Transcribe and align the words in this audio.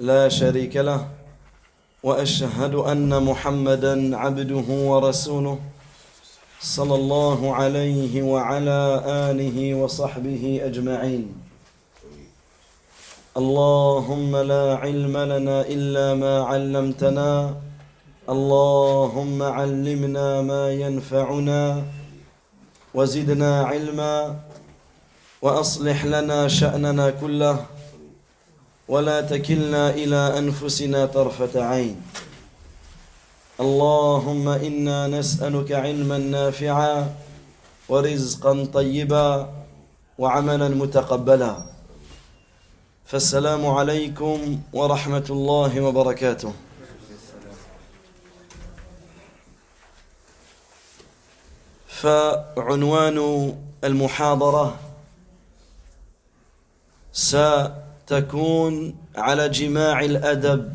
لا 0.00 0.28
شريك 0.28 0.76
له 0.76 1.08
وأشهد 2.02 2.74
أن 2.74 3.22
محمدا 3.22 4.16
عبده 4.16 4.68
ورسوله 4.70 5.58
صلى 6.60 6.94
الله 6.94 7.54
عليه 7.54 8.22
وعلى 8.22 9.02
آله 9.06 9.74
وصحبه 9.74 10.60
أجمعين. 10.64 11.34
اللهم 13.36 14.36
لا 14.36 14.76
علم 14.76 15.16
لنا 15.16 15.66
إلا 15.66 16.14
ما 16.14 16.34
علمتنا 16.44 17.54
اللهم 18.28 19.42
علمنا 19.42 20.42
ما 20.42 20.72
ينفعنا 20.72 21.82
وزدنا 22.94 23.62
علما 23.66 24.36
وأصلح 25.42 26.04
لنا 26.04 26.48
شأننا 26.48 27.10
كله. 27.10 27.77
ولا 28.88 29.20
تكلنا 29.20 29.90
إلى 29.90 30.38
أنفسنا 30.38 31.06
طرفة 31.06 31.64
عين. 31.64 32.00
اللهم 33.60 34.48
إنا 34.48 35.06
نسألك 35.06 35.72
علما 35.72 36.18
نافعا 36.18 37.14
ورزقا 37.88 38.64
طيبا 38.64 39.50
وعملا 40.18 40.68
متقبلا. 40.68 41.54
فالسلام 43.06 43.66
عليكم 43.66 44.60
ورحمة 44.72 45.26
الله 45.30 45.80
وبركاته. 45.80 46.52
فعنوان 51.88 53.18
المحاضرة 53.84 54.76
ستكون 58.08 58.96
على 59.16 59.48
جماع 59.48 60.00
الأدب 60.00 60.74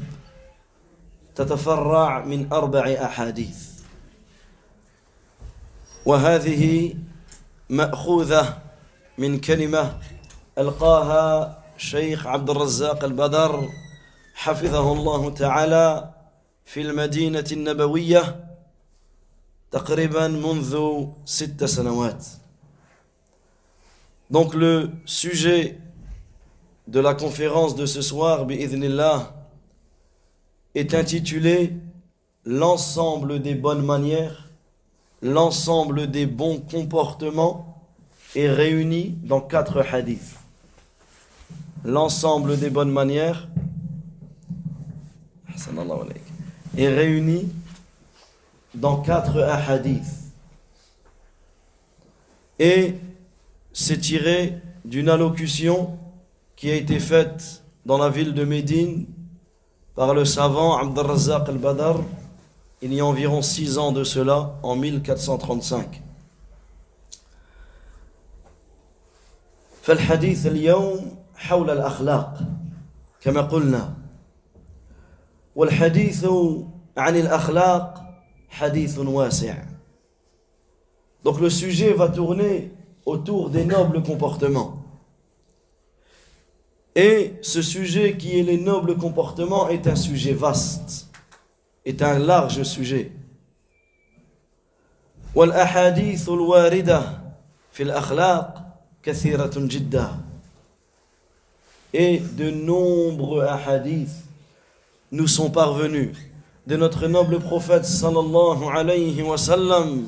تتفرع 1.35 2.25
من 2.25 2.53
أربع 2.53 2.85
أحاديث. 3.01 3.69
وهذه 6.05 6.93
مأخوذة 7.69 8.57
من 9.17 9.39
كلمة 9.39 9.99
ألقاها 10.57 11.63
شيخ 11.77 12.27
عبد 12.27 12.49
الرزاق 12.49 13.03
البدر 13.03 13.69
حفظه 14.33 14.93
الله 14.93 15.29
تعالى 15.29 16.13
في 16.65 16.81
المدينة 16.81 17.45
النبوية 17.51 18.45
تقريبا 19.71 20.27
منذ 20.27 21.05
ست 21.25 21.63
سنوات. 21.65 22.25
Donc 24.29 24.53
le 24.53 24.91
sujet 25.05 25.77
de 26.87 26.99
la 26.99 27.13
conférence 27.13 27.75
de 27.75 27.85
ce 27.85 28.01
soir, 28.01 28.45
bi'idhnillah, 28.45 29.33
est 30.75 30.93
intitulé 30.93 31.73
L'ensemble 32.45 33.41
des 33.41 33.55
bonnes 33.55 33.85
manières, 33.85 34.49
l'ensemble 35.21 36.11
des 36.11 36.25
bons 36.25 36.59
comportements 36.59 37.81
est 38.35 38.49
réuni 38.49 39.17
dans 39.23 39.39
quatre 39.39 39.79
hadiths. 39.79 40.35
L'ensemble 41.85 42.59
des 42.59 42.69
bonnes 42.69 42.91
manières 42.91 43.47
est 46.77 46.87
réuni 46.89 47.49
dans 48.75 48.97
quatre 49.01 49.39
hadiths. 49.41 50.33
Et 52.59 52.95
c'est 53.71 53.99
tiré 53.99 54.59
d'une 54.83 55.07
allocution 55.07 55.97
qui 56.62 56.70
a 56.70 56.74
été 56.74 56.98
faite 57.00 57.62
dans 57.86 57.98
la 57.98 58.08
ville 58.08 58.34
de 58.34 58.44
Médine 58.44 59.06
par 59.94 60.14
le 60.14 60.24
savant 60.24 60.76
Abdelrazak 60.78 61.48
al-Badr 61.48 62.00
il 62.80 62.94
y 62.94 63.00
a 63.00 63.06
environ 63.06 63.42
six 63.42 63.76
ans 63.78 63.92
de 63.92 64.04
cela, 64.04 64.54
en 64.62 64.76
1435. 64.76 66.02
فالحديث 69.82 70.46
اليوم 70.46 71.16
حول 71.36 71.70
الأخلاق 71.70 72.38
كما 73.20 73.40
قلنا 73.40 73.94
والحديث 75.56 76.26
عن 76.96 77.16
الأخلاق 77.16 78.04
حديث 78.48 78.98
واسع 78.98 79.54
Donc 81.24 81.40
le 81.40 81.50
sujet 81.50 81.94
va 81.94 82.08
tourner 82.08 82.70
autour 83.06 83.50
des 83.50 83.64
nobles 83.64 84.02
comportements. 84.02 84.76
Et 86.94 87.34
ce 87.42 87.62
sujet 87.62 88.16
qui 88.16 88.38
est 88.38 88.42
les 88.42 88.58
nobles 88.58 88.96
comportements 88.96 89.68
est 89.68 89.86
un 89.86 89.96
sujet 89.96 90.32
vaste, 90.32 91.08
est 91.84 92.02
un 92.02 92.18
large 92.18 92.62
sujet. 92.62 93.12
والأحاديث 95.34 96.28
الواردة 96.28 97.02
في 97.72 97.82
الأخلاق 97.82 98.64
كثيرة 99.02 99.52
جدا. 99.56 100.08
Et 101.94 102.18
de 102.18 102.50
nombreux 102.50 103.46
hadiths 103.46 104.24
nous 105.12 105.26
sont 105.26 105.50
parvenus 105.50 106.10
de 106.66 106.76
notre 106.76 107.06
noble 107.06 107.38
prophète 107.38 107.84
sallallahu 107.84 108.64
alayhi 108.74 109.22
wa 109.22 109.38
sallam 109.38 110.06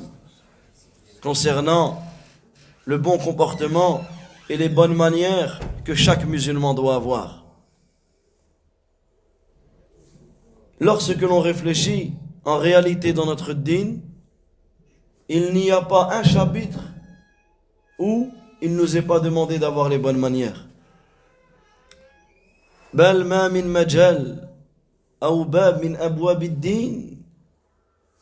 concernant 1.23 2.03
le 2.85 2.97
bon 2.97 3.17
comportement 3.17 4.01
et 4.49 4.57
les 4.57 4.69
bonnes 4.69 4.95
manières 4.95 5.59
que 5.85 5.95
chaque 5.95 6.25
musulman 6.25 6.73
doit 6.73 6.95
avoir. 6.95 7.45
Lorsque 10.79 11.21
l'on 11.21 11.39
réfléchit 11.39 12.13
en 12.43 12.57
réalité 12.57 13.13
dans 13.13 13.25
notre 13.25 13.53
dîne, 13.53 14.01
il 15.29 15.53
n'y 15.53 15.71
a 15.71 15.81
pas 15.81 16.09
un 16.11 16.23
chapitre 16.23 16.79
où 17.99 18.31
il 18.61 18.73
ne 18.73 18.77
nous 18.77 18.97
est 18.97 19.01
pas 19.01 19.19
demandé 19.19 19.59
d'avoir 19.59 19.89
les 19.89 19.97
bonnes 19.97 20.17
manières. 20.17 20.67
بل 22.93 23.23
ما 23.23 23.47
من 23.47 23.73
مجال 23.73 24.47
أو 25.23 25.43
باب 25.43 25.85
من 25.85 25.95
أبواب 25.95 26.43
الدين 26.43 27.23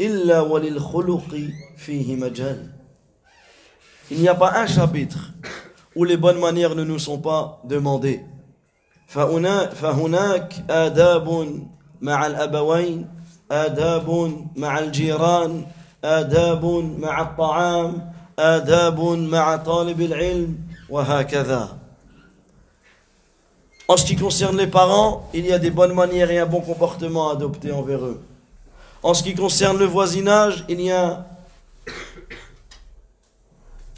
إلا 0.02 0.40
وللخلق 0.42 1.50
فيه 1.78 2.16
مجال 2.16 2.70
Il 4.12 4.22
n'y 4.22 4.28
a 4.28 4.36
pas 4.36 4.54
un 4.58 4.68
chapitre 4.68 5.34
où 5.96 6.04
les 6.04 6.18
bonnes 6.18 6.40
manières 6.40 6.76
ne 6.76 6.84
nous 6.84 7.00
sont 7.00 7.20
pas 7.20 7.62
demandées. 7.66 8.22
فهناك 9.10 10.54
آداب 10.70 11.28
مع 12.02 12.26
الأبوين 12.28 13.08
آداب 13.52 14.08
مع 14.56 14.80
الجيران 14.80 15.66
آداب 16.04 16.66
مع 17.00 17.22
الطعام 17.22 18.12
آداب 18.40 19.00
مع 19.02 19.56
طالب 19.56 20.02
العلم 20.02 20.58
وهكذا 20.90 21.80
En 23.88 23.98
ce 23.98 24.06
qui 24.06 24.16
concerne 24.16 24.56
les 24.56 24.68
parents, 24.68 25.28
il 25.34 25.48
y 25.48 25.52
a 25.52 25.58
des 25.58 25.72
bonnes 25.72 25.94
manières 25.94 26.30
et 26.30 26.38
un 26.38 26.46
bon 26.46 26.62
comportement 26.62 27.30
à 27.30 27.34
adopter 27.34 27.72
envers 27.72 28.06
eux. 28.06 28.22
En 29.02 29.16
ce 29.16 29.24
qui 29.24 29.34
concerne 29.34 29.80
le 29.80 29.86
voisinage, 29.86 30.64
il 30.70 30.80
y 30.80 30.92
a 30.92 31.26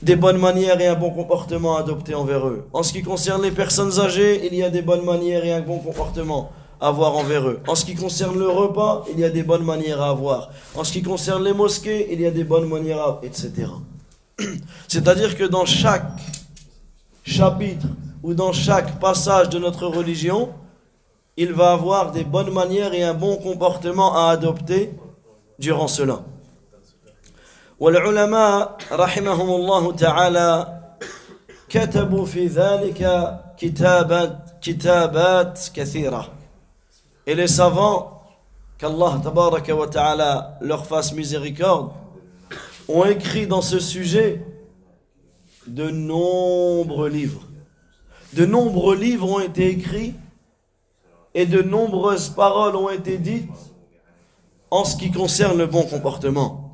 des 0.07 0.15
bonnes 0.15 0.39
manières 0.39 0.81
et 0.81 0.87
un 0.87 0.95
bon 0.95 1.11
comportement 1.11 1.77
à 1.77 1.81
adopter 1.81 2.15
envers 2.15 2.47
eux. 2.47 2.69
En 2.73 2.85
ce 2.85 2.93
qui 2.93 3.03
concerne 3.03 3.43
les 3.43 3.51
personnes 3.51 3.99
âgées, 3.99 4.47
il 4.47 4.55
y 4.55 4.63
a 4.63 4.71
des 4.71 4.81
bonnes 4.81 5.05
manières 5.05 5.45
et 5.45 5.53
un 5.53 5.63
bon 5.63 5.81
comportement 5.81 6.53
à 6.81 6.89
avoir 6.89 7.17
envers 7.17 7.49
eux. 7.49 7.59
En 7.67 7.75
ce 7.75 7.85
qui 7.85 7.97
concerne 7.97 8.39
le 8.39 8.49
repas, 8.49 9.05
il 9.13 9.19
y 9.19 9.25
a 9.25 9.31
des 9.31 9.43
bonnes 9.43 9.65
manières 9.65 10.01
à 10.01 10.11
avoir. 10.11 10.51
En 10.77 10.85
ce 10.85 10.93
qui 10.93 11.03
concerne 11.03 11.43
les 11.43 11.53
mosquées, 11.53 12.07
il 12.13 12.21
y 12.21 12.27
a 12.27 12.31
des 12.31 12.45
bonnes 12.45 12.69
manières 12.69 13.01
à... 13.01 13.21
etc. 13.25 13.51
C'est-à-dire 14.87 15.37
que 15.37 15.43
dans 15.43 15.65
chaque 15.65 16.07
chapitre 17.25 17.89
ou 18.23 18.33
dans 18.33 18.53
chaque 18.53 19.01
passage 19.01 19.49
de 19.49 19.59
notre 19.59 19.89
religion, 19.89 20.51
il 21.37 21.53
va 21.53 21.73
avoir 21.73 22.13
des 22.13 22.23
bonnes 22.23 22.53
manières 22.53 22.95
et 22.95 23.03
un 23.03 23.15
bon 23.15 23.35
comportement 23.39 24.15
à 24.15 24.31
adopter 24.31 24.93
durant 25.59 25.89
cela. 25.89 26.21
والعلماء 27.80 28.78
رحمهم 28.92 29.50
الله 29.50 29.92
تعالى 29.92 30.82
كتبوا 31.70 32.26
في 32.26 32.48
ذلك 32.48 33.02
كتابات 33.58 34.38
كتابات 34.62 35.60
كثيرة 35.74 36.34
Et 37.28 37.36
les 37.36 37.48
savants, 37.48 38.24
qu'Allah 38.80 39.20
tabaraka 39.24 39.76
wa 39.76 39.88
ta'ala 39.88 40.58
leur 40.60 40.86
fasse 40.86 41.14
miséricorde, 41.14 41.92
ont 42.88 43.06
écrit 43.06 43.46
dans 43.46 43.62
ce 43.62 43.80
sujet 43.80 44.44
de 45.68 45.90
nombreux 45.90 47.10
livres. 47.10 47.48
De 48.34 48.46
nombreux 48.46 48.96
livres 48.96 49.30
ont 49.30 49.40
été 49.40 49.68
écrits 49.70 50.16
et 51.34 51.46
de 51.46 51.62
nombreuses 51.62 52.30
paroles 52.30 52.76
ont 52.76 52.90
été 52.90 53.18
dites 53.18 53.50
en 54.72 54.84
ce 54.84 54.96
qui 54.98 55.12
concerne 55.12 55.58
le 55.58 55.68
bon 55.68 55.84
comportement. 55.84 56.65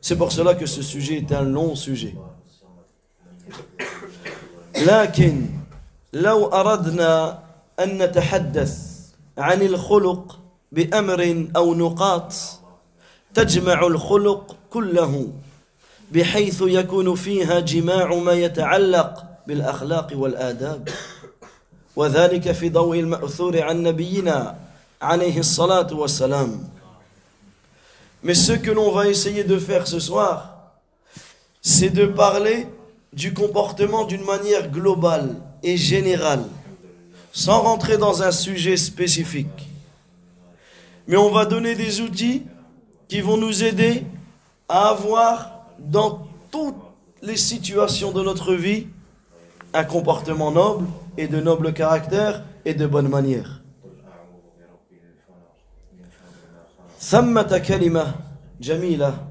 C'est 0.00 0.16
pour 0.16 0.32
cela 0.32 0.54
que 0.54 0.66
ce 0.66 0.82
sujet 0.82 1.16
est 1.18 1.32
un 1.32 1.42
long 1.42 1.74
sujet. 1.74 2.14
لكن 4.86 5.46
لو 6.12 6.46
أردنا 6.46 7.38
أن 7.80 8.02
نتحدث 8.02 8.78
عن 9.38 9.62
الخلق 9.62 10.38
بأمر 10.72 11.46
أو 11.56 11.74
نقاط 11.74 12.32
تجمع 13.34 13.86
الخلق 13.86 14.56
كله 14.70 15.28
بحيث 16.12 16.62
يكون 16.66 17.14
فيها 17.14 17.60
جماع 17.60 18.14
ما 18.14 18.32
يتعلق 18.32 19.24
بالأخلاق 19.46 20.08
والآداب 20.14 20.88
وذلك 21.96 22.52
في 22.52 22.68
ضوء 22.68 23.00
المأثور 23.00 23.62
عن 23.62 23.82
نبينا 23.82 24.56
عليه 25.02 25.38
الصلاة 25.38 25.94
والسلام 25.94 26.68
Mais 28.26 28.34
ce 28.34 28.50
que 28.50 28.72
l'on 28.72 28.90
va 28.90 29.06
essayer 29.06 29.44
de 29.44 29.56
faire 29.56 29.86
ce 29.86 30.00
soir, 30.00 30.72
c'est 31.62 31.90
de 31.90 32.06
parler 32.06 32.66
du 33.12 33.32
comportement 33.32 34.02
d'une 34.02 34.24
manière 34.24 34.68
globale 34.68 35.36
et 35.62 35.76
générale, 35.76 36.42
sans 37.30 37.60
rentrer 37.60 37.98
dans 37.98 38.24
un 38.24 38.32
sujet 38.32 38.76
spécifique. 38.76 39.68
Mais 41.06 41.16
on 41.16 41.30
va 41.30 41.44
donner 41.44 41.76
des 41.76 42.00
outils 42.00 42.42
qui 43.06 43.20
vont 43.20 43.36
nous 43.36 43.62
aider 43.62 44.02
à 44.68 44.88
avoir 44.88 45.68
dans 45.78 46.26
toutes 46.50 46.74
les 47.22 47.36
situations 47.36 48.10
de 48.10 48.24
notre 48.24 48.54
vie 48.54 48.88
un 49.72 49.84
comportement 49.84 50.50
noble 50.50 50.88
et 51.16 51.28
de 51.28 51.40
noble 51.40 51.72
caractère 51.72 52.42
et 52.64 52.74
de 52.74 52.88
bonne 52.88 53.08
manière. 53.08 53.60
ثمة 57.05 57.57
كلمة 57.67 58.15
جميلة 58.61 59.27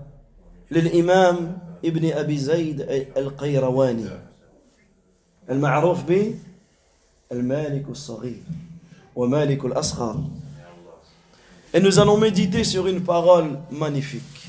للإمام 0.70 1.58
ابن 1.84 2.12
أبي 2.12 2.36
زيد 2.38 2.80
القيرواني 3.16 4.08
المعروف 5.50 6.02
ب 6.02 6.34
المالك 7.32 7.88
الصغير 7.88 8.42
ومالك 9.16 9.64
الأصغر 9.64 10.16
Et 11.72 11.80
nous 11.80 12.00
allons 12.00 12.16
méditer 12.16 12.64
sur 12.64 12.88
une 12.88 13.04
parole 13.04 13.60
magnifique, 13.70 14.48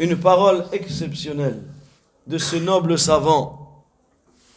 une 0.00 0.16
parole 0.18 0.64
exceptionnelle 0.72 1.62
de 2.26 2.36
ce 2.36 2.56
noble 2.56 2.98
savant, 2.98 3.84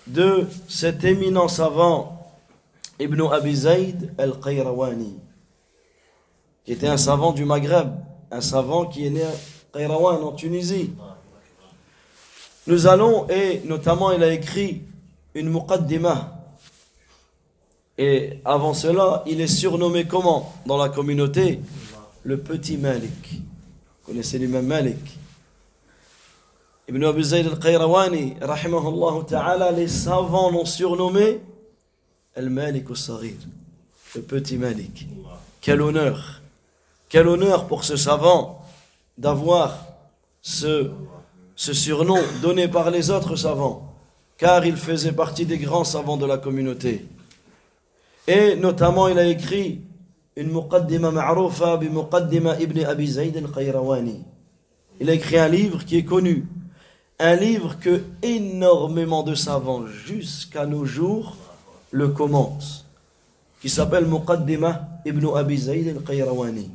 de 0.08 0.48
cet 0.68 1.04
éminent 1.04 1.48
savant 1.48 2.34
Ibn 3.00 3.22
Abi 3.31 3.56
Zayd 3.56 4.14
al-Qayrawani, 4.18 5.19
qui 6.64 6.73
était 6.73 6.88
un 6.88 6.97
savant 6.97 7.32
du 7.32 7.44
Maghreb, 7.44 7.93
un 8.31 8.41
savant 8.41 8.87
qui 8.87 9.06
est 9.06 9.11
né 9.11 9.23
à 9.23 9.32
Qayrawan 9.73 10.23
en 10.23 10.32
Tunisie. 10.32 10.93
Nous 12.67 12.87
allons, 12.87 13.29
et 13.29 13.62
notamment 13.64 14.12
il 14.12 14.23
a 14.23 14.32
écrit 14.32 14.82
une 15.35 15.50
muqaddimah, 15.50 16.38
et 17.99 18.41
avant 18.44 18.75
cela, 18.75 19.23
il 19.26 19.41
est 19.41 19.47
surnommé 19.47 20.06
comment 20.06 20.53
dans 20.67 20.76
la 20.76 20.88
communauté? 20.88 21.61
Le 22.25 22.38
petit 22.38 22.76
Malik. 22.76 23.32
Vous 23.32 24.12
connaissez 24.12 24.38
lui-même 24.38 24.67
Malik. 24.67 25.19
Ibn 26.88 27.05
Abi 27.05 27.23
Zayd 27.23 27.47
al-Qayrawani, 27.47 28.37
rahimahullah 28.41 29.25
ta'ala, 29.29 29.73
les 29.73 29.88
savants 29.88 30.50
l'ont 30.50 30.65
surnommé 30.65 31.41
Al-Malik 32.35 32.87
al-Saghir, 32.88 33.37
le 34.15 34.23
petit 34.23 34.56
Malik. 34.56 35.06
Quel 35.61 35.82
honneur, 35.82 36.42
quel 37.12 37.29
honneur 37.29 37.67
pour 37.67 37.85
ce 37.85 37.94
savant 37.94 38.62
d'avoir 39.19 39.85
ce, 40.41 40.91
surnom 41.55 42.19
donné 42.41 42.69
par 42.69 42.91
les 42.91 43.11
autres 43.11 43.37
savants, 43.37 43.93
car 44.38 44.64
il 44.64 44.76
faisait 44.76 45.12
partie 45.12 45.44
des 45.44 45.59
grands 45.59 45.85
savants 45.85 46.17
de 46.17 46.25
la 46.25 46.38
communauté. 46.38 47.06
Et 48.26 48.56
notamment, 48.56 49.09
il 49.09 49.19
a 49.19 49.26
écrit 49.26 49.82
une 50.37 50.53
muqaddima 50.53 51.11
ma'roufa 51.11 51.76
bi 51.76 51.91
muqaddima 51.91 52.59
ibn 52.59 52.82
Abi 52.82 53.06
Zayd 53.06 53.37
al-Qayrawani. 53.37 54.23
Il 54.99 55.11
a 55.11 55.12
écrit 55.12 55.37
un 55.37 55.49
livre 55.49 55.85
qui 55.85 55.99
est 55.99 56.06
connu. 56.06 56.47
Un 57.19 57.37
livre 57.37 57.79
que 57.79 58.05
énormément 58.23 59.23
de 59.23 59.35
savants, 59.35 59.87
jusqu'à 59.87 60.65
nos 60.65 60.87
jours, 60.87 61.37
le 61.91 62.08
commentent. 62.08 62.87
Qui 63.61 63.69
s'appelle 63.69 64.06
Muqaddima 64.06 64.88
ibn 65.05 65.29
Abi 65.37 65.58
Zayd 65.58 65.88
al-Qayrawani. 65.88 66.70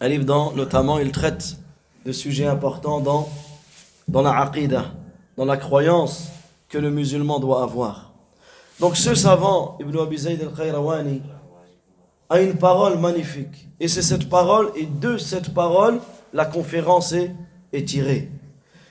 Un 0.00 0.08
livre 0.08 0.24
dont, 0.24 0.52
notamment, 0.52 0.98
il 0.98 1.12
traite 1.12 1.56
de 2.04 2.12
sujets 2.12 2.46
importants 2.46 3.00
dans, 3.00 3.28
dans 4.08 4.22
la 4.22 4.38
aqidah, 4.40 4.86
dans 5.36 5.44
la 5.44 5.56
croyance 5.56 6.28
que 6.68 6.78
le 6.78 6.90
musulman 6.90 7.40
doit 7.40 7.62
avoir. 7.62 8.12
Donc 8.80 8.96
ce 8.96 9.14
savant, 9.14 9.76
Ibn 9.80 9.98
Abi 9.98 10.18
Zayd 10.18 10.42
al-Khayrawani, 10.42 11.22
a 12.28 12.40
une 12.40 12.56
parole 12.58 12.98
magnifique. 12.98 13.68
Et 13.80 13.88
c'est 13.88 14.02
cette 14.02 14.28
parole, 14.28 14.70
et 14.74 14.86
de 14.86 15.16
cette 15.16 15.54
parole, 15.54 16.00
la 16.32 16.44
conférence 16.44 17.12
est, 17.12 17.34
est 17.72 17.84
tirée. 17.84 18.30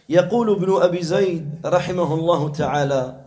يقول 0.10 0.50
ابن 0.50 0.82
أبي 0.82 1.02
زيد 1.04 1.50
رحمه 1.66 2.14
الله 2.14 2.50
تعالى 2.50 3.22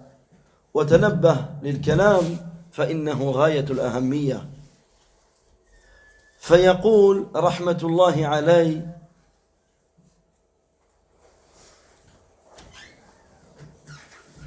وتنبه 0.75 1.37
للكلام 1.63 2.25
فإنه 2.73 3.31
غاية 3.31 3.65
الأهمية 3.71 4.49
فيقول 6.44 7.28
رحمة 7.36 7.78
الله 7.84 8.28
عليه 8.28 8.98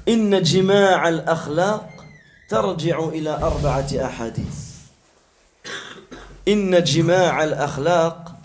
إن 0.07 0.41
جماع 0.41 1.09
الأخلاق 1.09 1.89
ترجع 2.49 2.99
إلى 2.99 3.29
أربعة 3.29 3.87
أحاديث 3.93 4.67
إن 6.47 6.83
جماع 6.83 7.43
الأخلاق 7.43 8.35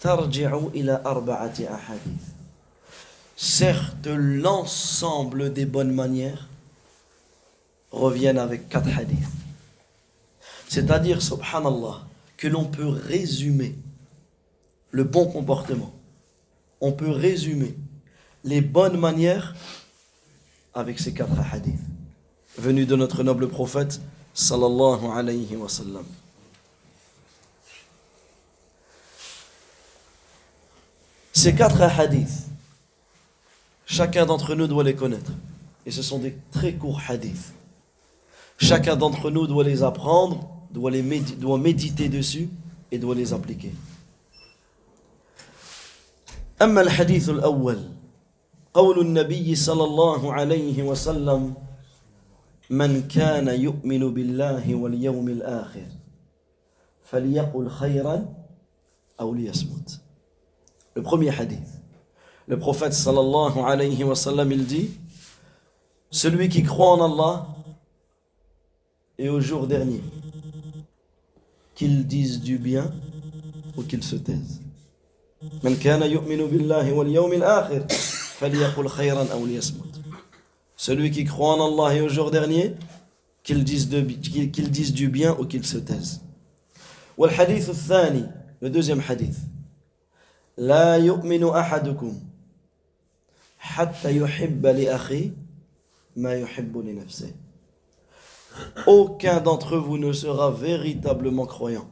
ترجع 0.00 0.58
إلى 0.74 1.02
أربعة 1.06 1.54
أحاديث 1.74 2.30
Certes, 3.36 4.06
l'ensemble 4.06 5.54
des 5.54 5.64
bonnes 5.64 5.94
manières 5.94 6.46
reviennent 7.90 8.36
avec 8.36 8.68
quatre 8.68 8.90
hadiths. 8.94 9.32
C'est-à-dire, 10.68 11.22
subhanallah, 11.22 12.02
que 12.40 12.48
l'on 12.48 12.64
peut 12.64 12.88
résumer 12.88 13.76
le 14.90 15.04
bon 15.04 15.26
comportement. 15.26 15.92
On 16.80 16.90
peut 16.90 17.10
résumer 17.10 17.76
les 18.44 18.62
bonnes 18.62 18.98
manières 18.98 19.54
avec 20.72 20.98
ces 20.98 21.12
quatre 21.12 21.38
hadiths. 21.52 21.78
venu 22.56 22.86
de 22.86 22.96
notre 22.96 23.22
noble 23.22 23.46
prophète 23.48 24.00
sallallahu 24.32 25.04
alayhi 25.14 25.54
wa 25.54 25.68
sallam. 25.68 26.04
Ces 31.34 31.54
quatre 31.54 31.82
hadiths, 31.82 32.48
chacun 33.84 34.24
d'entre 34.24 34.54
nous 34.54 34.66
doit 34.66 34.84
les 34.84 34.94
connaître. 34.94 35.32
Et 35.84 35.90
ce 35.90 36.02
sont 36.02 36.18
des 36.18 36.36
très 36.52 36.72
courts 36.72 37.02
hadiths. 37.06 37.52
Chacun 38.56 38.96
d'entre 38.96 39.30
nous 39.30 39.46
doit 39.46 39.64
les 39.64 39.82
apprendre, 39.82 40.59
doit, 40.71 40.91
les 40.91 41.01
méditer, 41.01 41.35
doit 41.35 41.57
méditer 41.57 42.09
dessus 42.09 42.49
et 42.91 42.97
doit 42.97 43.15
les 43.15 43.33
appliquer. 43.33 43.71
أما 46.61 46.81
الحديث 46.81 47.29
الأول 47.29 47.79
قول 48.73 48.99
النبي 48.99 49.55
صلى 49.55 49.83
الله 49.83 50.33
عليه 50.33 50.83
وسلم 50.83 51.53
من 52.69 53.07
كان 53.07 53.47
يؤمن 53.47 54.13
بالله 54.13 54.75
واليوم 54.75 55.27
الآخر 55.29 55.87
فليقل 57.03 57.69
خيرا 57.69 58.25
أو 59.19 59.33
ليصمت 59.33 59.99
Le 60.95 61.01
premier 61.01 61.29
hadith. 61.29 61.81
Le 62.47 62.57
prophète 62.57 62.93
sallallahu 62.93 63.59
alayhi 63.59 64.01
wa 64.05 64.15
sallam, 64.15 64.49
il 64.53 64.65
dit 64.65 64.91
Celui 66.09 66.47
qui 66.47 66.63
croit 66.63 66.93
en 66.93 67.11
Allah 67.11 67.47
et 69.17 69.27
au 69.27 69.41
jour 69.41 69.67
dernier, 69.67 70.01
Qu'il 71.80 72.06
dise 72.06 72.40
du 72.42 72.58
bien 72.58 72.92
ou 73.76 73.82
qu'il 73.82 74.02
se 74.02 74.16
taise. 74.16 74.60
من 75.64 75.76
كان 75.76 76.02
يؤمن 76.02 76.46
بالله 76.46 76.92
واليوم 76.92 77.32
الآخر 77.32 77.86
فليقل 78.38 78.88
خيرا 78.88 79.32
أو 79.32 79.46
ليصمت 79.46 80.00
Celui 80.76 81.10
qui 81.10 81.24
croit 81.24 81.54
en 81.56 81.60
Allah 81.68 81.96
et 81.96 82.00
au 82.02 82.08
jour 82.08 82.30
dernier, 82.30 82.74
qu'ils 83.42 83.64
disent, 83.64 83.88
de- 83.88 84.00
qu'ils- 84.02 84.50
qu'ils 84.50 84.70
disent 84.70 84.92
du 84.92 85.08
bien 85.08 85.34
ou 85.38 85.44
qu'ils 85.46 85.64
se 85.66 85.78
taisent. 85.78 86.20
والحديث 87.18 87.70
الثاني 87.70 88.26
le 88.62 88.68
deuxième 88.70 89.00
hadith 89.00 89.38
لا 90.58 90.96
يؤمن 90.96 91.44
أحدكم 91.48 92.20
حتى 93.58 94.16
يحب 94.16 94.66
لأخيه 94.66 95.30
ما 96.16 96.34
يحب 96.34 96.78
لنفسه 96.78 97.32
Aucun 98.87 99.41
d'entre 99.41 99.77
vous 99.77 99.97
ne 99.97 100.13
sera 100.13 100.51
véritablement 100.51 101.45
croyant 101.45 101.87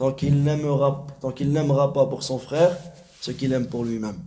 tant 0.00 0.12
qu'il 0.12 0.42
n'aimera 0.42 1.06
tant 1.20 1.30
qu'il 1.30 1.52
n'aimera 1.52 1.92
pas 1.92 2.06
pour 2.06 2.22
son 2.22 2.38
frère 2.38 2.74
ce 3.20 3.30
qu'il 3.30 3.52
aime 3.52 3.68
pour 3.68 3.84
lui-même. 3.84 4.18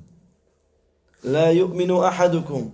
لا 1.24 1.52
يؤمن 1.52 1.92
أحدكم 2.04 2.70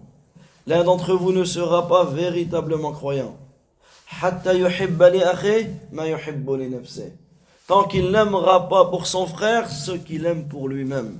L'un 0.68 0.84
d'entre 0.84 1.14
vous 1.16 1.32
ne 1.32 1.46
sera 1.46 1.88
pas 1.88 2.04
véritablement 2.04 2.92
croyant. 2.92 3.36
حتى 4.08 4.60
يحب 4.60 5.02
لأخيه 5.04 5.88
ما 5.92 6.06
يحب 6.06 6.50
لنفسه 6.52 7.12
Tant 7.68 7.86
qu'il 7.86 8.12
n'aimera 8.12 8.68
pas 8.68 8.86
pour 8.86 9.08
son 9.08 9.26
frère 9.28 9.72
ce 9.72 9.92
qu'il 9.92 10.26
aime 10.26 10.50
pour 10.50 10.68
lui-même. 10.68 11.20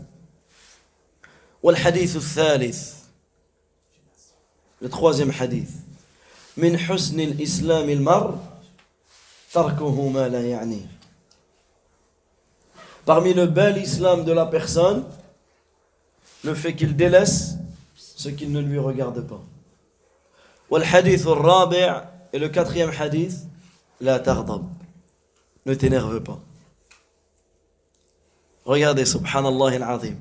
والحديث 1.64 2.16
الثالث 2.16 2.96
Le 4.82 4.90
troisième 4.90 5.32
hadith. 5.40 5.72
من 6.57 6.79
حسن 6.79 7.21
الإسلام 7.21 7.91
المرء 7.91 8.35
تركه 9.53 10.09
ما 10.09 10.29
لا 10.29 10.43
يعنيه. 10.43 10.87
Parmi 13.07 13.35
le 13.35 13.47
bel 13.47 13.77
islam 13.79 14.25
de 14.25 14.33
la 14.33 14.47
personne, 14.47 15.05
le 16.43 16.55
fait 16.55 16.75
qu'il 16.75 16.97
délaisse 16.97 17.57
ce 17.97 18.29
qui 18.29 18.47
ne 18.47 18.61
lui 18.61 18.79
regarde 18.79 19.27
pas. 19.27 19.43
et 22.35 22.39
le 22.39 22.49
quatrième 22.49 22.91
hadith 22.91 23.47
لا 24.01 24.19
تغضب 24.19 24.65
ne 25.67 25.75
t'énerve 25.75 26.21
pas 26.21 26.39
regardez 28.67 29.05
subhanallah 29.07 29.77
al-azim 29.77 30.17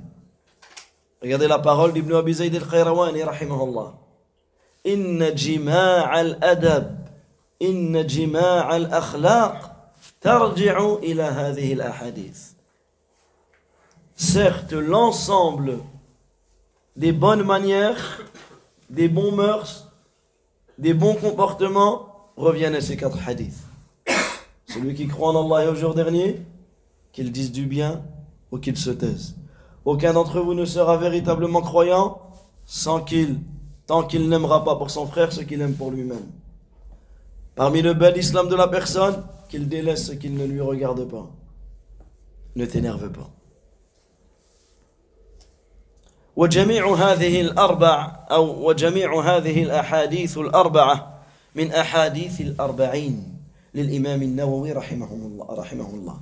regardez 1.22 1.48
la 1.48 1.60
parole 1.60 1.92
d'Ibn 1.92 2.13
Abi 2.13 2.34
Zayd 2.34 2.56
al-Khayrawani 2.56 3.24
rahimahullah 3.24 3.94
إن 4.87 5.35
جماع 5.35 6.21
الأدب 6.21 6.99
إن 7.62 8.07
جماع 8.07 8.76
الأخلاق 8.76 9.90
ترجع 10.21 10.95
إلى 11.02 11.23
هذه 11.23 11.73
الأحاديث 11.73 12.59
certes 14.19 14.73
l'ensemble 14.73 15.78
des 16.97 17.12
bonnes 17.12 17.45
manières, 17.45 18.21
des 18.90 19.09
bons 19.09 19.31
mœurs, 19.31 19.93
des 20.76 20.93
bons 20.93 21.14
comportements 21.14 22.33
reviennent 22.37 22.75
à 22.75 22.81
ces 22.81 22.97
quatre 22.97 23.19
hadiths. 23.26 23.62
Celui 24.67 24.95
qui 24.95 25.07
croit 25.07 25.31
en 25.31 25.45
Allah 25.45 25.67
et 25.67 25.69
au 25.69 25.75
jour 25.76 25.95
dernier, 25.95 26.43
qu'il 27.12 27.31
dise 27.31 27.52
du 27.52 27.67
bien 27.67 28.02
ou 28.50 28.59
qu'il 28.59 28.76
se 28.76 28.90
taise. 28.90 29.37
Aucun 29.85 30.12
d'entre 30.12 30.40
vous 30.40 30.55
ne 30.55 30.64
sera 30.64 30.97
véritablement 30.97 31.62
croyant 31.62 32.21
sans 32.67 33.00
qu'il, 33.00 33.38
tant 33.87 34.05
qu'il 34.05 34.28
n'aimera 34.28 34.64
pas 34.64 34.76
pour 34.76 34.90
son 34.90 35.07
frère 35.07 35.33
ce 35.33 35.40
qu'il 35.40 35.61
aime 35.61 35.75
pour 35.75 35.90
lui-même. 35.90 36.26
Parmi 37.55 37.83
le 37.83 37.95
bel 37.95 38.17
islam 38.17 38.49
de 38.49 38.55
la 38.55 38.69
personne, 38.69 39.25
qu'il 39.49 39.69
délaisse 39.69 40.07
ce 40.07 40.12
qu'il 40.12 40.35
ne 40.35 40.45
lui 40.45 40.61
regarde 40.61 41.09
pas. 41.09 41.26
Ne 42.57 42.67
t'énerve 42.67 43.11
pas. 43.11 43.31
وجميع 46.38 46.95
هذه 46.95 47.40
الأربع 47.40 48.26
أو 48.31 48.69
وجميع 48.69 49.21
هذه 49.21 49.62
الأحاديث 49.62 50.38
الأربعة 50.38 51.21
من 51.55 51.73
أحاديث 51.73 52.40
الأربعين 52.40 53.38
للإمام 53.75 54.23
النووي 54.23 54.73
رحمه 54.73 55.12
الله 55.12 55.47
رحمه 55.50 55.90
الله. 55.95 56.21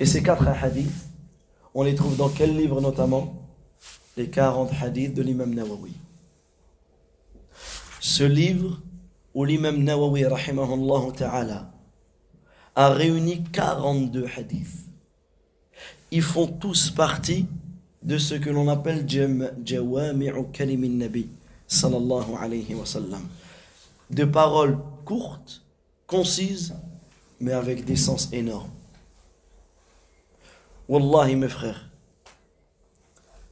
Et 0.00 0.06
ces 0.06 0.22
quatre 0.22 0.48
hadiths, 0.48 1.08
on 1.74 1.82
les 1.82 1.94
trouve 1.94 2.16
dans 2.16 2.28
quel 2.28 2.54
livre 2.56 2.80
notamment 2.82 3.34
Les 4.18 4.28
40 4.28 4.70
hadiths 4.82 5.14
de 5.14 5.22
l'imam 5.22 5.54
Nawawi. 5.54 5.92
Ce 8.07 8.23
livre 8.23 8.79
où 9.33 9.45
l'imam 9.45 9.81
Nawawi 9.83 10.25
ta'ala 11.17 11.71
a 12.75 12.89
réuni 12.89 13.43
42 13.45 14.27
hadiths. 14.37 14.85
Ils 16.11 16.21
font 16.21 16.45
tous 16.45 16.91
partie 16.91 17.47
de 18.03 18.19
ce 18.19 18.35
que 18.35 18.51
l'on 18.51 18.67
appelle 18.67 19.07
Jawami'u 19.09 20.51
Kalimin 20.53 20.99
Nabi 20.99 21.29
sallallahu 21.67 22.35
alayhi 22.39 22.75
wa 22.75 22.85
sallam. 22.85 23.23
De 24.11 24.23
paroles 24.23 24.77
courtes, 25.03 25.63
concises, 26.05 26.75
mais 27.39 27.53
avec 27.53 27.85
des 27.85 27.95
sens 27.95 28.29
énormes. 28.31 28.69
Wallahi 30.87 31.35
mes 31.35 31.49
frères, 31.49 31.89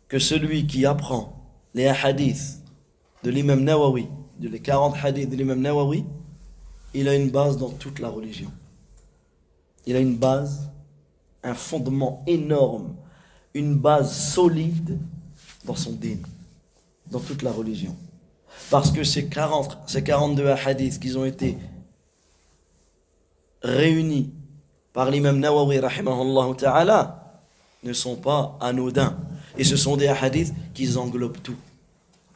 que 0.07 0.19
celui 0.19 0.67
qui 0.67 0.85
apprend 0.85 1.43
les 1.73 1.87
hadiths 1.87 2.61
de 3.23 3.31
l'imam 3.31 3.63
Nawawi, 3.63 4.07
les 4.39 4.59
40 4.59 4.95
hadiths 5.03 5.29
de 5.29 5.35
l'imam 5.35 5.59
Nawawi, 5.59 6.05
il 6.93 7.07
a 7.07 7.15
une 7.15 7.29
base 7.29 7.57
dans 7.57 7.69
toute 7.69 7.99
la 7.99 8.09
religion. 8.09 8.51
Il 9.85 9.95
a 9.95 9.99
une 9.99 10.15
base, 10.15 10.69
un 11.43 11.53
fondement 11.53 12.23
énorme 12.27 12.95
une 13.53 13.75
base 13.75 14.33
solide 14.33 14.97
dans 15.65 15.75
son 15.75 15.91
din, 15.93 16.17
dans 17.11 17.19
toute 17.19 17.41
la 17.41 17.51
religion. 17.51 17.95
Parce 18.69 18.91
que 18.91 19.03
ces, 19.03 19.27
40, 19.27 19.77
ces 19.87 20.03
42 20.03 20.47
hadiths 20.47 20.99
qui 20.99 21.15
ont 21.15 21.25
été 21.25 21.57
réunis 23.61 24.31
par 24.91 25.09
l'imam 25.09 25.39
Nawawi 25.39 25.79
ta'ala 26.57 27.41
ne 27.83 27.93
sont 27.93 28.15
pas 28.15 28.57
anodins. 28.61 29.17
Et 29.57 29.63
ce 29.63 29.75
sont 29.77 29.97
des 29.97 30.07
hadiths 30.07 30.53
qui 30.73 30.97
englobent 30.97 31.41
tout. 31.41 31.55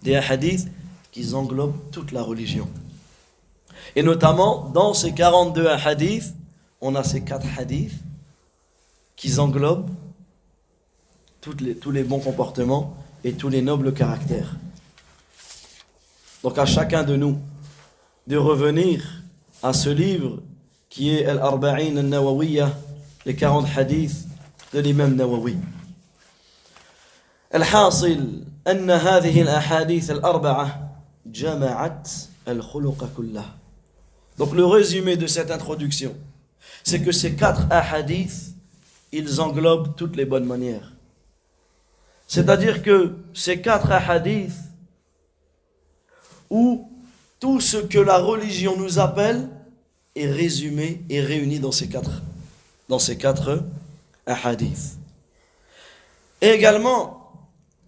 Des 0.04 0.16
hadiths 0.16 0.68
qui 1.17 1.35
englobent 1.35 1.77
toute 1.91 2.13
la 2.13 2.23
religion. 2.23 2.69
Et 3.97 4.03
notamment, 4.03 4.71
dans 4.73 4.95
ces 4.95 5.13
42 5.13 5.67
hadiths, 5.69 6.35
on 6.81 6.95
a 6.95 7.05
ces 7.05 7.23
4 7.23 7.47
hadiths 7.59 7.93
qui 9.17 9.39
englobent 9.39 9.91
toutes 11.41 11.61
les- 11.61 11.75
tous 11.77 11.91
les 11.91 12.03
bons 12.05 12.21
comportements 12.21 12.97
et 13.25 13.33
tous 13.35 13.49
les 13.49 13.63
nobles 13.63 13.93
caractères. 13.93 14.57
Donc 16.43 16.59
à 16.59 16.67
chacun 16.67 17.03
de 17.05 17.17
nous 17.17 17.39
de 18.27 18.37
revenir 18.37 19.23
à 19.63 19.73
ce 19.73 19.89
livre 19.91 20.41
qui 20.89 21.11
est 21.11 21.25
Al-Arba'in 21.27 21.97
al-Nawawiyya, 21.97 22.73
les 23.27 23.35
40 23.37 23.67
hadiths 23.77 24.27
de 24.73 24.81
l'imam 24.81 25.15
Nawawi. 25.15 25.57
الحاصل 27.55 28.43
أن 28.67 28.91
هذه 28.91 29.43
الأحاديث 29.43 30.11
الأربعة 30.11 30.86
Jama'at 31.32 32.04
al-khuluqa 32.46 33.08
Donc 34.38 34.54
le 34.54 34.66
résumé 34.66 35.18
de 35.18 35.28
cette 35.28 35.52
introduction, 35.52 36.16
c'est 36.84 37.02
que 37.02 37.12
ces 37.12 37.36
quatre 37.36 37.68
ahadiths, 37.70 38.54
ils 39.12 39.42
englobent 39.42 39.96
toutes 39.96 40.16
les 40.16 40.26
bonnes 40.26 40.46
manières. 40.46 40.94
C'est-à-dire 42.28 42.84
que 42.84 43.16
ces 43.34 43.62
quatre 43.62 43.92
ahadiths, 43.92 44.54
où 46.50 46.90
tout 47.40 47.60
ce 47.60 47.78
que 47.78 48.00
la 48.00 48.18
religion 48.18 48.78
nous 48.78 49.00
appelle 49.00 49.50
est 50.16 50.30
résumé 50.32 51.04
et 51.10 51.22
réuni 51.22 51.60
dans 51.60 51.72
ces 51.72 51.88
quatre, 51.88 52.22
dans 52.90 53.00
ces 53.00 53.18
quatre 53.18 53.64
ahadiths. 54.26 54.98
Et 56.42 56.50
également, 56.50 57.32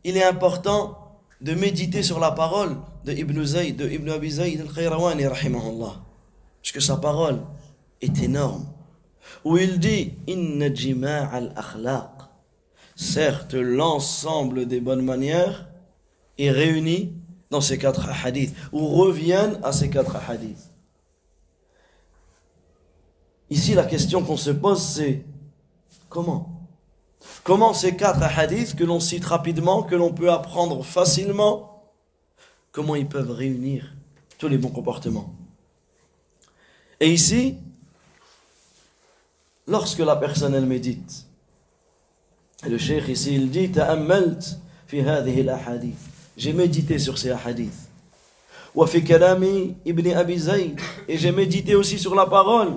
il 0.03 0.17
est 0.17 0.23
important 0.23 1.17
de 1.41 1.53
méditer 1.53 2.03
sur 2.03 2.19
la 2.19 2.31
parole 2.31 2.75
de 3.05 3.13
Ibn 3.13 3.43
Zayd, 3.43 3.77
de 3.77 3.89
Ibn 3.89 4.09
Abi 4.09 4.31
Zayd 4.31 4.61
al-Khayrawani, 4.61 5.27
rahimahullah. 5.27 6.01
Parce 6.61 6.71
que 6.71 6.79
sa 6.79 6.97
parole 6.97 7.41
est 8.01 8.21
énorme. 8.21 8.65
Où 9.45 9.57
il 9.57 9.79
dit 9.79 10.13
Inna 10.27 10.73
jima' 10.73 11.29
al-akhlaq. 11.31 12.09
Certes, 12.95 13.53
l'ensemble 13.53 14.65
des 14.67 14.81
bonnes 14.81 15.03
manières 15.03 15.69
est 16.37 16.51
réuni 16.51 17.13
dans 17.49 17.61
ces 17.61 17.77
quatre 17.77 18.07
hadiths, 18.23 18.55
ou 18.71 18.87
reviennent 18.87 19.59
à 19.63 19.71
ces 19.71 19.89
quatre 19.89 20.17
hadiths. 20.29 20.71
Ici, 23.49 23.73
la 23.73 23.85
question 23.85 24.23
qu'on 24.23 24.37
se 24.37 24.51
pose, 24.51 24.81
c'est 24.81 25.25
comment? 26.09 26.67
Comment 27.43 27.73
ces 27.73 27.95
quatre 27.95 28.21
hadiths 28.21 28.75
que 28.75 28.83
l'on 28.83 28.99
cite 28.99 29.25
rapidement, 29.25 29.81
que 29.81 29.95
l'on 29.95 30.13
peut 30.13 30.31
apprendre 30.31 30.83
facilement, 30.83 31.68
comment 32.72 32.94
ils 32.94 33.08
peuvent 33.08 33.30
réunir 33.30 33.92
tous 34.38 34.48
les 34.48 34.58
bons 34.58 34.70
comportements 34.70 35.32
Et 37.00 37.12
ici, 37.12 37.56
lorsque 39.66 40.00
la 40.00 40.16
personne 40.16 40.54
elle 40.54 40.66
médite, 40.66 41.26
et 42.64 42.68
le 42.68 42.78
cheikh 42.78 43.08
ici 43.08 43.34
il 43.34 43.50
dit 43.50 43.70
ta'ammalt 43.70 44.58
fi 44.86 45.00
hadhihi 45.00 45.40
al-ahadith. 45.42 45.98
J'ai 46.36 46.52
médité 46.52 46.98
sur 46.98 47.18
ces 47.18 47.30
hadiths. 47.30 47.88
وفي 48.74 49.00
كلام 49.00 49.74
ابن 49.86 50.10
أبي 50.16 50.38
زيد 50.38 50.80
et 51.08 51.16
j'ai 51.16 51.30
médité 51.30 51.76
aussi 51.76 51.96
sur 51.96 52.14
la 52.16 52.26
parole 52.26 52.72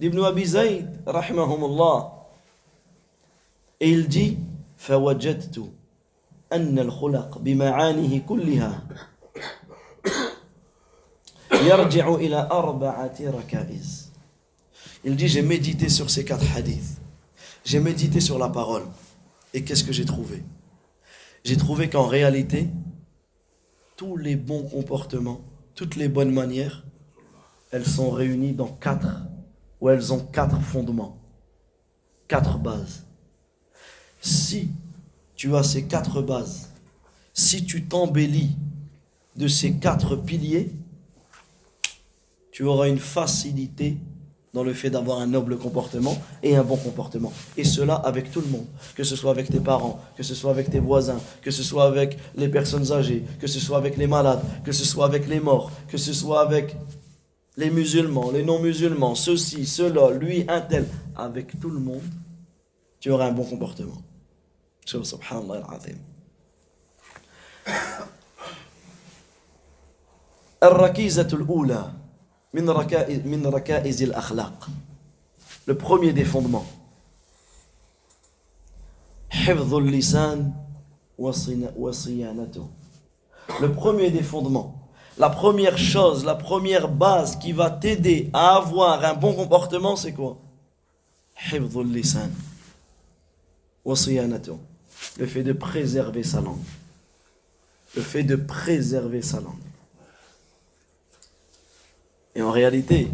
d'Ibn 0.00 0.24
Abi 0.24 0.46
Zayd 0.46 0.88
رحمهم 1.06 1.64
الله 1.64 2.12
et 3.80 3.90
il 3.90 4.08
dit 4.08 4.38
فوجدت 4.78 5.70
أن 6.52 6.78
الخلق 6.78 7.38
بمعانيه 7.38 8.20
كلها 8.28 8.82
il 15.03 15.15
dit 15.15 15.27
j'ai 15.27 15.41
médité 15.43 15.89
sur 15.89 16.09
ces 16.09 16.25
quatre 16.25 16.57
hadiths. 16.57 16.99
J'ai 17.63 17.79
médité 17.79 18.19
sur 18.19 18.39
la 18.39 18.49
parole. 18.49 18.81
Et 19.53 19.63
qu'est-ce 19.63 19.83
que 19.83 19.93
j'ai 19.93 20.05
trouvé? 20.05 20.43
J'ai 21.43 21.57
trouvé 21.57 21.87
qu'en 21.87 22.07
réalité, 22.07 22.67
tous 23.95 24.17
les 24.17 24.35
bons 24.35 24.63
comportements, 24.63 25.41
toutes 25.75 25.97
les 25.97 26.07
bonnes 26.07 26.31
manières, 26.31 26.83
elles 27.69 27.85
sont 27.85 28.09
réunies 28.09 28.53
dans 28.53 28.67
quatre, 28.67 29.21
ou 29.79 29.89
elles 29.89 30.11
ont 30.11 30.19
quatre 30.19 30.59
fondements, 30.61 31.19
quatre 32.27 32.57
bases. 32.57 33.05
Si 34.19 34.71
tu 35.35 35.55
as 35.55 35.63
ces 35.63 35.83
quatre 35.83 36.23
bases, 36.23 36.69
si 37.33 37.65
tu 37.65 37.83
t'embellis 37.83 38.57
de 39.35 39.47
ces 39.47 39.73
quatre 39.73 40.15
piliers, 40.15 40.71
tu 42.50 42.64
auras 42.64 42.88
une 42.88 42.98
facilité 42.98 43.98
dans 44.54 44.64
le 44.64 44.72
fait 44.72 44.88
d'avoir 44.88 45.20
un 45.20 45.26
noble 45.26 45.58
comportement 45.58 46.16
et 46.42 46.56
un 46.56 46.64
bon 46.64 46.76
comportement. 46.76 47.30
Et 47.58 47.64
cela 47.64 47.94
avec 47.94 48.30
tout 48.30 48.40
le 48.40 48.46
monde, 48.46 48.64
que 48.94 49.04
ce 49.04 49.14
soit 49.14 49.30
avec 49.30 49.50
tes 49.50 49.60
parents, 49.60 50.00
que 50.16 50.22
ce 50.22 50.34
soit 50.34 50.50
avec 50.50 50.70
tes 50.70 50.78
voisins, 50.78 51.20
que 51.42 51.50
ce 51.50 51.62
soit 51.62 51.84
avec 51.84 52.16
les 52.34 52.48
personnes 52.48 52.90
âgées, 52.90 53.22
que 53.38 53.46
ce 53.46 53.60
soit 53.60 53.76
avec 53.76 53.98
les 53.98 54.06
malades, 54.06 54.40
que 54.64 54.72
ce 54.72 54.86
soit 54.86 55.04
avec 55.04 55.28
les 55.28 55.40
morts, 55.40 55.70
que 55.88 55.98
ce 55.98 56.14
soit 56.14 56.40
avec 56.40 56.74
les 57.58 57.70
musulmans, 57.70 58.30
les 58.30 58.42
non-musulmans, 58.42 59.14
ceci, 59.14 59.66
cela, 59.66 60.10
lui, 60.10 60.46
un 60.48 60.62
tel, 60.62 60.86
avec 61.16 61.60
tout 61.60 61.70
le 61.70 61.78
monde, 61.78 62.02
tu 63.00 63.10
auras 63.10 63.26
un 63.26 63.32
bon 63.32 63.44
comportement. 63.44 64.00
Subhanallah 64.86 65.66
al-Azim. 65.68 65.98
الركيزة 70.62 71.28
الأولى 71.32 71.99
le 75.67 75.77
premier 75.77 76.11
des 76.13 76.25
fondements. 76.25 76.65
Le 83.61 83.71
premier 83.71 84.11
des 84.11 84.23
fondements. 84.23 84.77
La 85.17 85.29
première 85.29 85.77
chose, 85.77 86.25
la 86.25 86.35
première 86.35 86.87
base 86.89 87.37
qui 87.37 87.51
va 87.51 87.69
t'aider 87.69 88.29
à 88.33 88.55
avoir 88.55 89.03
un 89.03 89.13
bon 89.13 89.33
comportement, 89.33 89.95
c'est 89.95 90.13
quoi? 90.13 90.37
Le 95.19 95.25
fait 95.25 95.43
de 95.43 95.53
préserver 95.53 96.23
sa 96.23 96.41
langue. 96.41 96.63
Le 97.95 98.01
fait 98.01 98.23
de 98.23 98.35
préserver 98.35 99.21
sa 99.21 99.39
langue 99.41 99.55
et 102.35 102.41
en 102.41 102.51
réalité, 102.51 103.09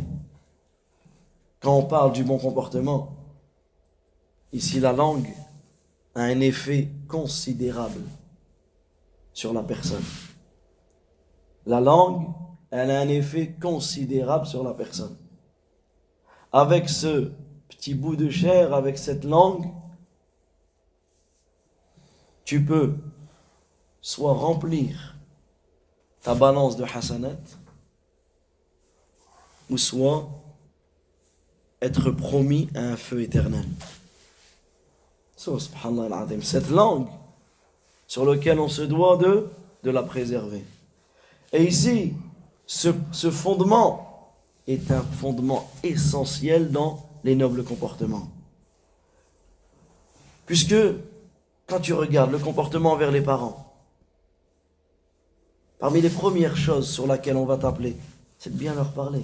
quand 1.61 1.77
on 1.77 1.83
parle 1.83 2.11
du 2.13 2.23
bon 2.23 2.37
comportement, 2.37 3.15
ici 4.53 4.79
la 4.79 4.93
langue 4.93 5.33
a 6.15 6.21
un 6.21 6.39
effet 6.39 6.89
considérable 7.07 8.01
sur 9.33 9.53
la 9.53 9.63
personne. 9.63 10.03
La 11.65 11.81
langue, 11.81 12.27
elle 12.71 12.91
a 12.91 12.99
un 12.99 13.07
effet 13.07 13.55
considérable 13.61 14.45
sur 14.45 14.63
la 14.63 14.73
personne. 14.73 15.15
Avec 16.51 16.89
ce 16.89 17.31
petit 17.69 17.93
bout 17.93 18.15
de 18.15 18.29
chair, 18.29 18.73
avec 18.73 18.97
cette 18.97 19.23
langue, 19.23 19.67
tu 22.45 22.63
peux 22.63 22.95
soit 24.01 24.33
remplir 24.33 25.17
ta 26.21 26.33
balance 26.33 26.77
de 26.77 26.85
hasanat, 26.85 27.37
ou 29.69 29.77
soit 29.77 30.29
être 31.81 32.11
promis 32.11 32.69
à 32.75 32.79
un 32.79 32.97
feu 32.97 33.21
éternel. 33.21 33.65
Cette 35.35 36.69
langue 36.69 37.07
sur 38.07 38.25
laquelle 38.25 38.59
on 38.59 38.69
se 38.69 38.81
doit 38.81 39.17
de, 39.17 39.49
de 39.83 39.91
la 39.91 40.03
préserver. 40.03 40.63
Et 41.53 41.63
ici, 41.63 42.13
ce, 42.65 42.89
ce 43.11 43.29
fondement 43.29 44.33
est 44.65 44.91
un 44.91 45.01
fondement 45.01 45.69
essentiel 45.83 46.71
dans 46.71 47.05
les 47.23 47.35
nobles 47.35 47.63
comportements. 47.63 48.27
Puisque 50.45 50.75
quand 51.67 51.79
tu 51.79 51.93
regardes 51.93 52.31
le 52.31 52.39
comportement 52.39 52.93
envers 52.93 53.11
les 53.11 53.21
parents, 53.21 53.73
parmi 55.79 56.01
les 56.01 56.09
premières 56.09 56.57
choses 56.57 56.89
sur 56.89 57.05
lesquelles 57.05 57.37
on 57.37 57.45
va 57.45 57.57
t'appeler, 57.57 57.95
c'est 58.39 58.53
de 58.53 58.57
bien 58.57 58.73
leur 58.73 58.91
parler 58.93 59.21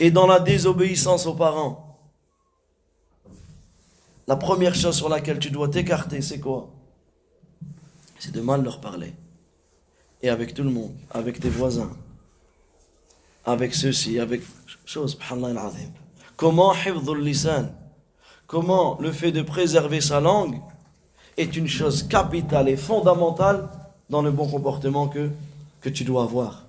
et 0.00 0.10
dans 0.10 0.26
la 0.26 0.40
désobéissance 0.40 1.26
aux 1.26 1.34
parents, 1.34 1.98
la 4.26 4.36
première 4.36 4.74
chose 4.74 4.96
sur 4.96 5.08
laquelle 5.08 5.38
tu 5.38 5.50
dois 5.50 5.68
t'écarter, 5.68 6.22
c'est 6.22 6.40
quoi? 6.40 6.70
C'est 8.18 8.32
de 8.32 8.40
mal 8.40 8.62
leur 8.62 8.80
parler. 8.80 9.12
Et 10.22 10.30
avec 10.30 10.54
tout 10.54 10.62
le 10.62 10.70
monde, 10.70 10.94
avec 11.10 11.40
tes 11.40 11.50
voisins, 11.50 11.90
avec 13.44 13.74
ceux-ci, 13.74 14.18
avec 14.18 14.42
Comment 16.36 16.74
lisan 17.16 17.66
Comment 18.46 18.98
le 19.00 19.12
fait 19.12 19.32
de 19.32 19.42
préserver 19.42 20.00
sa 20.00 20.20
langue 20.20 20.60
est 21.36 21.56
une 21.56 21.68
chose 21.68 22.02
capitale 22.04 22.68
et 22.68 22.76
fondamentale 22.76 23.68
dans 24.10 24.22
le 24.22 24.30
bon 24.30 24.48
comportement 24.48 25.08
que, 25.08 25.30
que 25.80 25.88
tu 25.88 26.04
dois 26.04 26.24
avoir? 26.24 26.63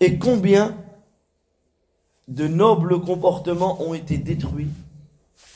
Et 0.00 0.18
combien 0.18 0.76
de 2.28 2.46
nobles 2.46 3.00
comportements 3.00 3.82
ont 3.82 3.94
été 3.94 4.16
détruits 4.18 4.70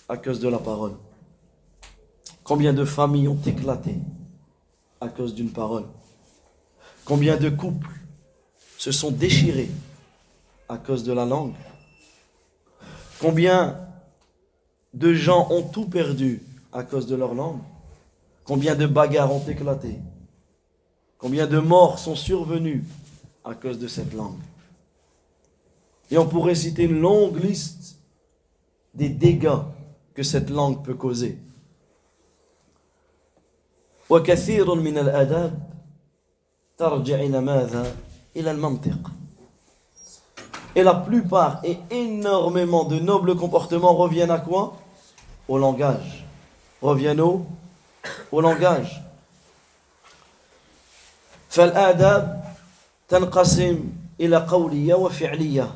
à 0.09 0.17
cause 0.17 0.41
de 0.41 0.49
la 0.49 0.59
parole? 0.59 0.95
Combien 2.43 2.73
de 2.73 2.85
familles 2.85 3.29
ont 3.29 3.39
éclaté 3.47 3.95
à 5.01 5.09
cause 5.09 5.35
d'une 5.35 5.51
parole? 5.51 5.85
Combien 7.05 7.37
de 7.37 7.51
couples 7.51 8.01
se 8.79 8.91
sont 8.91 9.13
déchirés 9.13 9.71
à 10.69 10.77
cause 10.77 11.05
de 11.05 11.13
la 11.13 11.25
langue? 11.25 11.55
Combien 13.21 13.79
de 14.93 15.15
gens 15.15 15.49
ont 15.51 15.63
tout 15.63 15.87
perdu 15.87 16.43
à 16.73 16.83
cause 16.83 17.07
de 17.07 17.15
leur 17.15 17.35
langue? 17.35 17.61
Combien 18.45 18.75
de 18.75 18.87
bagarres 18.87 19.33
ont 19.33 19.47
éclaté? 19.47 19.99
Combien 21.19 21.47
de 21.47 21.59
morts 21.59 22.01
sont 22.01 22.17
survenus 22.17 22.83
à 23.44 23.54
cause 23.56 23.80
de 23.80 23.88
cette 23.88 24.14
langue. 24.14 24.40
Et 26.12 26.18
on 26.18 26.28
pourrait 26.28 26.56
citer 26.56 26.84
une 26.84 27.00
longue 27.00 27.44
liste 27.44 27.98
des 28.94 29.10
dégâts 29.10 29.62
que 30.14 30.24
cette 30.24 30.50
langue 30.50 30.84
peut 30.84 30.96
causer. 30.96 31.38
وكثير 34.10 34.76
من 34.76 34.98
الآداب 34.98 35.60
ترجع 36.78 37.16
إلى 37.16 37.42
ماذا؟ 37.42 37.96
إلى 38.36 38.52
المنطق. 38.52 39.12
Et 40.76 40.84
la 40.84 40.94
plupart 40.94 41.60
et 41.64 41.78
énormément 41.90 42.84
de 42.86 43.00
nobles 43.00 43.36
comportements 43.36 43.96
reviennent 43.96 44.32
à 44.32 44.40
quoi 44.40 44.78
Au 45.48 45.58
langage. 45.58 46.26
Reviennent 46.82 47.22
au, 47.22 47.46
au 48.32 48.42
langage. 48.42 49.04
فالآداب 51.50 52.51
تنقسم 53.12 53.90
إلى 54.20 54.38
قولية 54.38 54.94
وفعلية 54.94 55.76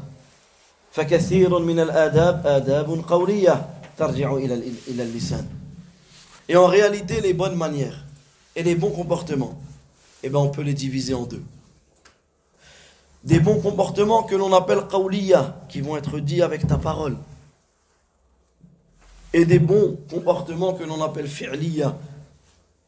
فكثير 0.91 1.59
من 1.59 1.79
الآداب 1.79 2.47
آداب 2.47 3.03
قولية 3.07 3.69
ترجع 3.97 4.33
إلى 4.33 4.53
إلى 4.87 5.03
اللسان 5.03 5.47
Et 6.49 6.57
en 6.57 6.67
réalité, 6.67 7.21
les 7.21 7.33
bonnes 7.33 7.55
manières 7.55 8.03
et 8.57 8.63
les 8.63 8.75
bons 8.75 8.89
comportements, 8.89 9.57
eh 10.21 10.29
ben 10.29 10.39
on 10.39 10.49
peut 10.49 10.63
les 10.63 10.73
diviser 10.73 11.13
en 11.13 11.23
deux. 11.23 11.43
Des 13.23 13.39
bons 13.39 13.61
comportements 13.61 14.23
que 14.23 14.35
l'on 14.35 14.51
appelle 14.51 14.81
qawliya, 14.89 15.61
qui 15.69 15.79
vont 15.79 15.95
être 15.95 16.19
dits 16.19 16.41
avec 16.41 16.67
ta 16.67 16.77
parole. 16.77 17.15
Et 19.31 19.45
des 19.45 19.59
bons 19.59 19.97
comportements 20.09 20.73
que 20.73 20.83
l'on 20.83 21.01
appelle 21.01 21.27
fi'liya, 21.27 21.95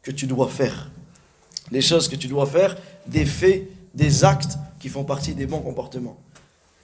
que 0.02 0.12
tu 0.12 0.28
dois 0.28 0.50
faire. 0.50 0.90
Les 1.72 1.82
choses 1.82 2.10
que 2.10 2.18
tu 2.18 2.28
dois 2.28 2.48
faire, 2.48 2.76
des 3.08 3.26
faits 3.26 3.64
des 3.99 4.25
actes 4.25 4.57
qui 4.79 4.89
font 4.89 5.05
partie 5.05 5.35
des 5.35 5.47
bons 5.47 5.61
comportements 5.61 6.17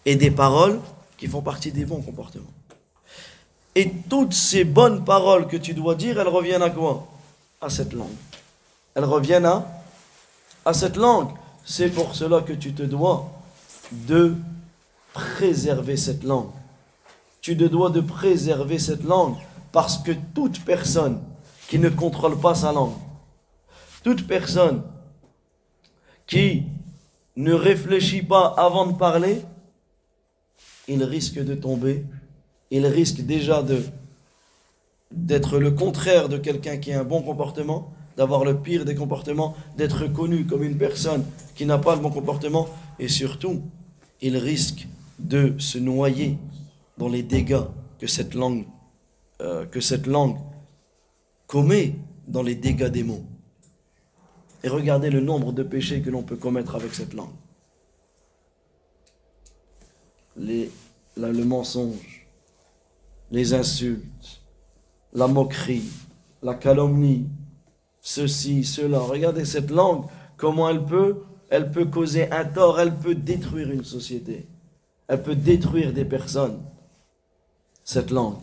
et 0.05 0.17
des 0.17 0.33
paroles 0.33 0.81
qui 1.17 1.29
font 1.29 1.43
partie 1.43 1.71
des 1.71 1.85
bons 1.85 2.03
comportements. 2.03 2.53
Et 3.77 3.91
toutes 4.11 4.35
ces 4.35 4.65
bonnes 4.65 5.05
paroles 5.05 5.47
que 5.47 5.57
tu 5.57 5.75
dois 5.75 5.95
dire, 5.95 6.21
elles 6.21 6.29
reviennent 6.29 6.63
à 6.63 6.71
quoi? 6.71 7.07
À 7.61 7.71
cette 7.71 7.93
langue. 7.93 8.19
Elles 8.95 9.05
reviennent 9.05 9.47
à, 9.47 9.65
à 10.65 10.75
cette 10.75 10.97
langue. 10.97 11.31
C'est 11.65 11.89
pour 11.89 12.15
cela 12.17 12.41
que 12.41 12.53
tu 12.53 12.75
te 12.75 12.83
dois 12.83 13.31
de 13.93 14.35
préserver 15.13 15.97
cette 15.97 16.25
langue. 16.25 16.51
Tu 17.41 17.57
te 17.57 17.65
dois 17.65 17.91
de 17.91 18.01
préserver 18.01 18.81
cette 18.81 19.05
langue 19.05 19.37
parce 19.71 19.99
que 19.99 20.13
toute 20.35 20.65
personne 20.65 21.21
qui 21.69 21.79
ne 21.79 21.91
contrôle 21.91 22.39
pas 22.41 22.57
sa 22.57 22.73
langue, 22.73 22.95
toute 24.03 24.27
personne 24.27 24.83
qui 26.27 26.65
ne 27.37 27.53
réfléchit 27.53 28.23
pas 28.23 28.55
avant 28.57 28.87
de 28.87 28.97
parler, 28.97 29.43
il 30.89 31.03
risque 31.03 31.43
de 31.43 31.55
tomber, 31.55 32.05
il 32.71 32.87
risque 32.87 33.21
déjà 33.21 33.63
de 33.63 33.83
d'être 35.11 35.59
le 35.59 35.71
contraire 35.71 36.29
de 36.29 36.39
quelqu'un 36.39 36.77
qui 36.77 36.93
a 36.93 37.01
un 37.01 37.05
bon 37.05 37.23
comportement, 37.23 37.93
d'avoir 38.17 38.45
le 38.45 38.59
pire 38.59 38.85
des 38.85 38.97
comportements, 38.97 39.55
d'être 39.77 40.07
connu 40.09 40.45
comme 40.45 40.65
une 40.65 40.77
personne 40.77 41.25
qui 41.55 41.67
n'a 41.67 41.79
pas 41.79 41.95
le 41.95 42.01
bon 42.01 42.11
comportement, 42.11 42.69
et 42.99 43.07
surtout, 43.07 43.63
il 44.21 44.37
risque 44.37 44.89
de 45.21 45.55
se 45.59 45.79
noyer 45.79 46.37
dans 46.99 47.09
les 47.09 47.23
dégâts 47.23 47.63
que 48.01 48.07
cette 48.09 48.35
langue, 48.35 48.67
euh, 49.41 49.67
que 49.67 49.81
cette 49.81 50.07
langue 50.07 50.37
commet 51.47 51.95
dans 52.27 52.43
les 52.43 52.55
dégâts 52.55 52.89
des 52.89 53.05
mots. 53.05 53.25
Et 54.65 54.69
regardez 54.69 55.11
le 55.11 55.21
nombre 55.21 55.53
de 55.53 55.63
péchés 55.63 56.01
que 56.01 56.09
l'on 56.09 56.23
peut 56.23 56.37
commettre 56.37 56.75
avec 56.75 56.95
cette 56.95 57.13
langue. 57.13 57.29
Les, 60.39 60.71
le 61.19 61.45
mensonge, 61.45 62.27
les 63.31 63.53
insultes, 63.53 64.41
la 65.13 65.27
moquerie, 65.27 65.91
la 66.43 66.55
calomnie, 66.55 67.29
ceci, 68.01 68.65
cela. 68.65 69.01
Regardez 69.01 69.45
cette 69.45 69.71
langue, 69.71 70.07
comment 70.39 70.71
elle 70.71 70.87
peut, 70.87 71.25
elle 71.51 71.71
peut 71.71 71.85
causer 71.85 72.31
un 72.33 72.47
tort, 72.47 72.81
elle 72.81 72.97
peut 72.97 73.15
détruire 73.15 73.71
une 73.71 73.85
société, 73.85 74.49
elle 75.09 75.23
peut 75.23 75.37
détruire 75.37 75.93
des 75.93 76.07
personnes. 76.07 76.63
Cette 77.85 78.11
langue. 78.11 78.39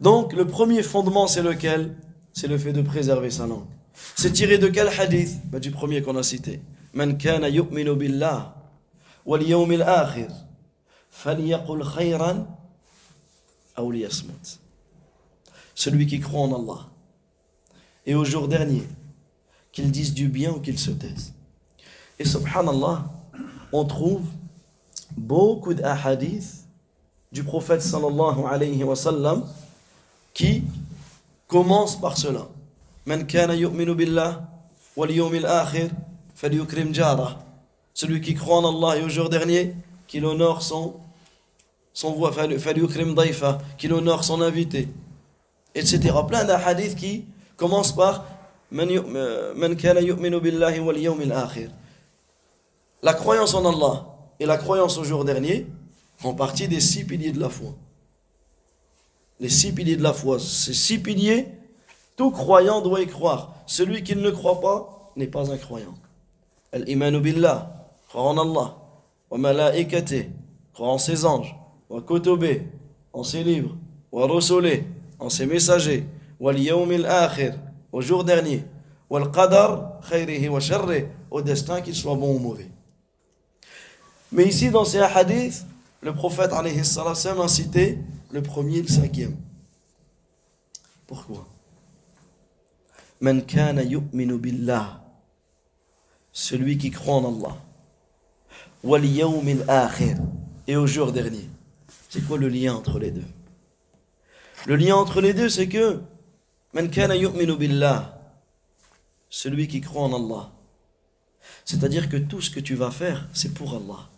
Donc, 0.00 0.32
le 0.32 0.48
premier 0.48 0.82
fondement, 0.82 1.28
c'est 1.28 1.42
lequel? 1.42 1.94
C'est 2.32 2.48
le 2.48 2.58
fait 2.58 2.72
de 2.72 2.82
préserver 2.82 3.30
sa 3.30 3.46
langue. 3.46 3.77
C'est 4.16 4.32
tiré 4.32 4.58
de 4.58 4.68
quel 4.68 4.88
hadith? 4.88 5.38
Bah, 5.44 5.60
Du 5.60 5.70
premier 5.70 6.02
qu'on 6.02 6.16
a 6.16 6.22
cité. 6.22 6.60
Man 6.92 7.16
kana 7.18 7.48
yu'minu 7.48 7.94
billah 7.94 8.54
wal 9.24 9.42
yawmil 9.42 9.82
akhir 9.82 10.28
falyaqul. 11.10 11.84
Celui 15.74 16.06
qui 16.06 16.18
croit 16.18 16.40
en 16.40 16.54
Allah 16.54 16.88
et 18.04 18.14
au 18.14 18.24
jour 18.24 18.48
dernier, 18.48 18.82
qu'il 19.70 19.90
dise 19.90 20.14
du 20.14 20.28
bien 20.28 20.50
ou 20.52 20.60
qu'il 20.60 20.78
se 20.78 20.90
taise. 20.90 21.34
Et 22.18 22.24
subhanallah, 22.24 23.04
on 23.70 23.84
trouve 23.84 24.22
beaucoup 25.16 25.74
d'ahadiths 25.74 26.66
du 27.30 27.44
prophète 27.44 27.82
sallallahu 27.82 28.44
alayhi 28.50 28.82
wa 28.82 28.96
sallam 28.96 29.44
qui 30.32 30.64
commencent 31.46 32.00
par 32.00 32.16
cela. 32.16 32.48
Celui 37.94 38.20
qui 38.20 38.34
croit 38.34 38.58
en 38.58 38.76
Allah 38.76 38.98
et 38.98 39.02
au 39.02 39.08
jour 39.08 39.28
dernier, 39.28 39.74
qu'il 40.06 40.24
honore 40.24 40.62
son 40.62 40.94
son 41.92 42.12
voix, 42.12 42.32
qu'il 43.76 43.92
honore 43.92 44.22
son 44.22 44.40
invité, 44.40 44.88
etc. 45.74 46.14
Plein 46.28 46.44
d'ahadiths 46.44 46.94
qui 46.94 47.24
commencent 47.56 47.94
par 47.94 48.24
Man 48.70 48.88
akhir. 51.32 51.70
La 53.02 53.14
croyance 53.14 53.54
en 53.54 53.64
Allah 53.64 54.06
et 54.38 54.46
la 54.46 54.58
croyance 54.58 54.98
au 54.98 55.04
jour 55.04 55.24
dernier 55.24 55.66
font 56.18 56.34
partie 56.34 56.68
des 56.68 56.80
six 56.80 57.04
piliers 57.04 57.32
de 57.32 57.40
la 57.40 57.48
foi. 57.48 57.74
Les 59.40 59.48
six 59.48 59.72
piliers 59.72 59.96
de 59.96 60.02
la 60.02 60.12
foi, 60.12 60.38
ces 60.38 60.74
six 60.74 60.98
piliers 60.98 61.48
tout 62.18 62.32
croyant 62.32 62.82
doit 62.82 63.00
y 63.00 63.06
croire. 63.06 63.54
Celui 63.66 64.02
qui 64.02 64.16
ne 64.16 64.30
croit 64.30 64.60
pas 64.60 65.12
n'est 65.16 65.28
pas 65.28 65.50
un 65.50 65.56
croyant. 65.56 65.94
Al-imanu 66.72 67.20
billah, 67.20 67.86
croire 68.08 68.26
en 68.26 68.36
Allah, 68.36 68.76
wa 69.30 69.38
malaikate, 69.38 70.28
croire 70.74 70.90
en 70.90 70.98
ses 70.98 71.24
anges, 71.24 71.56
wa 71.88 72.02
kutube, 72.02 72.64
en 73.12 73.22
ses 73.22 73.44
livres, 73.44 73.74
wa 74.10 74.26
rusule, 74.26 74.84
en 75.20 75.30
ses 75.30 75.46
messagers, 75.46 76.06
wa 76.40 76.52
al 76.52 77.06
akhir, 77.06 77.54
au 77.92 78.00
jour 78.00 78.24
dernier, 78.24 78.64
wa 79.08 79.20
al-qadar, 79.20 80.00
khayrihi 80.10 80.48
wa 80.48 80.58
sharri, 80.60 81.04
au 81.30 81.40
destin 81.40 81.80
qu'il 81.80 81.94
soit 81.94 82.16
bon 82.16 82.34
ou 82.34 82.38
mauvais. 82.40 82.68
Mais 84.32 84.44
ici, 84.44 84.70
dans 84.70 84.84
ces 84.84 84.98
hadiths, 84.98 85.64
le 86.00 86.12
prophète 86.12 86.52
a 86.52 87.48
cité 87.48 87.98
le 88.32 88.42
premier 88.42 88.78
et 88.78 88.82
le 88.82 88.88
cinquième. 88.88 89.36
Pourquoi? 91.06 91.46
Man 93.20 93.44
kana 93.44 93.82
yu'minu 93.82 94.38
billah. 94.38 95.02
Celui 96.32 96.78
qui 96.78 96.90
croit 96.90 97.16
en 97.16 97.34
Allah. 97.34 97.56
Wal 98.84 99.04
yawmil 99.04 99.64
akhir. 99.66 100.18
Et 100.66 100.76
au 100.76 100.86
jour 100.86 101.12
dernier. 101.12 101.48
C'est 102.08 102.26
quoi 102.26 102.38
le 102.38 102.48
lien 102.48 102.74
entre 102.74 102.98
les 102.98 103.10
deux? 103.10 103.26
Le 104.66 104.76
lien 104.76 104.96
entre 104.96 105.20
les 105.20 105.34
deux, 105.34 105.48
c'est 105.48 105.68
que 105.68 106.00
Man 106.72 106.90
kana 106.90 107.16
yu'minu 107.16 107.56
billah. 107.56 108.20
Celui 109.30 109.68
qui 109.68 109.80
croit 109.80 110.02
en 110.02 110.14
Allah. 110.14 110.50
C'est-à-dire 111.64 112.08
que 112.08 112.16
tout 112.16 112.40
ce 112.40 112.50
que 112.50 112.60
tu 112.60 112.74
vas 112.74 112.90
faire, 112.90 113.28
c'est 113.32 113.52
pour 113.52 113.74
Allah. 113.74 114.08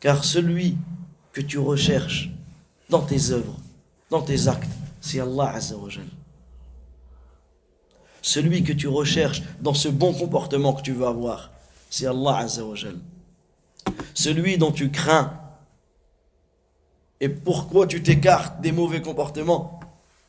Car 0.00 0.24
celui 0.24 0.76
que 1.32 1.40
tu 1.40 1.58
recherches 1.58 2.30
dans 2.88 3.02
tes 3.02 3.30
œuvres, 3.30 3.56
dans 4.10 4.22
tes 4.22 4.46
actes, 4.48 4.70
c'est 5.04 5.20
Allah 5.20 5.50
Azzawajal. 5.50 6.06
Celui 8.22 8.64
que 8.64 8.72
tu 8.72 8.88
recherches 8.88 9.42
dans 9.60 9.74
ce 9.74 9.88
bon 9.88 10.14
comportement 10.14 10.72
que 10.72 10.80
tu 10.80 10.92
veux 10.92 11.06
avoir, 11.06 11.50
c'est 11.90 12.06
Allah 12.06 12.38
Azzawajal. 12.38 12.96
Celui 14.14 14.56
dont 14.56 14.72
tu 14.72 14.90
crains 14.90 15.38
et 17.20 17.28
pourquoi 17.28 17.86
tu 17.86 18.02
t'écartes 18.02 18.62
des 18.62 18.72
mauvais 18.72 19.02
comportements, 19.02 19.78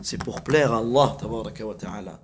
c'est 0.01 0.21
pour 0.21 0.41
plaire 0.41 0.73
à 0.73 0.79
Allah 0.79 1.15
tabaraka 1.17 1.65
wa 1.65 1.75
ta'ala. 1.75 2.19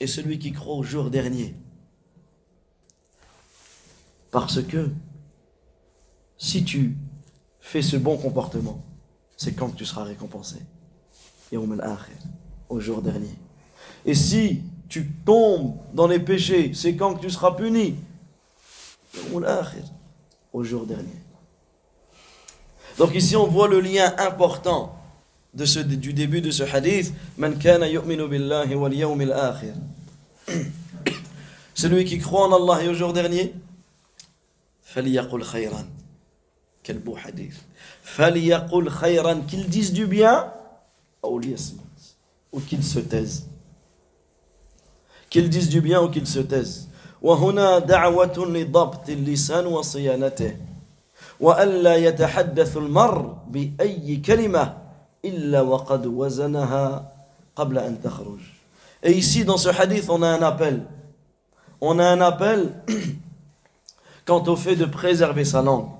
Et 0.00 0.06
celui 0.06 0.38
qui 0.38 0.52
croit 0.52 0.74
au 0.74 0.82
jour 0.82 1.08
dernier. 1.08 1.54
Parce 4.30 4.62
que 4.62 4.90
si 6.36 6.64
tu 6.64 6.96
fais 7.60 7.82
ce 7.82 7.96
bon 7.96 8.18
comportement, 8.18 8.84
c'est 9.38 9.52
quand 9.52 9.70
tu 9.70 9.86
seras 9.86 10.02
récompensé. 10.02 10.56
Au 12.68 12.80
jour 12.80 13.00
dernier. 13.00 13.34
Et 14.04 14.14
si 14.14 14.62
tu 14.88 15.10
tombes 15.24 15.76
dans 15.94 16.06
les 16.06 16.18
péchés, 16.18 16.72
c'est 16.74 16.94
quand 16.96 17.14
tu 17.14 17.30
seras 17.30 17.52
puni. 17.52 17.96
Au 20.52 20.64
jour 20.64 20.84
dernier. 20.84 21.22
Donc 22.98 23.14
ici 23.14 23.36
on 23.36 23.46
voit 23.46 23.68
le 23.68 23.80
lien 23.80 24.12
important 24.18 24.96
du 25.54 26.12
début 26.12 26.40
de 26.40 26.50
ce 26.50 26.64
hadith. 26.64 27.14
Celui 31.74 32.04
qui 32.04 32.18
croit 32.18 32.48
en 32.48 32.52
Allah 32.52 32.82
et 32.82 32.88
au 32.88 32.94
jour 32.94 33.12
dernier, 33.12 33.54
Quel 36.88 37.00
beau 37.00 37.16
hadith. 37.22 37.60
فليقل 38.02 38.88
khayran, 38.88 39.42
qu'il 39.42 39.68
dise 39.68 39.92
du 39.92 40.06
bien 40.06 40.50
ou 41.22 41.38
qu'il 42.66 42.82
se 42.82 42.98
taise. 43.00 43.46
Qu'il 45.28 45.50
dise 45.50 45.68
du 45.68 45.82
bien 45.82 46.00
ou 46.00 46.08
qu'il 46.08 46.26
se 46.26 46.38
taise. 46.38 46.88
وهنا 47.20 47.78
دعوة 47.80 48.46
لضبط 48.46 49.08
اللسان 49.08 49.66
وصيانته 49.66 50.56
وألا 51.40 51.96
يتحدث 51.96 52.76
المرء 52.76 53.34
بأي 53.48 54.16
كلمة 54.16 54.76
إلا 55.24 55.60
وقد 55.60 56.06
وزنها 56.06 57.12
قبل 57.56 57.78
أن 57.78 58.00
تخرج. 58.00 58.40
Et 59.02 59.12
ici, 59.12 59.44
dans 59.44 59.58
ce 59.58 59.68
hadith, 59.68 60.08
on 60.08 60.22
a 60.22 60.28
un 60.28 60.40
appel. 60.40 60.86
On 61.82 61.98
a 61.98 62.06
un 62.06 62.22
appel 62.22 62.72
quant 64.24 64.42
au 64.44 64.56
fait 64.56 64.76
de 64.76 64.86
préserver 64.86 65.44
sa 65.44 65.60
langue 65.60 65.97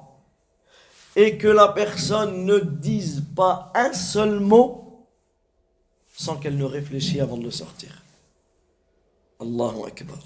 et 1.18 1.37
que 1.37 1.48
la 1.48 1.66
personne 1.66 2.44
ne 2.44 2.61
dise 2.61 3.24
pas 3.35 3.72
un 3.74 3.92
seul 3.92 4.38
mot 4.38 5.04
sans 6.16 6.37
qu'elle 6.37 6.57
ne 6.57 6.64
réfléchisse 6.64 7.20
avant 7.20 7.37
de 7.37 7.42
le 7.42 7.50
sortir. 7.50 7.90
Allahu 9.40 9.83
Akbar. 9.88 10.16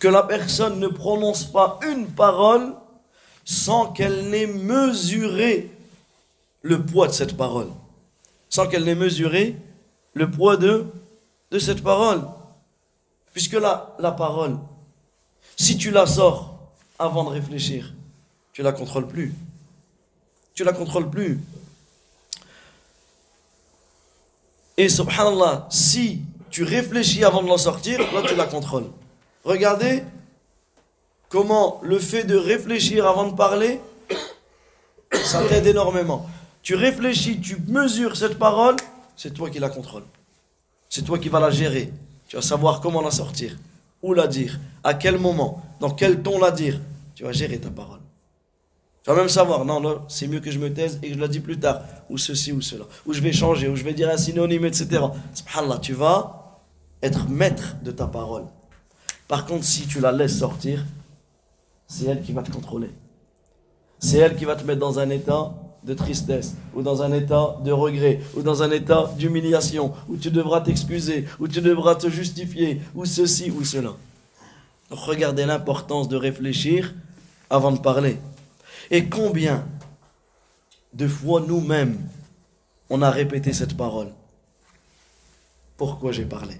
Que 0.00 0.08
la 0.08 0.24
personne 0.24 0.80
ne 0.80 0.88
prononce 0.88 1.44
pas 1.44 1.78
une 1.88 2.08
parole 2.08 2.74
sans 3.44 3.92
qu'elle 3.92 4.30
n'ait 4.30 4.48
mesuré 4.48 5.70
le 6.62 6.84
poids 6.84 7.06
de 7.06 7.12
cette 7.12 7.36
parole, 7.36 7.70
sans 8.48 8.66
qu'elle 8.66 8.84
n'ait 8.84 8.96
mesuré 8.96 9.54
le 10.14 10.28
poids 10.28 10.56
de, 10.56 10.86
de 11.52 11.58
cette 11.60 11.84
parole. 11.84 12.22
Puisque 13.32 13.52
la, 13.52 13.94
la 14.00 14.10
parole, 14.10 14.58
si 15.56 15.76
tu 15.76 15.92
la 15.92 16.06
sors 16.06 16.72
avant 16.98 17.22
de 17.22 17.28
réfléchir, 17.30 17.94
tu 18.52 18.62
la 18.62 18.72
contrôles 18.72 19.06
plus. 19.06 19.32
Tu 20.54 20.64
la 20.64 20.72
contrôles 20.72 21.10
plus. 21.10 21.40
Et 24.76 24.88
subhanallah, 24.88 25.66
si 25.70 26.22
tu 26.50 26.64
réfléchis 26.64 27.24
avant 27.24 27.42
de 27.42 27.48
l'en 27.48 27.58
sortir, 27.58 27.98
là 28.12 28.22
tu 28.26 28.34
la 28.34 28.46
contrôles. 28.46 28.90
Regardez 29.44 30.02
comment 31.28 31.80
le 31.82 31.98
fait 31.98 32.24
de 32.24 32.36
réfléchir 32.36 33.06
avant 33.06 33.28
de 33.28 33.34
parler, 33.34 33.80
ça 35.12 35.42
t'aide 35.48 35.66
énormément. 35.66 36.28
Tu 36.62 36.74
réfléchis, 36.74 37.40
tu 37.40 37.56
mesures 37.68 38.16
cette 38.16 38.38
parole, 38.38 38.76
c'est 39.16 39.32
toi 39.32 39.50
qui 39.50 39.58
la 39.58 39.70
contrôles. 39.70 40.04
C'est 40.88 41.02
toi 41.02 41.18
qui 41.18 41.28
vas 41.28 41.40
la 41.40 41.50
gérer. 41.50 41.92
Tu 42.28 42.36
vas 42.36 42.42
savoir 42.42 42.80
comment 42.80 43.00
la 43.00 43.10
sortir, 43.10 43.56
où 44.02 44.14
la 44.14 44.26
dire, 44.26 44.58
à 44.82 44.94
quel 44.94 45.18
moment, 45.18 45.62
dans 45.78 45.90
quel 45.90 46.22
ton 46.22 46.38
la 46.38 46.50
dire. 46.50 46.80
Tu 47.14 47.24
vas 47.24 47.32
gérer 47.32 47.58
ta 47.58 47.70
parole. 47.70 48.00
Vas 49.10 49.16
même 49.16 49.28
savoir, 49.28 49.64
non, 49.64 49.80
non, 49.80 50.02
c'est 50.06 50.28
mieux 50.28 50.38
que 50.38 50.52
je 50.52 50.60
me 50.60 50.72
taise 50.72 51.00
et 51.02 51.08
que 51.08 51.14
je 51.14 51.18
la 51.18 51.26
dis 51.26 51.40
plus 51.40 51.58
tard, 51.58 51.80
ou 52.08 52.16
ceci 52.16 52.52
ou 52.52 52.60
cela, 52.60 52.84
ou 53.04 53.12
je 53.12 53.20
vais 53.20 53.32
changer, 53.32 53.66
ou 53.66 53.74
je 53.74 53.82
vais 53.82 53.92
dire 53.92 54.08
un 54.08 54.16
synonyme, 54.16 54.64
etc. 54.64 55.02
Subhanallah, 55.34 55.78
tu 55.78 55.94
vas 55.94 56.60
être 57.02 57.28
maître 57.28 57.74
de 57.82 57.90
ta 57.90 58.06
parole. 58.06 58.44
Par 59.26 59.46
contre, 59.46 59.64
si 59.64 59.88
tu 59.88 59.98
la 59.98 60.12
laisses 60.12 60.38
sortir, 60.38 60.84
c'est 61.88 62.04
elle 62.04 62.22
qui 62.22 62.30
va 62.30 62.44
te 62.44 62.52
contrôler. 62.52 62.88
C'est 63.98 64.18
elle 64.18 64.36
qui 64.36 64.44
va 64.44 64.54
te 64.54 64.62
mettre 64.62 64.78
dans 64.78 65.00
un 65.00 65.10
état 65.10 65.54
de 65.82 65.94
tristesse, 65.94 66.54
ou 66.76 66.82
dans 66.82 67.02
un 67.02 67.12
état 67.12 67.56
de 67.64 67.72
regret, 67.72 68.20
ou 68.36 68.42
dans 68.42 68.62
un 68.62 68.70
état 68.70 69.10
d'humiliation, 69.18 69.92
où 70.08 70.18
tu 70.18 70.30
devras 70.30 70.60
t'excuser, 70.60 71.24
où 71.40 71.48
tu 71.48 71.60
devras 71.60 71.96
te 71.96 72.08
justifier, 72.08 72.80
ou 72.94 73.04
ceci 73.06 73.50
ou 73.50 73.64
cela. 73.64 73.90
regardez 74.88 75.46
l'importance 75.46 76.08
de 76.08 76.14
réfléchir 76.14 76.94
avant 77.50 77.72
de 77.72 77.78
parler. 77.78 78.16
Et 78.90 79.08
combien 79.08 79.66
de 80.92 81.06
fois 81.06 81.40
nous-mêmes 81.40 81.98
on 82.88 83.02
a 83.02 83.10
répété 83.10 83.52
cette 83.52 83.76
parole? 83.76 84.12
Pourquoi 85.76 86.12
j'ai 86.12 86.24
parlé? 86.24 86.56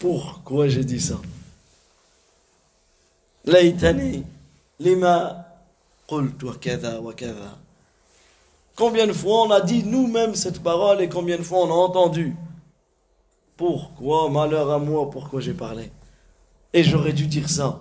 Pourquoi 0.00 0.68
j'ai 0.68 0.84
dit 0.84 1.00
ça? 1.00 1.20
Lima 3.44 5.48
Combien 8.74 9.06
de 9.06 9.12
fois 9.12 9.42
on 9.42 9.50
a 9.50 9.60
dit 9.60 9.84
nous-mêmes 9.84 10.34
cette 10.34 10.62
parole 10.62 11.02
et 11.02 11.08
combien 11.08 11.36
de 11.36 11.42
fois 11.42 11.60
on 11.60 11.70
a 11.70 11.74
entendu? 11.74 12.34
Pourquoi, 13.56 14.30
malheur 14.30 14.70
à 14.70 14.78
moi, 14.78 15.10
pourquoi 15.10 15.40
j'ai 15.40 15.54
parlé? 15.54 15.92
Et 16.72 16.82
j'aurais 16.82 17.12
dû 17.12 17.26
dire 17.26 17.48
ça 17.48 17.80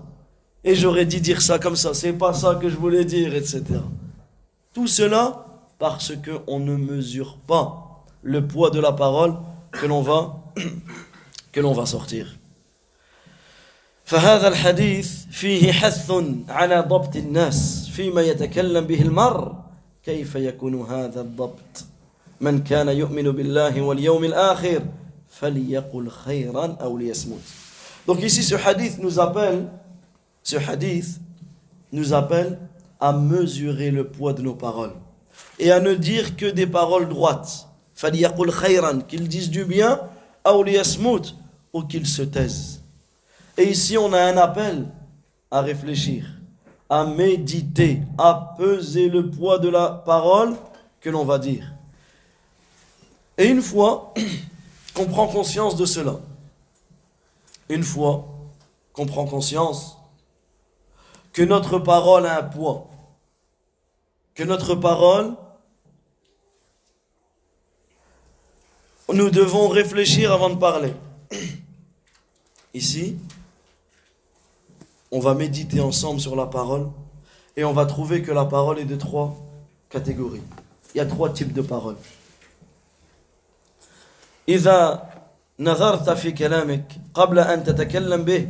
Et 0.65 0.75
j'aurais 0.75 1.07
dû 1.07 1.21
dire 1.21 1.41
ça 1.43 1.59
comme 1.59 1.77
ça. 1.77 1.95
C'est 1.95 2.13
pas 2.13 2.35
ça 2.35 2.57
que 2.61 2.69
je 2.69 2.77
voulais 2.77 3.05
dire, 3.05 3.35
etc. 3.35 3.63
Tout 4.75 4.87
cela 4.87 5.47
parce 5.79 6.13
qu'on 6.17 6.59
ne 6.59 6.77
mesure 6.77 7.39
pas 7.47 8.05
le 8.23 8.47
poids 8.47 8.71
de 8.71 8.81
la 8.81 8.93
parole 8.93 9.35
que 9.73 9.87
l'on 9.87 10.03
va, 10.03 10.37
que 11.53 11.61
l'on 11.61 11.73
va 11.73 11.87
sortir. 11.87 12.27
فهذا 14.07 14.49
الحديث 14.49 15.27
فيه 15.31 15.73
حث 15.73 16.13
على 16.49 16.81
ضبط 16.81 17.17
الناس 17.17 17.89
فيما 17.93 18.23
يتكلم 18.23 18.87
به 18.87 19.03
المرء 19.03 19.53
كيف 20.05 20.35
يكون 20.35 20.83
هذا 20.83 21.21
الضبط 21.21 21.85
من 22.41 22.63
كان 22.63 22.89
يؤمن 22.89 23.31
بالله 23.31 23.83
واليوم 23.83 24.25
الآخر 24.25 24.83
فليقل 25.31 26.11
خيرا 26.11 26.77
أو 26.81 26.99
ليصمت 26.99 27.43
Donc 28.07 28.23
ici 28.23 28.45
ce 28.45 28.55
hadith 28.55 28.99
nous 29.01 29.19
appelle 29.19 29.67
ce 30.44 30.56
hadith 30.56 31.20
nous 31.92 32.14
appelle 32.14 32.60
à 33.00 33.14
mesurer 33.14 33.92
le 33.92 34.08
poids 34.08 34.34
de 34.34 34.42
nos 34.42 34.56
paroles 34.56 34.94
et 35.60 35.72
à 35.72 35.80
ne 35.80 35.94
dire 35.94 36.36
que 36.36 36.46
des 36.46 36.68
paroles 36.68 37.10
droites. 37.10 37.68
Qu'ils 39.08 39.28
disent 39.28 39.52
du 39.52 39.64
bien, 39.64 40.00
ou 41.74 41.84
qu'ils 41.84 42.08
se 42.08 42.24
taisent. 42.24 42.82
Et 43.58 43.70
ici, 43.70 43.98
on 43.98 44.12
a 44.14 44.22
un 44.22 44.38
appel 44.38 44.88
à 45.52 45.62
réfléchir, 45.62 46.26
à 46.90 47.06
méditer, 47.06 48.02
à 48.18 48.56
peser 48.58 49.08
le 49.08 49.30
poids 49.30 49.60
de 49.60 49.70
la 49.70 49.90
parole 49.90 50.56
que 51.00 51.12
l'on 51.12 51.26
va 51.26 51.38
dire. 51.38 51.72
Et 53.38 53.46
une 53.46 53.62
fois 53.62 54.14
qu'on 54.96 55.06
prend 55.06 55.28
conscience 55.28 55.76
de 55.76 55.86
cela, 55.86 56.16
une 57.70 57.84
fois 57.84 58.28
qu'on 58.94 59.06
prend 59.06 59.26
conscience 59.26 59.98
que 61.33 61.43
notre 61.43 61.79
parole 61.79 62.27
a 62.27 62.39
un 62.39 62.43
poids, 62.43 62.89
que 64.35 64.43
notre 64.43 64.75
parole, 64.75 65.35
nous 69.13 69.31
devons 69.31 69.69
réfléchir 69.69 70.33
avant 70.33 70.51
de 70.51 70.57
parler. 70.57 70.95
Ici, 72.75 73.17
on 75.11 75.21
va 75.21 75.35
méditer 75.35 75.81
ensemble 75.81 76.21
sur 76.21 76.37
la 76.37 76.47
parole 76.47 76.91
et 77.57 77.65
on 77.65 77.73
va 77.73 77.87
trouver 77.87 78.23
que 78.23 78.33
la 78.33 78.45
parole 78.45 78.79
est 78.79 78.85
de 78.85 78.97
trois 78.97 79.37
catégories. 79.89 80.43
Il 80.95 80.99
y 80.99 81.01
a 81.01 81.07
trois 81.07 81.33
types 81.33 81.53
de 81.53 81.63
paroles. 81.63 81.97
إذا 84.49 85.03
نظرت 85.59 86.11
في 86.11 86.33
كلامك 86.33 86.85
قبل 87.15 87.39
أن 87.39 87.65
تتكلم 87.65 88.25
به 88.25 88.49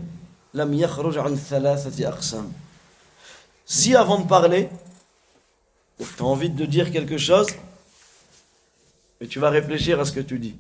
لم 0.55 0.75
يخرج 0.75 1.19
عن 1.19 1.37
ثلاثة 1.37 2.09
أقسام. 2.09 2.53
Si 3.71 3.95
avant 3.95 4.21
de 4.21 4.29
parler, 4.29 4.69
tu 5.99 6.05
as 6.21 6.25
envie 6.25 6.51
de 6.51 6.65
dire 6.67 6.91
quelque 6.93 7.19
chose, 7.19 7.49
et 9.21 9.27
tu 9.27 9.39
vas 9.39 9.51
réfléchir 9.51 9.99
à 10.01 10.05
ce 10.05 10.13
que 10.13 10.21
tu 10.21 10.39
dis, 10.39 10.57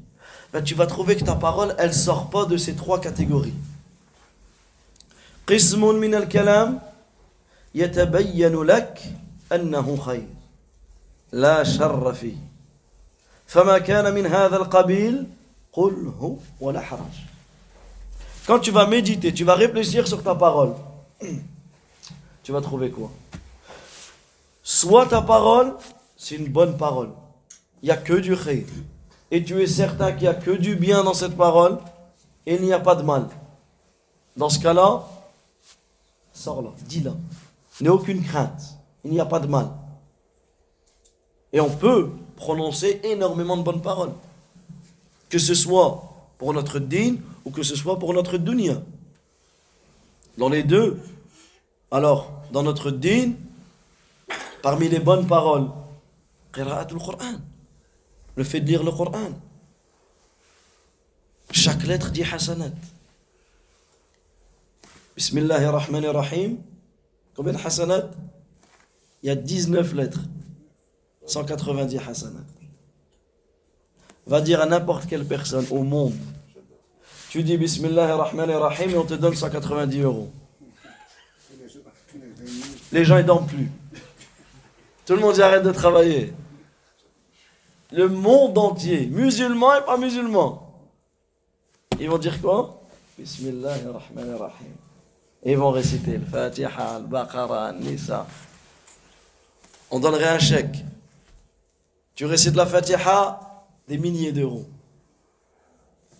ben 0.52 0.62
tu 0.62 0.74
vas 0.74 0.86
trouver 0.86 1.16
que 1.16 1.24
ta 1.24 1.34
parole, 1.34 1.74
elle 1.78 1.94
sort 1.94 2.30
pas 2.30 2.44
de 2.46 2.56
ces 2.56 2.74
trois 2.74 3.00
catégories. 3.00 3.54
قسم 5.46 5.94
من 5.94 6.14
الكلام 6.14 6.80
يتبين 7.74 8.62
لك 8.62 9.02
أنه 9.52 9.96
خير 9.96 10.26
لا 11.32 11.62
شر 11.64 12.12
فيه 12.12 12.36
فما 13.46 13.78
كان 13.78 14.14
من 14.14 14.26
هذا 14.26 14.56
القبيل 14.56 15.26
قل 15.72 16.12
هو 16.20 16.36
ولا 16.60 16.80
حرج 16.80 17.14
Quand 18.46 18.60
tu 18.60 18.70
vas 18.70 18.86
méditer, 18.86 19.32
tu 19.32 19.44
vas 19.44 19.56
réfléchir 19.56 20.06
sur 20.06 20.22
ta 20.22 20.34
parole, 20.34 20.74
tu 22.43 22.51
vas 22.51 22.61
trouver 22.61 22.89
quoi? 22.89 23.11
Soit 24.63 25.07
ta 25.07 25.21
parole, 25.21 25.75
c'est 26.17 26.35
une 26.35 26.47
bonne 26.47 26.77
parole. 26.77 27.09
Il 27.81 27.85
n'y 27.85 27.91
a 27.91 27.97
que 27.97 28.13
du 28.13 28.35
khayr. 28.35 28.65
Et 29.31 29.43
tu 29.43 29.61
es 29.61 29.67
certain 29.67 30.11
qu'il 30.11 30.23
n'y 30.23 30.27
a 30.27 30.33
que 30.33 30.51
du 30.51 30.75
bien 30.75 31.03
dans 31.03 31.13
cette 31.13 31.37
parole 31.37 31.77
et 32.45 32.55
il 32.55 32.61
n'y 32.61 32.73
a 32.73 32.79
pas 32.79 32.95
de 32.95 33.03
mal. 33.03 33.27
Dans 34.35 34.49
ce 34.49 34.59
cas-là, 34.59 35.03
Sors-la, 36.33 36.71
dis-la. 36.87 37.13
N'aie 37.81 37.89
aucune 37.89 38.23
crainte. 38.23 38.77
Il 39.03 39.11
n'y 39.11 39.19
a 39.19 39.25
pas 39.25 39.39
de 39.39 39.47
mal. 39.47 39.69
Et 41.53 41.59
on 41.59 41.69
peut 41.69 42.09
prononcer 42.35 42.99
énormément 43.03 43.57
de 43.57 43.63
bonnes 43.63 43.81
paroles. 43.81 44.13
Que 45.29 45.37
ce 45.37 45.53
soit 45.53 46.03
pour 46.37 46.53
notre 46.53 46.79
din 46.79 47.17
ou 47.45 47.51
que 47.51 47.63
ce 47.63 47.75
soit 47.75 47.99
pour 47.99 48.13
notre 48.13 48.37
dunya. 48.37 48.81
Dans 50.37 50.49
les 50.49 50.63
deux. 50.63 50.99
Alors, 51.91 52.31
dans 52.53 52.63
notre 52.63 52.89
din, 52.89 53.33
parmi 54.61 54.87
les 54.87 54.99
bonnes 54.99 55.27
paroles, 55.27 55.67
le 58.35 58.43
fait 58.43 58.61
de 58.61 58.67
lire 58.67 58.83
le 58.83 58.91
Coran. 58.91 59.31
Chaque 61.51 61.83
lettre 61.83 62.11
dit 62.11 62.23
hasanat. 62.23 62.71
Bismillah 65.17 65.67
ar-Rahman 65.67 66.05
ar-Rahim. 66.05 66.57
Combien 67.35 67.53
de 67.53 67.57
hasanat? 67.57 68.09
Il 69.21 69.27
y 69.27 69.29
a 69.29 69.35
19 69.35 69.93
lettres. 69.93 70.21
190 71.25 71.97
hasanat. 72.07 72.39
Va 74.25 74.39
dire 74.39 74.61
à 74.61 74.65
n'importe 74.65 75.07
quelle 75.07 75.25
personne 75.25 75.65
au 75.71 75.83
monde. 75.83 76.15
Tu 77.29 77.43
dis 77.43 77.57
Bismillah 77.57 78.13
ar-Rahman 78.13 78.49
ar-Rahim 78.49 78.91
et 78.91 78.97
on 78.97 79.05
te 79.05 79.13
donne 79.13 79.35
190 79.35 79.99
euros. 79.99 80.31
Les 82.91 83.05
gens 83.05 83.17
ils 83.17 83.25
dorment 83.25 83.47
plus. 83.47 83.69
Tout 85.05 85.13
le 85.13 85.19
monde 85.19 85.37
y 85.37 85.41
arrête 85.41 85.63
de 85.63 85.71
travailler. 85.71 86.33
Le 87.91 88.07
monde 88.07 88.57
entier, 88.57 89.07
musulman 89.07 89.75
et 89.75 89.85
pas 89.85 89.97
musulman. 89.97 90.67
Ils 91.99 92.09
vont 92.09 92.17
dire 92.17 92.41
quoi? 92.41 92.81
Bismillah 93.17 93.73
ar-Rahman 93.73 94.33
ar-Rahim. 94.33 94.73
Ils 95.43 95.57
vont 95.57 95.71
réciter 95.71 96.17
le 96.17 96.25
Fatiha, 96.25 96.99
le 96.99 97.07
Baqarah, 97.07 97.71
le 97.73 97.79
Nisa. 97.79 98.25
On 99.89 99.99
donnerait 99.99 100.29
un 100.29 100.39
chèque. 100.39 100.77
Tu 102.15 102.25
récites 102.25 102.55
la 102.55 102.65
Fatiha, 102.65 103.39
des 103.87 103.97
milliers 103.97 104.31
d'euros. 104.31 104.65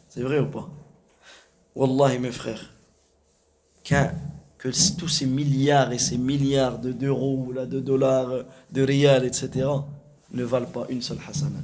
C'est 0.09 0.23
vrai 0.23 0.39
ou 0.39 0.47
pas? 0.47 0.67
Wallahi, 1.75 2.19
mes 2.19 2.31
frères, 2.31 2.73
que 4.61 4.69
tous 4.95 5.07
ces 5.07 5.25
milliards 5.25 5.91
et 5.91 5.97
ces 5.97 6.19
milliards 6.19 6.77
d'euros, 6.77 7.51
de 7.51 7.79
dollars, 7.79 8.45
de 8.71 8.83
rials, 8.83 9.25
etc., 9.25 9.67
ne 10.31 10.43
valent 10.43 10.67
pas 10.67 10.85
une 10.89 11.01
seule 11.01 11.17
hasanat. 11.27 11.63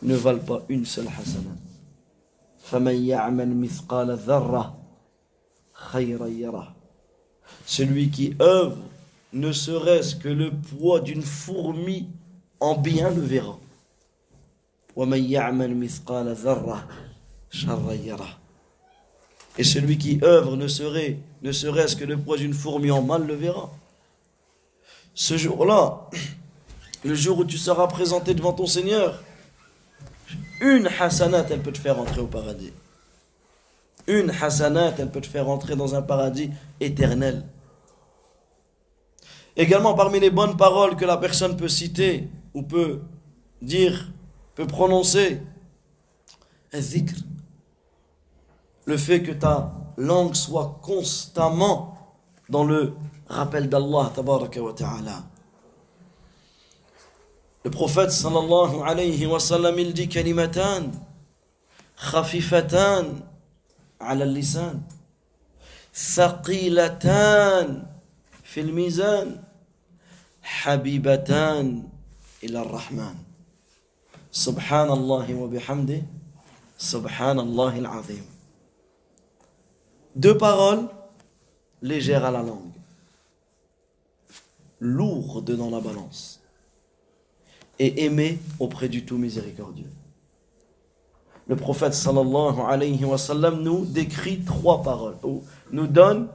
Ne 0.00 0.14
valent 0.14 0.44
pas 0.44 0.62
une 0.68 0.86
seule 0.86 1.08
hasanat. 1.08 1.56
Celui 7.66 8.10
qui 8.10 8.36
œuvre, 8.40 8.78
ne 9.32 9.50
serait-ce 9.50 10.14
que 10.14 10.28
le 10.28 10.52
poids 10.52 11.00
d'une 11.00 11.22
fourmi 11.22 12.06
en 12.60 12.76
bien 12.76 13.10
le 13.10 13.22
verra. 13.22 13.58
Et 19.58 19.64
celui 19.64 19.98
qui 19.98 20.20
œuvre 20.22 20.56
ne 20.56 20.68
serait 20.68 21.18
ne 21.42 21.52
serait-ce 21.52 21.96
que 21.96 22.04
le 22.04 22.16
poids 22.16 22.36
d'une 22.36 22.54
fourmi 22.54 22.90
en 22.90 23.02
mal 23.02 23.26
le 23.26 23.34
verra. 23.34 23.70
Ce 25.14 25.36
jour-là, 25.36 26.08
le 27.04 27.14
jour 27.14 27.38
où 27.38 27.44
tu 27.44 27.58
seras 27.58 27.86
présenté 27.86 28.34
devant 28.34 28.52
ton 28.52 28.66
Seigneur, 28.66 29.22
une 30.60 30.88
hasanat, 31.00 31.46
elle 31.50 31.62
peut 31.62 31.72
te 31.72 31.78
faire 31.78 31.98
entrer 31.98 32.20
au 32.20 32.26
paradis. 32.26 32.72
Une 34.06 34.30
hasanat, 34.30 34.94
elle 34.98 35.10
peut 35.10 35.20
te 35.20 35.26
faire 35.26 35.48
entrer 35.48 35.76
dans 35.76 35.94
un 35.94 36.02
paradis 36.02 36.50
éternel. 36.80 37.44
Également, 39.56 39.94
parmi 39.94 40.20
les 40.20 40.30
bonnes 40.30 40.56
paroles 40.56 40.96
que 40.96 41.04
la 41.04 41.16
personne 41.16 41.56
peut 41.56 41.68
citer 41.68 42.28
ou 42.54 42.62
peut 42.62 43.00
dire, 43.62 44.12
peut 44.54 44.66
prononcer. 44.66 45.40
Le 48.84 48.96
fait 48.96 49.22
que 49.22 49.32
ta 49.32 49.72
langue 49.96 50.34
soit 50.34 50.78
constamment 50.82 51.96
dans 52.48 52.64
le 52.64 52.94
rappel 53.28 53.68
d'Allah, 53.68 54.12
tabaraka 54.14 54.60
wa 54.62 54.72
ta'ala. 54.72 55.24
Le 57.64 57.70
prophète 57.70 58.12
sallallahu 58.12 58.82
alayhi 58.84 59.26
wa 59.26 59.40
sallam, 59.40 59.78
il 59.78 59.92
dit 59.92 60.08
kalimatan 60.08 60.90
khafifatan 61.96 63.22
ala 63.98 64.24
lisan 64.24 64.80
في 68.44 68.60
الميزان 68.60 69.42
حبيبتان 70.42 71.88
إلى 72.44 72.58
الرحمن 72.62 73.14
سبحان 74.32 74.90
الله 74.90 75.34
وبحمده 75.34 76.02
سبحان 76.78 77.40
الله 77.40 77.78
العظيم 77.78 78.35
Deux 80.16 80.38
paroles 80.38 80.88
légères 81.82 82.24
à 82.24 82.30
la 82.30 82.42
langue, 82.42 82.72
lourdes 84.80 85.54
dans 85.54 85.68
la 85.68 85.78
balance 85.78 86.40
et 87.78 88.06
aimé 88.06 88.38
auprès 88.58 88.88
du 88.88 89.04
tout 89.04 89.18
miséricordieux. 89.18 89.90
Le 91.46 91.54
prophète 91.54 91.92
sallallahu 91.92 92.60
alayhi 92.66 92.98
nous 93.60 93.84
décrit 93.84 94.40
trois 94.40 94.82
paroles, 94.82 95.16
ou 95.22 95.44
nous 95.70 95.86
donne 95.86 96.28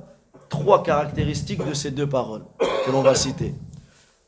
trois 0.48 0.84
caractéristiques 0.84 1.66
de 1.66 1.74
ces 1.74 1.90
deux 1.90 2.08
paroles 2.08 2.44
que 2.86 2.92
l'on 2.92 3.02
va 3.02 3.16
citer. 3.16 3.56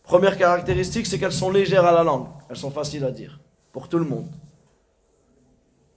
Première 0.01 0.35
caractéristique, 0.35 1.05
c'est 1.05 1.19
qu'elles 1.19 1.31
sont 1.31 1.51
légères 1.51 1.85
à 1.85 1.91
la 1.91 2.03
langue, 2.03 2.25
elles 2.49 2.57
sont 2.57 2.71
faciles 2.71 3.05
à 3.05 3.11
dire 3.11 3.39
pour 3.71 3.87
tout 3.87 3.99
le 3.99 4.05
monde. 4.05 4.31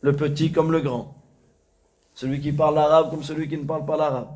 Le 0.03 0.15
petit 0.15 0.53
comme 0.53 0.73
le 0.73 0.81
grand. 0.81 1.16
Celui 2.17 2.41
qui 2.41 2.51
parle 2.51 2.77
l'arabe 2.77 3.11
comme 3.11 3.23
celui 3.23 3.47
qui 3.47 3.59
ne 3.59 3.65
parle 3.65 3.85
pas 3.85 3.97
l'arabe. 3.97 4.29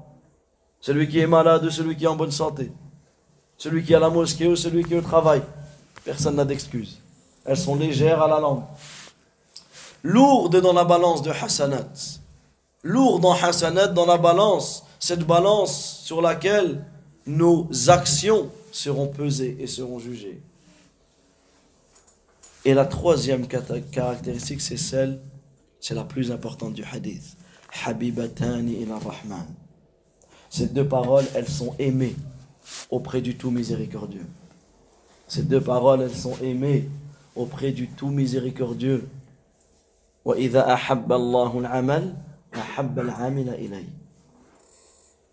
Celui 0.83 1.09
qui 1.09 1.19
est 1.19 1.27
malade 1.27 1.65
ou 1.65 1.71
celui 1.71 1.97
qui 1.97 2.05
est 2.05 2.09
en 2.09 2.15
bonne 2.15 2.31
santé. 2.31 2.71
Celui 3.57 3.83
qui 3.83 3.95
est 3.95 3.97
à 3.97 4.01
la 4.01 4.11
mosquée 4.11 4.47
ou 4.47 4.55
celui 4.55 4.85
qui 4.85 4.93
est 4.93 4.99
au 4.99 5.03
travail. 5.03 5.43
Personne 6.05 6.37
n'a 6.37 6.45
d'excuses. 6.45 7.01
Elles 7.43 7.57
sont 7.57 7.75
légères 7.75 8.23
à 8.23 8.29
la 8.29 8.39
langue. 8.39 8.65
Lourdes 10.03 10.61
dans 10.61 10.75
la 10.75 10.85
balance 10.85 11.23
de 11.23 11.31
hasanat. 11.31 12.21
Lourdes 12.83 13.25
en 13.25 13.33
hasanat 13.33 13.89
dans 13.89 14.07
la 14.07 14.19
balance. 14.19 14.85
Cette 14.99 15.27
balance 15.27 16.03
sur 16.05 16.21
laquelle 16.21 16.85
nos 17.27 17.67
actions 17.89 18.51
seront 18.73 19.09
pesées 19.09 19.57
et 19.59 19.67
seront 19.67 19.99
jugées. 19.99 20.43
Et 22.67 22.75
la 22.75 22.85
troisième 22.85 23.47
caractéristique, 23.47 24.61
c'est 24.61 24.77
celle, 24.77 25.19
c'est 25.81 25.95
la 25.95 26.05
plus 26.05 26.31
importante 26.31 26.75
du 26.75 26.85
hadith. 26.85 27.39
Habibatani 27.85 28.83
ila 28.83 28.99
Rahman. 28.99 29.47
Ces 30.49 30.67
deux 30.67 30.87
paroles, 30.87 31.25
elles 31.35 31.49
sont 31.49 31.75
aimées 31.79 32.17
auprès 32.91 33.21
du 33.21 33.37
tout 33.37 33.51
miséricordieux. 33.51 34.27
Ces 35.29 35.43
deux 35.43 35.61
paroles, 35.61 36.03
elles 36.03 36.15
sont 36.15 36.37
aimées 36.43 36.89
auprès 37.37 37.73
du 37.73 37.89
tout 37.89 38.09
miséricordieux. 38.09 39.09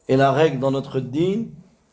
Et 0.10 0.16
la 0.16 0.32
règle 0.32 0.60
dans 0.60 0.72
notre 0.72 1.00
dîne, 1.00 1.50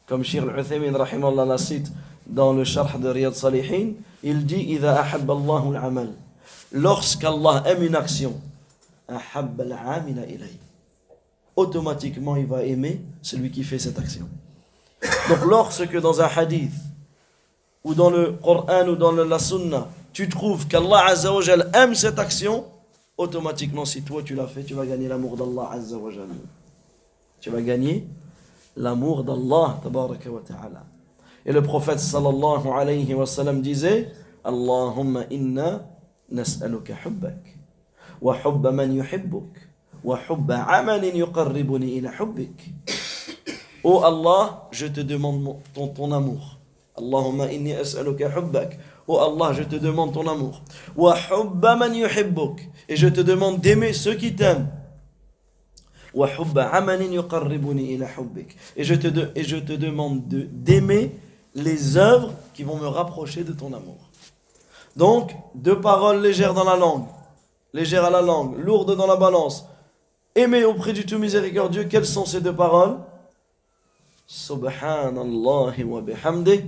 comme 0.06 0.22
Shir 0.22 0.44
al 0.48 1.46
la 1.48 1.58
cite 1.58 1.90
dans 2.26 2.52
le 2.52 2.64
Sharh 2.64 2.98
de 2.98 3.08
Riyad 3.08 3.34
Salihin, 3.34 3.92
il 4.22 4.46
dit 4.46 4.78
Lorsqu'Allah 6.72 7.62
aime 7.66 7.82
une 7.82 7.96
action, 7.96 8.40
automatiquement 11.56 12.36
il 12.36 12.46
va 12.46 12.62
aimer 12.64 13.00
celui 13.22 13.50
qui 13.50 13.64
fait 13.64 13.78
cette 13.78 13.98
action 13.98 14.28
donc 15.28 15.44
lorsque 15.46 16.00
dans 16.00 16.20
un 16.20 16.26
hadith 16.26 16.72
ou 17.82 17.94
dans 17.94 18.10
le 18.10 18.32
Coran 18.32 18.88
ou 18.88 18.96
dans 18.96 19.12
la 19.12 19.38
Sunna, 19.38 19.88
tu 20.12 20.28
trouves 20.28 20.66
qu'Allah 20.66 21.06
Azzawajal 21.08 21.70
aime 21.74 21.94
cette 21.94 22.18
action, 22.18 22.64
automatiquement, 23.16 23.84
si 23.84 24.02
toi 24.02 24.22
tu 24.22 24.34
l'as 24.34 24.46
fait, 24.46 24.62
tu 24.64 24.74
vas 24.74 24.86
gagner 24.86 25.08
l'amour 25.08 25.36
d'Allah 25.36 25.70
Azzawajal. 25.72 26.28
Tu 27.40 27.50
vas 27.50 27.60
gagner 27.60 28.06
l'amour 28.76 29.22
d'Allah 29.22 29.80
ta'ala. 29.82 30.84
Et 31.44 31.52
le 31.52 31.62
prophète 31.62 32.00
sallallahu 32.00 32.68
alayhi 32.68 33.12
wa 33.12 33.26
sallam 33.26 33.60
disait 33.60 34.10
Allahumma 34.42 35.24
inna 35.30 35.86
nas'aluka 36.30 36.94
hubbak 37.04 37.53
yuhibbuk 38.24 39.50
wa 40.02 40.18
hubba 40.28 40.66
amalin 40.68 41.16
yuqarribuni 41.16 41.96
ila 41.98 42.10
hubbik. 42.18 42.70
Oh 43.82 44.02
Allah, 44.02 44.68
je 44.72 44.86
te 44.86 45.00
demande 45.00 45.56
ton, 45.74 45.88
ton 45.88 46.10
amour 46.12 46.58
Allahumma 46.96 47.52
inni 47.52 47.74
as'aluka 47.74 48.28
hubbak. 48.28 48.78
Oh 49.06 49.18
Allah, 49.18 49.52
je 49.52 49.64
te 49.64 49.76
demande 49.76 50.14
ton 50.14 50.26
amour. 50.26 50.62
Wa 50.96 51.16
hubba 51.30 51.76
man 51.76 51.94
yuhibbuk. 51.94 52.60
Et 52.88 52.96
je 52.96 53.08
te 53.08 53.20
demande 53.20 53.60
d'aimer 53.60 53.92
ceux 53.92 54.14
qui 54.14 54.34
t'aiment. 54.34 54.68
Wa 56.14 56.28
hubba 56.38 56.68
amalin 56.68 57.10
yuqarribuni 57.12 57.94
ila 57.94 58.06
hubbik. 58.16 58.56
Et 58.76 58.84
je 58.84 58.94
te, 58.94 59.08
et 59.34 59.42
je 59.42 59.56
te 59.56 59.72
demande 59.72 60.22
d'aimer 60.28 61.12
les 61.54 61.96
œuvres 61.96 62.32
qui 62.54 62.62
vont 62.62 62.76
me 62.76 62.86
rapprocher 62.86 63.42
de 63.44 63.52
ton 63.52 63.72
amour. 63.72 63.98
Donc, 64.96 65.34
deux 65.54 65.80
paroles 65.80 66.22
légères 66.22 66.54
dans 66.54 66.64
la 66.64 66.76
langue, 66.76 67.06
légères 67.74 68.04
à 68.04 68.10
la 68.10 68.22
langue, 68.22 68.56
lourdes 68.56 68.96
dans 68.96 69.06
la 69.06 69.16
balance. 69.16 69.66
Aimer 70.34 70.64
auprès 70.64 70.92
du 70.92 71.04
tout 71.04 71.18
miséricordieux, 71.18 71.84
quelles 71.84 72.06
sont 72.06 72.24
ces 72.24 72.40
deux 72.40 72.54
paroles? 72.54 72.96
Subhanallah 74.26 75.74
wa 75.84 76.00
bihamdih 76.00 76.64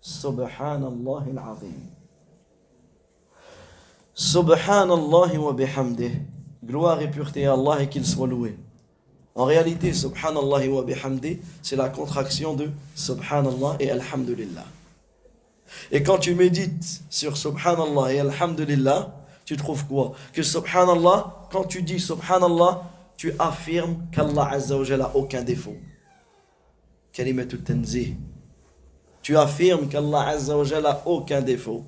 Subhanallah 0.00 1.24
al-Azim. 1.30 1.74
Subhanallah 4.14 5.38
wa 5.38 5.52
bihamdih. 5.52 6.12
Gloire 6.64 7.00
et 7.00 7.10
pureté 7.10 7.46
à 7.46 7.54
Allah 7.54 7.82
et 7.82 7.88
qu'il 7.88 8.06
soit 8.06 8.28
loué. 8.28 8.56
En 9.34 9.44
réalité, 9.44 9.92
Subhanallah 9.92 10.68
wa 10.68 10.82
bihamdih, 10.82 11.40
c'est 11.62 11.76
la 11.76 11.88
contraction 11.88 12.54
de 12.54 12.70
Subhanallah 12.94 13.76
et 13.80 13.90
Alhamdulillah. 13.90 14.66
Et 15.90 16.02
quand 16.02 16.18
tu 16.18 16.34
médites 16.34 17.02
sur 17.08 17.36
Subhanallah 17.36 18.12
et 18.12 18.20
Alhamdulillah, 18.20 19.21
tu 19.44 19.56
trouves 19.56 19.86
quoi? 19.86 20.12
Que 20.32 20.42
Subhanallah, 20.42 21.48
quand 21.50 21.64
tu 21.64 21.82
dis 21.82 22.00
Subhanallah, 22.00 22.82
tu 23.16 23.32
affirmes 23.38 24.06
qu'Allah 24.12 24.48
Azza 24.50 24.76
wa 24.76 24.96
n'a 24.96 25.16
aucun 25.16 25.42
défaut. 25.42 25.76
Kalimatul 27.12 27.62
tanzih 27.62 28.16
tu 29.22 29.36
affirmes 29.36 29.88
qu'Allah 29.88 30.28
Azza 30.28 30.56
wa 30.56 30.64
n'a 30.64 31.02
aucun 31.06 31.40
défaut. 31.40 31.84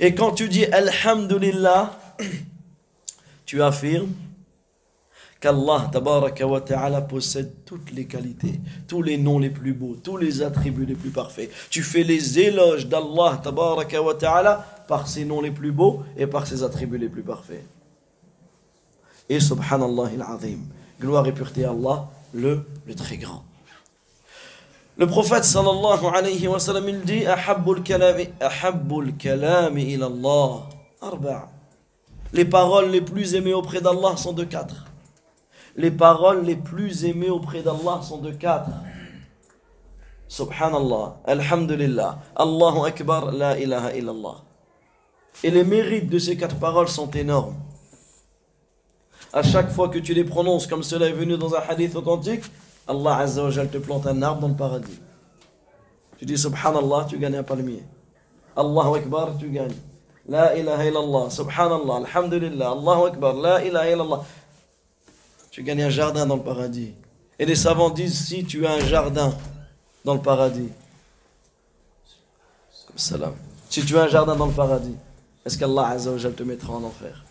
Et 0.00 0.14
quand 0.14 0.32
tu 0.32 0.48
dis 0.48 0.64
Alhamdulillah, 0.64 1.98
tu 3.46 3.62
affirmes 3.62 4.12
qu'Allah 5.40 5.90
ta'ala 5.90 7.00
possède 7.00 7.50
toutes 7.64 7.90
les 7.92 8.04
qualités, 8.04 8.60
tous 8.86 9.02
les 9.02 9.16
noms 9.16 9.38
les 9.38 9.48
plus 9.48 9.72
beaux, 9.72 9.96
tous 10.02 10.18
les 10.18 10.42
attributs 10.42 10.84
les 10.84 10.94
plus 10.94 11.10
parfaits. 11.10 11.50
Tu 11.70 11.82
fais 11.82 12.02
les 12.02 12.38
éloges 12.38 12.86
d'Allah 12.86 13.40
ta'ala 13.42 14.66
par 14.86 15.08
ses 15.08 15.24
noms 15.24 15.40
les 15.40 15.50
plus 15.50 15.72
beaux 15.72 16.02
et 16.16 16.26
par 16.26 16.46
ses 16.46 16.62
attributs 16.62 16.98
les 16.98 17.08
plus 17.08 17.22
parfaits. 17.22 17.64
et 19.28 19.40
Subhanallah 19.40 20.10
al-Azim. 20.18 20.60
Gloire 21.00 21.26
et 21.26 21.32
pureté 21.32 21.64
à 21.64 21.70
Allah, 21.70 22.08
le, 22.34 22.66
très 22.94 23.16
grand. 23.16 23.42
Le 24.98 25.06
prophète 25.06 25.44
sallallahu 25.44 26.04
alayhi 26.12 26.46
wa 26.46 26.58
sallam 26.58 26.86
il 26.86 27.00
dit 27.00 27.24
Ahabbul 27.24 27.82
kalami 27.82 28.28
ahabbul 28.38 29.14
arba'. 31.00 31.48
Les 32.34 32.44
paroles 32.44 32.90
les 32.90 33.00
plus 33.00 33.34
aimées 33.34 33.54
auprès 33.54 33.80
d'Allah 33.80 34.18
sont 34.18 34.34
de 34.34 34.44
quatre. 34.44 34.89
Les 35.76 35.90
paroles 35.90 36.44
les 36.44 36.56
plus 36.56 37.04
aimées 37.04 37.30
auprès 37.30 37.62
d'Allah 37.62 38.00
sont 38.02 38.18
de 38.18 38.30
quatre. 38.32 38.70
Subhanallah, 40.28 41.16
Alhamdulillah, 41.26 42.18
Allahu 42.36 42.86
Akbar, 42.86 43.32
La 43.32 43.58
ilaha 43.58 43.92
illallah. 43.96 44.36
Et 45.42 45.50
les 45.50 45.64
mérites 45.64 46.08
de 46.08 46.18
ces 46.18 46.36
quatre 46.36 46.56
paroles 46.56 46.88
sont 46.88 47.10
énormes. 47.10 47.56
À 49.32 49.42
chaque 49.42 49.70
fois 49.70 49.88
que 49.88 49.98
tu 49.98 50.12
les 50.14 50.24
prononces, 50.24 50.66
comme 50.66 50.82
cela 50.82 51.06
est 51.06 51.12
venu 51.12 51.36
dans 51.36 51.54
un 51.54 51.60
hadith 51.68 51.94
authentique, 51.96 52.44
Allah 52.86 53.18
Azza 53.18 53.44
wa 53.44 53.66
te 53.66 53.78
plante 53.78 54.06
un 54.06 54.22
arbre 54.22 54.40
dans 54.40 54.48
le 54.48 54.54
paradis. 54.54 55.00
Tu 56.18 56.26
dis 56.26 56.36
Subhanallah, 56.36 57.06
tu 57.08 57.18
gagnes 57.18 57.36
un 57.36 57.42
palmier. 57.42 57.82
Allahu 58.56 58.96
Akbar, 58.98 59.30
tu 59.38 59.48
gagnes. 59.48 59.76
La 60.28 60.56
ilaha 60.56 60.84
illallah, 60.84 61.30
Subhanallah, 61.30 61.96
Alhamdulillah, 62.06 62.70
Allahu 62.70 63.06
Akbar, 63.06 63.34
La 63.34 63.64
ilaha 63.64 63.90
illallah. 63.90 64.22
Tu 65.50 65.62
gagnes 65.62 65.82
un 65.82 65.90
jardin 65.90 66.26
dans 66.26 66.36
le 66.36 66.42
paradis. 66.42 66.92
Et 67.38 67.44
les 67.44 67.56
savants 67.56 67.90
disent 67.90 68.26
si 68.26 68.44
tu 68.44 68.66
as 68.66 68.72
un 68.72 68.80
jardin 68.80 69.34
dans 70.04 70.14
le 70.14 70.20
paradis, 70.20 70.68
comme 72.86 72.98
salam. 72.98 73.34
Si 73.68 73.84
tu 73.84 73.96
as 73.98 74.02
un 74.02 74.08
jardin 74.08 74.36
dans 74.36 74.46
le 74.46 74.52
paradis, 74.52 74.94
est-ce 75.44 75.58
qu'Allah 75.58 75.88
Azza 75.88 76.10
wa 76.10 76.18
te 76.18 76.42
mettra 76.42 76.72
en 76.72 76.84
enfer? 76.84 77.24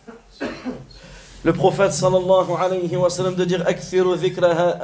Le 1.44 1.54
prophète 1.54 1.94
sallallahu 1.94 2.52
alayhi 2.60 2.98
wa 2.98 3.10
sallam 3.10 3.36
de 3.36 3.46
dire 3.46 3.66
Akthiru 3.66 4.18
dhikraha, 4.18 4.80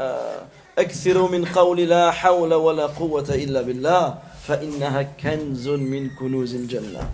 akthiru 0.77 1.27
min 1.29 1.43
qawli 1.43 1.85
la 1.85 2.11
hawla 2.11 2.57
wa 2.57 2.71
la 2.71 2.87
quwwata 2.87 3.35
illa 3.35 3.63
billah, 3.63 4.21
fa 4.41 4.61
innaha 4.63 5.03
kanzun 5.03 5.79
min 5.79 6.09
kunuzil 6.17 6.69
jannah. 6.69 7.09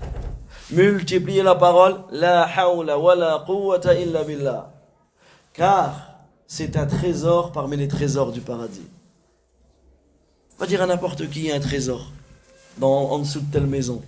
Multipliez 0.72 1.44
la 1.44 1.56
parole, 1.56 2.04
la 2.12 2.46
hawla 2.46 2.98
wa 3.00 3.16
la 3.16 3.44
quwwata 3.48 3.96
illa 3.96 4.24
billah. 4.24 4.70
Car 5.54 6.11
c'est 6.54 6.76
un 6.76 6.86
trésor 6.86 7.54
parmi 7.54 7.78
les 7.78 7.88
trésors 7.88 8.34
du 8.34 8.42
paradis. 8.42 8.86
Va 10.60 10.68
dire 10.68 10.82
à 10.82 10.86
n'importe 10.86 11.30
qui 11.30 11.50
un 11.50 11.62
trésor 11.62 12.12
dans, 12.78 13.10
en 13.10 13.20
dessous 13.20 13.40
de 13.40 13.50
telle 13.50 13.68
maison. 13.68 14.02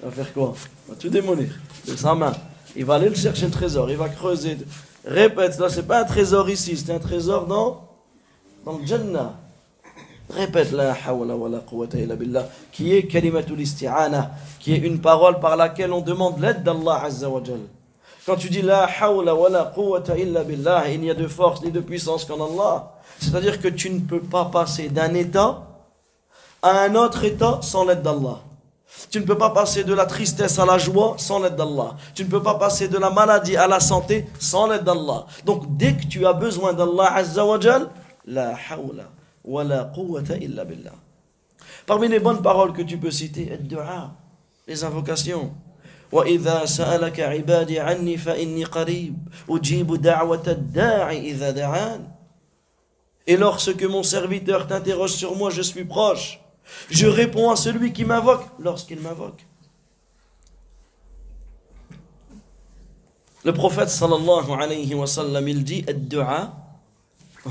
Il 0.00 0.06
va 0.06 0.12
faire 0.12 0.32
quoi? 0.32 0.54
Il 0.56 0.90
va 0.90 0.98
tout 0.98 1.10
démolir 1.10 1.50
de 1.86 1.94
sa 1.94 2.14
main. 2.14 2.32
Il 2.74 2.86
va 2.86 2.94
aller 2.94 3.10
le 3.10 3.14
chercher 3.14 3.44
le 3.44 3.50
trésor, 3.50 3.90
il 3.90 3.98
va 3.98 4.08
creuser. 4.08 4.56
Répète, 5.04 5.58
là 5.58 5.68
c'est 5.68 5.82
pas 5.82 6.00
un 6.00 6.04
trésor 6.04 6.48
ici, 6.48 6.74
c'est 6.74 6.90
un 6.90 6.98
trésor 6.98 7.46
dans, 7.46 7.86
dans 8.64 8.78
le 8.78 8.86
Jannah. 8.86 9.38
Répète 10.30 10.72
la 10.72 10.96
wa 11.12 11.50
la 11.50 12.48
qui 12.72 12.94
est 12.94 13.06
kalimatul 13.08 13.60
isti'ana, 13.60 14.30
qui 14.58 14.72
est 14.72 14.78
une 14.78 15.02
parole 15.02 15.38
par 15.38 15.54
laquelle 15.54 15.92
on 15.92 16.00
demande 16.00 16.40
l'aide 16.40 16.62
d'Allah 16.62 17.02
Azza 17.04 17.28
wa 17.28 17.42
Jalla. 17.44 17.81
Quand 18.24 18.36
tu 18.36 18.50
dis 18.50 18.62
la 18.62 18.84
hawla 19.00 19.34
wa 19.34 19.48
la 19.48 19.64
quwwata 19.64 20.16
illa 20.16 20.44
billah, 20.44 20.88
il 20.90 21.00
n'y 21.00 21.10
a 21.10 21.14
de 21.14 21.26
force 21.26 21.62
ni 21.62 21.72
de 21.72 21.80
puissance 21.80 22.24
qu'en 22.24 22.44
Allah. 22.44 22.92
C'est-à-dire 23.18 23.60
que 23.60 23.68
tu 23.68 23.90
ne 23.90 24.00
peux 24.00 24.20
pas 24.20 24.44
passer 24.44 24.88
d'un 24.88 25.12
état 25.14 25.66
à 26.62 26.82
un 26.82 26.94
autre 26.94 27.24
état 27.24 27.58
sans 27.62 27.84
l'aide 27.84 28.02
d'Allah. 28.02 28.38
Tu 29.10 29.18
ne 29.18 29.24
peux 29.24 29.38
pas 29.38 29.50
passer 29.50 29.82
de 29.82 29.92
la 29.94 30.06
tristesse 30.06 30.58
à 30.60 30.66
la 30.66 30.78
joie 30.78 31.16
sans 31.18 31.40
l'aide 31.40 31.56
d'Allah. 31.56 31.96
Tu 32.14 32.24
ne 32.24 32.28
peux 32.30 32.42
pas 32.42 32.54
passer 32.54 32.86
de 32.86 32.98
la 32.98 33.10
maladie 33.10 33.56
à 33.56 33.66
la 33.66 33.80
santé 33.80 34.26
sans 34.38 34.68
l'aide 34.68 34.84
d'Allah. 34.84 35.26
Donc 35.44 35.76
dès 35.76 35.94
que 35.94 36.06
tu 36.06 36.24
as 36.24 36.32
besoin 36.32 36.74
d'Allah 36.74 37.14
Azza 37.14 37.44
wa 37.44 37.58
la 38.26 38.54
hawla 38.70 39.04
wa 39.44 39.64
la 39.64 39.84
quwwata 39.84 40.36
illa 40.36 40.64
billah. 40.64 40.94
Parmi 41.86 42.06
les 42.06 42.20
bonnes 42.20 42.42
paroles 42.42 42.72
que 42.72 42.82
tu 42.82 42.98
peux 42.98 43.10
citer, 43.10 43.58
dua, 43.58 44.12
les 44.68 44.84
invocations. 44.84 45.52
وإذا 46.11 46.65
سألك 46.65 47.19
عبادي 47.19 47.79
عني 47.79 48.17
فإني 48.17 48.63
قريب 48.63 49.17
أجيب 49.49 50.01
دعوة 50.01 50.43
الداعي 50.47 51.31
إذا 51.31 51.51
دعان 51.51 52.07
Et 53.27 53.35
lorsque 53.35 53.83
mon 53.83 54.03
serviteur 54.03 54.67
t'interroge 54.67 55.11
sur 55.11 55.35
moi, 55.35 55.49
je 55.49 55.61
suis 55.61 55.83
proche. 55.83 56.39
Je 56.89 57.07
réponds 57.07 57.51
à 57.51 57.57
celui 57.57 57.91
qui 57.91 58.05
m'invoque 58.05 58.45
lorsqu'il 58.57 59.01
m'invoque. 59.01 59.45
Le 63.43 63.53
prophète 63.53 63.89
sallallahu 63.89 64.51
alayhi 64.51 64.93
wa 64.95 65.07
sallam, 65.07 65.47
il 65.47 65.63
dit 65.63 65.83
Ad-du'a 65.87 66.53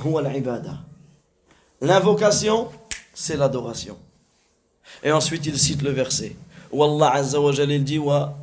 huwa 0.02 0.26
al-ibada. 0.26 0.78
L'invocation, 1.80 2.68
c'est 3.14 3.36
l'adoration. 3.36 3.98
Et 5.02 5.12
ensuite, 5.12 5.44
il 5.46 5.59
cite 5.59 5.82
le 5.82 5.90
verset. 5.90 6.36
Wallah 6.72 7.12
azza 7.12 7.40
wa 7.40 7.52
jalla, 7.52 7.74
il 7.74 7.84
dit 7.84 7.98
Wa 7.98 8.34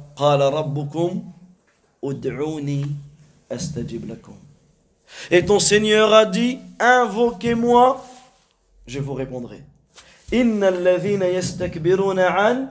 et 5.31 5.45
ton 5.45 5.59
Seigneur 5.59 6.13
a 6.13 6.27
dit 6.27 6.59
Invoquez-moi, 6.79 8.05
je 8.87 8.99
vous 9.01 9.15
répondrai. 9.15 9.63
Inna 10.33 10.69
alladhina 10.69 11.27
an 12.29 12.69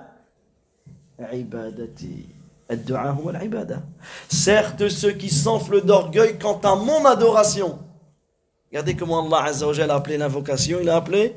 ibadati. 1.33 2.25
Certes, 4.27 4.89
ceux 4.89 5.13
qui 5.13 5.29
s'enflent 5.29 5.81
d'orgueil 5.81 6.37
quant 6.37 6.59
à 6.59 6.75
mon 6.75 7.05
adoration. 7.05 7.79
Regardez 8.69 8.95
comment 8.95 9.25
Allah 9.25 9.45
Azza 9.49 9.67
a 9.67 9.95
appelé 9.95 10.17
l'invocation, 10.17 10.79
il 10.81 10.89
a 10.89 10.97
appelé 10.97 11.35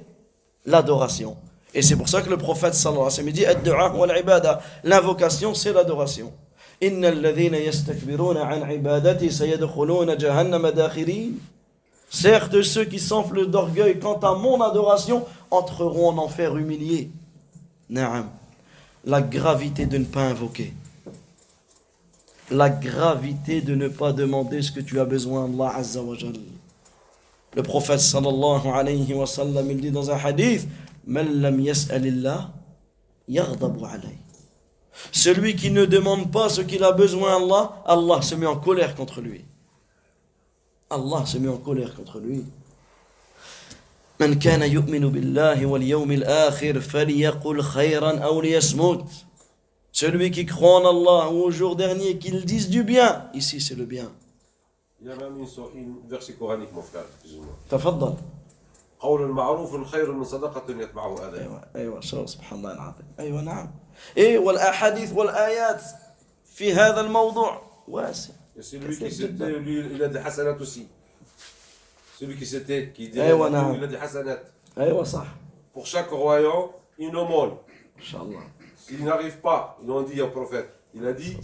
l'adoration. 0.66 1.36
Et 1.74 1.82
c'est 1.82 1.96
pour 1.96 2.08
ça 2.08 2.22
que 2.22 2.30
le 2.30 2.36
prophète 2.36 2.74
sallallahu 2.74 3.06
alayhi 3.06 3.34
wa 3.36 4.40
sallam 4.40 4.58
dit 4.58 4.62
L'invocation, 4.84 5.54
c'est 5.54 5.72
l'adoration. 5.72 6.32
Certes, 12.12 12.62
ceux 12.62 12.84
qui 12.86 12.98
s'enflent 12.98 13.46
d'orgueil 13.46 14.00
quant 14.00 14.18
à 14.18 14.34
mon 14.34 14.60
adoration 14.62 15.24
entreront 15.50 16.08
en 16.08 16.18
enfer 16.18 16.56
humiliés. 16.56 17.10
La 17.90 19.20
gravité 19.20 19.86
de 19.86 19.98
ne 19.98 20.04
pas 20.04 20.22
invoquer. 20.22 20.72
La 22.50 22.68
gravité 22.68 23.60
de 23.60 23.74
ne 23.76 23.88
pas 23.88 24.12
demander 24.12 24.60
ce 24.62 24.72
que 24.72 24.80
tu 24.80 24.98
as 24.98 25.04
besoin 25.04 25.44
Allah 25.44 25.72
Azza 25.76 26.02
wa 26.02 26.16
Le 27.54 27.62
prophète 27.62 28.00
sallallahu 28.00 28.66
alayhi 28.74 29.14
wa 29.14 29.26
sallam, 29.26 29.70
il 29.70 29.80
dit 29.80 29.90
dans 29.90 30.10
un 30.10 30.16
hadith 30.16 30.66
Man 31.05 31.41
lam 31.41 31.59
yas'alillah, 31.59 32.51
yaghdabu 33.27 33.85
alayhi. 33.85 34.17
Celui 35.11 35.55
qui 35.55 35.71
ne 35.71 35.85
demande 35.85 36.31
pas 36.31 36.49
ce 36.49 36.61
qu'il 36.61 36.83
a 36.83 36.91
besoin 36.91 37.33
à 37.33 37.35
Allah, 37.35 37.83
Allah 37.85 38.21
se 38.21 38.35
met 38.35 38.45
en 38.45 38.55
colère 38.57 38.95
contre 38.95 39.21
lui. 39.21 39.43
Allah 40.89 41.25
se 41.25 41.37
met 41.37 41.49
en 41.49 41.57
colère 41.57 41.93
contre 41.95 42.19
lui. 42.19 42.43
من 44.19 44.39
كان 44.39 44.61
يؤمن 44.61 45.09
بالله 45.11 45.65
واليوم 45.65 46.11
الآخر 46.11 46.79
فليقل 46.79 47.61
خيرا 47.61 48.19
أو 48.19 48.41
ليصمت. 48.41 49.05
Celui 49.91 50.31
qui 50.31 50.45
croit 50.45 50.79
en 50.81 50.85
Allah 50.85 51.29
ou 51.31 51.43
au 51.43 51.51
jour 51.51 51.75
dernier, 51.75 52.17
qu'il 52.17 52.45
dise 52.45 52.69
du 52.69 52.83
bien. 52.83 53.29
Ici, 53.33 53.59
c'est 53.61 53.75
le 53.75 53.85
bien. 53.85 54.09
Il 55.01 55.07
y 55.07 55.11
a 55.11 55.15
même 55.17 55.37
une, 55.37 55.47
so- 55.47 55.71
une 55.75 55.95
verset 56.09 56.33
coranique, 56.33 56.71
mon 56.73 56.81
frère, 56.81 57.03
plus 57.21 57.33
ou 57.33 57.41
moins. 57.41 57.55
تفضل. 57.69 58.15
قول 59.00 59.22
المعروف 59.22 59.84
خير 59.90 60.12
من 60.12 60.24
صدقة 60.24 60.70
يتبعه 60.70 61.28
أذى. 61.28 61.40
أيوه 61.40 61.64
أيوه 61.76 62.00
شو 62.00 62.26
سبحان 62.26 62.58
الله 62.58 62.72
العظيم 62.72 63.06
أيوه 63.20 63.40
نعم 63.40 63.70
إيه 64.16 64.38
والاحاديث 64.38 65.12
والايات 65.12 65.82
في 66.44 66.72
هذا 66.72 67.00
الموضوع 67.00 67.62
واسع 67.88 68.32
celui 68.60 68.98
qui 68.98 69.10
s'était, 69.10 69.50
lui, 69.58 69.78
il 69.94 70.02
a 70.02 70.08
des 70.08 70.18
hasanats 70.18 70.60
aussi. 70.60 70.86
Celui 72.18 72.36
qui 72.36 72.44
s'était, 72.44 72.92
qui 72.94 73.08
dit, 73.08 73.18
Eh, 73.18 73.32
voilà. 73.32 73.72
il 73.74 73.82
a 73.82 73.86
des 73.86 73.96
hasanats. 73.96 74.40
أيوه 74.78 75.04
صح 75.04 75.26
Pour 75.72 75.86
chaque 75.86 76.10
royaume, 76.10 76.70
une 76.98 77.16
aumône. 77.16 77.56
الله 78.14 78.42
S'il 78.76 79.04
n'arrive 79.04 79.38
pas, 79.38 79.78
ils 79.80 79.86
l'ont 79.88 80.02
dit 80.02 80.20
au 80.20 80.28
prophète, 80.28 80.68
il 80.94 81.06
a 81.06 81.12
dit 81.12 81.36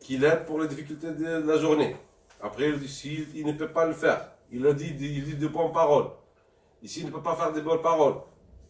qu'il 0.00 0.24
aide 0.24 0.44
pour 0.46 0.58
les 0.60 0.68
difficultés 0.68 1.10
de 1.10 1.42
la 1.46 1.58
journée. 1.58 1.96
Après, 2.40 2.68
il 2.70 2.78
dit, 2.78 2.88
s'il 2.88 3.26
il 3.34 3.44
ne 3.46 3.52
peut 3.52 3.72
pas 3.72 3.84
le 3.84 3.92
faire, 3.92 4.20
il 4.50 4.66
a 4.66 4.72
dit, 4.72 4.94
il 4.98 5.24
dit 5.24 5.34
de 5.34 5.48
bonnes 5.48 5.72
paroles. 5.72 6.08
Ici, 6.82 7.00
il 7.00 7.06
ne 7.06 7.10
peut 7.10 7.22
pas 7.22 7.36
faire 7.36 7.52
de 7.52 7.60
bonnes 7.60 7.82
paroles. 7.82 8.16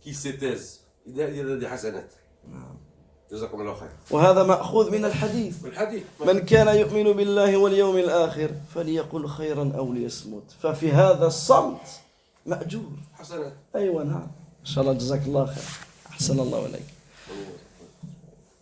Qu'il 0.01 0.15
se 0.15 0.29
taise. 0.29 0.81
Il 1.07 1.21
a, 1.21 1.27
des 1.57 1.67
hasanats. 1.67 2.09
جزاكم 3.33 3.61
الله 3.61 3.75
خير. 3.75 3.89
وهذا 4.11 4.43
ماخوذ 4.43 4.91
من 4.91 5.05
الحديث 5.05 5.65
الحديث 5.65 6.03
من 6.27 6.39
كان 6.39 6.77
يؤمن 6.77 7.13
بالله 7.13 7.57
واليوم 7.57 7.97
الآخر 7.97 8.51
فليقل 8.75 9.27
خيرا 9.29 9.73
أو 9.79 9.93
ليصمت 9.93 10.43
ففي 10.63 10.93
هذا 10.93 11.27
الصمت 11.27 11.81
ماجور 12.47 12.91
حسنات. 13.15 13.53
أيوه 13.77 14.03
نعم 14.03 14.27
ان 14.61 14.65
شاء 14.67 14.83
الله 14.85 14.93
جزاك 14.93 15.23
الله 15.27 15.47
خير 15.47 15.65
احسن 16.11 16.41
الله 16.41 16.67
اليك 16.67 16.87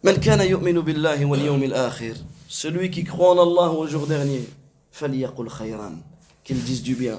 من 0.04 0.16
كان 0.16 0.40
يؤمن 0.40 0.80
بالله 0.80 1.26
واليوم 1.26 1.62
الآخر 1.62 2.14
celui 2.48 2.90
qui 2.90 3.04
croit 3.04 3.30
en 3.30 3.38
Allah 3.38 3.70
au 3.70 3.86
jour 3.86 4.06
dernier 4.06 4.44
فليقل 4.92 5.48
خيرا 5.48 5.96
qu'il 6.44 6.64
dise 6.64 6.82
du 6.82 6.94
bien 6.96 7.18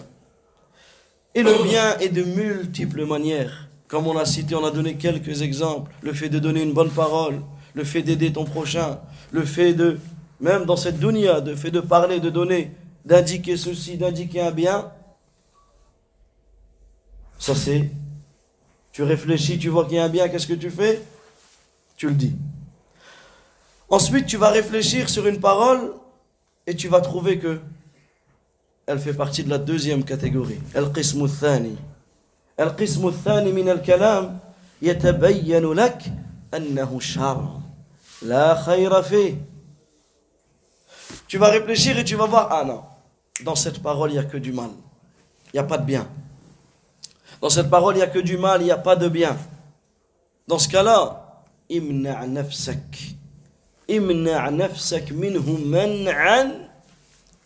et 1.35 1.43
le 1.43 1.63
bien 1.63 1.97
est 1.99 2.09
de 2.09 2.23
multiples 2.23 3.05
manières. 3.05 3.69
Comme 3.87 4.07
on 4.07 4.17
a 4.17 4.25
cité 4.25 4.55
on 4.55 4.65
a 4.65 4.71
donné 4.71 4.95
quelques 4.95 5.41
exemples. 5.41 5.91
Le 6.01 6.13
fait 6.13 6.29
de 6.29 6.39
donner 6.39 6.61
une 6.61 6.73
bonne 6.73 6.91
parole 6.91 7.41
le 7.73 7.83
fait 7.83 8.01
d'aider 8.01 8.33
ton 8.33 8.43
prochain 8.43 8.99
le 9.31 9.45
fait 9.45 9.73
de 9.73 9.99
même 10.39 10.65
dans 10.65 10.77
cette 10.77 10.99
dunya 10.99 11.41
le 11.41 11.55
fait 11.55 11.69
de 11.69 11.79
parler 11.79 12.19
de 12.19 12.31
donner 12.31 12.71
d'indiquer 13.05 13.55
ceci 13.55 13.97
d'indiquer 13.97 14.41
un 14.41 14.51
bien. 14.51 14.91
Ça 17.37 17.55
c'est 17.55 17.91
tu 18.91 19.03
réfléchis 19.03 19.59
tu 19.59 19.69
vois 19.69 19.85
qu'il 19.85 19.95
y 19.95 19.99
a 19.99 20.05
un 20.05 20.09
bien 20.09 20.27
qu'est-ce 20.27 20.47
que 20.47 20.53
tu 20.53 20.71
fais? 20.71 21.01
Tu 21.97 22.07
le 22.07 22.15
dis. 22.15 22.35
Ensuite, 23.89 24.25
tu 24.25 24.37
vas 24.37 24.49
réfléchir 24.49 25.09
sur 25.09 25.27
une 25.27 25.39
parole 25.39 25.93
et 26.65 26.75
tu 26.75 26.89
vas 26.89 26.99
trouver 26.99 27.39
que 27.39 27.59
elle 28.86 28.98
fait 28.98 29.14
partie 29.14 29.44
de 29.44 29.50
la 29.50 29.58
deuxième 29.58 30.04
catégorie. 30.04 30.60
القسم 30.76 31.24
الثاني 31.24 31.76
القسم 32.60 33.08
الثاني 33.08 33.52
من 33.52 33.68
الكلام 33.68 34.38
يتبين 34.82 35.72
لك 35.72 36.02
أنه 36.54 37.00
شر 37.00 37.60
لا 38.22 38.54
خير 38.54 39.02
فيه 39.02 39.34
Tu 41.28 41.38
vas 41.38 41.48
réfléchir 41.48 41.98
et 41.98 42.04
tu 42.04 42.14
vas 42.14 42.26
voir, 42.26 42.48
ah 42.50 42.64
non, 42.64 42.82
dans 43.42 43.54
cette 43.54 43.82
parole, 43.82 44.10
il 44.10 44.14
n'y 44.14 44.18
a 44.18 44.24
que 44.24 44.36
du 44.36 44.52
mal. 44.52 44.70
Il 45.46 45.56
n'y 45.56 45.60
a 45.60 45.64
pas 45.64 45.78
de 45.78 45.84
bien. 45.84 46.06
Dans 47.40 47.48
cette 47.48 47.70
parole, 47.70 47.94
il 47.94 47.98
n'y 47.98 48.02
a 48.02 48.06
que 48.06 48.18
du 48.18 48.36
mal, 48.36 48.60
il 48.60 48.64
n'y 48.64 48.70
a 48.70 48.76
pas 48.76 48.96
de 48.96 49.08
bien. 49.08 49.36
Dans 50.46 50.58
ce 50.58 50.68
cas-là, 50.68 51.42
imna 51.70 52.26
nafsak. 52.26 53.16
امنع 53.90 54.48
نفسك 54.48 55.12
منه 55.12 55.50
منعا 55.50 56.68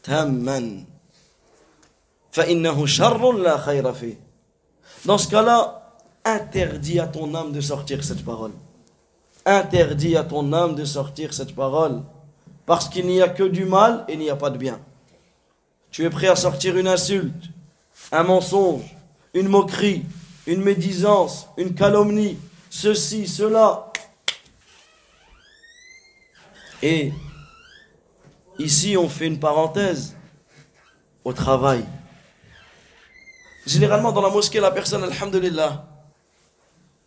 تاما 0.02 0.84
Dans 5.05 5.17
ce 5.17 5.27
cas-là, 5.27 5.97
interdis 6.23 6.99
à 6.99 7.07
ton 7.07 7.33
âme 7.33 7.51
de 7.51 7.61
sortir 7.61 8.03
cette 8.03 8.23
parole. 8.23 8.51
Interdis 9.45 10.15
à 10.15 10.23
ton 10.23 10.53
âme 10.53 10.75
de 10.75 10.85
sortir 10.85 11.33
cette 11.33 11.55
parole. 11.55 12.01
Parce 12.65 12.87
qu'il 12.87 13.07
n'y 13.07 13.21
a 13.21 13.29
que 13.29 13.43
du 13.43 13.65
mal 13.65 14.05
et 14.07 14.13
il 14.13 14.19
n'y 14.19 14.29
a 14.29 14.35
pas 14.35 14.49
de 14.49 14.57
bien. 14.57 14.79
Tu 15.89 16.05
es 16.05 16.09
prêt 16.09 16.27
à 16.27 16.35
sortir 16.35 16.77
une 16.77 16.87
insulte, 16.87 17.49
un 18.11 18.23
mensonge, 18.23 18.95
une 19.33 19.49
moquerie, 19.49 20.05
une 20.47 20.61
médisance, 20.61 21.47
une 21.57 21.73
calomnie, 21.73 22.37
ceci, 22.69 23.27
cela, 23.27 23.91
et 26.81 27.13
ici, 28.57 28.97
on 28.97 29.07
fait 29.07 29.27
une 29.27 29.39
parenthèse 29.39 30.15
au 31.23 31.33
travail. 31.33 31.85
Généralement, 33.65 34.11
dans 34.11 34.21
la 34.21 34.29
mosquée, 34.29 34.59
la 34.59 34.71
personne, 34.71 35.03
alhamdulillah, 35.03 35.85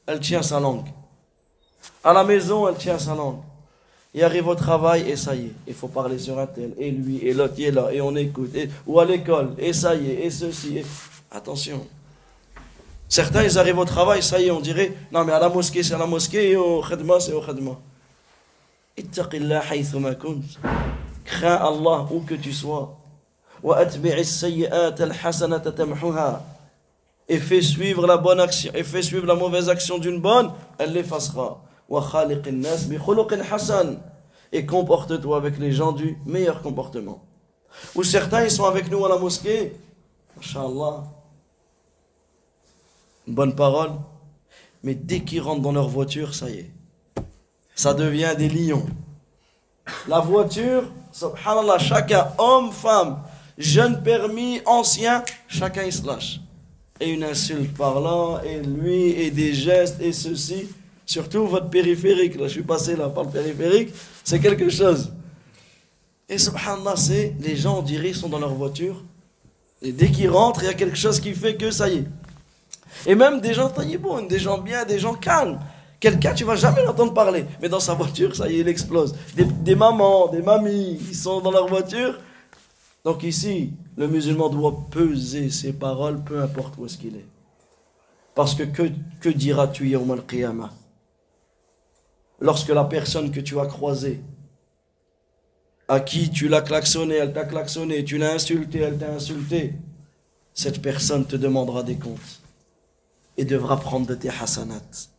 elle 0.07 0.21
tient 0.21 0.43
sa 0.43 0.61
langue. 0.61 0.87
À 2.03 2.13
la 2.13 2.25
maison, 2.25 2.69
elle 2.69 2.77
tient 2.77 2.99
sa 2.99 3.15
langue. 3.15 3.41
Il 4.15 4.23
arrive 4.23 4.47
au 4.47 4.55
travail, 4.55 5.11
et 5.11 5.17
ça 5.17 5.35
y 5.35 5.47
est, 5.47 5.53
il 5.67 5.75
faut 5.75 5.89
parler 5.89 6.19
sur 6.19 6.39
un 6.39 6.47
tel, 6.47 6.73
et 6.79 6.91
lui, 6.91 7.19
et 7.19 7.35
l'autre, 7.35 7.55
il 7.59 7.65
est 7.65 7.71
là, 7.73 7.89
et 7.93 8.01
on 8.01 8.15
écoute, 8.15 8.55
ou 8.87 9.01
à 9.01 9.05
l'école, 9.05 9.55
et 9.59 9.73
ça 9.73 9.95
y 9.97 10.11
est, 10.11 10.27
et 10.27 10.31
ceci. 10.31 10.79
Et... 10.79 10.87
Attention. 11.33 11.85
Certains, 13.09 13.43
ils 13.43 13.59
arrivent 13.59 13.79
au 13.79 13.85
travail, 13.85 14.23
ça 14.23 14.39
y 14.41 14.47
est, 14.47 14.51
on 14.53 14.61
dirait, 14.61 14.93
non 15.11 15.25
mais 15.25 15.33
à 15.33 15.41
la 15.41 15.49
mosquée, 15.49 15.83
c'est 15.83 15.95
à 15.95 15.99
la 15.99 16.07
mosquée, 16.07 16.51
et 16.53 16.57
au 16.57 16.81
khadma, 16.81 17.19
c'est 17.19 17.33
au 17.33 17.41
khadma. 17.41 17.73
Ittaqillah 18.97 19.63
Crains 21.25 21.57
Allah 21.57 22.07
où 22.11 22.21
que 22.21 22.35
tu 22.35 22.53
sois. 22.53 22.97
Et 27.27 27.39
fais 27.39 27.63
suivre 27.63 28.07
la 28.07 28.43
action, 28.43 28.73
mauvaise 29.37 29.69
action 29.71 29.99
d'une 29.99 30.21
bonne, 30.21 30.53
elle 30.79 30.93
l'effacera. 30.93 31.63
Et 34.53 34.67
comporte-toi 34.67 35.37
avec 35.37 35.59
les 35.59 35.73
gens 35.73 35.93
du 35.93 36.19
meilleur 36.27 36.61
comportement. 36.61 37.25
Ou 37.95 38.03
certains, 38.03 38.45
ils 38.45 38.51
sont 38.51 38.65
avec 38.65 38.91
nous 38.91 39.05
à 39.05 39.09
la 39.09 39.17
mosquée. 39.17 39.75
Inch'Allah. 40.39 41.05
Une 43.27 43.35
bonne 43.35 43.55
parole. 43.55 43.93
Mais 44.83 44.95
dès 44.95 45.21
qu'ils 45.21 45.41
rentrent 45.41 45.63
dans 45.63 45.73
leur 45.73 45.89
voiture, 45.89 46.35
ça 46.35 46.51
y 46.51 46.59
est. 46.59 46.71
Ça 47.75 47.95
devient 47.95 48.35
des 48.37 48.51
lions. 48.51 48.87
La 50.07 50.21
voiture, 50.21 50.85
subhanallah, 51.13 51.79
chacun, 51.79 52.29
homme, 52.39 52.71
femme, 52.71 53.23
jeune 53.59 54.03
permis, 54.03 54.61
ancien, 54.67 55.25
chacun 55.49 55.83
il 55.85 55.93
se 55.93 56.07
lâche. 56.07 56.41
Et 57.01 57.11
une 57.11 57.25
insulte 57.25 57.77
par 57.77 58.01
là, 58.01 58.43
et 58.45 58.61
lui, 58.61 59.11
et 59.11 59.31
des 59.31 59.53
gestes, 59.53 60.01
et 60.01 60.13
ceci. 60.13 60.69
Surtout 61.07 61.47
votre 61.47 61.69
périphérique, 61.69 62.37
là, 62.37 62.47
je 62.47 62.53
suis 62.53 62.63
passé 62.63 62.97
là 62.97 63.09
par 63.09 63.25
le 63.25 63.31
périphérique, 63.31 63.91
c'est 64.23 64.41
quelque 64.41 64.71
chose. 64.71 65.13
Et 66.29 66.39
subhanallah, 66.39 66.97
c'est, 66.97 67.35
les 67.41 67.57
gens, 67.57 67.81
on 67.81 67.83
dirait, 67.83 68.13
sont 68.13 68.29
dans 68.29 68.39
leur 68.39 68.55
voiture, 68.55 69.03
et 69.83 69.93
dès 69.93 70.11
qu'ils 70.11 70.31
rentrent, 70.31 70.63
il 70.63 70.67
y 70.67 70.71
a 70.71 70.75
quelque 70.75 70.97
chose 70.97 71.21
qui 71.21 71.35
fait 71.35 71.57
que 71.57 71.71
ça 71.71 71.89
y 71.91 71.99
est. 71.99 72.05
Et 73.07 73.15
même 73.15 73.41
des 73.41 73.53
gens 73.53 73.71
bon, 74.01 74.23
des 74.27 74.39
gens 74.39 74.59
bien, 74.59 74.85
des 74.85 74.99
gens 74.99 75.15
calmes. 75.15 75.61
Quelqu'un, 76.01 76.33
tu 76.33 76.45
vas 76.45 76.57
jamais 76.57 76.83
l'entendre 76.83 77.13
parler. 77.13 77.45
Mais 77.61 77.69
dans 77.69 77.81
sa 77.81 77.93
voiture, 77.93 78.35
ça 78.35 78.49
y 78.49 78.57
est, 78.57 78.59
il 78.61 78.69
explose. 78.69 79.15
Des, 79.37 79.75
mamans, 79.75 80.29
des 80.29 80.41
mamies, 80.41 80.99
ils 81.09 81.15
sont 81.15 81.41
dans 81.41 81.51
leur 81.51 81.69
voiture. 81.69 82.19
Donc 83.05 83.23
ici, 83.23 83.75
le 83.97 84.09
musulman 84.09 84.49
doit 84.49 84.87
peser 84.91 85.51
ses 85.51 85.75
paroles, 85.75 86.25
peu 86.25 86.43
importe 86.43 86.79
où 86.79 86.87
est-ce 86.87 86.97
qu'il 86.97 87.17
est. 87.17 87.29
Parce 88.35 88.55
que 88.55 88.65
que, 88.65 89.29
diras-tu 89.29 89.89
Yawm 89.89 90.11
al-Qiyamah? 90.11 90.73
Lorsque 92.41 92.71
la 92.71 92.85
personne 92.85 93.31
que 93.31 93.41
tu 93.41 93.61
as 93.61 93.67
croisée, 93.67 94.21
à 95.87 96.01
qui 96.01 96.31
tu 96.31 96.49
l'as 96.49 96.63
klaxonné, 96.63 97.17
elle 97.17 97.33
t'a 97.33 97.45
klaxonné, 97.45 98.05
tu 98.05 98.17
l'as 98.17 98.33
insulté, 98.33 98.81
elle 98.81 98.99
t'a 98.99 99.13
insulté, 99.13 99.75
cette 100.55 100.81
personne 100.81 101.27
te 101.27 101.37
demandera 101.37 101.83
des 101.83 101.97
comptes 101.97 102.41
et 103.37 103.45
devra 103.45 103.79
prendre 103.79 104.07
de 104.07 104.15
tes 104.15 104.31
hasanats. 104.31 105.11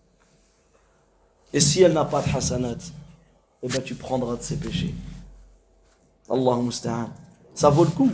Et 1.54 1.60
si 1.60 1.84
elle 1.84 1.94
n'a 1.94 2.06
pas 2.06 2.22
de 2.22 2.36
hasanat, 2.36 2.78
eh 3.62 3.68
ben 3.68 3.82
tu 3.82 3.96
prendras 3.96 4.36
de 4.38 4.42
ses 4.42 4.58
péchés. 4.58 4.94
Allah 6.30 6.58
musta'an. 6.58 7.10
Ça 7.56 7.70
vaut 7.70 7.86
le 7.86 7.90
coup. 7.90 8.12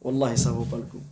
Wallahi, 0.00 0.38
ça 0.38 0.50
vaut 0.50 0.64
pas 0.64 0.76
le 0.76 0.84
coup. 0.84 1.02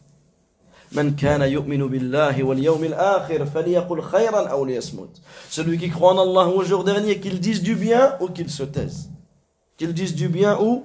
Celui 5.51 5.79
qui 5.79 5.91
croit 5.91 6.15
en 6.15 6.19
Allah 6.19 6.49
au 6.49 6.65
jour 6.65 6.85
dernier, 6.85 7.21
qu'il 7.21 7.41
dise 7.41 7.61
du 7.63 7.75
bien 7.75 8.17
ou 8.21 8.29
qu'il 8.29 8.49
se 8.49 8.63
taise. 8.63 9.11
Qu'il 9.77 9.93
dise 9.93 10.15
du 10.15 10.29
bien 10.29 10.59
ou, 10.59 10.85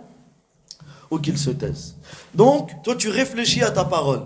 qu'il 1.20 1.38
se 1.38 1.52
taise. 1.52 1.96
Donc, 2.34 2.82
toi, 2.84 2.96
tu 2.96 3.08
réfléchis 3.08 3.62
à 3.62 3.72
ta 3.72 3.86
parole. 3.86 4.24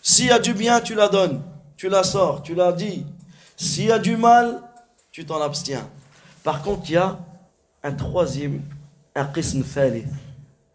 S'il 0.00 0.26
y 0.26 0.30
a 0.30 0.38
du 0.38 0.54
bien, 0.54 0.80
tu 0.80 0.94
la 0.94 1.08
donnes. 1.08 1.42
Tu 1.76 1.88
la 1.88 2.04
sors, 2.04 2.42
tu 2.42 2.54
la 2.54 2.72
dis. 2.72 3.04
S'il 3.56 3.86
y 3.86 3.92
a 3.92 3.98
du 3.98 4.16
mal, 4.16 4.62
tu 5.10 5.26
t'en 5.26 5.42
abstiens. 5.42 5.86
Par 6.42 6.62
contre, 6.62 6.88
il 6.88 6.92
y 6.92 6.96
a 6.96 7.18
un 7.82 7.92
troisième, 7.92 8.62
un 9.14 9.24
qism 9.26 9.62
thalith, 9.62 10.06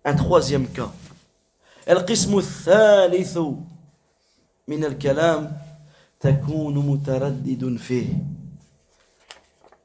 un 0.05 0.15
troisième 0.15 0.69
cas. 0.69 0.91
القسم 1.89 2.39
الثالث 2.39 3.39
من 4.69 4.85
الكلام 4.85 5.57
تكون 6.21 6.75
متردد 6.79 7.77
فيه 7.77 8.07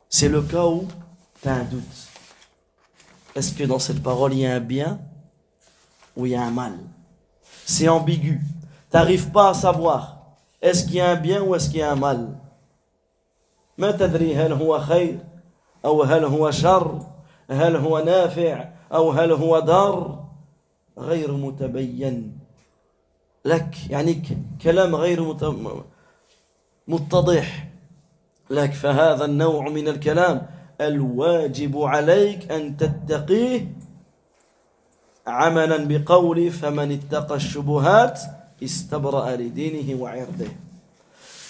C'est 0.09 0.29
le 0.29 0.41
cas 0.41 0.65
où 0.65 0.87
tu 1.41 1.47
as 1.47 1.53
un 1.53 1.63
doute. 1.63 2.07
Est-ce 3.35 3.53
que 3.53 3.63
dans 3.63 3.79
cette 3.79 4.01
parole 4.01 4.33
il 4.33 4.39
y 4.39 4.45
a 4.45 4.55
un 4.55 4.59
bien 4.59 4.99
ou 6.15 6.25
il 6.25 6.31
y 6.31 6.35
a 6.35 6.41
un 6.41 6.51
mal 6.51 6.73
C'est 7.65 7.87
ambigu. 7.87 8.39
Tu 8.89 8.97
n'arrives 8.97 9.29
pas 9.29 9.49
à 9.49 9.53
savoir 9.53 10.17
est-ce 10.61 10.85
qu'il 10.85 10.95
y 10.95 11.01
a 11.01 11.11
un 11.11 11.15
bien 11.15 11.41
ou 11.43 11.53
est-ce 11.55 11.69
qu'il 11.69 11.79
y 11.79 11.83
a 11.83 11.91
un 11.91 11.95
mal 11.95 12.35
ما 13.77 13.91
تدري 13.91 14.35
هل 14.35 14.53
هو 14.53 14.79
خير 14.79 15.19
أو 15.85 16.03
هل 16.03 16.25
هو 16.25 16.51
شر 16.51 16.99
هل 17.49 17.75
هو 17.75 17.99
نافع 17.99 18.69
أو 18.92 19.10
هل 19.10 19.32
هو 19.32 19.58
ضار 19.58 20.24
غير 20.98 21.32
متبين 21.32 22.38
لك؟ 23.44 23.90
يعني 23.90 24.22
كلام 24.62 24.94
غير 24.94 25.22
متضح 26.88 27.68
لك. 28.50 28.72
فهذا 28.72 29.24
النوع 29.24 29.68
من 29.68 29.88
الكلام 29.88 30.46
الواجب 30.80 31.78
عليك 31.78 32.50
أن 32.52 32.76
تتقيه 32.76 33.72
عملا 35.26 35.76
بقول 35.76 36.50
فمن 36.50 36.92
اتقى 36.92 37.34
الشبهات 37.36 38.20
استبرأ 38.62 39.36
لدينه 39.36 40.00
وعرضه. 40.00 40.48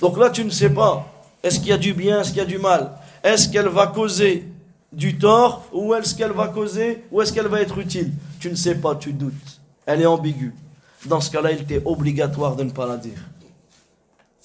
Donc 0.01 0.19
là, 0.19 0.31
tu 0.31 0.45
ne 0.45 0.51
sais 0.51 0.71
pas 0.71 1.07
Est-ce 1.43 1.59
qu'il 1.61 1.69
y 1.69 1.73
a 1.73 1.79
du 1.79 1.93
bien 1.95 2.21
Est-ce 2.21 2.31
qu'il 2.31 2.39
y 2.39 2.41
a 2.41 2.45
du 2.47 2.59
mal 2.59 2.93
Est-ce 3.23 3.49
qu'elle 3.49 3.69
va 3.69 3.87
causer 3.89 4.45
du 4.95 5.19
tort 5.19 5.65
Ou 5.73 5.95
est-ce 5.95 6.15
qu'elle 6.15 6.33
va 6.33 6.49
causer 6.49 7.05
Ou 7.11 7.21
est-ce 7.23 7.33
qu'elle 7.33 7.49
va 7.49 7.61
être 7.61 7.79
utile 7.79 8.13
Tu 8.41 8.51
ne 8.51 8.55
sais 8.55 8.77
pas, 8.77 8.95
tu 8.97 9.13
doutes. 9.13 9.61
elle 9.87 10.03
est 10.03 10.07
ambiguë. 10.07 10.55
Dans 11.07 11.21
ce 11.21 11.31
cas-là, 11.31 11.53
il 11.53 11.65
t'est 11.65 11.83
obligatoire 11.85 12.57
de 12.57 12.65
ne 12.65 12.71
pas 12.71 12.87
la 12.87 12.97
dire. 12.97 13.19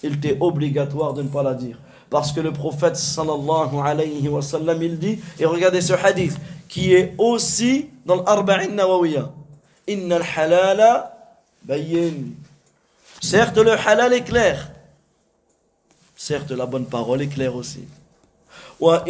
Il 0.03 0.19
t'est 0.19 0.37
obligatoire 0.39 1.13
de 1.13 1.23
ne 1.23 1.27
pas 1.29 1.43
la 1.43 1.53
dire. 1.53 1.79
Parce 2.09 2.31
que 2.31 2.41
le 2.41 2.51
prophète 2.51 2.95
sallallahu 2.95 3.77
alayhi 3.83 4.27
wa 4.27 4.41
sallam, 4.41 4.81
il 4.81 4.97
dit, 4.97 5.19
et 5.39 5.45
regardez 5.45 5.81
ce 5.81 5.93
hadith, 5.93 6.37
qui 6.67 6.93
est 6.93 7.13
aussi 7.17 7.89
dans 8.05 8.15
l'Arba'in 8.23 8.67
Nawawiya. 8.69 9.31
Inna 9.87 10.17
al-halala 10.17 11.17
bayyin. 11.63 12.31
Certes, 13.21 13.57
le 13.57 13.71
halal 13.71 14.13
est 14.13 14.23
clair. 14.23 14.71
Certes, 16.15 16.51
la 16.51 16.65
bonne 16.65 16.85
parole 16.85 17.21
est 17.21 17.27
claire 17.27 17.55
aussi. 17.55 17.85
Wa. 18.79 19.03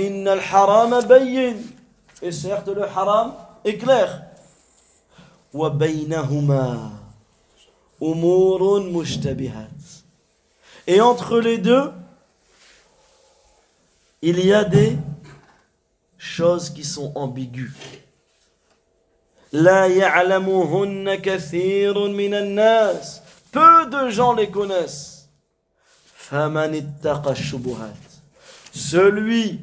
Et 2.21 2.31
certes, 2.31 2.67
le 2.67 2.83
haram 2.83 3.33
est 3.63 3.77
clair. 3.77 4.23
Et 10.87 11.01
entre 11.01 11.39
les 11.39 11.57
deux, 11.57 11.91
il 14.21 14.45
y 14.45 14.53
a 14.53 14.63
des 14.63 14.97
choses 16.17 16.69
qui 16.69 16.83
sont 16.83 17.11
ambiguës. 17.15 17.71
La 19.51 19.87
nas. 22.29 23.21
Peu 23.51 23.85
de 23.87 24.09
gens 24.09 24.33
les 24.33 24.49
connaissent. 24.49 25.29
Faman. 26.15 26.71
Celui, 28.71 29.59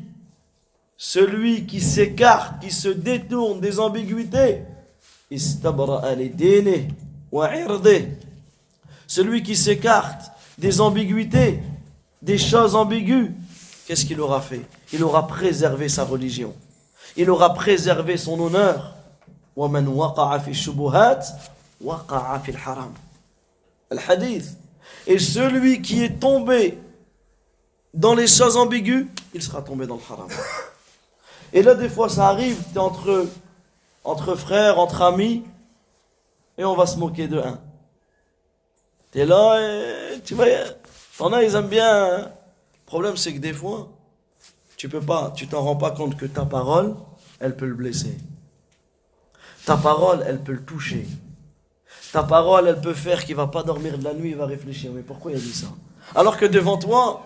celui 0.97 1.67
qui 1.67 1.81
s'écarte, 1.81 2.61
qui 2.61 2.71
se 2.71 2.89
détourne 2.89 3.61
des 3.61 3.79
ambiguïtés, 3.79 4.63
celui 9.07 9.43
qui 9.43 9.57
s'écarte 9.57 10.31
des 10.59 10.81
ambiguïtés, 10.81 11.61
des 12.23 12.39
choses 12.39 12.75
ambiguës, 12.75 13.31
qu'est-ce 13.87 14.05
qu'il 14.05 14.21
aura 14.21 14.41
fait? 14.41 14.63
Il 14.93 15.03
aura 15.03 15.27
préservé 15.27 15.89
sa 15.89 16.05
religion. 16.05 16.55
Il 17.17 17.31
aura 17.31 17.55
préservé 17.55 18.17
son 18.17 18.39
honneur. 18.41 18.95
Et 25.07 25.19
celui 25.19 25.83
qui 25.83 26.03
est 26.03 26.21
tombé 26.21 26.79
dans 27.97 28.15
les 28.15 28.27
choses 28.27 28.57
ambiguës, 28.57 29.07
il 29.35 29.43
sera 29.43 29.63
tombé 29.63 29.87
dans 29.87 29.97
le 29.97 30.03
haram. 30.09 30.29
Et 31.53 31.63
là, 31.63 31.75
des 31.75 31.89
fois, 31.89 32.09
ça 32.09 32.29
arrive, 32.29 32.63
tu 32.71 32.77
es 32.77 32.79
entre, 32.79 33.27
entre 34.05 34.35
frères, 34.35 34.79
entre 34.79 35.03
amis, 35.03 35.45
et 36.59 36.65
on 36.65 36.75
va 36.75 36.87
se 36.87 36.99
moquer 36.99 37.27
de 37.27 37.39
un. 37.39 37.59
Tu 39.13 39.21
es 39.21 39.27
là, 39.27 39.59
et 40.13 40.21
tu 40.21 40.35
vois, 40.35 40.47
t'en 41.17 41.33
as, 41.33 41.43
ils 41.43 41.55
aiment 41.55 41.69
bien. 41.69 42.05
hein. 42.05 42.19
Le 42.21 42.87
problème, 42.87 43.17
c'est 43.17 43.33
que 43.33 43.39
des 43.39 43.55
fois, 43.55 43.89
tu 44.77 44.89
peux 44.89 45.01
pas, 45.01 45.33
tu 45.35 45.49
t'en 45.49 45.63
rends 45.63 45.77
pas 45.77 45.91
compte 45.91 46.17
que 46.17 46.27
ta 46.27 46.45
parole, 46.45 46.95
elle 47.41 47.57
peut 47.57 47.67
le 47.67 47.75
blesser. 47.75 48.17
Ta 49.65 49.77
parole, 49.77 50.23
elle 50.27 50.43
peut 50.43 50.53
le 50.53 50.65
toucher. 50.65 51.07
Ta 52.13 52.23
parole, 52.23 52.69
elle 52.69 52.81
peut 52.81 52.95
faire 52.95 53.25
qu'il 53.25 53.37
va 53.37 53.47
pas 53.47 53.63
dormir 53.63 53.99
de 53.99 54.05
la 54.05 54.15
nuit, 54.15 54.31
il 54.31 54.37
va 54.37 54.47
réfléchir. 54.47 54.93
Mais 54.95 55.03
pourquoi 55.03 55.33
il 55.33 55.39
a 55.39 55.41
dit 55.41 55.53
ça? 55.53 55.67
Alors 56.15 56.37
que 56.37 56.45
devant 56.47 56.77
toi, 56.77 57.26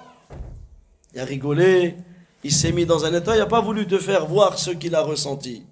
il 1.15 1.21
a 1.21 1.25
rigolé, 1.25 1.97
il 2.43 2.53
s'est 2.53 2.73
mis 2.73 2.87
dans 2.87 3.05
un 3.05 3.15
état, 3.15 3.35
il 3.35 3.39
n'a 3.39 3.47
pas 3.47 3.61
voulu 3.61 3.87
te 3.87 3.99
faire 3.99 4.27
voir 4.27 4.59
ce 4.59 4.71
qu'il 4.71 4.95
a 4.95 5.03
ressenti. 5.03 5.65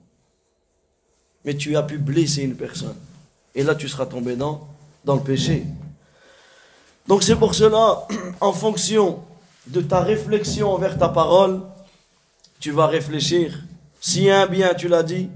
Mais 1.45 1.57
tu 1.57 1.77
as 1.77 1.83
pu 1.83 1.99
blesser 1.99 2.43
une 2.43 2.57
personne. 2.57 2.97
Et 3.55 3.63
là, 3.63 3.75
tu 3.75 3.89
seras 3.89 4.07
tombé 4.07 4.37
dans, 4.37 4.69
dans 5.05 5.15
le 5.15 5.23
péché. 5.23 5.65
Donc 7.07 7.23
c'est 7.23 7.37
pour 7.37 7.55
cela, 7.55 8.07
en 8.41 8.53
fonction 8.53 9.23
de 9.67 9.81
ta 9.81 10.01
réflexion 10.01 10.73
envers 10.73 10.99
ta 10.99 11.09
parole, 11.09 11.63
tu 12.61 12.71
vas 12.71 12.87
réfléchir. 12.87 13.63
S'il 14.01 14.25
y 14.25 14.31
a 14.31 14.43
un 14.43 14.47
bien, 14.47 14.75
tu 14.75 14.89
l'as 14.89 15.03
dit. 15.03 15.31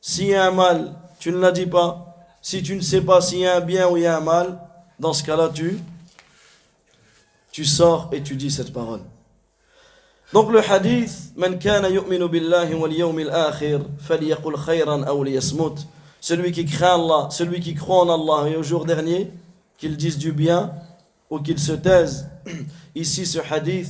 S'il 0.00 0.28
y 0.28 0.34
a 0.34 0.46
un 0.46 0.50
mal, 0.50 0.94
tu 1.18 1.30
ne 1.32 1.38
l'as 1.38 1.52
dit 1.52 1.66
pas. 1.66 2.16
Si 2.40 2.62
tu 2.62 2.76
ne 2.76 2.80
sais 2.80 3.00
pas 3.00 3.20
s'il 3.20 3.40
y 3.40 3.46
a 3.46 3.56
un 3.56 3.60
bien 3.60 3.88
ou 3.88 3.96
il 3.96 4.04
y 4.04 4.06
a 4.06 4.16
un 4.16 4.20
mal, 4.20 4.58
dans 4.98 5.12
ce 5.12 5.22
cas-là, 5.24 5.50
tu, 5.52 5.78
tu 7.52 7.64
sors 7.64 8.08
et 8.12 8.22
tu 8.22 8.36
dis 8.36 8.50
cette 8.50 8.72
parole. 8.72 9.00
Donc 10.32 10.52
le 10.52 10.60
hadith, 10.60 11.32
Man 11.36 11.58
khayran. 11.58 11.84
Celui 16.20 16.52
qui 16.52 16.64
craint 16.64 16.94
Allah, 16.94 17.28
celui 17.30 17.60
qui 17.60 17.74
croit 17.74 18.00
en 18.04 18.08
Allah 18.10 18.50
et 18.50 18.56
au 18.56 18.62
jour 18.62 18.84
dernier, 18.84 19.30
qu'il 19.78 19.96
dise 19.96 20.18
du 20.18 20.32
bien 20.32 20.72
ou 21.30 21.38
qu'il 21.38 21.58
se 21.58 21.72
taise. 21.72 22.28
Ici, 22.94 23.24
ce 23.24 23.38
hadith 23.38 23.88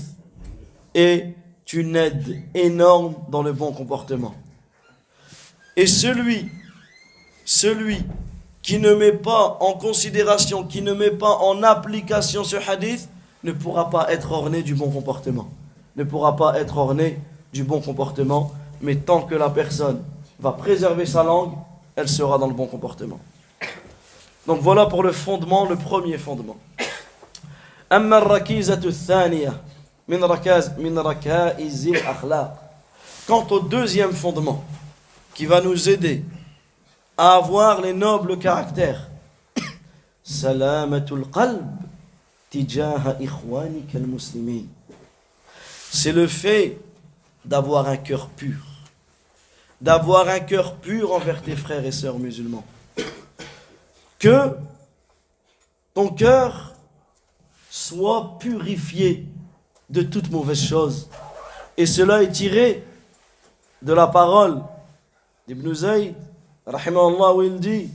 est 0.94 1.34
une 1.72 1.96
aide 1.96 2.42
énorme 2.54 3.14
dans 3.30 3.42
le 3.42 3.52
bon 3.52 3.72
comportement. 3.72 4.34
Et 5.76 5.86
celui, 5.86 6.50
celui 7.44 7.98
qui 8.62 8.78
ne 8.78 8.94
met 8.94 9.12
pas 9.12 9.56
en 9.60 9.72
considération, 9.72 10.64
qui 10.64 10.82
ne 10.82 10.92
met 10.92 11.10
pas 11.10 11.36
en 11.38 11.62
application 11.62 12.44
ce 12.44 12.56
hadith, 12.56 13.08
ne 13.44 13.52
pourra 13.52 13.88
pas 13.88 14.12
être 14.12 14.30
orné 14.32 14.62
du 14.62 14.74
bon 14.74 14.90
comportement 14.90 15.48
Ne 15.97 16.03
pourra 16.03 16.35
pas 16.35 16.59
être 16.59 16.77
orné 16.77 17.19
du 17.53 17.63
bon 17.63 17.81
comportement. 17.81 18.51
Mais 18.81 18.95
tant 18.95 19.21
que 19.21 19.35
la 19.35 19.49
personne 19.49 20.01
va 20.39 20.51
préserver 20.51 21.05
sa 21.05 21.23
langue, 21.23 21.53
elle 21.95 22.09
sera 22.09 22.37
dans 22.37 22.47
le 22.47 22.53
bon 22.53 22.65
comportement. 22.67 23.19
Donc 24.47 24.59
voilà 24.61 24.87
pour 24.87 25.03
le 25.03 25.11
fondement, 25.11 25.67
le 25.67 25.75
premier 25.75 26.17
fondement. 26.17 26.57
أما 27.91 28.17
الركيزة 28.17 28.81
الثانية 28.85 29.61
من 30.07 30.23
ركاز 30.23 30.71
من 30.79 30.99
ركائز 30.99 31.87
الأخلاق 31.87 32.59
Quant 33.27 33.47
au 33.51 33.59
deuxième 33.61 34.11
fondement 34.11 34.63
qui 35.33 35.45
va 35.45 35.61
nous 35.61 35.89
aider 35.89 36.25
à 37.17 37.35
avoir 37.35 37.81
les 37.81 37.93
nobles 37.93 38.37
caractères 38.39 39.09
سلامة 40.23 41.05
القلب 41.11 41.77
تجاه 42.51 43.17
إخوانك 43.21 43.95
المسلمين 43.95 44.69
c'est 45.90 46.12
le 46.12 46.26
fait 46.26 46.78
d'avoir 47.44 47.88
un 47.88 47.96
cœur 47.96 48.28
pur. 48.28 48.60
D'avoir 49.80 50.28
un 50.28 50.40
cœur 50.40 50.76
pur 50.76 51.12
envers 51.12 51.42
tes 51.42 51.56
frères 51.56 51.84
et 51.84 51.92
sœurs 51.92 52.18
musulmans. 52.18 52.64
Que 54.18 54.56
ton 55.94 56.08
cœur 56.08 56.74
soit 57.70 58.36
purifié 58.38 59.26
de 59.88 60.02
toute 60.02 60.30
mauvaise 60.30 60.60
chose. 60.60 61.08
Et 61.76 61.86
cela 61.86 62.22
est 62.22 62.32
tiré 62.32 62.84
de 63.82 63.92
la 63.92 64.06
parole 64.06 64.62
d'Ibn 65.46 65.72
Zayd, 65.72 66.14
rahimahullah, 66.66 67.34
où 67.34 67.42
il 67.42 67.58
dit, 67.58 67.90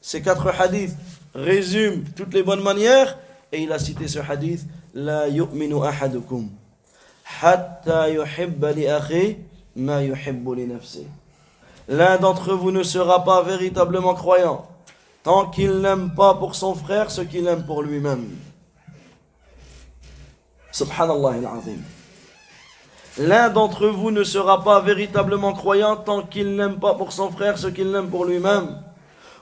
ces 0.00 0.22
quatre 0.22 0.48
hadiths 0.48 0.96
résument 1.34 2.02
toutes 2.16 2.34
les 2.34 2.42
bonnes 2.42 2.62
manières, 2.62 3.18
et 3.52 3.62
il 3.62 3.72
a 3.72 3.78
cité 3.78 4.08
ce 4.08 4.18
hadith, 4.18 4.66
La 4.94 5.28
yu'minu 5.28 5.84
ahadukum, 5.84 6.48
hatta 7.41 8.09
yuhibba 8.09 8.71
li 8.71 8.87
akhi 8.87 9.37
ma 9.75 10.01
yuhibbu 10.01 10.55
li 10.55 10.67
nafsi. 10.67 11.07
L'un 11.87 12.17
d'entre 12.17 12.53
vous 12.53 12.71
ne 12.71 12.83
sera 12.83 13.23
pas 13.23 13.43
véritablement 13.43 14.15
croyant, 14.15 14.67
tant 15.23 15.49
qu'il 15.49 15.81
n'aime 15.81 16.15
pas 16.15 16.33
pour 16.35 16.55
son 16.55 16.73
frère 16.73 17.11
ce 17.11 17.21
qu'il 17.21 17.47
aime 17.47 17.65
pour 17.65 17.83
lui-même. 17.83 18.27
Subhanallah 20.71 21.33
al-Azim. 21.33 21.81
L'un 23.17 23.49
d'entre 23.49 23.87
vous 23.87 24.11
ne 24.11 24.23
sera 24.23 24.63
pas 24.63 24.81
véritablement 24.81 25.53
croyant 25.53 25.95
tant 25.95 26.21
qu'il 26.23 26.55
n'aime 26.55 26.79
pas 26.79 26.95
pour 26.95 27.13
son 27.13 27.31
frère 27.31 27.57
ce 27.57 27.67
qu'il 27.67 27.93
aime 27.95 28.09
pour 28.09 28.25
lui-même. 28.25 28.81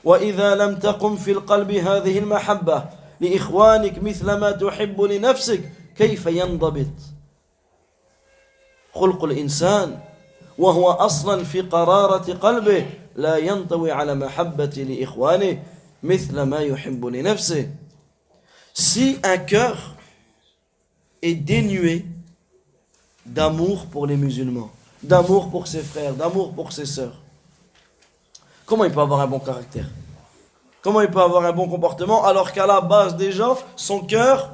وإذا 0.03 0.55
لم 0.55 0.75
تقم 0.75 1.15
في 1.15 1.31
القلب 1.31 1.71
هذه 1.71 2.19
المحبة 2.19 2.83
لإخوانك 3.21 4.03
مثل 4.03 4.33
ما 4.33 4.51
تحب 4.51 5.01
لنفسك 5.01 5.71
كيف 5.97 6.25
ينضبط 6.25 6.91
خلق 8.97 9.23
الإنسان 9.23 9.99
وهو 10.57 10.91
أصلا 10.91 11.43
في 11.43 11.61
قرارة 11.61 12.33
قلبه 12.33 12.85
لا 13.15 13.37
ينطوي 13.37 13.91
على 13.91 14.15
محبة 14.15 14.65
لإخوانه 14.65 15.63
مثل 16.03 16.41
ما 16.41 16.59
يحب 16.59 17.05
لنفسه 17.05 17.69
Si 18.75 19.19
un 19.23 19.37
cœur 19.37 19.95
est 21.21 21.35
dénué 21.35 22.05
d'amour 23.23 23.85
pour 23.85 24.07
les 24.07 24.17
musulmans, 24.17 24.71
d'amour 25.03 25.51
pour 25.51 25.67
ses 25.67 25.81
frères, 25.81 26.15
d'amour 26.15 26.53
pour 26.53 26.71
ses 26.71 26.87
sœurs. 26.87 27.21
Comment 28.65 28.85
il 28.85 28.91
peut 28.91 29.01
avoir 29.01 29.21
un 29.21 29.27
bon 29.27 29.39
caractère 29.39 29.85
Comment 30.81 31.01
il 31.01 31.09
peut 31.09 31.21
avoir 31.21 31.45
un 31.45 31.51
bon 31.51 31.69
comportement 31.69 32.25
alors 32.25 32.51
qu'à 32.51 32.65
la 32.65 32.81
base 32.81 33.15
déjà, 33.15 33.55
son 33.75 33.99
cœur 34.01 34.51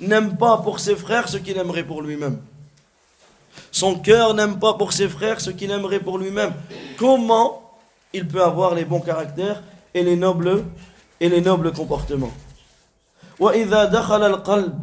n'aime 0.00 0.36
pas 0.38 0.56
pour 0.56 0.80
ses 0.80 0.96
frères 0.96 1.28
ce 1.28 1.36
qu'il 1.36 1.58
aimerait 1.58 1.84
pour 1.84 2.00
lui-même 2.00 2.40
Son 3.70 3.96
cœur 3.96 4.34
n'aime 4.34 4.58
pas 4.58 4.74
pour 4.74 4.92
ses 4.92 5.08
frères 5.08 5.40
ce 5.40 5.50
qu'il 5.50 5.70
aimerait 5.70 6.00
pour 6.00 6.18
lui-même. 6.18 6.52
Comment 6.98 7.62
il 8.12 8.28
peut 8.28 8.42
avoir 8.42 8.74
les 8.74 8.84
bons 8.84 9.00
caractères 9.00 9.62
et 9.94 10.02
les 10.02 10.16
nobles 10.16 10.64
et 11.20 11.28
les 11.28 11.40
nobles 11.40 11.72
comportements. 11.72 12.32
وإذا 13.40 13.84
دخل 13.84 14.22
القلب 14.22 14.78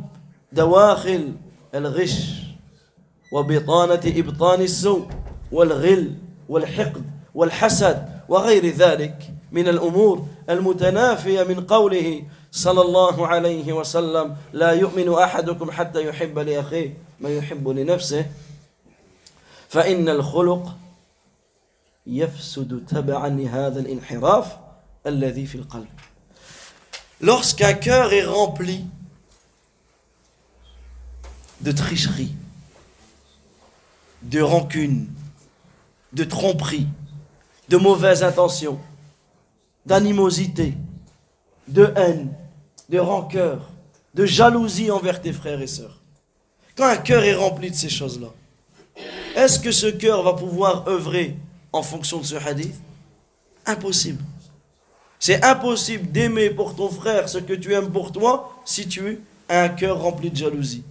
دواخل 0.51 1.31
الغش 1.75 2.15
وبطانة 3.31 4.01
إبطان 4.05 4.61
السوء 4.61 5.07
والغل 5.51 6.13
والحقد 6.49 7.03
والحسد 7.35 8.05
وغير 8.29 8.65
ذلك 8.65 9.33
من 9.51 9.67
الأمور 9.67 10.25
المتنافية 10.49 11.43
من 11.43 11.65
قوله 11.65 12.23
صلى 12.51 12.81
الله 12.81 13.27
عليه 13.27 13.73
وسلم 13.73 14.35
لا 14.53 14.71
يؤمن 14.71 15.13
أحدكم 15.13 15.71
حتى 15.71 16.05
يحب 16.07 16.39
لأخيه 16.39 16.97
ما 17.19 17.29
يحب 17.29 17.69
لنفسه 17.69 18.25
فإن 19.73 20.09
الخلق 20.09 20.75
يفسد 22.07 22.85
تبعا 22.87 23.29
لهذا 23.29 23.79
الانحراف 23.79 24.57
الذي 25.07 25.45
في 25.45 25.55
القلب 25.55 25.87
Lorsqu'un 27.21 27.73
cœur 27.73 28.13
est 28.13 28.23
rempli 28.23 28.85
de 31.59 31.71
tricherie, 31.73 32.33
de 34.21 34.39
rancune, 34.39 35.09
de 36.13 36.23
tromperie, 36.23 36.87
de 37.67 37.75
mauvaises 37.75 38.23
intentions, 38.23 38.79
d'animosité, 39.85 40.75
de 41.67 41.91
haine, 41.97 42.33
de 42.87 42.99
rancœur, 42.99 43.69
de 44.13 44.25
jalousie 44.25 44.89
envers 44.89 45.21
tes 45.21 45.33
frères 45.33 45.61
et 45.61 45.67
sœurs. 45.67 46.01
Quand 46.75 46.87
un 46.87 46.97
cœur 46.97 47.23
est 47.23 47.35
rempli 47.35 47.69
de 47.69 47.75
ces 47.75 47.89
choses-là, 47.89 48.29
est-ce 49.34 49.58
que 49.58 49.72
ce 49.72 49.86
cœur 49.86 50.22
va 50.22 50.34
pouvoir 50.34 50.88
œuvrer 50.88 51.36
en 51.72 51.82
fonction 51.82 52.18
de 52.18 52.24
ce 52.24 52.36
hadith? 52.36 52.74
Impossible. 53.66 54.22
C'est 55.18 55.42
impossible 55.42 56.10
d'aimer 56.12 56.50
pour 56.50 56.76
ton 56.76 56.88
frère 56.90 57.28
ce 57.28 57.38
que 57.38 57.54
tu 57.54 57.72
aimes 57.72 57.90
pour 57.90 58.12
toi 58.12 58.52
si 58.64 58.86
tu 58.86 59.20
as 59.48 59.62
un 59.62 59.68
cœur 59.70 60.00
rempli 60.00 60.30
de 60.30 60.36
jalousie, 60.36 60.84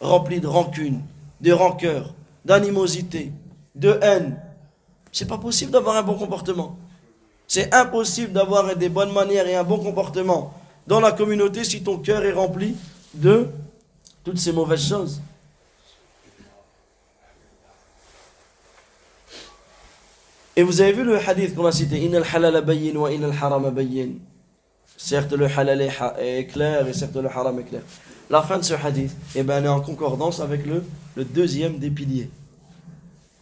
rempli 0.00 0.40
de 0.40 0.46
rancune, 0.46 1.02
de 1.40 1.52
rancœur, 1.52 2.14
d'animosité, 2.44 3.32
de 3.74 3.98
haine. 4.02 4.36
C'est 5.12 5.28
pas 5.28 5.38
possible 5.38 5.70
d'avoir 5.70 5.96
un 5.96 6.02
bon 6.02 6.14
comportement. 6.14 6.76
C'est 7.46 7.74
impossible 7.74 8.32
d'avoir 8.32 8.74
des 8.74 8.88
bonnes 8.88 9.12
manières 9.12 9.46
et 9.46 9.54
un 9.54 9.64
bon 9.64 9.78
comportement 9.78 10.54
dans 10.86 11.00
la 11.00 11.12
communauté 11.12 11.64
si 11.64 11.82
ton 11.82 11.98
cœur 11.98 12.24
est 12.24 12.32
rempli 12.32 12.74
de 13.14 13.48
toutes 14.24 14.38
ces 14.38 14.52
mauvaises 14.52 14.88
choses. 14.88 15.20
Et 20.54 20.62
vous 20.62 20.80
avez 20.82 20.92
vu 20.92 21.02
le 21.02 21.18
hadith 21.18 21.54
qu'on 21.54 21.64
a 21.64 21.72
cité 21.72 21.98
Inna 22.04 22.20
halal 22.20 22.62
bayyin 22.62 22.96
wa 22.96 23.10
inna 23.10 23.28
haram. 23.40 23.74
Certes, 24.96 25.32
le 25.32 25.46
halal 25.46 25.80
est 25.80 26.46
clair 26.46 26.86
et 26.86 26.92
certes, 26.92 27.16
le 27.16 27.28
haram 27.28 27.58
est 27.58 27.64
clair. 27.64 27.82
La 28.28 28.42
fin 28.42 28.58
de 28.58 28.62
ce 28.62 28.74
hadith 28.74 29.12
eh 29.34 29.42
ben, 29.42 29.58
elle 29.58 29.64
est 29.64 29.68
en 29.68 29.80
concordance 29.80 30.40
avec 30.40 30.66
le, 30.66 30.84
le 31.16 31.24
deuxième 31.24 31.78
des 31.78 31.90
piliers. 31.90 32.30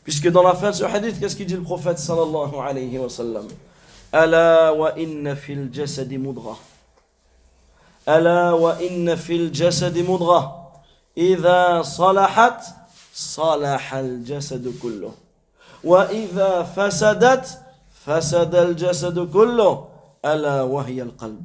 Puisque 0.04 0.30
dans 0.30 0.42
la 0.42 0.54
fin 0.54 0.70
de 0.70 0.76
ce 0.76 0.84
hadith, 0.84 1.18
qu'est-ce 1.20 1.36
qu'il 1.36 1.46
dit 1.46 1.54
le 1.54 1.62
prophète 1.62 1.98
sallallahu 1.98 2.54
alayhi 2.64 2.96
wa 2.98 3.08
sallam? 3.08 3.46
Ala 4.12 4.72
wa 4.74 4.98
inna 4.98 5.36
fil 5.36 5.68
jasadi 5.72 6.16
mudra. 6.16 6.56
Ala 8.06 8.56
wa 8.56 8.76
inna 8.82 9.16
fil 9.16 9.52
jasadi 9.52 10.02
mudra. 10.02 10.72
Idha 11.16 11.82
salahat, 11.84 12.62
salaha 13.12 13.98
al 13.98 14.20
jasadu 14.24 14.70
kulluh. 14.80 15.12
وإذا 15.83 16.63
فسدت 16.63 17.61
فسد 18.05 18.55
الجسد 18.55 19.19
كله 19.19 19.88
ألا 20.25 20.61
وهي 20.61 21.01
القلب 21.01 21.41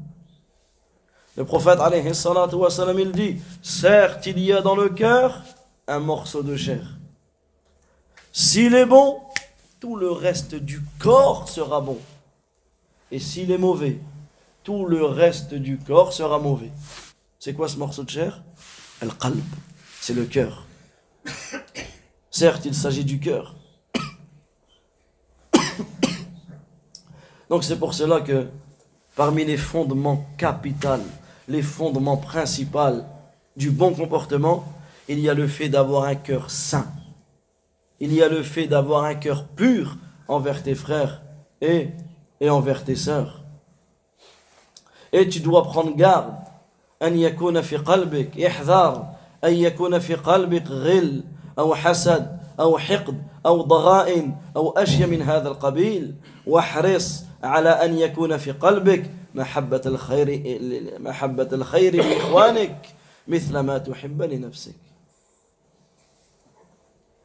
Le 1.37 1.45
prophète 1.45 1.79
alayhi 1.81 2.15
salatu 2.15 2.57
wa 2.57 2.71
salam, 2.71 2.99
il 2.99 3.13
dit 3.13 3.37
Certes, 3.63 4.27
il 4.27 4.39
y 4.41 4.53
a 4.53 4.61
dans 4.61 4.75
le 4.75 4.89
cœur 4.89 5.43
un 5.87 6.01
morceau 6.01 6.43
de 6.43 6.57
chair. 6.57 6.99
S'il 8.33 8.75
est 8.75 8.85
bon, 8.85 9.21
tout 9.79 9.97
le 9.97 10.11
reste 10.11 10.55
du 10.57 10.83
corps 10.99 11.49
sera 11.49 11.81
bon. 11.81 11.99
Et 13.11 13.19
s'il 13.19 13.51
est 13.53 13.59
mauvais, 13.59 14.01
tout 14.65 14.87
le 14.87 15.05
reste 15.05 15.55
du 15.55 15.79
corps 15.79 16.13
sera 16.13 16.39
mauvais. 16.39 16.73
C'est 17.39 17.55
quoi 17.55 17.69
ce 17.69 17.77
morceau 17.77 18.03
de 18.05 18.11
chair 18.11 18.43
Al-qalb, 19.01 19.41
c'est 20.01 20.15
le 20.15 20.27
cœur. 20.27 20.67
Certes, 22.31 22.67
il 22.67 22.75
s'agit 22.75 23.05
du 23.05 23.19
cœur. 23.19 23.54
Donc 27.49 27.65
c'est 27.65 27.79
pour 27.79 27.95
cela 27.95 28.21
que 28.21 28.47
parmi 29.17 29.45
les 29.45 29.57
fondements 29.57 30.27
capitaux, 30.39 31.05
les 31.49 31.63
fondements 31.63 32.17
principaux 32.17 33.03
du 33.57 33.71
bon 33.71 33.93
comportement, 33.93 34.65
il 35.09 35.19
y 35.19 35.29
a 35.29 35.35
le 35.35 35.49
fait 35.49 35.69
d'avoir 35.69 36.05
un 36.05 36.15
cœur 36.15 36.51
saint. 36.51 36.87
Il 37.99 38.15
y 38.15 38.23
a 38.23 38.29
le 38.29 38.43
fait 38.43 38.67
d'avoir 38.67 39.05
un 39.05 39.15
cœur 39.15 39.45
pur 39.49 39.97
envers 40.29 40.63
tes 40.63 40.75
frères 40.75 41.23
et, 41.61 41.89
et 42.41 42.49
envers 42.49 42.85
tes 42.85 42.97
sœurs. 42.97 43.43
Et 45.13 45.29
tu 45.29 45.41
dois 45.41 45.65
prendre 45.65 45.97
garde. 45.97 46.35
أن 47.03 47.19
يكون 47.19 47.61
في 47.61 47.77
قلبك 47.77 48.41
احذر 48.41 49.07
أن 49.45 49.55
يكون 49.55 49.99
في 49.99 50.15
قلبك 50.15 50.67
غل 50.67 51.25
أو 51.59 51.75
حسد 51.75 52.39
أو 52.61 52.79
حقد 52.79 53.23
أو 53.47 53.63
ضغائن 53.63 54.37
أو 54.57 54.71
أشياء 54.71 55.09
من 55.09 55.23
هذا 55.23 55.49
القبيل 55.49 56.15
واحرص 56.47 57.24
على 57.45 57.69
أن 57.69 57.99
يكون 57.99 58.37
في 58.37 58.53
قلبك 58.53 59.11
محبة 59.35 59.83
الخير 59.87 60.59
محبة 61.01 61.49
الخير 61.53 61.97
لإخوانك 61.97 62.95
مثل 63.29 63.59
ما 63.59 63.79
تحب 63.79 64.23
لنفسك 64.23 64.75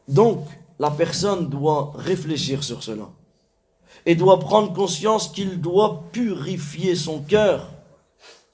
Donc, 0.07 0.45
la 0.79 0.91
personne 0.91 1.49
doit 1.49 1.91
réfléchir 1.95 2.63
sur 2.63 2.83
cela 2.83 3.09
et 4.05 4.15
doit 4.15 4.39
prendre 4.39 4.71
conscience 4.73 5.29
qu'il 5.29 5.59
doit 5.61 6.03
purifier 6.11 6.95
son 6.95 7.21
cœur 7.21 7.71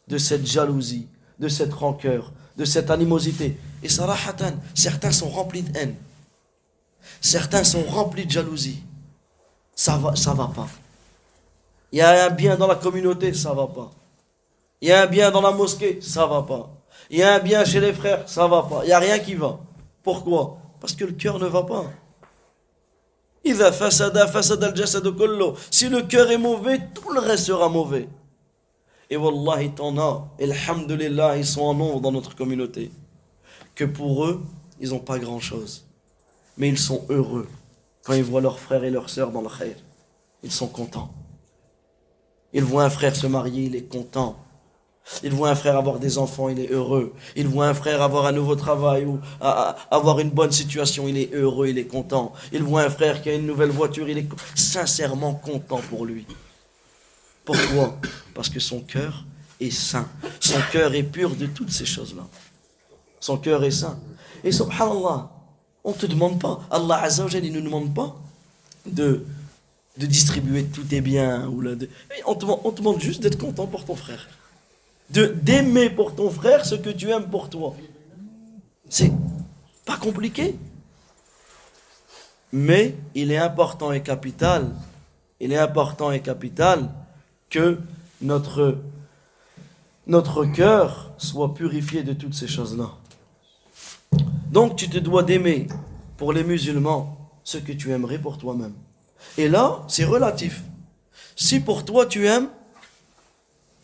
de 0.07 0.17
cette 0.17 0.45
jalousie, 0.45 1.07
de 1.39 1.47
cette 1.47 1.73
rancœur, 1.73 2.31
de 2.57 2.65
cette 2.65 2.89
animosité. 2.89 3.57
Et 3.83 3.89
sarahatan, 3.89 4.53
certains 4.73 5.11
sont 5.11 5.29
remplis 5.29 5.63
de 5.63 5.77
haine. 5.77 5.95
Certains 7.19 7.63
sont 7.63 7.83
remplis 7.83 8.25
de 8.25 8.31
jalousie. 8.31 8.83
Ça 9.75 9.97
va, 9.97 10.15
ça 10.15 10.33
va 10.33 10.47
pas. 10.47 10.67
Il 11.92 11.98
y 11.98 12.02
a 12.02 12.26
un 12.26 12.30
bien 12.30 12.56
dans 12.56 12.66
la 12.66 12.74
communauté, 12.74 13.32
ça 13.32 13.52
va 13.52 13.66
pas. 13.66 13.90
Il 14.80 14.88
y 14.88 14.92
a 14.92 15.02
un 15.02 15.06
bien 15.06 15.30
dans 15.30 15.40
la 15.40 15.52
mosquée, 15.52 16.00
ça 16.00 16.26
va 16.26 16.42
pas. 16.42 16.70
Il 17.10 17.18
y 17.18 17.22
a 17.22 17.34
un 17.34 17.38
bien 17.38 17.64
chez 17.64 17.80
les 17.80 17.92
frères, 17.92 18.28
ça 18.28 18.46
va 18.46 18.62
pas. 18.62 18.80
Il 18.82 18.88
n'y 18.88 18.92
a 18.92 18.98
rien 18.98 19.18
qui 19.18 19.34
va. 19.34 19.58
Pourquoi? 20.02 20.58
Parce 20.80 20.92
que 20.94 21.04
le 21.04 21.12
cœur 21.12 21.38
ne 21.38 21.46
va 21.46 21.62
pas. 21.62 21.84
Si 23.44 23.52
le 25.88 26.02
cœur 26.02 26.30
est 26.30 26.38
mauvais, 26.38 26.80
tout 26.94 27.12
le 27.12 27.20
reste 27.20 27.46
sera 27.46 27.68
mauvais. 27.68 28.08
Et 29.08 29.16
Wallah, 29.16 29.68
t'en 29.74 29.96
as. 29.98 30.28
Alhamdulillah, 30.40 31.36
ils 31.36 31.46
sont 31.46 31.62
en 31.62 31.74
nombre 31.74 32.00
dans 32.00 32.10
notre 32.10 32.34
communauté. 32.34 32.90
Que 33.76 33.84
pour 33.84 34.24
eux, 34.26 34.42
ils 34.80 34.90
n'ont 34.90 34.98
pas 34.98 35.18
grand-chose. 35.18 35.86
Mais 36.58 36.68
ils 36.68 36.78
sont 36.78 37.04
heureux 37.08 37.46
quand 38.02 38.14
ils 38.14 38.24
voient 38.24 38.40
leurs 38.40 38.58
frères 38.58 38.82
et 38.82 38.90
leurs 38.90 39.10
sœurs 39.10 39.30
dans 39.30 39.42
le 39.42 39.48
khair. 39.48 39.76
Ils 40.42 40.50
sont 40.50 40.68
contents. 40.68 41.14
Ils 42.56 42.64
voient 42.64 42.84
un 42.84 42.90
frère 42.90 43.14
se 43.14 43.26
marier, 43.26 43.64
il 43.64 43.76
est 43.76 43.82
content. 43.82 44.34
Ils 45.22 45.30
voient 45.30 45.50
un 45.50 45.54
frère 45.54 45.76
avoir 45.76 45.98
des 45.98 46.16
enfants, 46.16 46.48
il 46.48 46.58
est 46.58 46.72
heureux. 46.72 47.12
Ils 47.36 47.46
voient 47.46 47.68
un 47.68 47.74
frère 47.74 48.00
avoir 48.00 48.24
un 48.24 48.32
nouveau 48.32 48.56
travail 48.56 49.04
ou 49.04 49.20
avoir 49.90 50.20
une 50.20 50.30
bonne 50.30 50.52
situation, 50.52 51.06
il 51.06 51.18
est 51.18 51.34
heureux, 51.34 51.68
il 51.68 51.76
est 51.76 51.84
content. 51.84 52.32
Ils 52.52 52.62
voient 52.62 52.84
un 52.84 52.88
frère 52.88 53.20
qui 53.20 53.28
a 53.28 53.34
une 53.34 53.46
nouvelle 53.46 53.68
voiture, 53.68 54.08
il 54.08 54.16
est 54.16 54.28
sincèrement 54.54 55.34
content 55.34 55.82
pour 55.90 56.06
lui. 56.06 56.26
Pourquoi? 57.44 57.98
Parce 58.32 58.48
que 58.48 58.58
son 58.58 58.80
cœur 58.80 59.26
est 59.60 59.70
saint. 59.70 60.08
Son 60.40 60.60
cœur 60.72 60.94
est 60.94 61.02
pur 61.02 61.36
de 61.36 61.44
toutes 61.44 61.70
ces 61.70 61.84
choses-là. 61.84 62.26
Son 63.20 63.36
cœur 63.36 63.64
est 63.64 63.70
saint. 63.70 63.98
Et 64.42 64.50
subhanallah, 64.50 65.30
on 65.84 65.90
ne 65.90 65.94
te 65.94 66.06
demande 66.06 66.40
pas, 66.40 66.60
Allah 66.70 67.02
Azzawajal, 67.02 67.44
il 67.44 67.52
ne 67.52 67.58
nous 67.58 67.66
demande 67.66 67.94
pas 67.94 68.16
de, 68.86 69.26
de 69.98 70.06
distribuer 70.06 70.64
tous 70.64 70.84
tes 70.84 71.00
biens. 71.00 71.46
Ou 71.48 71.60
là, 71.60 71.72
on, 72.26 72.34
te, 72.34 72.44
on 72.46 72.70
te 72.70 72.78
demande 72.78 73.00
juste 73.00 73.22
d'être 73.22 73.38
content 73.38 73.66
pour 73.66 73.84
ton 73.84 73.96
frère. 73.96 74.28
De 75.10 75.26
D'aimer 75.26 75.90
pour 75.90 76.14
ton 76.14 76.30
frère 76.30 76.64
ce 76.66 76.74
que 76.74 76.90
tu 76.90 77.10
aimes 77.10 77.28
pour 77.30 77.48
toi. 77.48 77.74
C'est 78.88 79.12
pas 79.84 79.96
compliqué. 79.96 80.56
Mais 82.52 82.94
il 83.14 83.32
est 83.32 83.38
important 83.38 83.92
et 83.92 84.02
capital, 84.02 84.70
il 85.40 85.52
est 85.52 85.58
important 85.58 86.12
et 86.12 86.20
capital 86.20 86.90
que 87.50 87.78
notre, 88.22 88.78
notre 90.06 90.44
cœur 90.44 91.12
soit 91.18 91.54
purifié 91.54 92.02
de 92.02 92.12
toutes 92.12 92.34
ces 92.34 92.48
choses-là. 92.48 92.92
Donc 94.50 94.76
tu 94.76 94.88
te 94.88 94.98
dois 94.98 95.22
d'aimer 95.22 95.66
pour 96.16 96.32
les 96.32 96.44
musulmans 96.44 97.30
ce 97.44 97.58
que 97.58 97.72
tu 97.72 97.92
aimerais 97.92 98.18
pour 98.18 98.38
toi-même. 98.38 98.74
Et 99.38 99.48
là, 99.48 99.84
c'est 99.88 100.04
relatif. 100.04 100.62
Si 101.34 101.60
pour 101.60 101.84
toi 101.84 102.06
tu 102.06 102.26
aimes 102.26 102.48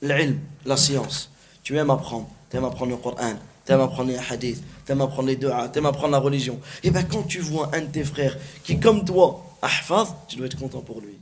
l'ilm, 0.00 0.40
la 0.64 0.76
science. 0.76 1.30
Tu 1.62 1.76
aimes 1.76 1.90
apprendre, 1.90 2.28
tu 2.50 2.56
aimes 2.56 2.64
apprendre 2.64 2.90
le 2.90 2.96
Coran, 2.96 3.34
tu 3.64 3.72
aimes 3.72 3.80
apprendre 3.80 4.10
les 4.10 4.18
hadiths, 4.18 4.62
tu 4.84 4.92
aimes 4.92 5.00
apprendre 5.00 5.28
les 5.28 5.36
du'a, 5.36 5.68
tu 5.68 5.78
aimes 5.78 5.86
apprendre 5.86 6.12
la 6.12 6.18
religion. 6.18 6.58
Et 6.82 6.90
bien 6.90 7.04
quand 7.04 7.22
tu 7.22 7.40
vois 7.40 7.70
un 7.74 7.82
de 7.82 7.86
tes 7.86 8.04
frères 8.04 8.36
qui, 8.64 8.80
comme 8.80 9.04
toi, 9.04 9.44
ahfaz, 9.62 10.14
tu 10.28 10.36
dois 10.36 10.46
être 10.46 10.58
content 10.58 10.80
pour 10.80 11.00
lui. 11.00 11.18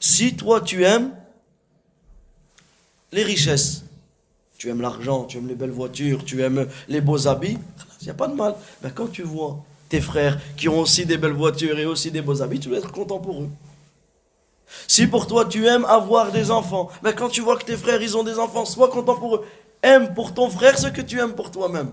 Si 0.00 0.34
toi 0.34 0.60
tu 0.60 0.84
aimes 0.84 1.12
les 3.12 3.22
richesses, 3.22 3.84
tu 4.58 4.68
aimes 4.68 4.80
l'argent, 4.80 5.24
tu 5.24 5.38
aimes 5.38 5.48
les 5.48 5.54
belles 5.54 5.70
voitures, 5.70 6.24
tu 6.24 6.42
aimes 6.42 6.66
les 6.88 7.00
beaux 7.00 7.28
habits, 7.28 7.58
il 8.00 8.04
n'y 8.04 8.10
a 8.10 8.14
pas 8.14 8.28
de 8.28 8.34
mal. 8.34 8.54
Ben, 8.82 8.90
quand 8.90 9.08
tu 9.08 9.22
vois 9.22 9.64
tes 9.92 10.00
frères 10.00 10.40
qui 10.56 10.70
ont 10.70 10.80
aussi 10.80 11.04
des 11.04 11.18
belles 11.18 11.38
voitures 11.44 11.78
et 11.78 11.84
aussi 11.84 12.10
des 12.10 12.22
beaux 12.22 12.40
habits, 12.40 12.58
tu 12.58 12.68
dois 12.70 12.78
être 12.78 12.90
content 12.90 13.18
pour 13.18 13.42
eux. 13.42 13.50
Si 14.88 15.06
pour 15.06 15.26
toi 15.26 15.44
tu 15.44 15.66
aimes 15.66 15.84
avoir 15.84 16.32
des 16.32 16.50
enfants, 16.50 16.88
ben 17.02 17.12
quand 17.12 17.28
tu 17.28 17.42
vois 17.42 17.58
que 17.58 17.66
tes 17.66 17.76
frères 17.76 18.00
ils 18.00 18.16
ont 18.16 18.24
des 18.24 18.38
enfants, 18.38 18.64
sois 18.64 18.88
content 18.88 19.16
pour 19.16 19.36
eux. 19.36 19.44
Aime 19.82 20.14
pour 20.14 20.32
ton 20.32 20.48
frère 20.48 20.78
ce 20.78 20.86
que 20.86 21.02
tu 21.02 21.20
aimes 21.20 21.34
pour 21.34 21.50
toi-même. 21.50 21.92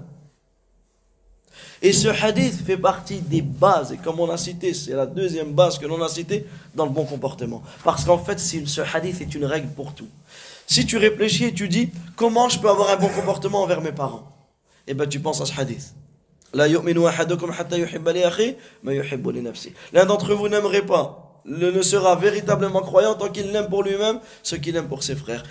Et 1.81 1.91
ce 1.91 2.07
hadith 2.07 2.65
fait 2.65 2.77
partie 2.77 3.19
des 3.19 3.41
bases, 3.41 3.91
et 3.91 3.97
comme 3.97 4.19
on 4.21 4.29
a 4.29 4.37
cité, 4.37 4.73
c'est 4.73 4.93
la 4.93 5.05
deuxième 5.05 5.51
base 5.51 5.77
que 5.77 5.85
l'on 5.85 6.01
a 6.01 6.07
citée 6.07 6.45
dans 6.75 6.85
le 6.85 6.91
bon 6.91 7.03
comportement. 7.03 7.61
Parce 7.83 8.05
qu'en 8.05 8.17
fait, 8.17 8.39
ce 8.39 8.81
hadith 8.93 9.19
est 9.21 9.35
une 9.35 9.45
règle 9.45 9.69
pour 9.69 9.93
tout. 9.93 10.07
Si 10.67 10.85
tu 10.85 10.97
réfléchis 10.97 11.45
et 11.45 11.53
tu 11.53 11.67
dis, 11.67 11.89
comment 12.15 12.47
je 12.47 12.59
peux 12.59 12.69
avoir 12.69 12.89
un 12.91 12.97
bon 12.97 13.09
comportement 13.09 13.63
envers 13.63 13.81
mes 13.81 13.93
parents? 13.93 14.25
Eh 14.87 14.93
bien, 14.93 15.07
tu 15.07 15.19
penses 15.19 15.41
à 15.41 15.45
ce 15.45 15.59
hadith. 15.59 15.93
L'un 16.53 16.67
d'entre 20.05 20.33
vous 20.33 20.47
n'aimerait 20.49 20.85
pas, 20.85 21.41
ne 21.45 21.81
sera 21.81 22.15
véritablement 22.15 22.81
croyant 22.81 23.15
tant 23.15 23.29
qu'il 23.29 23.51
n'aime 23.51 23.69
pour 23.69 23.83
lui-même 23.83 24.19
ce 24.43 24.55
qu'il 24.55 24.75
aime 24.75 24.87
pour 24.87 25.03
ses 25.03 25.15
frères. 25.15 25.43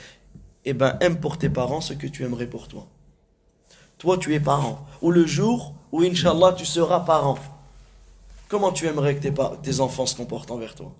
Eh 0.64 0.72
bien, 0.72 0.96
aime 1.01 1.20
pour 1.20 1.38
tes 1.38 1.49
parents 1.49 1.80
ce 1.80 1.94
que 1.94 2.07
tu 2.07 2.24
aimerais 2.24 2.46
pour 2.46 2.68
toi. 2.68 2.86
Toi, 3.99 4.18
tu 4.18 4.34
es 4.34 4.40
parent. 4.40 4.86
Ou 5.03 5.11
le 5.11 5.26
jour 5.26 5.74
où, 5.92 6.03
Inch'Allah, 6.03 6.53
tu 6.53 6.66
seras 6.66 7.01
parent. 7.01 7.38
Comment 8.49 8.72
tu 8.72 8.86
aimerais 8.86 9.16
que 9.16 9.22
tes, 9.22 9.32
tes 9.62 9.80
enfants 9.80 10.07
se 10.07 10.16
comportent 10.16 10.51
envers 10.51 10.74
toi? 10.74 10.92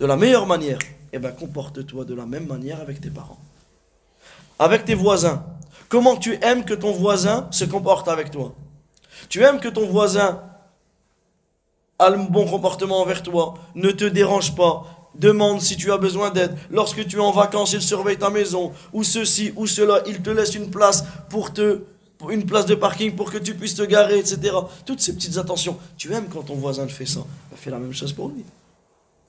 De 0.00 0.06
la 0.06 0.16
meilleure 0.16 0.46
manière. 0.46 0.78
Eh 1.12 1.18
bien, 1.18 1.30
comporte-toi 1.30 2.04
de 2.04 2.14
la 2.14 2.26
même 2.26 2.46
manière 2.46 2.80
avec 2.80 3.00
tes 3.00 3.10
parents. 3.10 3.38
Avec 4.58 4.84
tes 4.84 4.94
voisins. 4.94 5.44
Comment 5.88 6.16
tu 6.16 6.38
aimes 6.42 6.64
que 6.64 6.74
ton 6.74 6.92
voisin 6.92 7.48
se 7.50 7.64
comporte 7.64 8.08
avec 8.08 8.30
toi? 8.30 8.54
Tu 9.28 9.42
aimes 9.42 9.60
que 9.60 9.68
ton 9.68 9.86
voisin 9.86 10.42
a 11.98 12.10
le 12.10 12.18
bon 12.18 12.46
comportement 12.46 13.00
envers 13.00 13.22
toi, 13.22 13.54
ne 13.74 13.90
te 13.90 14.04
dérange 14.04 14.54
pas, 14.54 15.10
demande 15.14 15.60
si 15.60 15.76
tu 15.76 15.90
as 15.92 15.98
besoin 15.98 16.30
d'aide. 16.30 16.56
Lorsque 16.70 17.06
tu 17.06 17.16
es 17.16 17.20
en 17.20 17.32
vacances, 17.32 17.72
il 17.72 17.82
surveille 17.82 18.18
ta 18.18 18.30
maison, 18.30 18.72
ou 18.92 19.02
ceci, 19.02 19.52
ou 19.56 19.66
cela, 19.66 20.02
il 20.06 20.22
te 20.22 20.30
laisse 20.30 20.54
une 20.54 20.70
place 20.70 21.04
pour 21.30 21.52
te 21.52 21.80
une 22.30 22.46
place 22.46 22.66
de 22.66 22.74
parking 22.74 23.14
pour 23.14 23.30
que 23.30 23.38
tu 23.38 23.54
puisses 23.54 23.74
te 23.74 23.82
garer, 23.82 24.18
etc. 24.18 24.54
Toutes 24.84 25.00
ces 25.00 25.14
petites 25.14 25.36
attentions. 25.36 25.76
Tu 25.96 26.12
aimes 26.14 26.28
quand 26.32 26.44
ton 26.44 26.54
voisin 26.54 26.86
te 26.86 26.92
fait 26.92 27.06
ça. 27.06 27.20
Bah, 27.50 27.56
fais 27.56 27.70
la 27.70 27.78
même 27.78 27.92
chose 27.92 28.12
pour 28.12 28.28
lui. 28.28 28.44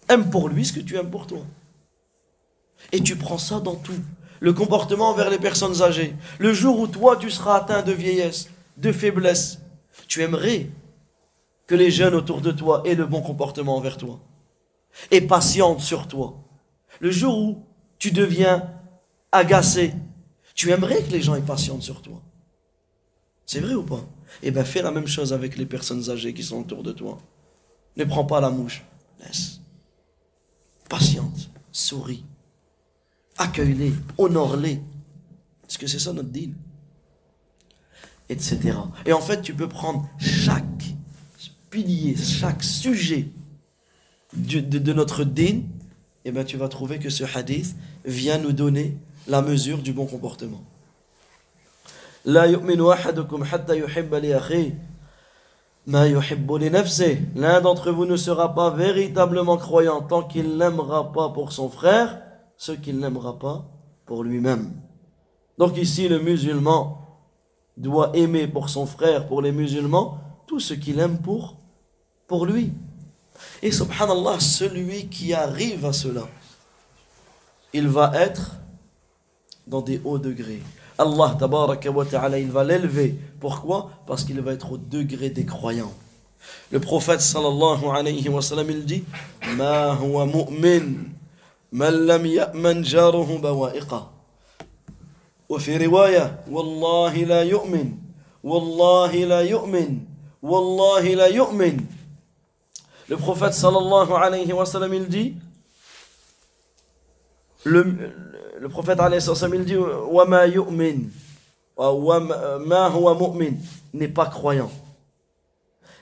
Aime 0.10 0.30
pour 0.30 0.48
lui 0.48 0.66
ce 0.66 0.74
que 0.74 0.80
tu 0.80 0.96
aimes 0.96 1.10
pour 1.10 1.28
toi. 1.28 1.40
Et 2.92 3.02
tu 3.02 3.16
prends 3.16 3.38
ça 3.38 3.60
dans 3.60 3.76
tout. 3.76 4.00
Le 4.40 4.54
comportement 4.54 5.10
envers 5.10 5.30
les 5.30 5.40
personnes 5.40 5.82
âgées. 5.82 6.16
Le 6.40 6.54
jour 6.54 6.80
où 6.80 6.88
toi, 6.88 7.18
tu 7.18 7.30
seras 7.30 7.58
atteint 7.58 7.82
de 7.82 7.92
vieillesse, 7.92 8.50
de 8.78 8.92
faiblesse, 8.92 9.60
tu 10.08 10.22
aimerais 10.22 10.70
que 11.66 11.76
les 11.76 11.91
jeunes 11.91 12.16
autour 12.16 12.41
de 12.41 12.52
toi 12.52 12.82
aient 12.86 12.95
le 12.95 13.06
bon 13.06 13.22
comportement 13.22 13.78
envers 13.78 13.98
toi. 13.98 14.20
Et 15.12 15.22
patiente 15.22 15.82
sur 15.82 16.08
toi. 16.08 16.38
Le 17.00 17.12
jour 17.12 17.38
où 17.38 17.64
tu 18.00 18.12
deviens 18.12 18.72
agacé, 19.32 19.93
tu 20.56 20.72
aimerais 20.72 21.04
que 21.04 21.12
les 21.12 21.22
gens 21.22 21.36
aient 21.36 21.41
patience 21.41 21.84
sur 21.84 22.02
toi. 22.02 22.22
C'est 23.45 23.60
vrai 23.60 23.76
ou 23.76 23.84
pas? 23.84 24.04
Eh 24.43 24.52
bien, 24.52 24.64
fais 24.64 24.82
la 24.82 24.91
même 24.91 25.08
chose 25.08 25.34
avec 25.34 25.58
les 25.58 25.66
personnes 25.66 26.10
âgées 26.10 26.34
qui 26.34 26.43
sont 26.43 26.62
autour 26.62 26.84
de 26.84 26.91
toi. 26.91 27.18
Ne 27.95 28.04
prends 28.04 28.26
pas 28.26 28.41
la 28.41 28.50
mouche. 28.50 28.84
Laisse. 29.20 29.62
Patiente. 30.89 31.50
Souris 31.72 32.24
accueille-les, 33.38 33.93
honore-les. 34.18 34.82
Parce 35.62 35.78
que 35.78 35.88
c'est 35.88 36.00
ça 36.00 36.14
notre 36.14 36.30
deal? 36.30 36.54
Etc. 38.30 38.59
Et 39.05 39.13
en 39.13 39.21
fait, 39.21 39.41
tu 39.41 39.53
peux 39.53 39.69
prendre 39.69 40.07
chaque 40.19 40.63
pilier, 41.69 42.15
chaque 42.15 42.63
sujet 42.63 43.30
de, 44.34 44.93
notre 44.93 45.23
din, 45.23 45.61
et 46.25 46.32
bien 46.32 46.43
tu 46.43 46.57
vas 46.57 46.67
trouver 46.67 46.99
que 46.99 47.09
ce 47.09 47.23
hadith 47.23 47.75
vient 48.05 48.38
nous 48.38 48.51
donner 48.51 48.97
la 49.28 49.41
mesure 49.41 49.80
du 49.80 49.93
bon 49.93 50.05
comportement. 50.05 50.63
L'un 52.25 52.51
d'entre 57.61 57.91
vous 57.91 58.05
ne 58.05 58.17
sera 58.17 58.53
pas 58.53 58.71
véritablement 58.71 59.57
croyant 59.57 60.01
tant 60.01 60.23
qu'il 60.23 60.57
n'aimera 60.57 61.13
pas 61.13 61.30
pour 61.30 61.53
son 61.53 61.69
frère 61.69 62.21
ce 62.57 62.73
qu'il 62.73 62.99
n'aimera 62.99 63.39
pas 63.39 63.69
pour 64.05 64.23
lui-même. 64.23 64.73
Donc 65.57 65.78
ici, 65.78 66.09
le 66.09 66.19
musulman 66.19 67.07
doit 67.78 68.11
aimer 68.15 68.47
pour 68.47 68.69
son 68.69 68.86
frère, 68.86 69.28
pour 69.28 69.41
les 69.41 69.51
musulmans, 69.51 70.19
tout 70.47 70.59
ce 70.59 70.73
qu'il 70.73 70.99
aime 70.99 71.19
pour, 71.19 71.57
pour 72.28 72.45
lui. 72.45 72.71
Et 73.61 73.71
subhanallah, 73.71 74.39
celui 74.39 75.07
qui 75.07 75.34
arrive 75.34 75.86
à 75.86 75.93
cela, 75.93 76.28
il 77.73 77.88
va 77.88 78.11
être 78.15 78.55
dans 79.67 79.82
des 79.82 80.01
hauts 80.03 80.17
degrés. 80.17 80.61
Allah 80.97 81.36
tabaraka 81.38 81.91
wa 81.91 82.05
ta'ala, 82.05 82.39
il 82.39 82.49
va 82.49 82.63
l'élever. 82.63 83.19
Pourquoi? 83.39 83.91
Parce 84.07 84.23
qu'il 84.23 84.41
va 84.41 84.53
être 84.53 84.71
au 84.71 84.78
degré 84.78 85.30
des 85.30 85.45
croyants. 85.45 85.93
Le 86.71 86.80
prophète 86.80 87.21
sallallahu 87.21 87.86
alayhi 87.93 88.28
wa 88.30 88.41
sallam, 88.41 88.71
il 88.71 88.86
dit 88.86 89.03
«Ma 89.57 89.95
huwa 90.01 90.25
mu'min, 90.25 90.93
man 91.71 91.93
lam 91.93 92.25
ya'man 92.25 92.84
jaruhu 92.84 93.38
bawa'iqa» 93.39 94.11
وفي 95.49 95.76
رواية 95.87 96.45
والله 96.51 97.14
لا 97.14 97.43
يؤمن 97.43 97.93
والله 98.45 99.12
لا 99.24 99.41
يؤمن 99.41 99.99
والله 100.43 101.14
لا 101.14 101.26
يؤمن 101.26 101.76
Le 103.09 103.16
prophète 103.16 103.53
sallallahu 103.53 104.12
alayhi 104.14 104.53
wa 104.53 104.64
sallam 104.64 104.95
il 104.95 105.07
dit 105.07 105.35
le, 107.64 107.85
le 108.59 108.68
prophète 108.68 109.01
alayhi 109.01 109.28
wa 109.28 109.35
sallam 109.35 109.55
il 109.61 109.64
dit 109.64 109.76
wa 109.76 110.24
ma 110.24 110.47
yu'min 110.47 111.11
wa 111.76 112.20
ma 112.59 112.89
huwa 112.89 113.14
mu'min 113.14 113.55
n'est 113.93 114.09
pas 114.09 114.26
croyant 114.26 114.70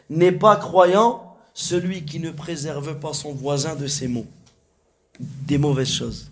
n'est 0.08 0.32
pas 0.32 0.56
croyant 0.56 1.36
celui 1.54 2.04
qui 2.04 2.20
ne 2.20 2.30
préserve 2.30 2.98
pas 3.00 3.12
son 3.12 3.32
voisin 3.32 3.74
de 3.74 3.86
ses 3.86 4.08
maux 4.08 4.26
des 5.20 5.58
mauvaises 5.58 5.92
choses. 5.92 6.30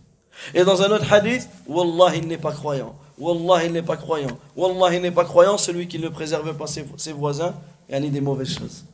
Et 0.55 0.64
dans 0.64 0.80
un 0.82 0.90
autre 0.90 1.12
hadith, 1.12 1.49
Wallah, 1.66 2.16
il 2.16 2.26
n'est 2.26 2.38
pas 2.38 2.53
croyant. 2.53 2.94
Wallah, 3.18 3.66
il 3.66 3.72
n'est 3.72 3.84
pas 3.84 3.97
croyant. 3.97 4.38
Wallah, 4.55 4.95
il 4.95 5.01
n'est 5.01 5.11
pas 5.11 5.26
croyant, 5.26 5.57
celui 5.57 5.88
qui 5.88 5.99
ne 5.99 6.09
préserve 6.09 6.55
pas 6.55 6.68
ses, 6.68 6.86
ses 6.97 7.14
voisins, 7.14 7.53
et 7.89 7.99
des 7.99 8.22
mauvaises 8.22 8.57
choses. 8.57 8.86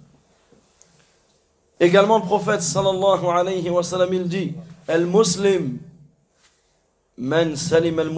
Également, 1.80 2.18
le 2.20 2.26
prophète 2.26 2.62
sallallahu 2.62 3.26
alayhi 3.26 3.70
wa 3.70 3.84
sallam, 3.84 4.14
il 4.14 4.28
dit 4.28 4.54
El 4.88 5.06
muslim, 5.06 5.78
salim 7.56 8.00
al 8.00 8.12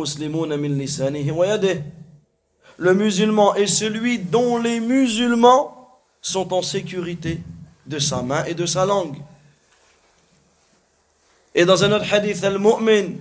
Le 2.77 2.93
musulman 2.93 3.55
est 3.55 3.67
celui 3.67 4.17
dont 4.17 4.57
les 4.57 4.79
musulmans 4.79 5.99
sont 6.21 6.53
en 6.53 6.61
sécurité 6.63 7.41
de 7.85 7.99
sa 7.99 8.23
main 8.23 8.43
et 8.45 8.55
de 8.55 8.65
sa 8.65 8.85
langue. 8.85 9.17
Et 11.53 11.65
dans 11.65 11.83
un 11.83 11.91
autre 11.91 12.11
hadith, 12.11 12.43
al-mu'min, 12.43 12.79
man 12.79 13.17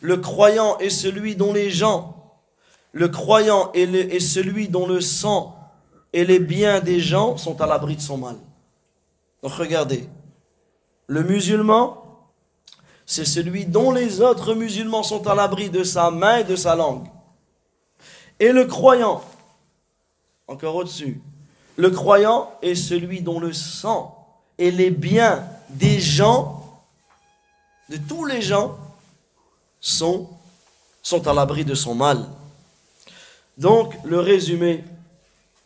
Le 0.00 0.16
croyant 0.16 0.78
est 0.78 0.90
celui 0.90 1.36
dont 1.36 1.52
les 1.52 1.70
gens, 1.70 2.34
le 2.92 3.08
croyant 3.08 3.72
est, 3.72 3.82
est 3.82 4.20
celui 4.20 4.68
dont 4.68 4.86
le 4.86 5.00
sang 5.00 5.58
et 6.12 6.24
les 6.24 6.38
biens 6.38 6.80
des 6.80 7.00
gens 7.00 7.36
sont 7.36 7.60
à 7.60 7.66
l'abri 7.66 7.96
de 7.96 8.00
son 8.00 8.18
mal. 8.18 8.36
Donc 9.42 9.52
regardez, 9.52 10.08
le 11.06 11.22
musulman, 11.22 12.00
c'est 13.06 13.24
celui 13.24 13.66
dont 13.66 13.90
les 13.90 14.20
autres 14.20 14.54
musulmans 14.54 15.02
sont 15.02 15.26
à 15.26 15.34
l'abri 15.34 15.68
de 15.68 15.82
sa 15.82 16.10
main 16.10 16.38
et 16.38 16.44
de 16.44 16.56
sa 16.56 16.74
langue. 16.74 17.06
Et 18.40 18.52
le 18.52 18.64
croyant, 18.64 19.22
encore 20.46 20.76
au-dessus, 20.76 21.20
le 21.76 21.90
croyant 21.90 22.50
est 22.62 22.74
celui 22.74 23.20
dont 23.20 23.40
le 23.40 23.52
sang 23.52 24.16
et 24.58 24.70
les 24.70 24.90
biens 24.90 25.44
des 25.74 26.00
gens, 26.00 26.82
de 27.90 27.96
tous 27.96 28.24
les 28.24 28.42
gens, 28.42 28.78
sont, 29.80 30.30
à 31.12 31.32
l'abri 31.32 31.64
de 31.64 31.74
son 31.74 31.94
mal. 31.94 32.24
Donc, 33.58 33.94
le 34.04 34.18
résumé 34.18 34.84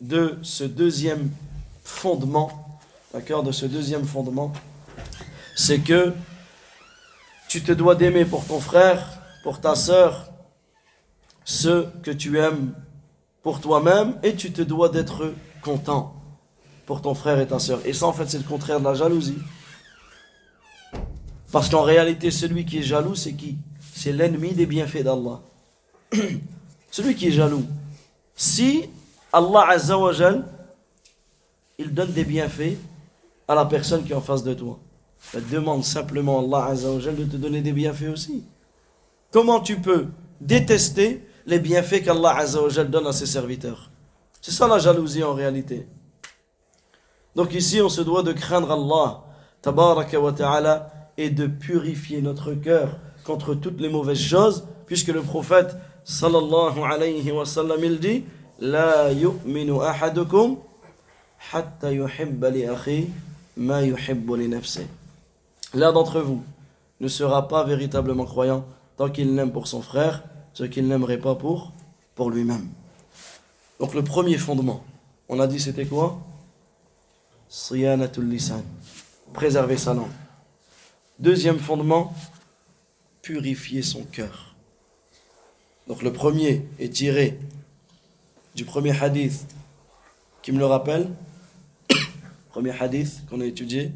de 0.01 0.37
ce 0.41 0.63
deuxième 0.63 1.31
fondement, 1.83 2.79
d'accord, 3.13 3.43
de 3.43 3.51
ce 3.51 3.65
deuxième 3.65 4.05
fondement, 4.05 4.51
c'est 5.55 5.79
que 5.79 6.13
Tu 7.47 7.63
te 7.63 7.71
dois 7.71 7.95
d'aimer 7.95 8.25
pour 8.25 8.45
ton 8.45 8.59
frère, 8.59 9.21
pour 9.41 9.59
ta 9.59 9.73
sœur, 9.73 10.29
ce 11.43 11.89
que 12.03 12.11
tu 12.11 12.37
aimes 12.37 12.75
pour 13.41 13.59
toi-même 13.59 14.19
et 14.21 14.35
tu 14.35 14.51
te 14.51 14.61
dois 14.61 14.89
d'être 14.89 15.33
content 15.63 16.13
pour 16.85 17.01
ton 17.01 17.15
frère 17.15 17.39
et 17.39 17.47
ta 17.47 17.57
sœur. 17.57 17.79
Et 17.85 17.93
ça, 17.93 18.05
en 18.05 18.13
fait, 18.13 18.29
c'est 18.29 18.37
le 18.37 18.43
contraire 18.43 18.79
de 18.79 18.85
la 18.85 18.93
jalousie. 18.93 19.39
Parce 21.51 21.69
qu'en 21.69 21.81
réalité, 21.81 22.31
celui 22.31 22.65
qui 22.65 22.79
est 22.79 22.83
jaloux, 22.83 23.15
c'est 23.15 23.33
qui? 23.33 23.57
C'est 23.93 24.11
l'ennemi 24.11 24.53
des 24.53 24.65
bienfaits 24.65 25.03
d'Allah. 25.03 25.41
celui 26.91 27.15
qui 27.15 27.27
est 27.27 27.31
jaloux. 27.31 27.65
Si 28.35 28.89
Allah 29.33 29.67
Azzawajal, 29.69 30.45
il 31.77 31.93
donne 31.93 32.11
des 32.11 32.23
bienfaits 32.23 32.77
à 33.47 33.55
la 33.55 33.65
personne 33.65 34.03
qui 34.03 34.11
est 34.11 34.15
en 34.15 34.21
face 34.21 34.43
de 34.43 34.53
toi, 34.53 34.79
ben, 35.33 35.43
demande 35.51 35.83
simplement 35.83 36.39
à 36.39 36.43
Allah 36.43 36.71
Azzawajal 36.71 37.15
de 37.15 37.25
te 37.25 37.37
donner 37.37 37.61
des 37.61 37.73
bienfaits 37.73 38.09
aussi. 38.13 38.43
Comment 39.31 39.59
tu 39.59 39.77
peux 39.79 40.07
détester 40.41 41.23
les 41.45 41.59
bienfaits 41.59 42.03
qu'Allah 42.03 42.37
Azzawajal 42.37 42.89
donne 42.89 43.07
à 43.07 43.13
ses 43.13 43.25
serviteurs? 43.25 43.89
C'est 44.41 44.51
ça 44.51 44.67
la 44.67 44.79
jalousie 44.79 45.23
en 45.23 45.33
réalité. 45.33 45.87
Donc 47.35 47.53
ici, 47.53 47.81
on 47.81 47.89
se 47.89 48.01
doit 48.01 48.23
de 48.23 48.33
craindre 48.33 48.71
Allah, 48.71 49.23
tabaraka 49.61 50.19
wa 50.19 50.31
ta'ala, 50.31 50.91
et 51.19 51.29
de 51.29 51.47
purifier 51.47 52.21
notre 52.21 52.53
cœur 52.53 52.97
contre 53.25 53.53
toutes 53.53 53.81
les 53.81 53.89
mauvaises 53.89 54.21
choses, 54.21 54.65
puisque 54.87 55.09
le 55.09 55.21
prophète 55.21 55.75
sallallahu 56.05 56.79
alayhi 56.81 57.29
wa 57.31 57.45
sallam 57.45 57.83
il 57.83 57.99
dit. 57.99 58.23
L'un 58.61 59.13
d'entre 65.91 66.21
vous 66.21 66.43
ne 67.01 67.07
sera 67.07 67.47
pas 67.47 67.63
véritablement 67.65 68.25
croyant 68.25 68.65
tant 68.95 69.09
qu'il 69.09 69.35
n'aime 69.35 69.51
pour 69.51 69.67
son 69.67 69.81
frère 69.81 70.23
ce 70.53 70.63
qu'il 70.63 70.87
n'aimerait 70.87 71.19
pas 71.19 71.35
pour, 71.35 71.73
pour 72.15 72.31
lui-même. 72.31 72.69
Donc 73.79 73.93
le 73.93 74.03
premier 74.03 74.37
fondement, 74.37 74.83
on 75.27 75.39
a 75.39 75.47
dit 75.47 75.59
c'était 75.59 75.85
quoi? 75.85 76.17
Siyanatul 77.49 78.27
lisan. 78.27 78.63
Préserver 79.33 79.77
sa 79.77 79.93
langue. 79.93 80.07
Deuxième 81.19 81.59
fondement, 81.59 82.13
purifier 83.21 83.81
son 83.81 84.03
cœur. 84.03 84.55
Donc 85.87 86.01
le 86.01 86.13
premier 86.13 86.65
est 86.79 86.93
tiré 86.93 87.37
du 88.55 88.63
premier 88.63 88.97
hadith 88.97 89.45
qui 90.41 90.53
me 90.53 90.59
le 90.59 90.65
rappelle. 90.65 91.09
premier 92.49 92.71
hadith 92.71 93.25
qu'on 93.29 93.41
a 93.41 93.45
étudié. 93.45 93.91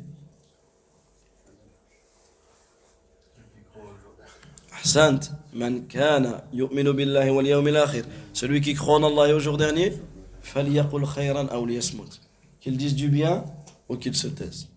man 5.54 5.88
kana 5.88 6.44
yu'minu 6.52 6.94
billahi 6.94 7.30
wal 7.30 7.48
yawmil 7.48 7.78
akhir. 7.78 8.04
Celui 8.34 8.60
qui 8.60 8.74
croit 8.74 8.96
en 8.96 9.04
Allah 9.04 9.30
et 9.30 9.34
au 9.34 9.40
jour 9.40 9.58
dernier, 9.58 9.94
falyaqul 10.42 11.06
khayran 11.06 11.48
aw 11.48 11.66
liyasmut. 11.66 12.20
Qu'il 12.60 12.76
dise 12.76 12.96
du 12.96 13.08
bien 13.08 13.46
ou 13.88 13.96
qu'il 13.96 14.16
se 14.16 14.28
taise. 14.28 14.68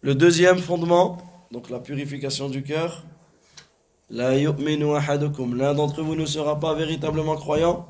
Le 0.00 0.14
deuxième 0.14 0.58
fondement, 0.58 1.18
donc 1.50 1.70
la 1.70 1.78
purification 1.78 2.48
du 2.48 2.62
cœur. 2.62 3.04
L'un 4.10 5.74
d'entre 5.74 6.02
vous 6.02 6.14
ne 6.14 6.26
sera 6.26 6.60
pas 6.60 6.74
véritablement 6.74 7.36
croyant 7.36 7.86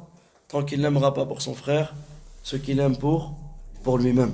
tant 0.48 0.62
qu'il 0.62 0.80
n'aimera 0.80 1.12
pas 1.12 1.26
pour 1.26 1.42
son 1.42 1.54
frère 1.54 1.94
ce 2.42 2.56
qu'il 2.56 2.78
aime 2.80 2.96
pour, 2.96 3.34
lui-même. 3.98 4.32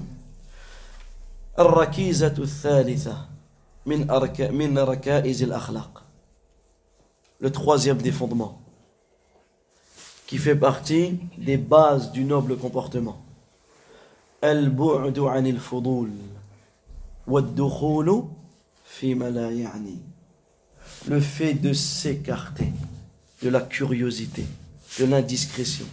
Le 7.40 7.50
troisième 7.50 7.98
des 7.98 8.12
fondements 8.12 8.60
qui 10.26 10.38
fait 10.38 10.56
partie 10.56 11.18
des 11.36 11.56
bases 11.58 12.12
du 12.12 12.24
noble 12.24 12.56
comportement. 12.56 13.22
le 21.07 21.19
fait 21.19 21.53
de 21.53 21.73
s'écarter 21.73 22.71
de 23.43 23.49
la 23.49 23.61
curiosité, 23.61 24.45
de 24.99 25.05
l'indiscrétion 25.05 25.85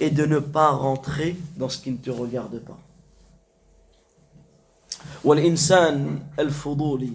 et 0.00 0.10
de 0.10 0.26
ne 0.26 0.38
pas 0.38 0.70
rentrer 0.70 1.36
dans 1.56 1.68
ce 1.68 1.78
qui 1.78 1.90
ne 1.90 1.96
te 1.96 2.10
regarde 2.10 2.58
pas. 2.60 2.78
والإنسان 5.24 6.22
الفضولي 6.38 7.12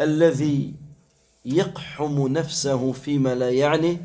الذي 0.00 0.74
يقحم 1.44 2.28
نفسه 2.28 2.92
فيما 2.92 3.34
لا 3.34 3.50
يعني 3.50 3.98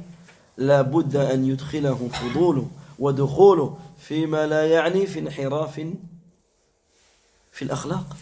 لا 0.57 0.81
بد 0.81 1.15
أن 1.15 1.45
يدخله 1.45 2.09
فضوله 2.13 2.67
ودخوله 2.99 3.77
فيما 3.99 4.47
لا 4.47 4.67
يعني 4.67 5.05
في 5.05 5.19
انحراف 5.19 5.81
في 7.51 7.61
الأخلاق 7.61 8.17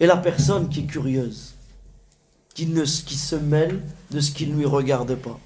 et 0.00 0.06
la 0.06 0.16
personne 0.16 0.68
qui 0.68 0.80
est 0.80 0.86
curieuse, 0.86 1.54
qui, 2.54 2.66
ne, 2.66 2.84
qui 2.84 3.16
se 3.16 3.36
mêle 3.36 3.82
de 4.10 4.20
ce 4.20 4.30
qui 4.30 4.46
ne 4.46 4.56
lui 4.56 4.66
regarde 4.66 5.14
pas, 5.14 5.38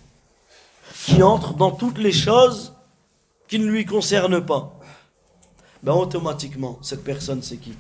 qui 1.05 1.22
entre 1.22 1.55
dans 1.55 1.70
toutes 1.70 1.99
les 1.99 2.12
choses 2.12 2.74
qui 3.49 3.59
ne 3.59 3.66
lui 3.66 3.84
concernent 3.84 4.44
pas, 4.44 4.78
ben 5.82 5.92
automatiquement, 5.92 6.78
cette 6.82 7.05
personne, 7.05 7.42
c'est 7.42 7.59
qui? 7.59 7.74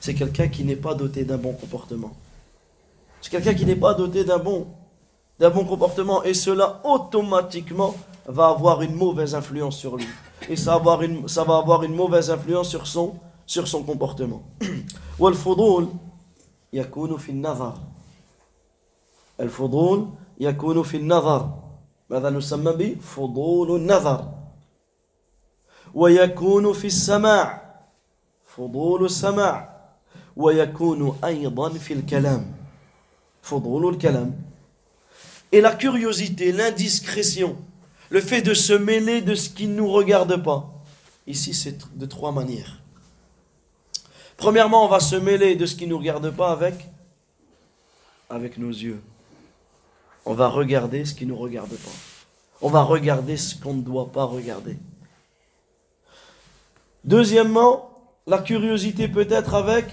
C'est 0.00 0.14
quelqu'un 0.14 0.48
qui 0.48 0.64
n'est 0.64 0.76
pas 0.76 0.94
doté 0.94 1.24
d'un 1.24 1.36
bon 1.36 1.52
comportement. 1.52 2.14
C'est 3.20 3.30
quelqu'un 3.30 3.54
qui 3.54 3.64
n'est 3.64 3.76
pas 3.76 3.94
doté 3.94 4.24
d'un 4.24 4.38
bon, 4.38 4.66
d'un 5.38 5.50
bon 5.50 5.64
comportement. 5.64 6.24
Et 6.24 6.34
cela, 6.34 6.80
automatiquement, 6.84 7.94
va 8.26 8.48
avoir 8.48 8.82
une 8.82 8.94
mauvaise 8.94 9.34
influence 9.34 9.78
sur 9.78 9.96
lui. 9.96 10.06
Et 10.48 10.56
ça 10.56 10.72
va 10.72 10.76
avoir 10.76 11.02
une, 11.02 11.28
ça 11.28 11.44
va 11.44 11.58
avoir 11.58 11.82
une 11.84 11.94
mauvaise 11.94 12.30
influence 12.30 12.70
sur 12.70 12.86
son, 12.86 13.14
sur 13.46 13.68
son 13.68 13.82
comportement. 13.82 14.42
يكون 16.73 17.17
في 17.17 17.31
النظر 17.31 17.77
الفضول 19.39 20.09
يكون 20.39 20.83
في 20.83 20.97
النظر 20.97 21.59
ماذا 22.09 22.29
نسمى 22.29 22.71
بفضول 22.71 23.75
النظر 23.75 24.31
ويكون 25.93 26.73
في 26.73 26.87
السماع 26.87 27.75
فضول 28.45 29.05
السماع 29.05 29.79
ويكون 30.35 31.17
أيضا 31.23 31.69
في 31.69 31.93
الكلام 31.93 32.53
فضول 33.41 33.93
الكلام 33.93 34.49
Et 35.51 35.61
la 35.61 35.71
curiosité, 35.71 36.51
l'indiscrétion, 36.51 37.57
le 38.11 38.21
fait 38.21 38.43
de 38.43 38.53
se 38.53 38.73
mêler 38.73 39.21
de 39.21 39.33
ce 39.33 39.49
qui 39.49 39.65
ne 39.65 39.77
nous 39.77 39.91
regarde 39.91 40.43
pas. 40.43 40.71
Ici, 41.25 41.55
c'est 41.55 41.97
de 41.97 42.05
trois 42.05 42.31
manières. 42.31 42.79
Premièrement, 44.36 44.84
on 44.84 44.88
va 44.88 45.00
se 45.00 45.16
mêler 45.16 45.56
de 45.56 45.66
ce 45.66 45.76
qui 45.76 45.84
ne 45.84 45.90
nous 45.90 45.98
regarde 45.98 46.30
pas 46.30 46.50
avec, 46.50 46.88
nos 48.58 48.70
yeux. 48.70 49.00
On 50.26 50.34
va 50.34 50.48
regarder 50.48 51.04
ce 51.04 51.14
qui 51.14 51.24
ne 51.24 51.30
nous 51.30 51.36
regarde 51.36 51.70
pas. 51.70 51.90
On 52.60 52.68
va 52.68 52.82
regarder 52.82 53.36
ce 53.36 53.54
qu'on 53.54 53.74
ne 53.74 53.82
doit 53.82 54.10
pas 54.10 54.24
regarder. 54.24 54.76
Deuxièmement, 57.04 57.90
la 58.26 58.38
curiosité 58.38 59.08
peut 59.08 59.26
être 59.30 59.54
avec 59.54 59.86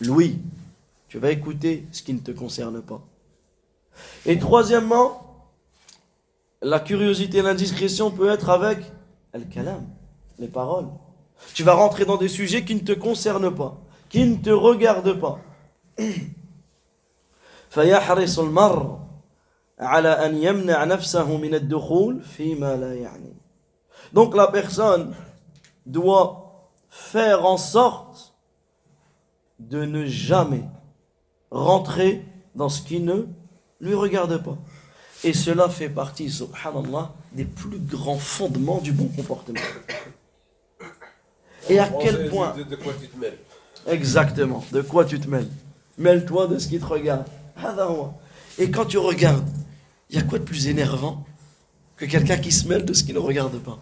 l'ouïe. 0.00 0.38
Tu 1.08 1.18
vas 1.18 1.30
écouter 1.30 1.86
ce 1.92 2.02
qui 2.02 2.14
ne 2.14 2.20
te 2.20 2.30
concerne 2.30 2.82
pas. 2.82 3.00
Et 4.24 4.38
troisièmement, 4.38 5.46
la 6.62 6.80
curiosité 6.80 7.38
et 7.38 7.42
l'indiscrétion 7.42 8.10
peut 8.10 8.30
être 8.30 8.50
avec 8.50 8.78
al-kalam, 9.32 9.86
les 10.38 10.48
paroles. 10.48 10.88
Tu 11.54 11.62
vas 11.62 11.74
rentrer 11.74 12.04
dans 12.04 12.16
des 12.16 12.28
sujets 12.28 12.64
qui 12.64 12.74
ne 12.74 12.80
te 12.80 12.92
concernent 12.92 13.54
pas, 13.54 13.78
qui 14.08 14.24
ne 14.24 14.36
te 14.36 14.50
regardent 14.50 15.18
pas. 15.18 15.38
Donc 24.12 24.36
la 24.36 24.46
personne 24.46 25.14
doit 25.84 26.70
faire 26.88 27.44
en 27.44 27.56
sorte 27.56 28.34
de 29.58 29.84
ne 29.84 30.06
jamais 30.06 30.64
rentrer 31.50 32.24
dans 32.54 32.68
ce 32.68 32.82
qui 32.82 33.00
ne 33.00 33.26
lui 33.80 33.94
regarde 33.94 34.42
pas. 34.42 34.56
Et 35.24 35.32
cela 35.32 35.68
fait 35.68 35.88
partie, 35.88 36.30
subhanallah, 36.30 37.12
des 37.32 37.44
plus 37.44 37.78
grands 37.78 38.18
fondements 38.18 38.78
du 38.78 38.92
bon 38.92 39.08
comportement. 39.08 39.60
Et 41.68 41.78
à 41.78 41.88
quel 41.88 42.28
point. 42.28 42.54
De, 42.56 42.76
quoi 42.76 42.92
tu 43.00 43.08
te 43.08 43.18
mêles. 43.18 43.38
Exactement. 43.86 44.64
De 44.72 44.82
quoi 44.82 45.04
tu 45.04 45.18
te 45.18 45.28
mêles. 45.28 45.48
Mêle-toi 45.98 46.46
de 46.48 46.58
ce 46.58 46.68
qui 46.68 46.78
te 46.78 46.84
regarde. 46.84 47.26
Et 48.58 48.70
quand 48.70 48.84
tu 48.84 48.98
regardes, 48.98 49.48
il 50.10 50.16
y 50.16 50.18
a 50.18 50.22
quoi 50.22 50.38
de 50.38 50.44
plus 50.44 50.68
énervant 50.68 51.24
que 51.96 52.04
quelqu'un 52.04 52.36
qui 52.36 52.52
se 52.52 52.68
mêle 52.68 52.84
de 52.84 52.92
ce 52.92 53.02
qui 53.04 53.12
ne 53.12 53.18
regarde 53.18 53.58
pas? 53.58 53.78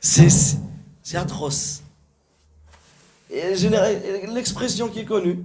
C'est 0.00 1.16
atroce. 1.16 1.82
Et 3.30 3.54
l'expression 4.28 4.88
qui 4.88 5.00
est 5.00 5.04
connue, 5.04 5.42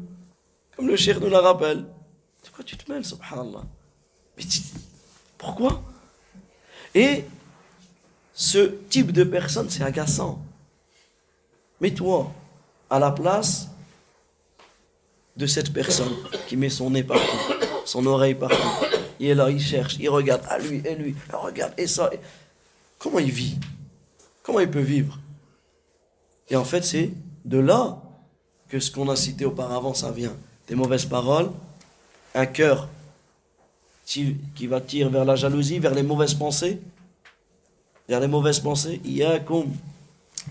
Comme 0.76 0.88
le 0.88 0.96
cheikh 0.96 1.20
nous 1.20 1.30
la 1.30 1.42
rappelle. 1.42 1.80
De 1.80 2.50
quoi 2.56 2.64
tu 2.64 2.78
te 2.78 2.92
mêles, 2.92 3.04
subhanallah? 3.06 3.64
Mais 4.38 4.44
Pourquoi? 5.38 5.84
Et 6.96 7.26
ce 8.34 8.60
type 8.90 9.12
de 9.12 9.24
personne, 9.24 9.70
c'est 9.70 9.84
agaçant. 9.84 10.42
Mets-toi 11.82 12.32
à 12.90 13.00
la 13.00 13.12
place 13.12 13.70
de 15.38 15.46
cette 15.46 15.72
personne 15.72 16.14
qui 16.48 16.58
met 16.58 16.70
son 16.70 16.90
nez 16.90 17.04
partout, 17.04 17.54
son 17.86 18.06
oreille 18.06 18.36
partout. 18.36 18.58
Il 19.20 19.28
est 19.28 19.36
là, 19.36 19.50
il 19.50 19.62
cherche, 19.62 19.98
il 20.00 20.10
regarde 20.10 20.44
à 20.50 20.58
lui 20.60 20.82
et 20.86 20.96
lui, 20.96 21.16
il 21.30 21.36
regarde 21.36 21.74
et 21.78 21.88
ça. 21.88 22.10
Comment 22.98 23.20
il 23.20 23.32
vit? 23.32 23.58
Comment 24.44 24.60
il 24.60 24.70
peut 24.70 24.80
vivre? 24.80 25.18
Et 26.50 26.56
en 26.56 26.66
fait, 26.66 26.84
c'est 26.84 27.12
de 27.46 27.60
là 27.60 28.02
que 28.68 28.80
ce 28.80 28.92
qu'on 28.92 29.08
a 29.10 29.16
cité 29.16 29.46
auparavant, 29.46 29.94
ça 29.94 30.12
vient. 30.12 30.36
Des 30.68 30.76
mauvaises 30.76 31.06
paroles, 31.06 31.52
un 32.36 32.46
cœur 32.46 32.90
qui 34.06 34.68
va 34.68 34.82
tirer 34.82 35.10
vers 35.10 35.26
la 35.26 35.36
jalousie, 35.36 35.80
vers 35.80 35.94
les 35.94 36.04
mauvaises 36.04 36.34
pensées, 36.34 36.82
vers 38.08 38.20
les 38.20 38.28
mauvaises 38.28 38.60
pensées. 38.60 39.00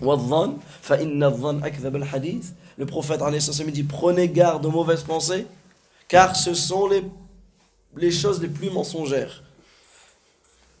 Le 0.01 0.55
prophète 2.85 3.21
dit 3.71 3.83
prenez 3.83 4.29
garde 4.29 4.65
aux 4.65 4.71
mauvaises 4.71 5.03
pensées, 5.03 5.45
car 6.07 6.35
ce 6.35 6.53
sont 6.53 6.87
les, 6.87 7.03
les 7.97 8.11
choses 8.11 8.41
les 8.41 8.47
plus 8.47 8.69
mensongères. 8.69 9.43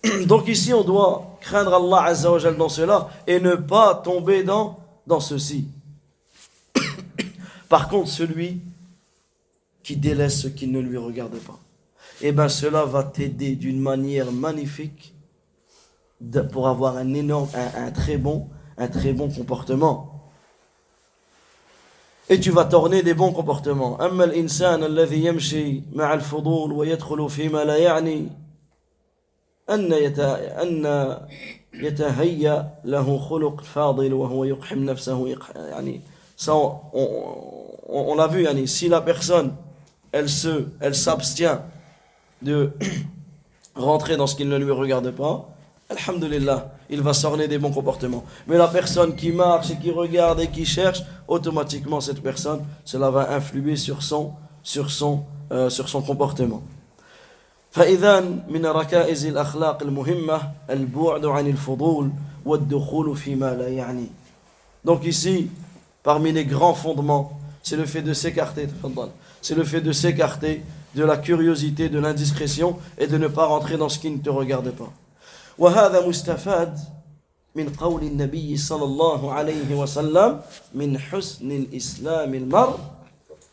Donc 0.25 0.47
ici, 0.47 0.73
on 0.73 0.83
doit 0.83 1.37
craindre 1.41 1.73
Allah 1.73 2.09
Azzawajal 2.09 2.55
dans 2.55 2.69
cela 2.69 3.09
et 3.27 3.39
ne 3.39 3.55
pas 3.55 3.95
tomber 3.95 4.43
dans, 4.43 4.79
dans 5.05 5.19
ceci. 5.19 5.67
Par 7.69 7.89
contre, 7.89 8.09
celui 8.09 8.61
qui 9.83 9.95
délaisse 9.95 10.41
ce 10.41 10.47
qui 10.47 10.67
ne 10.67 10.79
lui 10.79 10.97
regarde 10.97 11.37
pas, 11.39 11.59
eh 12.21 12.31
bien 12.31 12.49
cela 12.49 12.85
va 12.85 13.03
t'aider 13.03 13.55
d'une 13.55 13.79
manière 13.79 14.31
magnifique 14.31 15.13
pour 16.51 16.67
avoir 16.67 16.97
un 16.97 17.13
énorme, 17.13 17.49
un, 17.53 17.91
très 17.91 18.17
bon, 18.17 18.47
un 18.79 18.87
très 18.87 19.13
bon 19.13 19.29
comportement. 19.29 20.15
Et 22.29 22.39
tu 22.39 22.51
vas 22.51 22.65
torner 22.65 23.03
des 23.03 23.13
bons 23.13 23.33
comportements. 23.33 23.99
on, 36.93 38.15
l'a 38.15 38.27
vu 38.27 38.67
si 38.67 38.87
la 38.87 39.01
personne 39.01 39.55
s'abstient 40.93 41.59
de 42.41 42.71
rentrer 43.75 44.17
dans 44.17 44.27
ce 44.27 44.35
qui 44.35 44.45
ne 44.45 44.55
lui 44.55 44.71
regarde 44.71 45.11
pas 45.11 45.49
Alhamdulillah, 45.90 46.72
il 46.88 47.02
va 47.02 47.12
s'orner 47.12 47.46
des 47.46 47.58
bons 47.58 47.70
comportements. 47.70 48.24
Mais 48.46 48.56
la 48.56 48.68
personne 48.68 49.14
qui 49.14 49.32
marche 49.32 49.70
et 49.70 49.76
qui 49.76 49.90
regarde 49.90 50.40
et 50.40 50.48
qui 50.48 50.64
cherche, 50.64 51.02
automatiquement 51.28 52.00
cette 52.00 52.22
personne, 52.22 52.64
cela 52.84 53.10
va 53.10 53.32
influer 53.34 53.76
sur 53.76 54.02
son, 54.02 54.32
sur 54.62 54.90
son, 54.90 55.24
euh, 55.52 55.68
sur 55.70 55.88
son 55.88 56.02
comportement. 56.02 56.62
فإذا 57.74 58.20
من 58.48 58.66
ركائز 58.66 59.26
الأخلاق 59.26 59.82
المهمة 59.82 60.40
البعد 60.70 61.26
عن 61.26 61.46
الفضول 61.46 62.10
والدخول 62.44 63.16
فيما 63.16 63.54
لا 63.54 63.68
يعني. 63.68 64.06
Donc 64.84 65.04
ici, 65.04 65.48
parmi 66.02 66.30
les 66.30 66.44
grands 66.44 66.74
fondements, 66.74 67.32
c'est 67.62 67.76
le 67.76 67.84
fait 67.84 68.02
de 68.02 68.12
s'écarter, 68.12 68.68
c'est 69.42 69.56
le 69.56 69.64
fait 69.64 69.80
de 69.80 69.90
s'écarter 69.90 70.62
de 70.94 71.04
la 71.04 71.16
curiosité, 71.16 71.88
de 71.88 71.98
l'indiscrétion 71.98 72.78
et 72.98 73.06
de 73.06 73.18
ne 73.18 73.26
pas 73.26 73.46
rentrer 73.46 73.76
dans 73.76 73.88
ce 73.88 73.98
qui 73.98 74.10
ne 74.10 74.18
te 74.18 74.30
regarde 74.30 74.70
pas. 74.70 74.92
وهذا 75.58 76.06
مستفاد 76.06 76.78
من 77.54 77.68
قول 77.68 78.02
النبي 78.02 78.56
صلى 78.56 78.84
الله 78.84 79.32
عليه 79.32 79.74
وسلم 79.74 80.40
من 80.74 80.98
حسن 80.98 81.50
الإسلام 81.50 82.34
المرء 82.34 82.78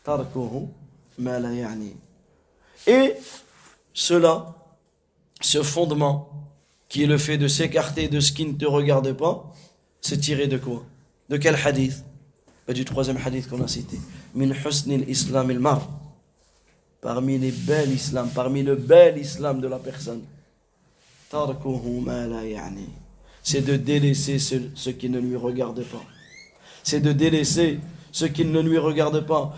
تركه 0.04 0.68
ما 1.18 1.38
لا 1.38 1.52
يعني 1.52 1.96
Et 2.86 3.14
cela, 3.94 4.54
ce 5.40 5.62
fondement, 5.62 6.28
qui 6.88 7.04
est 7.04 7.06
le 7.06 7.16
fait 7.18 7.38
de 7.38 7.46
s'écarter 7.46 8.08
de 8.08 8.18
ce 8.20 8.32
qui 8.32 8.44
ne 8.44 8.54
te 8.54 8.66
regarde 8.66 9.12
pas, 9.12 9.52
c'est 10.00 10.18
tiré 10.18 10.48
de 10.48 10.58
quoi 10.58 10.82
De 11.28 11.36
quel 11.36 11.54
hadith 11.54 12.04
Du 12.68 12.84
troisième 12.84 13.18
hadith 13.24 13.48
qu'on 13.48 13.62
a 13.62 13.68
cité. 13.68 13.98
Min 14.34 14.50
husn 14.50 14.92
islam 15.08 15.50
il 15.50 15.58
mar. 15.58 15.88
Parmi 17.00 17.38
les 17.38 17.50
belles 17.50 17.92
islam, 17.92 18.30
parmi 18.34 18.62
le 18.62 18.76
bel 18.76 19.18
islam 19.18 19.60
de 19.60 19.68
la 19.68 19.78
personne. 19.78 20.22
C'est 23.43 23.61
de 23.61 23.75
délaisser 23.75 24.39
ce, 24.39 24.89
qui 24.89 25.09
ne 25.09 25.19
lui 25.19 25.35
regarde 25.35 25.83
pas. 25.83 26.03
C'est 26.83 27.01
de 27.01 27.11
délaisser 27.11 27.79
ce 28.11 28.25
qui 28.25 28.45
ne 28.45 28.61
lui 28.61 28.77
regarde 28.77 29.25
pas. 29.25 29.57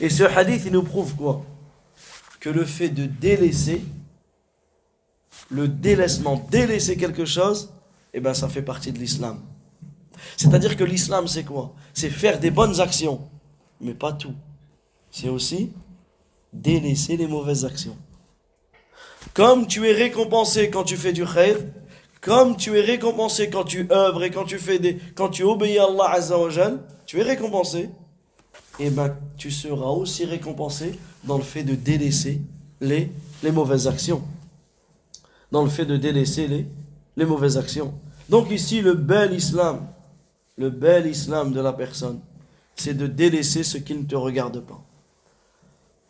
Et 0.00 0.10
ce 0.10 0.22
hadith, 0.24 0.62
il 0.66 0.72
nous 0.72 0.82
prouve 0.82 1.14
quoi? 1.16 1.44
Que 2.38 2.50
le 2.50 2.64
fait 2.64 2.90
de 2.90 3.06
délaisser, 3.06 3.82
le 5.50 5.66
délaissement, 5.66 6.46
délaisser 6.50 6.96
quelque 6.96 7.24
chose, 7.24 7.72
eh 8.14 8.20
ben 8.20 8.34
ça 8.34 8.48
fait 8.48 8.62
partie 8.62 8.92
de 8.92 8.98
l'islam. 8.98 9.40
C'est-à-dire 10.36 10.76
que 10.76 10.84
l'islam, 10.84 11.26
c'est 11.26 11.44
quoi? 11.44 11.74
C'est 11.92 12.10
faire 12.10 12.38
des 12.38 12.50
bonnes 12.50 12.80
actions, 12.80 13.20
mais 13.80 13.94
pas 13.94 14.12
tout. 14.12 14.34
C'est 15.10 15.28
aussi 15.28 15.72
délaisser 16.60 17.16
les 17.16 17.26
mauvaises 17.26 17.64
actions. 17.64 17.96
Comme 19.34 19.66
tu 19.66 19.86
es 19.88 19.92
récompensé 19.92 20.70
quand 20.70 20.84
tu 20.84 20.96
fais 20.96 21.12
du 21.12 21.24
khair, 21.24 21.56
comme 22.20 22.56
tu 22.56 22.76
es 22.76 22.80
récompensé 22.80 23.50
quand 23.50 23.64
tu 23.64 23.86
œuvres 23.90 24.24
et 24.24 24.30
quand 24.30 24.44
tu 24.44 24.58
fais 24.58 24.78
des, 24.78 24.98
quand 25.14 25.28
tu 25.28 25.42
obéis 25.42 25.78
à 25.78 25.84
Allah 25.84 26.16
tu 27.06 27.20
es 27.20 27.22
récompensé. 27.22 27.90
Et 28.78 28.86
eh 28.86 28.90
ben 28.90 29.16
tu 29.38 29.50
seras 29.50 29.90
aussi 29.90 30.24
récompensé 30.24 30.98
dans 31.24 31.38
le 31.38 31.42
fait 31.42 31.62
de 31.62 31.74
délaisser 31.74 32.40
les, 32.80 33.10
les 33.42 33.50
mauvaises 33.50 33.86
actions. 33.86 34.22
Dans 35.50 35.62
le 35.62 35.70
fait 35.70 35.86
de 35.86 35.96
délaisser 35.96 36.46
les, 36.46 36.66
les 37.16 37.24
mauvaises 37.24 37.56
actions. 37.56 37.94
Donc 38.28 38.50
ici 38.50 38.80
le 38.80 38.94
bel 38.94 39.32
islam, 39.32 39.86
le 40.58 40.70
bel 40.70 41.06
islam 41.06 41.52
de 41.52 41.60
la 41.60 41.72
personne, 41.72 42.20
c'est 42.74 42.94
de 42.94 43.06
délaisser 43.06 43.62
ce 43.62 43.78
qui 43.78 43.94
ne 43.94 44.04
te 44.04 44.16
regarde 44.16 44.60
pas. 44.60 44.82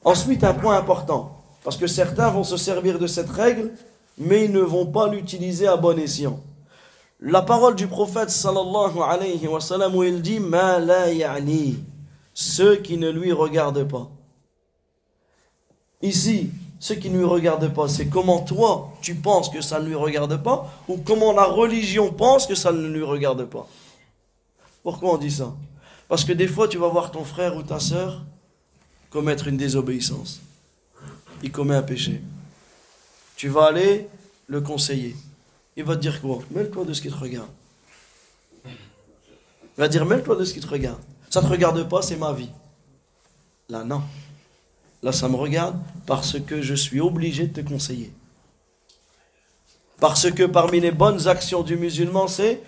Ensuite, 0.06 0.44
un 0.44 0.54
point 0.54 0.76
important, 0.76 1.36
parce 1.64 1.76
que 1.76 1.88
certains 1.88 2.30
vont 2.30 2.44
se 2.44 2.56
servir 2.56 3.00
de 3.00 3.08
cette 3.08 3.28
règle, 3.28 3.72
mais 4.16 4.44
ils 4.44 4.52
ne 4.52 4.60
vont 4.60 4.86
pas 4.86 5.08
l'utiliser 5.08 5.66
à 5.66 5.76
bon 5.76 5.98
escient. 5.98 6.38
La 7.18 7.42
parole 7.42 7.74
du 7.74 7.88
prophète 7.88 8.30
sallallahu 8.30 9.00
alayhi 9.04 9.48
wa 9.48 9.60
sallam 9.60 9.96
où 9.96 10.04
il 10.04 10.22
dit 10.22 10.38
Ma 10.38 10.78
la 10.78 11.12
ya'ni, 11.12 11.82
ceux 12.34 12.76
qui 12.76 12.98
ne 12.98 13.10
lui 13.10 13.32
regardent 13.32 13.82
pas. 13.82 14.08
Ici, 16.02 16.50
ce 16.78 16.92
qui 16.92 17.10
ne 17.10 17.18
lui 17.18 17.24
regarde 17.24 17.74
pas, 17.74 17.88
c'est 17.88 18.06
comment 18.06 18.38
toi 18.38 18.92
tu 19.02 19.16
penses 19.16 19.48
que 19.48 19.60
ça 19.60 19.80
ne 19.80 19.88
lui 19.88 19.96
regarde 19.96 20.40
pas, 20.40 20.70
ou 20.86 20.98
comment 20.98 21.32
la 21.32 21.46
religion 21.46 22.12
pense 22.12 22.46
que 22.46 22.54
ça 22.54 22.70
ne 22.70 22.86
lui 22.86 23.02
regarde 23.02 23.44
pas. 23.46 23.66
Pourquoi 24.84 25.14
on 25.14 25.18
dit 25.18 25.32
ça? 25.32 25.52
Parce 26.08 26.22
que 26.22 26.32
des 26.32 26.46
fois 26.46 26.68
tu 26.68 26.78
vas 26.78 26.86
voir 26.86 27.10
ton 27.10 27.24
frère 27.24 27.56
ou 27.56 27.64
ta 27.64 27.80
soeur 27.80 28.22
commettre 29.10 29.48
une 29.48 29.56
désobéissance. 29.56 30.40
Il 31.42 31.52
commet 31.52 31.74
un 31.74 31.82
péché. 31.82 32.22
Tu 33.36 33.48
vas 33.48 33.66
aller 33.66 34.08
le 34.46 34.60
conseiller. 34.60 35.14
Il 35.76 35.84
va 35.84 35.96
te 35.96 36.00
dire 36.00 36.20
quoi? 36.20 36.38
Mêle-toi 36.50 36.84
de 36.84 36.92
ce 36.92 37.02
qui 37.02 37.08
te 37.08 37.16
regarde. 37.16 37.50
Il 38.64 39.80
va 39.80 39.88
dire 39.88 40.06
mêle-toi 40.06 40.36
de 40.36 40.44
ce 40.44 40.54
qui 40.54 40.60
te 40.60 40.66
regarde. 40.66 41.00
Ça 41.28 41.40
ne 41.40 41.46
te 41.46 41.50
regarde 41.50 41.88
pas, 41.88 42.00
c'est 42.00 42.16
ma 42.16 42.32
vie. 42.32 42.50
Là, 43.68 43.84
non. 43.84 44.02
Là, 45.02 45.12
ça 45.12 45.28
me 45.28 45.36
regarde 45.36 45.76
parce 46.06 46.40
que 46.40 46.62
je 46.62 46.74
suis 46.74 47.00
obligé 47.00 47.46
de 47.46 47.60
te 47.60 47.68
conseiller. 47.68 48.12
Parce 50.00 50.30
que 50.30 50.44
parmi 50.44 50.80
les 50.80 50.90
bonnes 50.90 51.28
actions 51.28 51.62
du 51.62 51.76
musulman, 51.76 52.28
c'est 52.28 52.62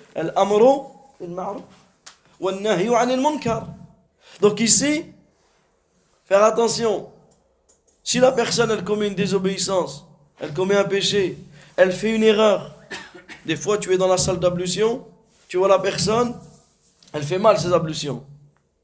munkar. 3.20 3.68
Donc 4.40 4.60
ici, 4.60 5.04
Faire 6.28 6.44
attention. 6.44 7.08
Si 8.04 8.20
la 8.20 8.32
personne, 8.32 8.70
elle 8.70 8.84
commet 8.84 9.08
une 9.08 9.14
désobéissance, 9.14 10.06
elle 10.38 10.52
commet 10.52 10.76
un 10.76 10.84
péché, 10.84 11.38
elle 11.74 11.90
fait 11.90 12.14
une 12.14 12.22
erreur. 12.22 12.74
Des 13.46 13.56
fois, 13.56 13.78
tu 13.78 13.94
es 13.94 13.98
dans 13.98 14.08
la 14.08 14.18
salle 14.18 14.38
d'ablution, 14.38 15.06
tu 15.48 15.56
vois 15.56 15.68
la 15.68 15.78
personne, 15.78 16.34
elle 17.14 17.22
fait 17.22 17.38
mal 17.38 17.58
ses 17.58 17.72
ablutions. 17.72 18.22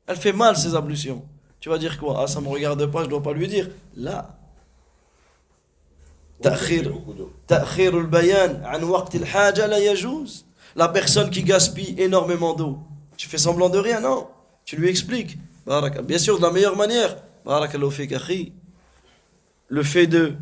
Elle 0.07 0.16
fait 0.16 0.33
mal 0.33 0.57
ses 0.57 0.75
ablutions. 0.75 1.23
Tu 1.61 1.69
vas 1.69 1.77
dire 1.77 1.99
quoi? 1.99 2.23
Ah, 2.23 2.27
ça 2.27 2.41
ne 2.41 2.47
me 2.47 2.51
regarde 2.51 2.87
pas, 2.87 3.01
je 3.01 3.05
ne 3.05 3.11
dois 3.11 3.23
pas 3.23 3.35
lui 3.35 3.47
dire. 3.47 3.69
Là. 3.95 4.37
La 10.77 10.89
personne 10.89 11.31
qui 11.31 11.43
gaspille 11.43 11.95
énormément 11.99 12.55
d'eau. 12.55 12.79
Tu 13.19 13.29
fais 13.29 13.39
semblant 13.39 13.69
de 13.69 13.79
rien, 13.79 14.01
non? 14.01 14.29
Tu 14.65 14.77
lui 14.77 14.89
expliques. 14.89 15.37
Bien 16.05 16.19
sûr, 16.19 16.39
de 16.39 16.43
la 16.43 16.51
meilleure 16.51 16.77
manière. 16.77 17.16
Le 19.69 19.83
fait 19.83 20.07
de 20.07 20.35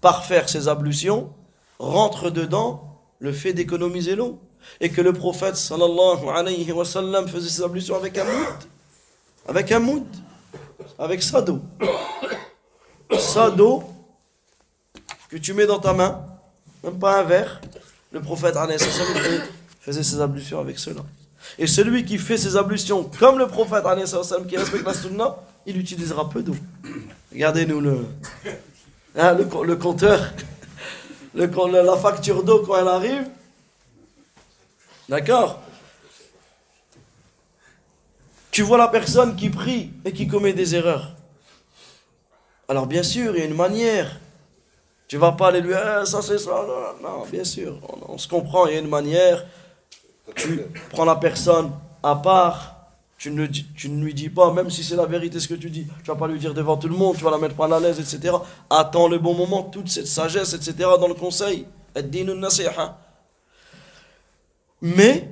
parfaire 0.00 0.48
ses 0.48 0.68
ablutions 0.68 1.32
rentre 1.78 2.30
dedans 2.30 3.00
le 3.18 3.32
fait 3.32 3.52
d'économiser 3.52 4.14
l'eau. 4.14 4.40
Et 4.80 4.90
que 4.90 5.00
le 5.00 5.12
prophète 5.12 5.56
sallallahu 5.56 6.28
alayhi 6.32 6.70
wa 6.70 6.84
sallam 6.84 7.26
faisait 7.26 7.48
ses 7.48 7.62
ablutions 7.62 7.96
avec 7.96 8.16
un 8.16 8.24
moud. 8.24 8.56
Avec 9.48 9.72
un 9.72 9.80
moud. 9.80 10.06
Avec 10.98 11.22
sa 11.22 11.42
d'eau. 11.42 11.60
Sa 13.18 13.50
d'eau 13.50 13.82
que 15.28 15.36
tu 15.36 15.52
mets 15.52 15.66
dans 15.66 15.80
ta 15.80 15.92
main. 15.92 16.24
Même 16.84 16.98
pas 16.98 17.20
un 17.20 17.22
verre. 17.24 17.60
Le 18.12 18.20
prophète 18.20 18.56
alayhi 18.56 18.78
faisait 19.80 20.04
ses 20.04 20.20
ablutions 20.20 20.60
avec 20.60 20.78
cela. 20.78 21.00
Et 21.58 21.66
celui 21.66 22.04
qui 22.04 22.18
fait 22.18 22.38
ses 22.38 22.56
ablutions 22.56 23.10
comme 23.18 23.38
le 23.38 23.48
prophète 23.48 23.84
qui 24.48 24.56
respecte 24.56 24.84
la 24.84 24.94
sunna, 24.94 25.36
il 25.66 25.78
utilisera 25.78 26.28
peu 26.28 26.42
d'eau. 26.42 26.56
Regardez-nous 27.32 27.80
le, 27.80 28.06
hein, 29.16 29.34
le, 29.34 29.76
compteur 29.76 30.32
la 31.34 31.96
facture 31.96 32.42
d'eau 32.42 32.62
quand 32.66 32.76
elle 32.76 32.88
arrive. 32.88 33.28
D'accord 35.08 35.60
Tu 38.50 38.62
vois 38.62 38.78
la 38.78 38.88
personne 38.88 39.34
qui 39.34 39.48
prie 39.48 39.90
et 40.04 40.12
qui 40.12 40.26
commet 40.26 40.52
des 40.52 40.74
erreurs. 40.74 41.14
Alors 42.68 42.86
bien 42.86 43.02
sûr, 43.02 43.34
il 43.34 43.40
y 43.40 43.42
a 43.42 43.46
une 43.46 43.56
manière. 43.56 44.18
Tu 45.08 45.18
vas 45.18 45.32
pas 45.32 45.48
aller 45.48 45.60
lui 45.60 45.74
dire, 45.74 46.06
ça 46.06 46.22
c'est 46.22 46.38
ça. 46.38 46.64
Non, 47.02 47.26
bien 47.30 47.44
sûr, 47.44 47.78
on, 48.08 48.16
se 48.16 48.26
comprend, 48.28 48.66
il 48.66 48.74
y 48.74 48.76
a 48.76 48.80
une 48.80 48.88
manière. 48.88 49.44
Tu 50.36 50.62
prends 50.90 51.04
la 51.04 51.16
personne 51.16 51.70
à 52.02 52.16
part. 52.16 52.71
Tu 53.22 53.30
ne, 53.30 53.46
tu 53.46 53.88
ne 53.88 54.02
lui 54.02 54.14
dis 54.14 54.30
pas, 54.30 54.52
même 54.52 54.68
si 54.68 54.82
c'est 54.82 54.96
la 54.96 55.06
vérité 55.06 55.38
ce 55.38 55.46
que 55.46 55.54
tu 55.54 55.70
dis, 55.70 55.86
tu 56.02 56.10
vas 56.10 56.16
pas 56.16 56.26
lui 56.26 56.40
dire 56.40 56.54
devant 56.54 56.76
tout 56.76 56.88
le 56.88 56.96
monde, 56.96 57.16
tu 57.16 57.22
vas 57.22 57.30
la 57.30 57.38
mettre 57.38 57.54
pas 57.54 57.72
à 57.72 57.78
l'aise, 57.78 58.00
etc. 58.00 58.34
Attends 58.68 59.06
le 59.06 59.16
bon 59.20 59.32
moment, 59.32 59.62
toute 59.62 59.88
cette 59.88 60.08
sagesse, 60.08 60.54
etc. 60.54 60.74
dans 60.98 61.06
le 61.06 61.14
conseil. 61.14 61.66
Mais 64.80 65.30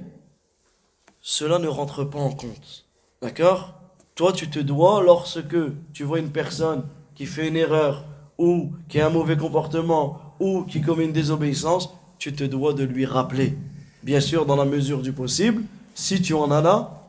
cela 1.21 1.59
ne 1.59 1.67
rentre 1.67 2.05
pas 2.05 2.21
en 2.21 2.31
compte. 2.31 2.87
D'accord? 3.23 3.75
Toi, 4.15 4.33
tu 4.35 4.49
te 4.49 4.61
dois, 4.61 5.03
lorsque 5.03 5.57
tu 5.93 6.05
vois 6.05 6.21
une 6.21 6.31
personne 6.31 6.85
qui 7.17 7.27
fait 7.27 7.49
une 7.49 7.57
erreur, 7.57 8.05
ou 8.39 8.71
qui 8.89 9.01
a 9.01 9.07
un 9.09 9.11
mauvais 9.11 9.37
comportement, 9.37 10.37
ou 10.39 10.63
qui 10.63 10.81
commet 10.81 11.07
une 11.07 11.13
désobéissance, 11.13 11.91
tu 12.21 12.33
te 12.33 12.45
dois 12.45 12.73
de 12.73 12.85
lui 12.85 13.05
rappeler. 13.05 13.59
Bien 14.05 14.21
sûr, 14.21 14.47
dans 14.47 14.55
la 14.55 14.65
mesure 14.65 15.03
du 15.03 15.13
possible, 15.13 15.65
si 15.97 16.23
tu 16.23 16.35
en 16.35 16.53
as 16.53 16.61
là, 16.61 17.00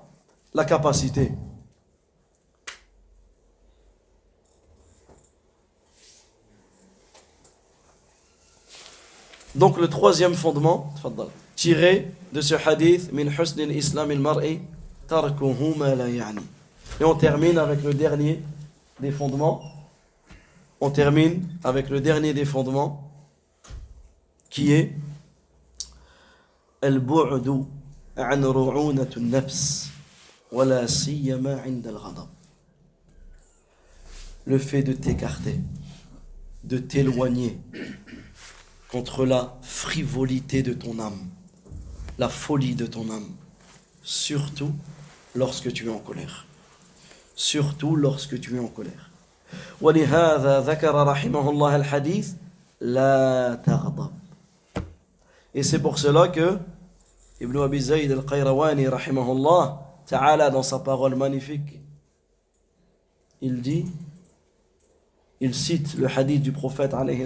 la 0.54 0.66
capacité. 0.66 1.32
Donc 9.56 9.78
le 9.78 9.90
troisième 9.90 10.34
fondement, 10.34 10.94
tiré 11.56 12.12
de 12.32 12.40
ce 12.42 12.56
hadith, 12.56 13.12
min 13.12 13.28
husn 13.28 13.60
islam 13.70 14.12
al-mar'i 14.12 14.62
tarkuhu 15.08 15.76
ma 15.78 15.94
la 15.94 16.10
ya'ni. 16.10 16.42
Et 17.00 17.04
on 17.04 17.16
termine 17.16 17.58
avec 17.58 17.84
le 17.84 17.94
dernier 17.94 18.42
des 19.00 19.12
fondements. 19.12 19.62
On 20.80 20.90
termine 20.90 21.48
avec 21.64 21.90
le 21.90 22.00
dernier 22.00 22.34
des 22.34 22.46
fondements 22.46 23.12
qui 24.50 24.72
est 24.72 24.94
al-bu'du 26.82 27.50
an 28.18 28.42
ru'unat 30.52 30.86
an-nafs 31.66 32.28
le 34.46 34.58
fait 34.58 34.84
de 34.84 34.94
t'écarter, 34.94 35.60
de 36.64 36.78
t'éloigner 36.78 37.60
contre 38.90 39.26
la 39.26 39.58
frivolité 39.62 40.64
de 40.64 40.74
ton 40.74 41.00
âme, 41.00 41.20
la 42.18 42.28
folie 42.28 42.76
de 42.76 42.86
ton 42.86 43.10
âme, 43.10 43.30
surtout 44.04 44.74
lorsque 45.36 45.72
tu 45.72 45.88
es 45.88 45.90
en 45.90 46.00
colère. 46.00 46.46
Surtout 47.36 47.96
lorsque 47.96 48.40
tu 48.40 48.56
es 48.56 48.60
en 48.60 48.68
colère. 48.68 49.10
Et 55.54 55.64
c'est 55.64 55.80
pour 55.80 55.98
cela 56.00 56.28
que 56.28 56.58
Ibn 57.40 57.58
Abi 57.58 57.82
Zayd 57.82 58.12
al-Qayrawani 58.12 58.88
Ta'ala, 60.12 60.50
dans 60.50 60.62
sa 60.62 60.80
parole 60.80 61.16
magnifique, 61.16 61.80
il 63.40 63.62
dit, 63.62 63.86
il 65.40 65.56
cite 65.56 65.94
le 65.94 66.06
hadith 66.06 66.42
du 66.42 66.52
prophète 66.52 66.94
alayhi 66.94 67.24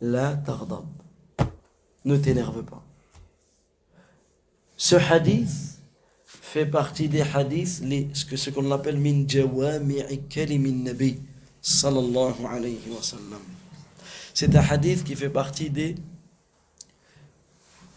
La 0.00 0.34
tardab. 0.34 0.86
Ne 2.04 2.16
t'énerve 2.16 2.64
pas. 2.64 2.82
Ce 4.76 4.96
hadith 4.96 5.78
fait 6.24 6.66
partie 6.66 7.08
des 7.08 7.22
hadiths, 7.22 7.80
les, 7.84 8.10
ce 8.12 8.50
qu'on 8.50 8.68
appelle 8.72 8.98
min 8.98 9.24
jawami'i 9.28 10.22
kalimin 10.28 10.82
nabi 10.82 11.20
sallallahu 11.62 12.44
alayhi 12.44 12.90
wa 12.90 13.02
sallam. 13.02 13.44
C'est 14.34 14.56
un 14.56 14.62
hadith 14.62 15.04
qui 15.04 15.14
fait 15.14 15.30
partie 15.30 15.70
des 15.70 15.94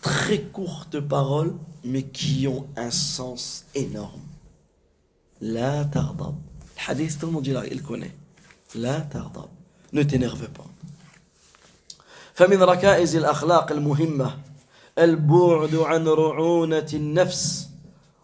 très 0.04 0.40
courtes 0.40 1.00
paroles, 1.00 1.56
mais 1.84 2.04
qui 2.04 2.48
ont 2.48 2.66
un 2.76 2.92
sens 2.92 3.66
énorme. 3.76 4.22
La 5.42 5.86
tardab. 5.86 6.36
Le 6.78 6.92
hadith, 6.92 7.20
tout 7.20 7.26
le 7.28 7.32
monde 7.34 7.48
il 7.48 7.84
connaît. 7.84 8.12
La 8.76 9.02
tardab. 9.02 9.48
Ne 9.92 10.04
t'énerve 10.04 10.48
pas. 10.50 10.66
فمن 12.36 12.64
ركائز 12.64 13.16
الأخلاق 13.16 13.72
المهمة 13.72 14.38
البعد 15.00 15.76
عن 15.76 16.08
رعونة 16.08 16.88
النفس 16.94 17.70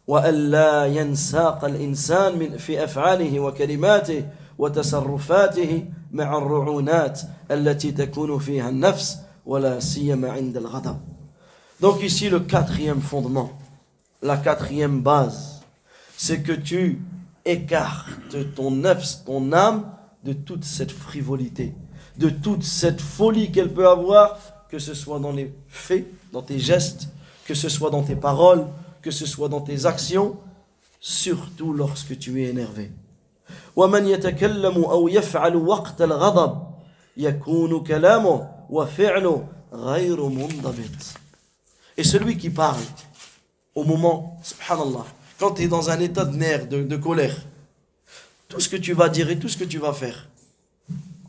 وألا 0.08 0.86
ينساق 0.86 1.66
الإنسان 1.66 2.40
من 2.40 2.58
في 2.58 2.84
أفعاله 2.84 3.40
وكلماته 3.40 4.26
وتصرفاته 4.58 5.86
مع 6.12 6.38
الرعونات 6.38 7.22
التي 7.52 7.92
تكون 7.92 8.40
فيها 8.40 8.70
النفس 8.70 9.18
ولا 9.46 9.80
سيما 9.80 10.32
عند 10.32 10.58
الغضب 10.58 11.00
Donc 11.81 12.03
ici, 12.03 12.29
le 12.29 12.41
quatrième 12.41 13.01
fondement, 13.01 13.53
la 14.23 14.37
quatrième 14.37 15.01
base, 15.01 15.63
c'est 16.17 16.43
que 16.43 16.53
tu 16.53 17.01
écartes 17.45 18.55
ton 18.55 18.71
nefs, 18.71 19.25
ton 19.25 19.53
âme, 19.53 19.91
de 20.25 20.33
toute 20.33 20.65
cette 20.65 20.93
frivolité, 20.93 21.75
de 22.17 22.31
toute 22.31 22.63
cette 22.63 23.01
folie 23.01 23.53
qu'elle 23.53 23.73
peut 23.73 23.89
avoir, 23.89 24.39
que 24.71 24.79
ce 24.79 24.95
soit 24.95 25.19
dans 25.19 25.33
les 25.33 25.53
faits, 25.69 26.07
dans 26.33 26.43
tes 26.43 26.59
gestes, 26.59 27.09
que 27.45 27.55
ce 27.55 27.69
soit 27.69 27.91
dans 27.91 28.03
tes 28.03 28.17
paroles, 28.17 28.67
que 29.03 29.11
ce 29.11 29.27
soit 29.27 29.51
dans 29.51 29.61
tes 29.61 29.85
actions, 29.85 30.39
surtout 31.01 31.75
lorsque 31.75 32.19
tu 32.19 32.43
es 32.43 32.49
énervé. 32.49 32.91
ومن 33.77 34.07
يتكلم 34.07 34.85
أو 34.85 35.09
يفعل 35.09 35.57
وقت 35.57 36.03
الغضب 36.03 36.63
يكون 37.17 37.85
كلامه 37.85 38.49
وفعله 38.71 39.47
غير 39.73 40.29
منضبط 40.29 41.19
et 42.00 42.04
celui 42.06 42.38
qui 42.38 42.50
parle 42.50 42.80
au 43.76 43.84
moment, 43.84 44.40
subhanallah, 44.42 45.06
quand 45.38 45.56
tu 45.56 45.64
es 45.64 45.68
dans 45.68 45.90
un 45.90 46.00
état 46.00 46.24
de 46.24 46.34
nerf, 46.34 46.70
de, 46.70 46.96
colère, 46.96 47.36
tout 48.48 48.62
ce 48.62 48.70
que 48.70 48.78
tu 48.78 48.94
vas 48.94 49.10
dire 49.10 49.30
et 49.30 49.38
tout 49.38 49.50
ce 49.50 49.58
que 49.58 49.66
tu 49.66 49.80
vas 49.80 49.92
faire, 49.92 50.30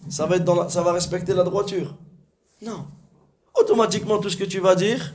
ça 0.09 0.27
va, 0.27 0.93
respecter 0.93 1.35
la 1.35 1.43
droiture. 1.43 1.97
Non. 2.63 2.87
Automatiquement, 3.57 4.19
tout 4.19 4.31
ce 4.31 4.37
que 4.37 4.45
tu 4.45 4.61
vas 4.61 4.77
dire, 4.77 5.13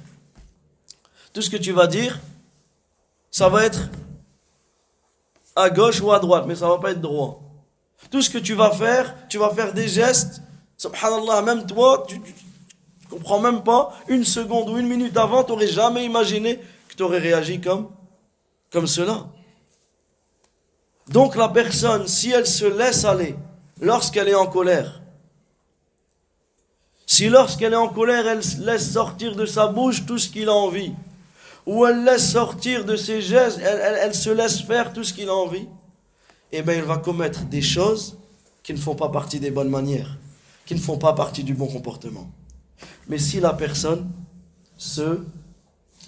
tout 1.32 1.42
ce 1.42 1.50
que 1.50 1.56
tu 1.56 1.72
vas 1.72 1.88
dire, 1.88 2.20
ça 3.32 3.48
va 3.48 3.64
être 3.64 3.90
à 5.56 5.70
gauche 5.70 6.02
ou 6.02 6.12
à 6.12 6.20
droite, 6.20 6.44
mais 6.48 6.56
ça 6.56 6.68
va 6.68 6.80
pas 6.80 6.92
être 6.92 7.02
droit. 7.02 7.42
Tout 8.12 8.22
ce 8.22 8.30
que 8.30 8.40
tu 8.40 8.56
vas 8.56 8.72
faire, 8.72 9.16
tu 9.30 9.38
vas 9.38 9.52
faire 9.52 9.74
des 9.74 9.88
gestes, 9.88 10.42
subhanallah, 10.76 11.42
même 11.44 11.66
toi, 11.66 12.06
tu 12.10 12.20
comprends 13.16 13.40
même 13.40 13.64
pas, 13.64 13.94
une 14.08 14.26
seconde 14.26 14.70
ou 14.70 14.78
une 14.78 14.88
minute 14.88 15.18
avant, 15.18 15.44
tu 15.44 15.52
n'aurais 15.52 15.68
jamais 15.68 16.06
imaginé 16.06 16.60
que 16.88 16.96
tu 16.96 17.04
aurais 17.04 17.20
réagi 17.20 17.62
comme, 17.62 17.90
comme 18.72 18.88
cela. 18.88 19.28
Donc 21.08 21.36
la 21.36 21.50
personne, 21.50 22.08
si 22.08 22.32
elle 22.32 22.48
se 22.48 22.66
laisse 22.66 23.06
aller 23.06 23.36
lorsqu'elle 23.82 24.28
est 24.28 24.36
en 24.36 24.48
colère, 24.48 25.02
si 27.06 27.30
lorsqu'elle 27.30 27.74
est 27.74 27.78
en 27.78 27.90
colère, 27.90 28.28
elle 28.28 28.42
laisse 28.66 28.92
sortir 28.92 29.36
de 29.36 29.46
sa 29.46 29.68
bouche 29.68 30.06
tout 30.06 30.18
ce 30.18 30.30
qu'il 30.30 30.50
a 30.50 30.54
envie, 30.54 30.94
ou 31.66 31.86
elle 31.86 32.04
laisse 32.04 32.32
sortir 32.32 32.84
de 32.84 32.96
ses 32.96 33.22
gestes, 33.22 33.60
elle, 33.64 33.98
elle 34.02 34.16
se 34.16 34.30
laisse 34.30 34.62
faire 34.62 34.92
tout 34.92 35.04
ce 35.04 35.14
qu'il 35.14 35.30
a 35.30 35.34
envie, 35.34 35.68
eh 36.52 36.62
bien, 36.62 36.76
elle 36.76 36.84
va 36.84 36.98
commettre 36.98 37.46
des 37.46 37.62
choses 37.62 38.18
qui 38.64 38.74
ne 38.74 38.80
font 38.80 38.96
pas 38.96 39.10
partie 39.10 39.40
des 39.40 39.52
bonnes 39.52 39.70
manières, 39.70 40.18
qui 40.66 40.74
ne 40.74 40.80
font 40.80 40.98
pas 40.98 41.14
partie 41.14 41.44
du 41.44 41.54
bon 41.54 41.68
comportement. 41.68 42.28
Mais 43.08 43.18
si 43.18 43.40
la 43.40 43.54
personne 43.54 44.10
se 44.78 45.20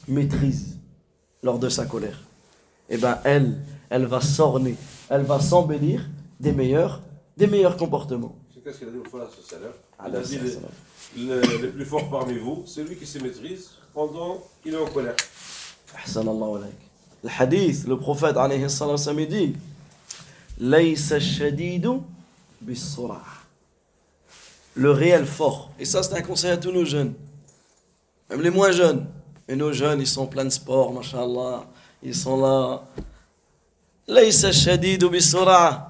maîtrise 0.08 0.78
lors 1.44 1.60
de 1.60 1.70
sa 1.70 1.86
colère, 1.86 2.20
eh 2.90 2.98
ben 2.98 3.20
elle, 3.24 3.58
elle 3.90 4.06
va 4.06 4.22
s'orner, 4.22 4.76
elle 5.10 5.24
va 5.24 5.40
s'embellir 5.40 6.08
des 6.40 6.52
meilleurs, 6.52 7.02
des 7.36 7.48
meilleurs 7.48 7.78
comportements. 7.78 8.36
C'est 8.54 8.64
qu'est-ce 8.64 8.80
qu'il 8.80 8.88
a 8.88 8.92
dit 8.92 8.98
au 8.98 9.10
Fala 9.10 9.28
ah, 10.00 10.06
Il 10.10 10.16
a 10.16 10.22
dit 10.22 10.40
le, 11.18 11.42
le, 11.62 11.72
plus 11.72 11.86
fort 11.86 12.10
parmi 12.10 12.38
vous, 12.38 12.64
celui 12.66 12.96
qui 12.96 13.06
se 13.06 13.20
maîtrise 13.20 13.72
pendant 13.94 14.44
qu'il 14.62 14.74
est 14.74 14.78
en 14.78 14.86
colère. 14.86 15.16
Le 17.24 17.30
hadith, 17.40 17.88
le 17.88 17.98
prophète 17.98 18.38
alayhi 18.38 18.70
salam 18.70 18.98
dit 19.26 19.56
Laysa 20.60 21.20
shadidu 21.20 22.00
bis 22.62 22.98
Le 24.77 24.91
réel 24.91 25.27
fort. 25.27 25.71
Et 25.79 25.85
ça, 25.85 26.03
c'est 26.03 26.15
un 26.15 26.23
conseil 26.23 26.51
à 26.51 26.57
tous 26.57 26.73
nos 26.73 26.85
jeunes. 26.85 27.15
Même 28.31 28.41
les 28.41 28.51
moins 28.51 28.73
jeunes. 28.73 29.07
Et 29.49 29.57
nos 29.57 29.73
jeunes, 29.73 30.01
ils 30.01 30.07
sont 30.07 30.27
pleins 30.27 30.45
de 30.45 30.51
sport, 30.51 30.93
mashallah. 30.93 31.65
Ils 32.03 32.15
sont 32.15 32.41
là. 32.41 32.83
ليس 34.09 34.45
الشديد 34.45 35.05
بالسرعة. 35.05 35.89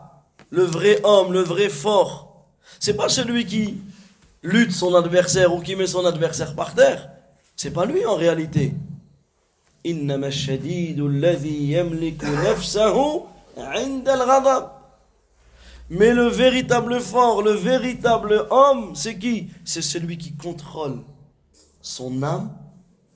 Le 0.51 0.65
vrai 0.65 1.01
homme, 1.05 1.33
le 1.33 1.41
vrai 1.41 1.69
fort. 1.69 2.47
C'est 2.79 2.95
pas 2.95 3.09
celui 3.09 3.47
qui 3.47 3.79
lutte 4.43 4.73
son 4.73 4.95
adversaire 4.95 5.55
ou 5.55 5.61
qui 5.61 5.77
met 5.77 5.87
son 5.87 6.05
adversaire 6.05 6.55
par 6.55 6.75
terre. 6.75 7.11
C'est 7.57 7.71
pas 7.71 7.87
lui 7.87 8.05
en 8.05 8.17
réalité. 8.17 8.75
إنما 9.87 10.27
الشديد 10.27 11.01
الذي 11.01 11.73
يملك 11.73 12.25
نفسه 12.25 13.25
عند 13.59 14.09
الغضب 14.09 14.76
Mais 15.90 16.14
le 16.14 16.28
véritable 16.28 17.00
fort, 17.00 17.42
le 17.42 17.52
véritable 17.52 18.48
homme, 18.50 18.96
c'est 18.96 19.18
qui? 19.18 19.50
C'est 19.64 19.82
celui 19.82 20.18
qui 20.18 20.36
contrôle 20.36 21.02
son 21.82 22.22
âme 22.24 22.52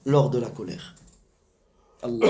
lors 0.06 0.30
de 0.30 0.40
la 0.40 0.50
colère. 0.50 0.96
Allah. 2.02 2.28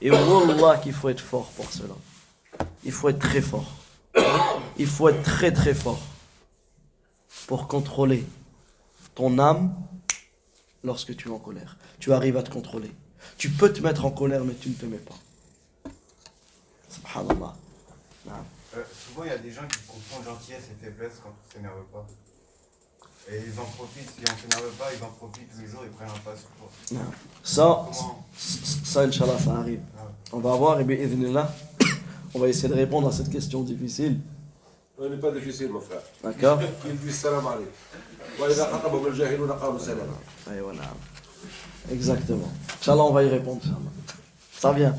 Et 0.00 0.10
Wallah 0.10 0.78
qu'il 0.78 0.92
faut 0.92 1.08
être 1.08 1.20
fort 1.20 1.46
pour 1.56 1.70
cela. 1.70 1.94
Il 2.84 2.92
faut 2.92 3.08
être 3.08 3.20
très 3.20 3.40
fort. 3.40 3.70
Il 4.78 4.86
faut 4.86 5.08
être 5.08 5.22
très 5.22 5.52
très 5.52 5.74
fort 5.74 6.00
pour 7.46 7.68
contrôler 7.68 8.24
ton 9.14 9.38
âme 9.38 9.74
lorsque 10.82 11.14
tu 11.16 11.28
es 11.28 11.30
en 11.30 11.38
colère. 11.38 11.76
Tu 11.98 12.12
arrives 12.12 12.36
à 12.36 12.42
te 12.42 12.50
contrôler. 12.50 12.90
Tu 13.36 13.50
peux 13.50 13.72
te 13.72 13.80
mettre 13.80 14.04
en 14.04 14.10
colère, 14.10 14.44
mais 14.44 14.54
tu 14.54 14.70
ne 14.70 14.74
te 14.74 14.86
mets 14.86 14.96
pas. 14.96 15.18
Subhanallah 16.88 17.54
Naam. 19.09 19.09
Euh, 19.09 19.09
souvent, 19.09 19.23
il 19.25 19.29
y 19.29 19.33
a 19.33 19.37
des 19.37 19.51
gens 19.51 19.67
qui 19.67 19.79
confondent 19.87 20.25
gentillesse 20.25 20.63
et 20.71 20.85
faiblesse 20.85 21.13
quand 21.23 21.29
on 21.33 21.53
s'énerve 21.53 21.83
pas. 21.91 22.05
Et 23.27 23.41
ils 23.41 23.59
en 23.59 23.65
profitent, 23.65 24.11
si 24.15 24.21
on 24.21 24.37
s'énerve 24.37 24.71
pas, 24.77 24.85
ils 24.95 25.03
en 25.03 25.09
profitent 25.09 25.49
tous 25.51 25.61
les 25.61 25.67
jours, 25.67 25.81
ils 25.83 25.89
prennent 25.91 26.09
un 26.09 26.19
pas 26.19 26.35
sur 26.35 26.49
toi. 26.57 26.69
Naam. 26.91 27.11
Ça, 27.43 27.85
Comment 27.85 28.23
ça, 28.37 29.01
Inch'Allah, 29.01 29.39
ça 29.43 29.55
arrive. 29.55 29.81
Ah 29.97 30.03
ouais. 30.05 30.11
On 30.31 30.39
va 30.39 30.55
voir, 30.55 30.79
et 30.79 30.83
bien, 30.83 30.97
idhnillah, 30.97 31.51
on 32.33 32.39
va 32.39 32.47
essayer 32.47 32.69
de 32.69 32.75
répondre 32.75 33.07
à 33.07 33.11
cette 33.11 33.29
question 33.29 33.61
difficile. 33.63 34.19
On 34.97 35.09
n'est 35.09 35.17
pas 35.17 35.31
difficile, 35.31 35.69
mon 35.71 35.81
frère. 35.81 36.01
D'accord 36.23 36.59
Il 36.85 36.97
dit 36.97 37.11
salam 37.11 37.45
alaykum. 37.47 37.65
وإذا 38.39 38.65
خطبهم 38.73 39.07
الجاهلون 39.07 39.51
قالوا 39.51 39.79
سلاما. 39.79 40.17
Allez, 40.47 40.61
voilà. 40.61 40.81
Exactement. 41.91 42.51
Inch'Allah, 42.81 43.03
on 43.03 43.13
va 43.13 43.23
y 43.23 43.29
répondre. 43.29 43.61
Inch'Allah. 43.63 43.91
Ça 44.59 44.71
vient. 44.73 44.95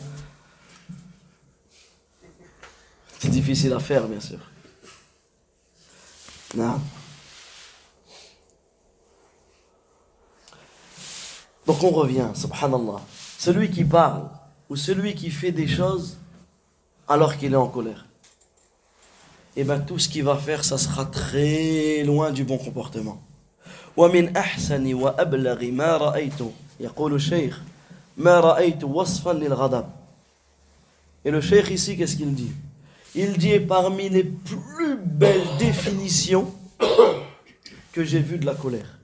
C'est 3.20 3.30
difficile 3.30 3.72
à 3.72 3.80
faire, 3.80 4.06
bien 4.06 4.20
sûr. 4.20 4.38
Non. 6.54 6.80
Donc 11.66 11.82
on 11.82 11.90
revient, 11.90 12.28
subhanallah. 12.34 13.00
Celui 13.38 13.70
qui 13.70 13.84
parle 13.84 14.28
ou 14.70 14.76
celui 14.76 15.14
qui 15.14 15.30
fait 15.30 15.52
des 15.52 15.66
choses 15.66 16.16
alors 17.08 17.36
qu'il 17.36 17.52
est 17.52 17.56
en 17.56 17.68
colère, 17.68 18.06
eh 19.56 19.64
bien 19.64 19.80
tout 19.80 19.98
ce 19.98 20.08
qu'il 20.08 20.24
va 20.24 20.36
faire, 20.36 20.64
ça 20.64 20.78
sera 20.78 21.06
très 21.06 22.04
loin 22.04 22.30
du 22.30 22.44
bon 22.44 22.58
comportement. 22.58 23.22
ومن 23.96 24.36
أحسن 24.36 24.94
وأبلغ 24.94 25.64
ما 25.64 25.96
رأيت 25.96 26.40
يقول 26.80 27.14
الشيخ 27.14 27.62
ما 28.16 28.40
رأيت 28.40 28.84
وصفا 28.84 29.30
للغضب 29.30 29.86
Et 31.24 31.30
le 31.30 31.40
cheikh 31.40 31.70
ici, 31.70 31.96
qu'est-ce 31.96 32.16
qu'il 32.16 32.34
dit 32.34 32.52
Il 33.14 33.38
dit 33.38 33.58
parmi 33.60 34.08
les 34.08 34.24
plus 34.24 34.96
belles 34.96 35.46
définitions 35.58 36.52
que 37.92 38.04
j'ai 38.04 38.20
vues 38.20 38.38
de 38.38 38.46
la 38.46 38.54
colère. 38.54 38.98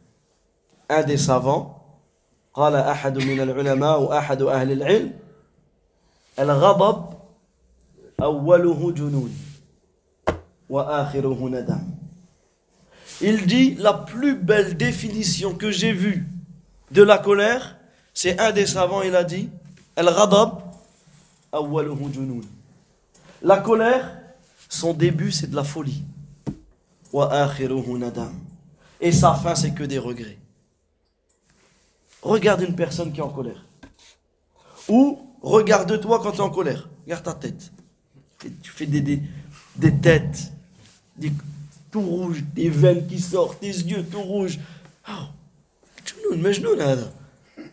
Un 0.89 1.03
des 1.03 1.17
savants, 1.17 1.79
قال 2.55 2.77
أحد 2.77 3.19
من 3.19 3.41
العلماء 3.41 4.03
وأحد 4.03 4.43
أهل 4.43 4.73
العلم 4.73 5.13
الغضب 6.39 7.15
أوله 8.23 8.93
جنون 8.93 9.33
وآخره 10.69 11.49
ندم 11.49 12.03
il 13.23 13.47
dit 13.47 13.77
la 13.79 13.93
plus 13.93 14.35
belle 14.35 14.77
définition 14.77 15.55
que 15.55 15.71
j'ai 15.71 15.93
vue 15.93 16.27
de 16.91 17.03
la 17.05 17.19
colère, 17.19 17.77
c'est 18.13 18.39
un 18.41 18.51
des 18.51 18.67
savants, 18.67 19.03
il 19.03 19.15
a 19.15 19.23
dit 19.23 19.49
Al-Ghadab, 19.95 20.59
awwaluhu 21.53 22.13
junun. 22.13 22.41
la 23.42 23.58
colère, 23.60 24.18
son 24.70 24.94
début, 24.94 25.32
c'est 25.32 25.48
de 25.48 25.56
la 25.56 25.64
folie. 25.64 26.04
Et 29.00 29.12
sa 29.12 29.34
fin, 29.34 29.56
c'est 29.56 29.72
que 29.72 29.84
des 29.84 30.00
regrets. 30.00 30.38
Regarde 32.22 32.62
une 32.62 32.76
personne 32.76 33.12
qui 33.12 33.20
est 33.20 33.24
en 33.24 33.30
colère. 33.30 33.64
Ou 34.90 35.20
regarde-toi 35.42 36.20
quand 36.22 36.32
tu 36.32 36.38
es 36.38 36.42
en 36.42 36.50
colère. 36.50 36.90
Regarde 37.06 37.24
ta 37.24 37.34
tête. 37.34 37.72
Et 38.46 38.52
tu 38.62 38.72
fais 38.72 38.86
des, 38.86 39.02
des, 39.02 39.22
des 39.76 39.94
têtes, 39.96 40.52
des, 41.16 41.32
tout 41.92 42.02
rouge, 42.02 42.44
des 42.54 42.70
veines 42.70 43.08
qui 43.08 43.20
sortent, 43.20 43.62
des 43.62 43.84
yeux 43.84 44.04
tout 44.04 44.22
rouges. 44.22 44.60
Oh, 45.08 45.12
hein. 45.12 46.98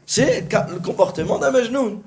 C'est 0.07 0.47
le 0.53 0.79
comportement 0.81 1.39
d'un 1.39 1.51
majnoun. 1.51 2.01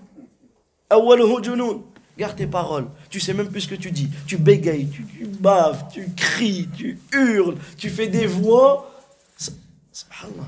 Garde 2.18 2.36
tes 2.36 2.48
paroles. 2.48 2.88
Tu 3.10 3.20
sais 3.20 3.34
même 3.34 3.50
plus 3.50 3.62
ce 3.62 3.68
que 3.68 3.76
tu 3.76 3.92
dis. 3.92 4.10
Tu 4.26 4.38
bégayes, 4.38 4.90
tu, 4.90 5.06
baves, 5.40 5.86
tu 5.92 6.10
cries, 6.16 6.68
tu 6.76 7.00
hurles, 7.14 7.56
tu 7.78 7.90
fais 7.90 8.08
des 8.08 8.26
voix. 8.26 8.92
Subhanallah. 9.92 10.48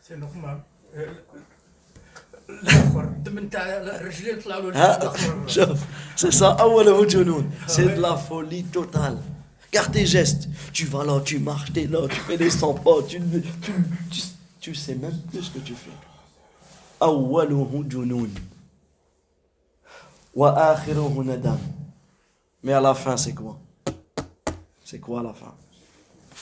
C'est 0.00 0.16
normal. 0.18 0.58
Ah, 4.74 4.98
c'est 6.16 6.32
ça, 6.32 6.56
c'est 7.66 7.94
de 7.94 8.00
la 8.00 8.16
folie 8.16 8.64
totale. 8.64 9.18
Garde 9.72 9.92
tes 9.92 10.04
gestes. 10.04 10.48
Tu 10.72 10.84
vas 10.84 11.04
là, 11.04 11.20
tu 11.24 11.38
marches, 11.38 11.72
t'es 11.72 11.86
là, 11.86 12.06
tu 12.08 12.20
fais 12.20 12.36
des 12.36 12.50
100 12.50 12.74
pas, 12.74 13.02
tu, 13.08 13.20
tu, 13.20 13.72
tu, 14.10 14.20
tu 14.60 14.74
sais 14.74 14.94
même 14.94 15.16
plus 15.30 15.42
ce 15.42 15.50
que 15.50 15.58
tu 15.60 15.72
fais. 15.74 15.90
Mais 22.62 22.72
à 22.72 22.80
la 22.80 22.94
fin, 22.94 23.16
c'est 23.16 23.34
quoi? 23.34 23.58
C'est 24.84 24.98
quoi 24.98 25.20
à 25.20 25.22
la 25.22 25.34
fin? 25.34 25.54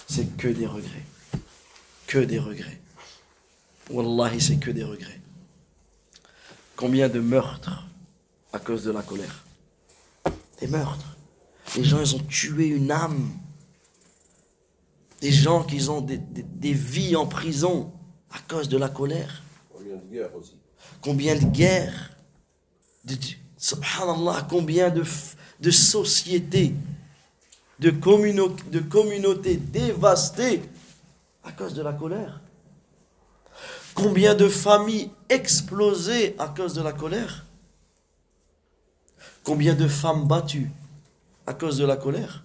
C'est 0.09 0.37
que 0.37 0.49
des 0.49 0.67
regrets. 0.67 1.05
Que 2.07 2.19
des 2.19 2.39
regrets. 2.39 2.81
Wallahi, 3.91 4.41
c'est 4.41 4.57
que 4.59 4.71
des 4.71 4.85
regrets. 4.85 5.21
Combien 6.77 7.09
de 7.09 7.21
meurtres 7.21 7.85
à 8.53 8.59
cause 8.59 8.85
de 8.85 8.91
la 8.93 9.03
colère? 9.03 9.45
Des 10.61 10.67
meurtres. 10.69 11.17
Les 11.77 11.85
gens, 11.85 12.01
ils 12.01 12.15
ont 12.17 12.21
tué 12.21 12.67
une 12.67 12.91
âme. 12.91 13.31
Des 15.21 15.33
gens 15.33 15.63
qui 15.65 15.89
ont 15.89 16.01
des, 16.01 16.19
des- 16.19 16.43
des 16.43 16.73
vies 16.73 17.15
en 17.17 17.27
prison 17.27 17.93
à 18.31 18.39
cause 18.41 18.69
de 18.69 18.79
la 18.79 18.89
colère. 18.89 19.43
Vient 19.81 19.97
de 19.97 20.05
guerre 20.13 20.35
aussi? 20.37 20.57
Combien 21.01 21.35
de 21.37 21.45
guerres? 21.45 22.11
Subhanallah, 23.61 24.47
combien 24.49 24.89
de, 24.89 25.05
sociétés, 25.71 26.75
de, 27.79 27.91
de 27.91 28.81
communautés 28.81 29.57
dévastées 29.57 30.63
à 31.45 31.53
cause 31.53 31.75
de 31.75 31.83
la 31.83 31.93
colère. 31.93 32.41
Combien 33.93 34.35
de 34.35 34.49
familles 34.49 35.11
explosées 35.29 36.35
à 36.39 36.49
cause 36.49 36.73
de 36.73 36.81
la 36.81 36.93
colère. 36.93 37.45
Combien 39.45 39.75
de 39.75 39.89
femmes 39.89 40.27
battues 40.27 40.71
à 41.47 41.53
cause 41.53 41.77
de 41.77 41.85
la 41.85 41.99
colère. 41.99 42.43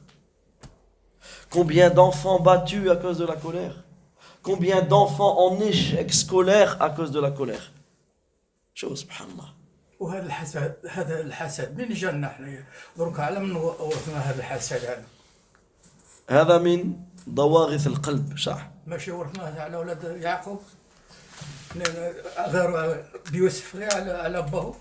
Combien 1.50 1.90
d'enfants 1.92 2.42
battus 2.42 2.90
à 2.90 2.98
cause 2.98 3.20
de 3.20 3.26
la 3.26 3.38
colère. 3.38 3.86
Combien 4.44 4.82
d'enfants 4.82 5.48
en 5.48 5.62
échec 5.62 6.14
scolaire 6.14 6.76
à 6.82 6.90
cause 6.90 7.12
de 7.12 7.22
la 7.22 7.32
colère. 7.32 7.72
Chose, 8.74 9.00
subhanallah. 9.00 9.55
وهذا 10.06 10.26
الحسد 10.26 10.74
هذا 10.90 11.22
الحسد. 11.22 11.78
من 11.78 11.90
جانا 11.90 12.28
إحنا 12.28 12.64
درك 12.98 13.20
على 13.20 13.40
من 13.40 13.56
ورثنا 13.56 14.18
هذا 14.18 14.40
الحسد 14.40 14.86
هذا. 14.86 15.04
هذا 16.30 16.58
من 16.58 16.94
ضواغث 17.30 17.88
القلب 17.88 18.38
صح؟ 18.38 18.70
ماشي 18.88 19.12
ورثناه 19.12 19.62
على 19.62 19.76
أولاد 19.76 20.22
يعقوب. 20.22 20.62
غير 22.38 23.04
بيوسف 23.32 23.76
غير 23.76 23.94
على 23.94 24.12
على 24.12 24.42
باه 24.42 24.76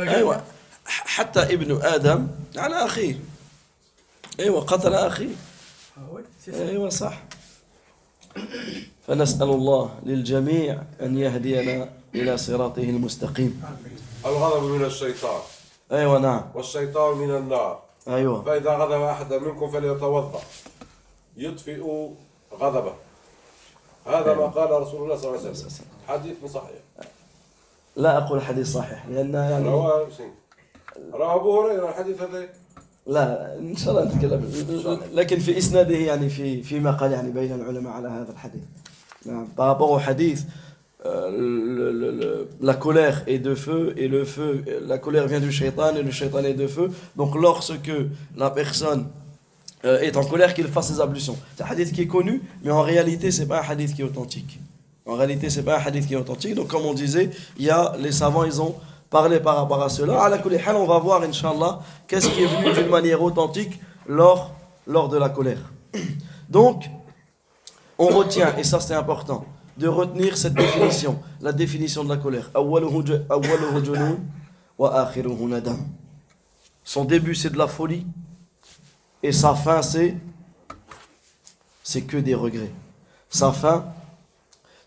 أيوه. 0.00 0.44
حتى 0.86 1.42
ابن 1.42 1.82
آدم 1.82 2.28
على 2.56 2.84
أخيه. 2.84 3.20
أيوه 4.40 4.60
قتل 4.60 4.94
أخيه. 4.94 5.34
أيوه 6.48 6.88
صح. 6.88 7.22
فنسأل 9.06 9.42
الله 9.42 10.00
للجميع 10.02 10.82
أن 11.00 11.18
يهدينا 11.18 11.99
إلى 12.14 12.36
صراطه 12.36 12.82
المستقيم. 12.82 13.62
الغضب 14.26 14.64
من 14.64 14.84
الشيطان. 14.84 15.40
أيوه 15.92 16.18
نعم. 16.18 16.42
والشيطان 16.54 17.18
من 17.18 17.36
النار. 17.36 17.82
أيوه. 18.08 18.42
فإذا 18.42 18.70
غضب 18.70 19.02
أحد 19.02 19.32
منكم 19.32 19.70
فليتوضأ. 19.70 20.40
يطفئ 21.36 22.08
غضبه. 22.60 22.94
هذا 24.06 24.34
ما 24.34 24.46
قال 24.46 24.70
رسول 24.70 25.02
الله 25.02 25.16
صلى 25.16 25.28
الله 25.30 25.40
عليه 25.40 25.50
وسلم. 25.50 25.86
حديث 26.08 26.44
صحيح. 26.44 26.80
لا 27.96 28.18
أقول 28.18 28.42
حديث 28.42 28.72
صحيح 28.72 29.06
لأن 29.06 29.34
يعني 29.34 29.68
رواه 29.68 30.08
شيء. 30.16 30.32
رواه 31.12 31.34
أبو 31.34 31.60
هريرة 31.60 31.88
الحديث 31.88 32.22
هذا 32.22 32.48
لا 33.06 33.58
إن 33.58 33.76
شاء 33.76 33.90
الله 33.90 34.04
نتكلم. 34.04 34.52
لكن 35.12 35.38
في 35.38 35.58
إسناده 35.58 35.96
يعني 35.96 36.28
في 36.28 36.62
في 36.62 36.80
مقال 36.80 37.12
يعني 37.12 37.30
بين 37.30 37.52
العلماء 37.52 37.92
على 37.92 38.08
هذا 38.08 38.32
الحديث. 38.32 38.62
نعم. 39.26 39.48
au 39.56 39.98
hadith 39.98 40.40
euh, 41.06 42.44
la 42.60 42.74
colère 42.74 43.22
est 43.26 43.38
de 43.38 43.54
feu 43.54 43.94
et 43.96 44.06
le 44.06 44.24
feu 44.24 44.62
la 44.86 44.98
colère 44.98 45.26
vient 45.26 45.40
du 45.40 45.50
shaitan 45.50 45.96
et 45.96 46.02
le 46.02 46.10
shaitan 46.10 46.44
est 46.44 46.54
de 46.54 46.66
feu. 46.66 46.90
Donc 47.16 47.34
lorsque 47.34 47.92
la 48.36 48.50
personne 48.50 49.06
euh, 49.84 50.00
est 50.00 50.16
en 50.16 50.24
colère 50.24 50.52
qu'il 50.52 50.66
fasse 50.66 50.88
ses 50.92 51.00
ablutions. 51.00 51.38
C'est 51.56 51.62
un 51.62 51.66
hadith 51.66 51.92
qui 51.92 52.02
est 52.02 52.06
connu 52.06 52.42
mais 52.62 52.70
en 52.70 52.82
réalité 52.82 53.30
c'est 53.30 53.46
pas 53.46 53.60
un 53.60 53.70
hadith 53.70 53.94
qui 53.94 54.02
est 54.02 54.04
authentique. 54.04 54.60
En 55.06 55.14
réalité 55.14 55.48
c'est 55.48 55.62
pas 55.62 55.78
un 55.78 55.82
hadith 55.82 56.06
qui 56.06 56.14
est 56.14 56.18
authentique. 56.18 56.54
Donc 56.54 56.68
comme 56.68 56.84
on 56.84 56.94
disait 56.94 57.30
il 57.58 57.64
y 57.64 57.70
a 57.70 57.94
les 57.98 58.12
savants 58.12 58.44
ils 58.44 58.60
ont 58.60 58.74
parlé 59.10 59.40
par 59.40 59.56
rapport 59.56 59.82
à 59.82 59.88
cela. 59.88 60.22
À 60.22 60.28
la 60.28 60.36
hal, 60.36 60.76
on 60.76 60.86
va 60.86 60.98
voir 60.98 61.22
inshallah 61.22 61.80
qu'est-ce 62.06 62.28
qui 62.28 62.42
est 62.42 62.46
venu 62.46 62.72
d'une 62.72 62.88
manière 62.88 63.22
authentique 63.22 63.80
lors, 64.06 64.54
lors 64.86 65.08
de 65.08 65.18
la 65.18 65.28
colère. 65.28 65.72
Donc 66.48 66.84
on 67.98 68.06
retient, 68.06 68.56
et 68.56 68.64
ça 68.64 68.80
c'est 68.80 68.94
important, 68.94 69.44
de 69.76 69.88
retenir 69.88 70.36
cette 70.36 70.54
définition, 70.54 71.20
la 71.40 71.52
définition 71.52 72.04
de 72.04 72.08
la 72.08 72.16
colère. 72.16 72.50
Son 76.84 77.04
début 77.04 77.34
c'est 77.34 77.50
de 77.50 77.58
la 77.58 77.66
folie 77.68 78.06
et 79.22 79.32
sa 79.32 79.54
fin 79.54 79.82
c'est 79.82 80.16
c'est 81.82 82.02
que 82.02 82.16
des 82.16 82.34
regrets. 82.34 82.72
Sa 83.28 83.52
fin 83.52 83.84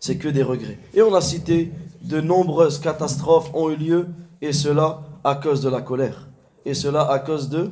c'est 0.00 0.16
que 0.16 0.28
des 0.28 0.42
regrets. 0.42 0.78
Et 0.92 1.02
on 1.02 1.14
a 1.14 1.20
cité 1.20 1.72
de 2.02 2.20
nombreuses 2.20 2.78
catastrophes 2.78 3.50
ont 3.54 3.70
eu 3.70 3.76
lieu 3.76 4.08
et 4.40 4.52
cela 4.52 5.00
à 5.22 5.34
cause 5.36 5.60
de 5.62 5.68
la 5.70 5.80
colère. 5.80 6.28
Et 6.66 6.74
cela 6.74 7.10
à 7.10 7.18
cause 7.18 7.48
de 7.48 7.70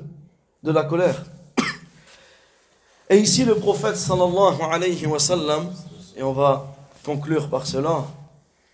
de 0.63 0.71
la 0.71 0.85
colère. 0.85 1.25
Et 3.11 3.19
ici 3.19 3.45
le 3.45 3.57
prophète 3.57 3.97
sallallahu 3.97 4.63
alayhi 4.71 5.07
wa 5.07 5.19
sallam 5.19 5.67
et 6.17 6.23
on 6.23 6.33
va 6.33 6.72
conclure 7.05 7.49
par 7.49 7.67
cela, 7.67 8.05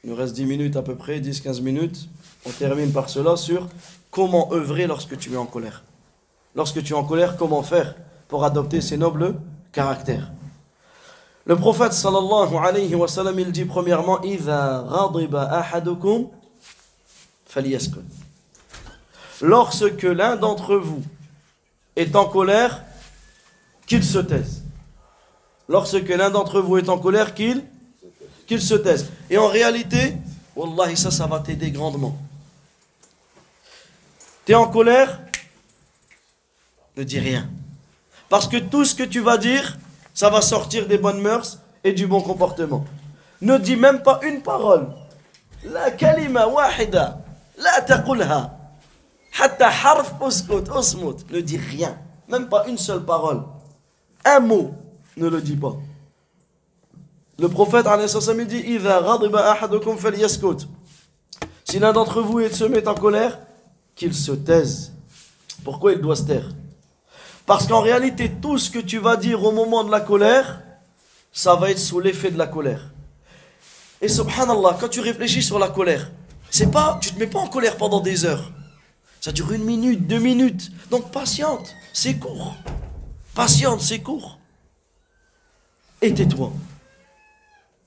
il 0.05 0.11
nous 0.11 0.17
reste 0.17 0.35
10 0.35 0.45
minutes 0.47 0.77
à 0.77 0.83
peu 0.83 0.95
près, 0.95 1.21
10-15 1.21 1.61
minutes, 1.61 2.09
on 2.47 2.51
termine 2.51 2.93
par 2.93 3.09
cela 3.09 3.37
sur 3.37 3.69
comment 4.11 4.53
œuvrer 4.53 4.87
lorsque 4.87 5.19
tu 5.19 5.33
es 5.33 5.37
en 5.37 5.47
colère. 5.47 5.83
Lorsque 6.55 6.83
tu 6.83 6.93
es 6.93 6.97
en 6.97 7.05
colère, 7.05 7.37
comment 7.37 7.63
faire 7.63 7.95
pour 8.29 8.45
adopter 8.45 8.81
ces 8.81 8.97
nobles 8.97 9.35
caractères? 9.73 10.31
Le 11.45 11.57
prophète 11.57 11.93
sallallahu 11.95 12.55
alayhi 12.57 12.95
wa 12.95 13.09
sallam, 13.09 13.39
il 13.39 13.53
dit 13.53 13.65
premièrement 13.65 14.21
Lorsque 19.41 20.03
l'un 20.03 20.37
d'entre 20.37 20.77
vous 20.77 21.03
est 21.97 22.15
en 22.15 22.27
colère, 22.27 22.85
qu'il 23.87 24.05
se 24.05 24.19
taise. 24.19 24.63
Lorsque 25.69 26.09
l'un 26.09 26.31
d'entre 26.31 26.61
vous 26.61 26.77
est 26.77 26.89
en 26.89 26.99
colère, 26.99 27.35
qu'il 27.35 27.65
qu'il 28.49 28.61
se 28.61 28.75
taise. 28.75 29.11
Et 29.31 29.39
en 29.39 29.47
réalité, 29.47 30.16
Wallahi, 30.57 30.97
ça, 30.97 31.12
ça 31.12 31.27
va 31.27 31.39
t'aider 31.39 31.70
grandement. 31.70 32.19
Tu 34.45 34.53
es 34.53 34.55
en 34.57 34.66
colère, 34.66 35.20
ne 36.97 37.05
dis 37.05 37.20
rien. 37.20 37.49
Parce 38.29 38.49
que 38.49 38.57
tout 38.57 38.85
ce 38.85 38.95
que 38.95 39.05
tu 39.05 39.20
vas 39.20 39.39
dire, 39.39 39.79
ça 40.15 40.31
va 40.31 40.43
sortir 40.43 40.89
des 40.89 40.99
bonnes 40.99 41.20
mœurs 41.20 41.59
et 41.85 41.93
du 41.93 42.07
bon 42.07 42.20
comportement. 42.23 42.85
Ne 43.41 43.59
dis 43.59 43.77
même 43.77 44.03
pas 44.03 44.19
une 44.25 44.43
parole. 44.43 44.89
La 45.62 45.91
kalima 45.93 46.49
wahida. 46.49 47.20
La 47.57 47.83
taqulha. 47.83 48.59
Hatta 49.39 49.69
harf 49.69 50.15
uskut. 50.27 50.65
Ne 51.31 51.41
dis 51.41 51.59
rien. 51.59 51.97
Même 52.29 52.49
pas 52.49 52.66
une 52.66 52.79
seule 52.79 53.05
parole. 53.05 53.43
Un 54.25 54.41
mot. 54.41 54.75
Ne 55.16 55.29
le 55.29 55.41
dis 55.41 55.57
pas. 55.57 55.77
Le 57.39 57.48
prophète 57.48 57.86
il 57.89 58.47
dit. 58.47 58.78
Si 61.65 61.78
l'un 61.78 61.93
d'entre 61.93 62.20
vous 62.23 62.48
se 62.48 62.65
met 62.65 62.89
en 62.89 62.94
colère, 62.94 63.39
qu'il 63.94 64.15
se 64.15 64.32
taise. 64.32 64.93
Pourquoi 65.65 65.93
il 65.93 66.01
doit 66.01 66.16
se 66.16 66.23
taire? 66.23 66.48
Parce 67.47 67.66
qu'en 67.66 67.81
réalité, 67.81 68.31
tout 68.43 68.59
ce 68.59 68.70
que 68.70 68.78
tu 68.78 68.98
vas 68.98 69.16
dire 69.16 69.43
au 69.44 69.52
moment 69.52 69.85
de 69.85 69.90
la 69.90 70.01
colère, 70.01 70.62
ça 71.32 71.55
va 71.55 71.70
être 71.70 71.78
sous 71.78 72.01
l'effet 72.01 72.31
de 72.31 72.39
la 72.39 72.47
colère. 72.47 72.90
Et 74.01 74.09
subhanallah, 74.09 74.77
quand 74.81 74.89
tu 74.89 75.01
réfléchis 75.01 75.43
sur 75.43 75.59
la 75.59 75.69
colère, 75.69 76.10
c'est 76.51 76.70
pas, 76.70 76.98
tu 77.01 77.12
te 77.12 77.19
mets 77.19 77.27
pas 77.27 77.40
en 77.40 77.48
colère 77.48 77.77
pendant 77.77 78.01
des 78.01 78.24
heures. 78.24 78.52
Ça 79.20 79.32
dure 79.32 79.52
une 79.52 79.65
minute, 79.65 80.06
deux 80.06 80.19
minutes. 80.19 80.70
Donc 80.90 81.10
patiente, 81.10 81.74
c'est 81.93 82.15
court. 82.15 82.55
Patiente, 83.35 83.81
c'est 83.81 84.01
court. 84.01 84.39
Et 86.01 86.15
tais-toi. 86.15 86.52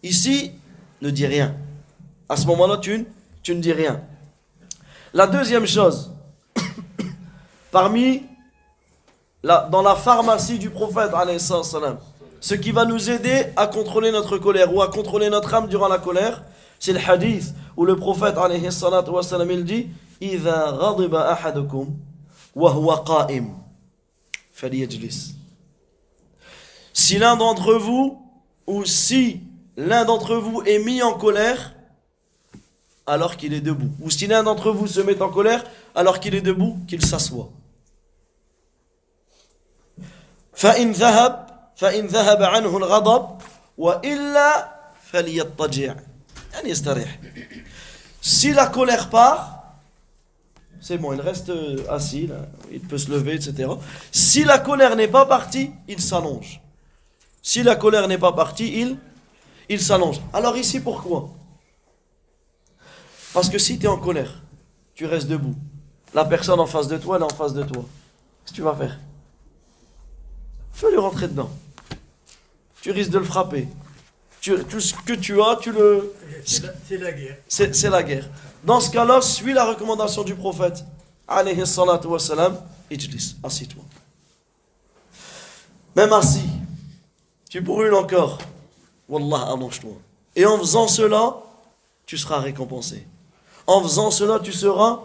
Ici, 0.02 0.52
ne 1.02 1.10
dis 1.10 1.26
rien. 1.26 1.54
À 2.28 2.36
ce 2.36 2.46
moment-là, 2.46 2.76
tu, 2.78 2.98
ne- 2.98 3.04
tu 3.42 3.54
ne 3.54 3.60
dis 3.60 3.72
rien. 3.72 4.00
La 5.14 5.26
deuxième 5.26 5.66
chose, 5.66 6.12
parmi 7.70 8.22
la- 9.42 9.68
dans 9.70 9.82
la 9.82 9.94
pharmacie 9.94 10.58
du 10.58 10.70
prophète, 10.70 11.10
alayhi 11.14 11.40
salam, 11.40 11.98
ce 12.40 12.54
qui 12.54 12.70
va 12.72 12.84
nous 12.84 13.10
aider 13.10 13.46
à 13.56 13.66
contrôler 13.66 14.12
notre 14.12 14.38
colère 14.38 14.72
ou 14.74 14.82
à 14.82 14.88
contrôler 14.88 15.30
notre 15.30 15.52
âme 15.54 15.68
durant 15.68 15.88
la 15.88 15.98
colère, 15.98 16.42
c'est 16.78 16.92
le 16.92 17.00
hadith 17.00 17.54
où 17.76 17.84
le 17.84 17.96
prophète, 17.96 18.36
alayhi 18.36 18.70
salatu 18.70 19.10
wa 19.10 19.22
salam, 19.22 19.50
il 19.50 19.64
dit 19.64 19.88
إذا 20.22 20.64
غضب 20.70 21.14
أحدكم 21.14 21.96
وهو 22.54 22.90
قائم 22.94 23.58
فليجلس 24.52 25.34
Si 26.94 27.18
l'un 27.18 27.36
d'entre 27.36 27.74
vous, 27.74 28.22
ou 28.66 28.86
si 28.86 29.42
l'un 29.80 30.04
d'entre 30.04 30.36
vous 30.36 30.62
est 30.62 30.78
mis 30.78 31.02
en 31.02 31.14
colère, 31.14 31.74
alors 33.06 33.36
qu'il 33.36 33.52
est 33.54 33.60
debout. 33.60 33.90
Ou 34.00 34.10
si 34.10 34.26
l'un 34.26 34.42
d'entre 34.42 34.70
vous 34.72 34.86
se 34.86 35.00
met 35.00 35.20
en 35.22 35.30
colère, 35.30 35.64
alors 35.94 36.20
qu'il 36.20 36.34
est 36.34 36.40
debout, 36.40 36.78
qu'il 36.88 37.04
s'assoit. 37.04 37.50
فإن 40.56 40.92
ذهب 40.92 41.46
فإن 41.76 42.06
ذهب 42.06 42.42
عنه 42.42 42.76
الغضب 42.76 43.38
وإلا 43.78 44.68
فليضطجع 45.12 45.94
يعني 46.52 46.70
يستريح 46.70 47.20
Si 48.22 48.52
la 48.52 48.66
colère 48.66 49.08
part, 49.08 49.56
c'est 50.80 50.98
bon, 50.98 51.12
il 51.12 51.20
reste 51.20 51.50
euh, 51.50 51.76
assis, 51.88 52.26
là, 52.26 52.38
il 52.72 52.80
peut 52.80 52.98
se 52.98 53.08
lever, 53.08 53.34
etc. 53.34 53.68
Si 54.10 54.42
la 54.42 54.58
colère 54.58 54.96
n'est 54.96 55.06
pas 55.06 55.26
partie, 55.26 55.70
il 55.86 56.00
s'allonge. 56.00 56.60
Si 57.40 57.62
la 57.62 57.76
colère 57.76 58.08
n'est 58.08 58.18
pas 58.18 58.32
partie, 58.32 58.80
il, 58.80 58.96
il 59.69 59.81
s'allonge. 59.81 60.21
Alors 60.33 60.57
ici, 60.57 60.79
pourquoi? 60.79 61.29
Parce 63.33 63.49
que 63.49 63.57
si 63.57 63.79
tu 63.79 63.85
es 63.85 63.89
en 63.89 63.97
colère, 63.97 64.41
tu 64.93 65.05
restes 65.05 65.27
debout. 65.27 65.55
La 66.13 66.25
personne 66.25 66.59
en 66.59 66.65
face 66.65 66.87
de 66.87 66.97
toi, 66.97 67.15
elle 67.15 67.21
est 67.21 67.25
en 67.25 67.29
face 67.35 67.53
de 67.53 67.63
toi. 67.63 67.83
Qu'est-ce 68.43 68.51
que 68.51 68.55
tu 68.57 68.61
vas 68.61 68.75
faire? 68.75 68.99
Tu 70.75 70.81
vas 70.85 70.91
lui 70.91 70.97
rentrer 70.97 71.27
dedans. 71.27 71.49
Tu 72.81 72.91
risques 72.91 73.11
de 73.11 73.19
le 73.19 73.23
frapper. 73.25 73.67
Tu- 74.41 74.63
tout 74.65 74.79
ce 74.81 74.93
que 74.95 75.13
tu 75.13 75.41
as, 75.41 75.57
tu 75.61 75.71
le... 75.71 76.13
C'est 76.43 76.97
la- 76.97 77.11
guerre. 77.13 77.37
C'est 77.47 77.75
c'est 77.75 77.89
la 77.89 78.01
guerre. 78.03 78.27
Dans 78.63 78.79
ce 78.79 78.89
cas-là, 78.89 79.21
suis 79.21 79.53
la 79.53 79.65
recommandation 79.65 80.23
du 80.23 80.35
prophète. 80.35 80.83
Alayhi 81.27 81.65
salatu 81.65 82.07
wa 82.07 82.19
salam. 82.19 82.59
Ijlis, 82.89 83.35
assis-toi. 83.43 83.83
Même 85.95 86.11
assis, 86.13 86.49
tu 87.49 87.61
brûles 87.61 87.93
encore. 87.93 88.37
Wallah, 89.11 89.51
allonge-toi. 89.51 89.91
Et 90.37 90.45
en 90.45 90.57
faisant 90.57 90.87
cela, 90.87 91.43
tu 92.05 92.17
seras 92.17 92.39
récompensé. 92.39 93.05
En 93.67 93.83
faisant 93.83 94.09
cela, 94.09 94.39
tu 94.39 94.53
seras, 94.53 95.01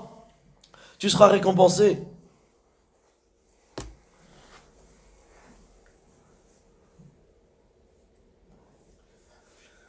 tu 0.99 1.11
seras 1.11 1.27
récompensé. 1.27 1.99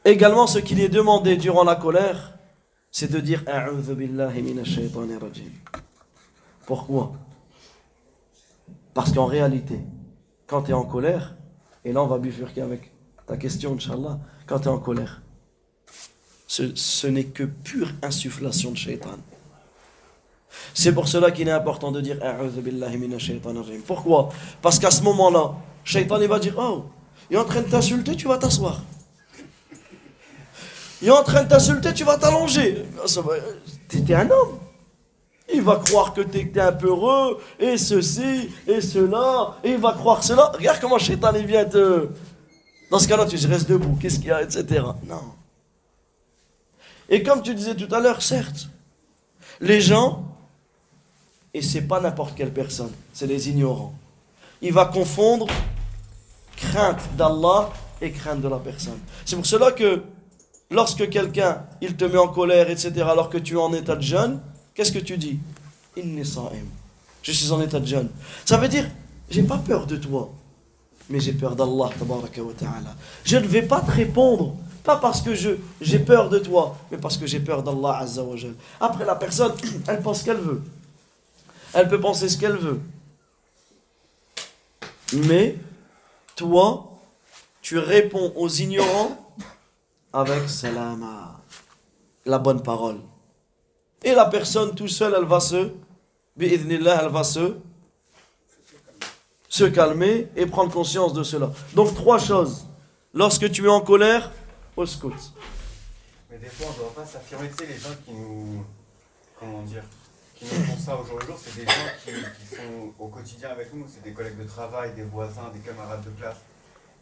Également, 0.04 0.48
ce 0.48 0.58
qu'il 0.58 0.80
est 0.80 0.88
demandé 0.88 1.36
durant 1.36 1.62
la 1.62 1.76
colère, 1.76 2.36
c'est 2.90 3.10
de 3.10 3.20
dire. 3.20 3.44
Pourquoi? 6.66 7.12
Parce 8.94 9.12
qu'en 9.12 9.26
réalité, 9.26 9.78
quand 10.48 10.62
tu 10.62 10.72
es 10.72 10.74
en 10.74 10.84
colère, 10.84 11.36
et 11.84 11.92
là 11.92 12.02
on 12.02 12.08
va 12.08 12.18
bifurquer 12.18 12.62
avec 12.62 12.90
ta 13.28 13.36
question, 13.36 13.74
Inch'Allah, 13.74 14.18
quand 14.46 14.60
tu 14.60 14.64
es 14.64 14.70
en 14.70 14.78
colère, 14.78 15.20
ce, 16.46 17.06
n'est 17.06 17.24
que 17.24 17.44
pure 17.44 17.90
insufflation 18.02 18.70
de 18.70 18.76
shaitan. 18.76 19.18
C'est 20.72 20.92
pour 20.92 21.06
cela 21.08 21.30
qu'il 21.30 21.46
est 21.46 21.52
important 21.52 21.92
de 21.92 22.00
dire. 22.00 22.16
Pourquoi? 23.86 24.30
Parce 24.62 24.78
qu'à 24.78 24.90
ce 24.90 25.02
moment-là, 25.02 25.54
shaitan 25.84 26.20
il 26.22 26.28
va 26.28 26.38
dire 26.38 26.54
Oh, 26.58 26.86
il 27.30 27.36
est 27.36 27.38
en 27.38 27.44
train 27.44 27.60
de 27.60 27.68
t'insulter, 27.68 28.16
tu 28.16 28.26
vas 28.26 28.38
t'asseoir. 28.38 28.82
Il 31.02 31.08
est 31.08 31.12
en 31.12 31.22
train 31.22 31.44
de 31.44 31.48
t'insulter, 31.48 31.92
tu 31.92 32.04
vas 32.04 32.16
t'allonger. 32.16 32.86
T'es 33.88 34.14
un 34.14 34.30
homme. 34.30 34.58
Il 35.52 35.62
va 35.62 35.76
croire 35.76 36.12
que 36.12 36.22
t'es 36.22 36.46
t'es 36.46 36.60
un 36.60 36.72
peu 36.72 36.88
heureux, 36.88 37.38
et 37.58 37.78
ceci, 37.78 38.50
et 38.66 38.80
cela, 38.80 39.56
et 39.64 39.72
il 39.72 39.78
va 39.78 39.92
croire 39.92 40.22
cela. 40.22 40.52
Regarde 40.54 40.78
comment 40.80 40.98
Shaitan 40.98 41.32
il 41.34 41.46
vient 41.46 41.64
te. 41.64 42.08
Dans 42.90 42.98
ce 42.98 43.06
cas-là, 43.08 43.26
tu 43.26 43.36
dis 43.36 43.46
reste 43.46 43.68
debout, 43.68 43.96
qu'est-ce 44.00 44.18
qu'il 44.18 44.28
y 44.28 44.30
a, 44.30 44.42
etc. 44.42 44.84
Non. 45.06 45.22
Et 47.08 47.22
comme 47.22 47.42
tu 47.42 47.54
disais 47.54 47.74
tout 47.74 47.92
à 47.94 48.00
l'heure, 48.00 48.22
certes, 48.22 48.68
les 49.60 49.80
gens, 49.80 50.24
et 51.54 51.62
c'est 51.62 51.82
pas 51.82 52.00
n'importe 52.00 52.34
quelle 52.34 52.52
personne, 52.52 52.92
c'est 53.12 53.26
les 53.26 53.48
ignorants. 53.48 53.94
Il 54.60 54.72
va 54.72 54.86
confondre 54.86 55.46
crainte 56.56 57.00
d'Allah 57.16 57.70
et 58.00 58.10
crainte 58.10 58.40
de 58.40 58.48
la 58.48 58.58
personne. 58.58 58.98
C'est 59.24 59.36
pour 59.36 59.46
cela 59.46 59.72
que 59.72 60.02
lorsque 60.70 61.08
quelqu'un, 61.08 61.64
il 61.80 61.96
te 61.96 62.04
met 62.04 62.18
en 62.18 62.28
colère, 62.28 62.68
etc., 62.70 62.92
alors 63.02 63.30
que 63.30 63.38
tu 63.38 63.54
es 63.54 63.58
en 63.58 63.72
état 63.72 63.96
de 63.96 64.02
jeûne, 64.02 64.40
qu'est-ce 64.74 64.92
que 64.92 64.98
tu 64.98 65.16
dis? 65.16 65.38
Inni. 65.96 66.22
Je 67.22 67.32
suis 67.32 67.50
en 67.50 67.60
état 67.60 67.80
de 67.80 67.86
jeûne. 67.86 68.08
Ça 68.44 68.56
veut 68.56 68.68
dire, 68.68 68.88
j'ai 69.30 69.42
pas 69.42 69.58
peur 69.58 69.86
de 69.86 69.96
toi, 69.96 70.30
mais 71.08 71.20
j'ai 71.20 71.32
peur 71.32 71.56
d'Allah. 71.56 71.90
Je 73.24 73.36
ne 73.36 73.46
vais 73.46 73.62
pas 73.62 73.80
te 73.80 73.90
répondre, 73.90 74.56
pas 74.84 74.96
parce 74.96 75.22
que 75.22 75.34
j'ai 75.34 75.98
peur 75.98 76.28
de 76.28 76.38
toi, 76.38 76.76
mais 76.90 76.98
parce 76.98 77.16
que 77.16 77.26
j'ai 77.26 77.40
peur 77.40 77.62
d'Allah. 77.62 78.04
Après, 78.80 79.04
la 79.04 79.14
personne, 79.14 79.52
elle 79.88 80.02
pense 80.02 80.20
ce 80.20 80.24
qu'elle 80.24 80.38
veut. 80.38 80.62
Elle 81.72 81.88
peut 81.88 82.00
penser 82.00 82.28
ce 82.28 82.38
qu'elle 82.38 82.56
veut. 82.56 82.80
Mais, 85.12 85.56
toi, 86.36 86.90
tu 87.62 87.78
réponds 87.78 88.32
aux 88.36 88.48
ignorants 88.48 89.32
avec 90.12 90.48
salama, 90.48 91.40
la 92.24 92.38
bonne 92.38 92.62
parole. 92.62 92.98
Et 94.02 94.12
la 94.12 94.26
personne 94.26 94.74
tout 94.74 94.88
seule, 94.88 95.14
elle 95.18 95.24
va 95.24 95.40
se, 95.40 95.70
elle 96.38 97.08
va 97.10 97.24
se, 97.24 97.56
se 99.48 99.64
calmer 99.64 100.28
et 100.36 100.46
prendre 100.46 100.72
conscience 100.72 101.12
de 101.12 101.22
cela. 101.22 101.50
Donc 101.74 101.94
trois 101.94 102.18
choses. 102.18 102.66
Lorsque 103.14 103.50
tu 103.50 103.64
es 103.64 103.68
en 103.68 103.80
colère, 103.80 104.30
au 104.76 104.86
scout. 104.86 105.14
Mais 106.30 106.38
des 106.38 106.46
fois, 106.46 106.66
on 106.68 106.72
ne 106.72 106.78
doit 106.78 106.94
pas 106.94 107.06
s'affirmer. 107.06 107.48
Tu 107.48 107.64
sais, 107.64 107.72
les 107.72 107.78
gens 107.78 107.94
qui 108.04 108.12
nous. 108.12 108.64
Comment 109.40 109.62
dire 109.62 109.82
Qui 110.36 110.44
nous 110.44 110.64
font 110.64 110.78
ça 110.78 110.96
au 110.96 111.04
jour 111.04 111.18
le 111.18 111.26
jour, 111.26 111.36
c'est 111.42 111.56
des 111.56 111.66
gens 111.66 111.88
qui, 112.04 112.10
qui 112.10 112.56
sont 112.56 112.92
au 112.98 113.08
quotidien 113.08 113.50
avec 113.50 113.72
nous. 113.72 113.86
C'est 113.88 114.02
des 114.02 114.12
collègues 114.12 114.38
de 114.38 114.44
travail, 114.44 114.94
des 114.94 115.02
voisins, 115.02 115.50
des 115.52 115.60
camarades 115.60 116.04
de 116.04 116.10
classe. 116.10 116.36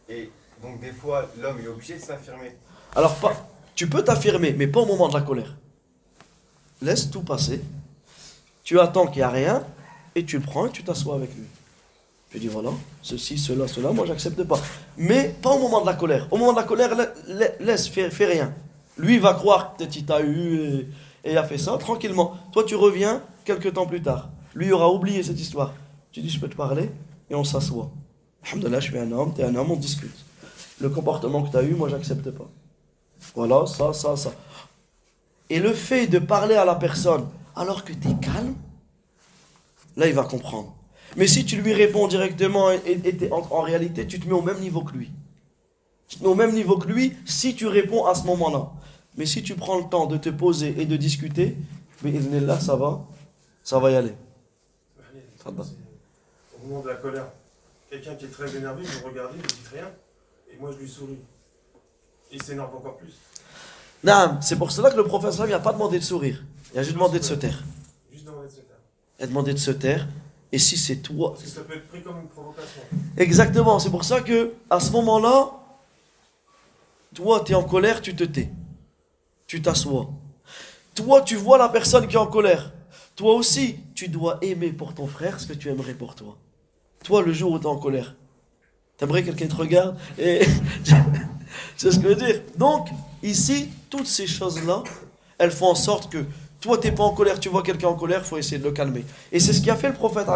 Et 0.09 0.31
donc, 0.61 0.79
des 0.79 0.93
fois, 0.93 1.29
l'homme 1.39 1.59
est 1.59 1.67
obligé 1.67 1.95
de 1.95 2.01
s'affirmer. 2.01 2.55
Alors, 2.95 3.15
pas, 3.15 3.33
tu 3.75 3.87
peux 3.87 4.03
t'affirmer, 4.03 4.53
mais 4.53 4.67
pas 4.67 4.79
au 4.79 4.85
moment 4.85 5.09
de 5.09 5.13
la 5.13 5.21
colère. 5.21 5.55
Laisse 6.81 7.11
tout 7.11 7.21
passer. 7.23 7.61
Tu 8.63 8.79
attends 8.79 9.07
qu'il 9.07 9.17
n'y 9.17 9.23
a 9.23 9.29
rien 9.29 9.63
et 10.15 10.25
tu 10.25 10.37
le 10.37 10.43
prends 10.43 10.67
et 10.67 10.71
tu 10.71 10.83
t'assois 10.83 11.15
avec 11.15 11.33
lui. 11.35 11.45
Tu 12.29 12.39
dis 12.39 12.47
voilà, 12.47 12.71
ceci, 13.01 13.37
cela, 13.37 13.67
cela, 13.67 13.91
moi 13.91 14.05
j'accepte 14.05 14.43
pas. 14.43 14.59
Mais 14.97 15.33
pas 15.41 15.51
au 15.51 15.59
moment 15.59 15.81
de 15.81 15.85
la 15.85 15.93
colère. 15.93 16.27
Au 16.31 16.37
moment 16.37 16.51
de 16.51 16.57
la 16.57 16.63
colère, 16.65 16.93
la- 16.95 17.07
la- 17.27 17.57
laisse, 17.59 17.87
fais, 17.87 18.09
rien. 18.25 18.53
Lui 18.97 19.17
va 19.17 19.33
croire 19.33 19.71
que 19.73 19.77
peut-être 19.77 19.95
il 19.95 20.05
t'a 20.05 20.21
eu 20.21 20.59
et, 21.23 21.31
et 21.31 21.37
a 21.37 21.43
fait 21.45 21.57
ça 21.57 21.77
tranquillement. 21.77 22.35
Toi 22.51 22.63
tu 22.65 22.75
reviens 22.75 23.21
quelques 23.45 23.73
temps 23.73 23.85
plus 23.85 24.01
tard. 24.01 24.29
Lui 24.55 24.71
aura 24.73 24.91
oublié 24.91 25.23
cette 25.23 25.39
histoire. 25.39 25.73
Tu 26.11 26.19
dis 26.21 26.29
je 26.29 26.39
peux 26.39 26.49
te 26.49 26.55
parler 26.55 26.89
et 27.29 27.35
on 27.35 27.43
s'assoit. 27.45 27.91
Alhamdulillah, 28.45 28.79
je 28.81 28.89
suis 28.89 28.97
un 28.97 29.11
homme, 29.11 29.33
tu 29.33 29.41
es 29.41 29.43
un 29.45 29.55
homme, 29.55 29.71
on 29.71 29.75
discute. 29.75 30.15
Le 30.81 30.89
comportement 30.89 31.43
que 31.43 31.51
tu 31.51 31.57
as 31.57 31.63
eu, 31.63 31.75
moi 31.75 31.89
j'accepte 31.89 32.29
pas. 32.31 32.49
Voilà, 33.35 33.65
ça, 33.67 33.93
ça, 33.93 34.15
ça. 34.17 34.31
Et 35.49 35.59
le 35.59 35.71
fait 35.73 36.07
de 36.07 36.19
parler 36.19 36.55
à 36.55 36.65
la 36.65 36.75
personne 36.75 37.25
alors 37.55 37.85
que 37.85 37.93
tu 37.93 38.09
es 38.09 38.15
calme, 38.15 38.55
là 39.95 40.07
il 40.07 40.13
va 40.13 40.23
comprendre. 40.23 40.73
Mais 41.15 41.27
si 41.27 41.45
tu 41.45 41.61
lui 41.61 41.73
réponds 41.73 42.07
directement 42.07 42.71
et, 42.71 43.31
en, 43.31 43.37
en 43.49 43.61
réalité 43.61 44.05
tu 44.05 44.19
te 44.19 44.27
mets 44.27 44.33
au 44.33 44.41
même 44.41 44.59
niveau 44.59 44.81
que 44.81 44.93
lui. 44.93 45.11
Tu 46.07 46.17
te 46.17 46.23
mets 46.23 46.29
au 46.29 46.35
même 46.35 46.53
niveau 46.53 46.77
que 46.77 46.87
lui 46.87 47.15
si 47.25 47.55
tu 47.55 47.67
réponds 47.67 48.05
à 48.05 48.15
ce 48.15 48.23
moment-là. 48.25 48.71
Mais 49.15 49.25
si 49.25 49.41
tu 49.41 49.55
prends 49.55 49.77
le 49.77 49.89
temps 49.89 50.05
de 50.05 50.17
te 50.17 50.29
poser 50.29 50.75
et 50.79 50.85
de 50.85 50.95
discuter, 50.95 51.57
mais 52.03 52.39
là 52.39 52.59
ça 52.59 52.75
va, 52.75 53.05
ça 53.63 53.79
va 53.79 53.91
y 53.91 53.95
aller. 53.95 54.13
Au 55.45 56.67
moment 56.67 56.81
de 56.81 56.89
la 56.89 56.95
colère, 56.95 57.27
quelqu'un 57.89 58.15
qui 58.15 58.25
est 58.25 58.29
très 58.29 58.53
énervé, 58.55 58.83
vous 58.83 59.07
regardez, 59.07 59.37
vous 59.37 59.43
ne 59.43 59.47
dites 59.47 59.69
rien, 59.71 59.89
et 60.51 60.57
moi 60.59 60.71
je 60.73 60.77
lui 60.77 60.89
souris. 60.89 61.19
Il 62.31 62.41
s'énerve 62.43 62.75
encore 62.75 62.97
plus. 62.97 63.13
Naam, 64.03 64.39
c'est 64.41 64.57
pour 64.57 64.71
cela 64.71 64.91
que 64.91 64.97
le 64.97 65.05
il 65.45 65.49
n'a 65.49 65.59
pas 65.59 65.73
demandé 65.73 65.97
de 65.97 66.03
sourire. 66.03 66.43
Il 66.73 66.79
a 66.79 66.83
juste 66.83 66.95
demandé 66.95 67.19
de 67.19 67.23
se 67.23 67.33
taire. 67.33 67.63
Juste 68.11 68.25
dans 68.25 68.41
les 68.41 68.49
états. 68.49 68.75
Il 69.19 69.23
a 69.23 69.27
demandé 69.27 69.53
de 69.53 69.59
se 69.59 69.71
taire. 69.71 70.07
Et 70.51 70.59
si 70.59 70.77
c'est 70.77 70.97
toi, 70.97 71.31
Parce 71.31 71.43
que 71.43 71.49
ça 71.49 71.61
peut 71.61 71.75
être 71.75 71.87
pris 71.87 72.01
comme 72.01 72.19
une 72.21 72.27
provocation. 72.27 72.81
Exactement, 73.17 73.79
c'est 73.79 73.89
pour 73.89 74.05
ça 74.05 74.21
que 74.21 74.53
à 74.69 74.79
ce 74.79 74.91
moment-là, 74.91 75.51
toi, 77.13 77.43
tu 77.45 77.51
es 77.51 77.55
en 77.55 77.63
colère, 77.63 78.01
tu 78.01 78.15
te 78.15 78.23
tais. 78.23 78.49
Tu 79.45 79.61
t'assois. 79.61 80.09
Toi, 80.95 81.21
tu 81.21 81.35
vois 81.35 81.57
la 81.57 81.69
personne 81.69 82.07
qui 82.07 82.15
est 82.15 82.19
en 82.19 82.27
colère. 82.27 82.71
Toi 83.15 83.33
aussi, 83.33 83.77
tu 83.95 84.07
dois 84.07 84.37
aimer 84.41 84.71
pour 84.71 84.93
ton 84.93 85.07
frère 85.07 85.39
ce 85.39 85.47
que 85.47 85.53
tu 85.53 85.69
aimerais 85.69 85.95
pour 85.95 86.15
toi. 86.15 86.37
Toi, 87.03 87.23
le 87.23 87.33
jour 87.33 87.51
où 87.51 87.59
tu 87.59 87.65
es 87.65 87.67
en 87.67 87.77
colère, 87.77 88.15
t'aimerais 88.97 89.23
que 89.23 89.27
quelqu'un 89.31 89.47
te 89.47 89.55
regarde 89.55 89.97
et 90.17 90.41
c'est 91.77 91.91
ce 91.91 91.97
que 91.99 92.03
je 92.03 92.07
veux 92.09 92.15
dire. 92.15 92.41
Donc, 92.55 92.89
ici, 93.23 93.69
toutes 93.89 94.07
ces 94.07 94.27
choses-là, 94.27 94.83
elles 95.37 95.51
font 95.51 95.67
en 95.67 95.75
sorte 95.75 96.11
que 96.11 96.25
toi, 96.67 96.77
t'es 96.77 96.91
pas 96.91 97.03
en 97.03 97.13
colère, 97.13 97.39
tu 97.39 97.49
vois 97.49 97.63
quelqu'un 97.63 97.87
en 97.87 97.95
colère, 97.95 98.25
faut 98.25 98.37
essayer 98.37 98.59
de 98.59 98.65
le 98.65 98.71
calmer. 98.71 99.05
Et 99.31 99.39
c'est 99.39 99.53
ce 99.53 99.61
qu'a 99.61 99.75
fait 99.75 99.87
le 99.87 99.93
prophète. 99.95 100.27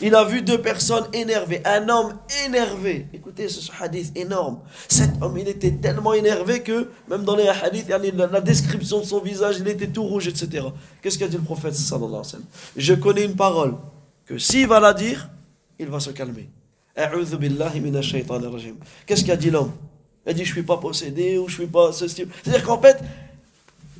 Il 0.00 0.14
a 0.14 0.24
vu 0.24 0.42
deux 0.42 0.60
personnes 0.60 1.04
énervées, 1.12 1.60
un 1.64 1.88
homme 1.88 2.14
énervé. 2.46 3.06
Écoutez 3.12 3.48
ce 3.48 3.70
hadith 3.80 4.16
énorme. 4.16 4.58
Cet 4.88 5.10
homme, 5.22 5.38
il 5.38 5.48
était 5.48 5.70
tellement 5.72 6.14
énervé 6.14 6.62
que, 6.62 6.88
même 7.08 7.22
dans 7.22 7.36
les 7.36 7.46
hadiths, 7.46 7.88
la, 7.88 8.40
description 8.40 9.00
de 9.00 9.04
son 9.04 9.20
visage, 9.20 9.58
il 9.60 9.68
était 9.68 9.86
tout 9.86 10.02
rouge, 10.02 10.26
etc. 10.26 10.66
Qu'est-ce 11.00 11.18
qu'a 11.18 11.28
dit 11.28 11.36
le 11.36 11.42
prophète 11.42 11.74
Je 12.76 12.94
connais 12.94 13.24
une 13.24 13.36
parole 13.36 13.74
que 14.26 14.38
s'il 14.38 14.66
va 14.66 14.80
la 14.80 14.94
dire, 14.94 15.30
il 15.78 15.88
va 15.88 16.00
se 16.00 16.10
calmer. 16.10 16.48
Qu'est-ce 19.06 19.24
qu'a 19.24 19.36
dit 19.36 19.50
l'homme? 19.50 19.72
Il 20.26 20.30
a 20.30 20.32
dit 20.32 20.44
Je 20.44 20.52
suis 20.52 20.62
pas 20.62 20.78
possédé 20.78 21.38
ou 21.38 21.48
je 21.48 21.54
suis 21.54 21.66
pas. 21.66 21.92
C'est-à-dire 21.92 22.64
qu'en 22.64 22.80
fait, 22.80 22.98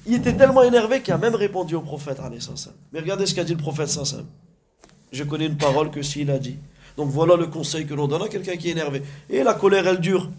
il 0.07 0.15
était 0.15 0.35
tellement 0.35 0.63
énervé 0.63 1.01
qu'il 1.01 1.15
a 1.15 1.19
même 1.19 1.35
répondu 1.35 1.75
au 1.75 1.81
prophète. 1.81 2.21
Mais 2.93 3.01
regardez 3.01 3.27
ce 3.27 3.35
qu'a 3.35 3.45
dit 3.45 3.53
le 3.53 3.59
prophète. 3.59 3.99
Je 5.13 5.25
connais 5.25 5.47
une 5.47 5.57
parole 5.57 5.91
que 5.91 6.03
s'il 6.03 6.31
a 6.31 6.39
dit. 6.39 6.59
Donc 6.97 7.11
voilà 7.11 7.37
le 7.37 7.47
conseil 7.47 7.87
que 7.87 7.95
l'on 7.95 8.07
donne 8.07 8.23
à 8.23 8.29
quelqu'un 8.29 8.57
qui 8.57 8.69
est 8.69 8.73
énervé. 8.73 9.03
Et 9.31 9.43
la 9.43 9.55
colère, 9.55 9.87
elle 9.87 10.01
dure 10.01 10.31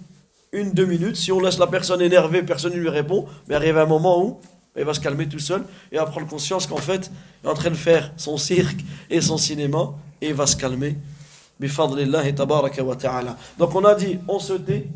une, 0.51 0.71
deux 0.71 0.85
minutes. 0.85 1.15
Si 1.15 1.31
on 1.31 1.39
laisse 1.39 1.57
la 1.57 1.67
personne 1.67 2.01
énervée, 2.01 2.43
personne 2.43 2.73
ne 2.73 2.79
lui 2.79 2.89
répond. 2.89 3.25
Mais 3.47 3.55
arrive 3.55 3.77
un 3.77 3.85
moment 3.85 4.23
où 4.23 4.39
il 4.77 4.83
va 4.83 4.93
se 4.93 4.99
calmer 4.99 5.27
tout 5.27 5.39
seul 5.39 5.63
et 5.91 5.97
va 5.97 6.05
prendre 6.05 6.27
conscience 6.27 6.67
qu'en 6.67 6.77
fait, 6.77 7.11
il 7.43 7.47
est 7.47 7.49
en 7.49 7.55
train 7.55 7.69
de 7.69 7.75
faire 7.75 8.11
son 8.17 8.37
cirque 8.37 8.79
et 9.09 9.21
son 9.21 9.37
cinéma 9.37 9.93
et 10.21 10.29
il 10.29 10.33
va 10.33 10.47
se 10.47 10.55
calmer. 10.55 10.97
Donc 13.57 13.75
on 13.75 13.85
a 13.85 13.95
dit, 13.95 14.19
on 14.27 14.39
se 14.39 14.53
tait, 14.53 14.89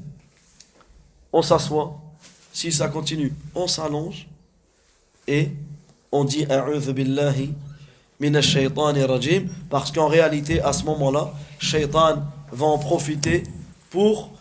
on 1.31 1.41
s'assoit. 1.41 1.97
Si 2.51 2.71
ça 2.71 2.89
continue, 2.89 3.33
on 3.55 3.67
s'allonge 3.67 4.27
et 5.29 5.51
on 6.11 6.25
dit 6.25 6.45
billahi 6.93 7.53
rajim 9.07 9.47
parce 9.69 9.91
qu'en 9.91 10.07
réalité 10.07 10.59
à 10.61 10.73
ce 10.73 10.83
moment-là, 10.85 11.31
shaitan 11.59 12.23
va 12.51 12.65
en 12.65 12.79
profiter 12.79 13.43
pour 13.91 14.31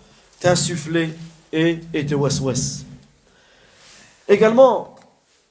t'insuffler 0.41 1.11
et, 1.53 1.81
et 1.93 2.07
te 2.07 2.15
waswas. 2.15 2.85
Également, 4.27 4.97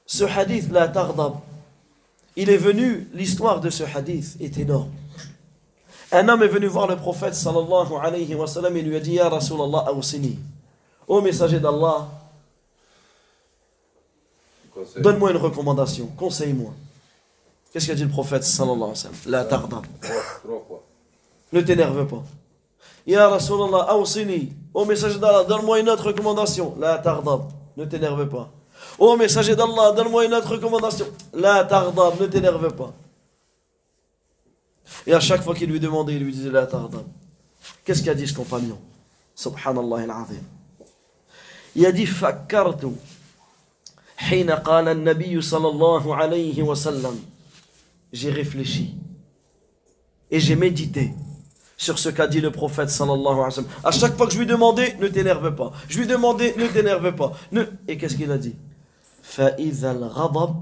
ce 0.08 0.24
hadith 0.24 0.72
la 0.72 0.88
tardab, 0.88 1.36
il 2.36 2.50
est 2.50 2.58
venu, 2.58 3.08
l'histoire 3.14 3.62
de 3.62 3.70
ce 3.70 3.84
hadith 3.84 4.38
est 4.40 4.58
énorme. 4.58 4.90
Un 6.12 6.28
homme 6.30 6.42
est 6.42 6.48
venu 6.48 6.68
voir 6.68 6.88
le 6.88 6.96
prophète 6.96 7.36
sallallahu 7.36 7.94
alayhi 8.02 8.34
wa 8.34 8.48
sallam 8.48 8.76
et 8.78 8.82
lui 8.82 8.96
a 8.96 9.00
dit 9.00 9.14
Ya 9.14 9.30
Rasulallah 9.30 9.86
awsini. 9.90 10.40
Ô 11.08 11.22
messager 11.22 11.60
d'Allah. 11.60 12.08
Donne-moi 14.98 15.32
une 15.32 15.38
recommandation, 15.38 16.08
conseille-moi. 16.18 16.74
Qu'est-ce 17.72 17.88
qu'a 17.88 17.96
dit 17.96 18.04
le 18.04 18.10
prophète 18.10 18.44
sallallahu 18.44 18.76
alayhi 18.76 18.90
wa 18.90 18.96
sallam? 18.96 19.16
La 19.28 19.46
trois 19.46 19.60
fois. 20.68 20.84
Ne 21.52 21.62
t'énerve 21.62 22.08
pas. 22.08 22.24
Ya 23.06 23.30
Rasulallah, 23.30 23.88
awsini. 23.90 24.54
Ô 24.74 24.84
messager 24.86 25.18
d'Allah, 25.18 25.46
donne-moi 25.46 25.80
une 25.80 25.90
autre 25.90 26.06
recommandation. 26.08 26.76
La 26.78 26.98
tardab. 26.98 27.44
Ne 27.78 27.86
t'énerve 27.86 28.28
pas. 28.28 28.50
Ô 29.00 29.16
messager 29.16 29.56
d'Allah, 29.56 29.94
donne-moi 29.96 30.26
une 30.26 30.34
autre 30.34 30.52
recommandation. 30.52 31.08
La 31.34 31.64
tardab. 31.64 32.20
Ne 32.20 32.28
t'énerve 32.28 32.70
pas. 32.74 32.94
Et 35.06 35.14
à 35.14 35.20
chaque 35.20 35.42
fois 35.42 35.56
qu'il 35.56 35.70
lui 35.70 35.80
demandait, 35.80 36.16
il 36.16 36.24
lui 36.24 36.34
disait 36.34 36.50
La 36.50 36.66
tardab. 36.66 37.06
Qu'est-ce 37.86 38.04
qu'a 38.04 38.14
dit 38.14 38.28
ce 38.28 38.34
compagnon? 38.34 38.78
Subhanallah 39.36 39.98
al-azim. 40.04 40.44
Il 41.76 41.86
a 41.86 41.92
dit 41.92 42.06
Fakkartu. 42.06 42.88
حين 44.17 44.51
قال 44.51 44.89
النبي 44.89 45.41
صلى 45.41 45.69
الله 45.69 46.17
عليه 46.17 46.63
وسلم 46.63 47.17
j'ai 48.13 48.31
réfléchi 48.31 48.95
et 50.31 50.39
j'ai 50.39 50.55
médité 50.55 51.13
sur 51.77 51.99
ce 51.99 52.09
qu'a 52.11 52.27
dit 52.29 52.41
le 52.41 52.51
prophète 52.53 52.91
sallallahu 52.91 53.27
alayhi 53.27 53.41
wa 53.45 53.51
sallam. 53.51 53.71
À 53.83 53.91
chaque 53.91 54.17
fois 54.17 54.27
que 54.27 54.33
je 54.33 54.39
lui 54.39 54.47
demandais, 54.47 54.97
ne 55.01 55.09
t'énerve 55.09 55.55
pas. 55.57 55.73
Je 55.89 55.99
lui 55.99 56.07
demandais, 56.07 56.55
ne 56.57 56.67
t'énerve 56.69 57.13
pas. 57.17 57.33
Ne... 57.51 57.65
Et 57.89 57.97
qu'est-ce 57.99 58.17
qu'il 58.17 58.31
a 58.31 58.39
dit 58.39 58.55
فَإِذَا 59.23 59.91
الْغَضَبْ 59.93 60.55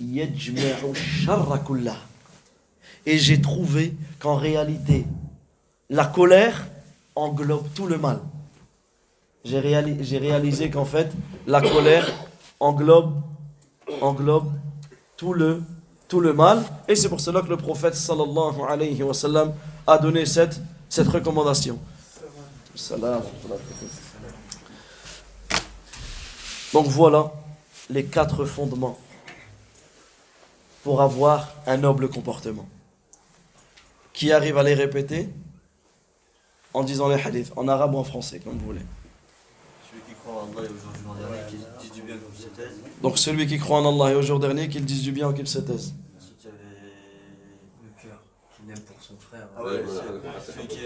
يَجْمَعُ 0.00 0.78
الشَّرَّ 0.92 1.62
كُلَّهُ. 1.66 1.96
Et 3.06 3.16
j'ai 3.18 3.40
trouvé 3.40 3.94
qu'en 4.18 4.36
réalité, 4.36 5.06
la 5.88 6.04
colère 6.04 6.66
englobe 7.14 7.66
tout 7.74 7.86
le 7.86 7.96
mal. 7.98 8.20
J'ai 9.44 9.60
réali- 9.60 10.02
j'ai 10.02 10.18
réalisé 10.18 10.70
qu'en 10.70 10.84
fait, 10.84 11.10
la 11.46 11.60
colère 11.62 12.10
englobe, 12.59 13.21
englobe 14.01 14.51
tout 15.17 15.33
le, 15.33 15.61
tout 16.07 16.19
le 16.19 16.33
mal. 16.33 16.63
Et 16.87 16.95
c'est 16.95 17.09
pour 17.09 17.19
cela 17.19 17.41
que 17.41 17.47
le 17.47 17.57
prophète 17.57 17.95
sallallahu 17.95 18.61
alayhi 18.67 19.01
wa 19.03 19.13
sallam 19.13 19.53
a 19.87 19.97
donné 19.97 20.25
cette, 20.25 20.59
cette 20.89 21.07
recommandation. 21.07 21.79
Donc 26.73 26.85
voilà 26.87 27.31
les 27.89 28.05
quatre 28.05 28.45
fondements 28.45 28.97
pour 30.83 31.01
avoir 31.01 31.49
un 31.65 31.77
noble 31.77 32.09
comportement. 32.09 32.67
Qui 34.13 34.31
arrive 34.31 34.57
à 34.57 34.63
les 34.63 34.73
répéter 34.73 35.29
en 36.73 36.83
disant 36.83 37.07
les 37.07 37.21
hadiths, 37.21 37.51
en 37.55 37.67
arabe 37.67 37.95
ou 37.95 37.97
en 37.97 38.03
français, 38.03 38.39
comme 38.39 38.57
vous 38.57 38.65
voulez. 38.65 38.85
Celui 39.89 40.01
qui 40.03 40.13
croit 40.21 40.43
en 40.43 40.57
Allah 40.57 40.69
Donc 43.01 43.17
celui 43.17 43.47
qui 43.47 43.57
croit 43.57 43.79
en 43.79 43.87
Allah 43.93 44.13
et 44.13 44.15
au 44.15 44.21
jour 44.21 44.39
dernier, 44.39 44.69
qu'il 44.69 44.85
dise 44.85 45.03
du 45.03 45.11
bien 45.11 45.29
ou 45.29 45.33
qu'il 45.33 45.47
se 45.47 45.59
taise. 45.59 45.93
Ensuite, 46.17 46.37
il 46.43 46.45
y 46.45 46.49
avait. 46.49 46.59
Le 47.83 48.01
cœur 48.01 48.21
qu'il 48.55 48.69
aime 48.69 48.79
pour 48.79 49.01
son 49.01 49.17
frère. 49.17 49.47
Ah 49.57 49.63
ouais, 49.63 49.83
celui 50.45 50.67
qui. 50.67 50.79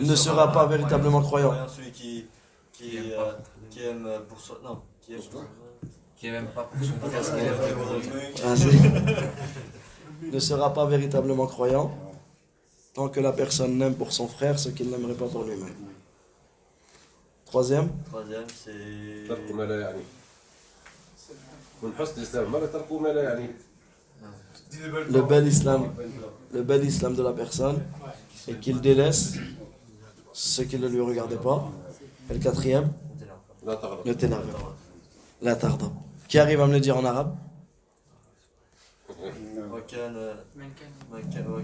Il 0.00 0.06
ne 0.06 0.14
sera 0.16 0.52
pas 0.52 0.66
véritablement 0.66 1.20
croyant. 1.20 1.68
Celui 1.68 1.90
qui. 1.90 2.26
Qui, 2.72 2.98
Qui 3.70 3.84
aime 3.84 4.06
euh, 4.06 4.16
euh, 4.16 4.20
pour 4.20 4.40
soi. 4.40 4.58
Non, 4.64 4.80
qui 5.00 5.12
aime 5.12 5.20
pour 5.30 5.44
Qui 6.16 6.26
aime 6.28 6.46
pas 6.54 6.64
pour 6.64 6.84
son 6.84 6.94
frère. 6.94 7.54
Ah, 8.44 8.54
ne 10.22 10.38
sera 10.38 10.72
pas 10.72 10.86
véritablement 10.86 11.46
croyant 11.46 11.92
tant 12.94 13.08
que 13.08 13.20
la 13.20 13.32
personne 13.32 13.76
n'aime 13.78 13.94
pour 13.94 14.12
son 14.12 14.28
frère 14.28 14.58
ce 14.58 14.68
qu'il 14.68 14.90
n'aimerait 14.90 15.14
pas 15.14 15.26
pour 15.26 15.44
lui-même. 15.44 15.74
Troisième, 17.51 17.89
Troisième, 18.11 18.45
c'est. 18.47 19.27
ترك 19.29 19.51
ما 19.51 19.63
لا 19.63 19.81
يعني 19.81 20.01
من 21.83 21.91
حسن 21.99 22.17
الإسلام 22.17 22.51
مرة 22.51 22.65
تركوا 22.65 22.99
ما 22.99 23.07
لا 23.07 23.23
يعني 23.23 23.47
Dis 24.69 24.77
des 24.79 24.89
belles 24.89 25.07
le 25.07 25.13
paroles. 25.21 25.27
bel 25.29 25.47
islam, 25.47 25.81
le 26.53 26.61
bel 26.63 26.83
islam 26.85 27.15
de 27.15 27.23
la 27.23 27.31
personne 27.33 27.79
et 28.49 28.55
qu'il 28.55 28.81
délaisse 28.81 29.35
ce 30.33 30.61
qui 30.61 30.77
ne 30.77 30.87
lui 30.87 30.99
regardait 31.01 31.37
pas. 31.37 31.69
Et 32.29 32.33
le 32.33 32.39
quatrième, 32.39 32.91
لا 33.65 33.75
تغضب 33.75 34.05
ne 34.07 34.13
t'énerve 34.13 34.47
pas. 34.51 34.75
La 35.41 35.55
tarda. 35.55 35.85
Qui 36.27 36.37
arrive 36.39 36.59
à 36.61 36.67
me 36.67 36.73
le 36.73 36.79
dire 36.81 36.97
en 36.97 37.05
arabe 37.05 37.35
وكان 39.71 40.35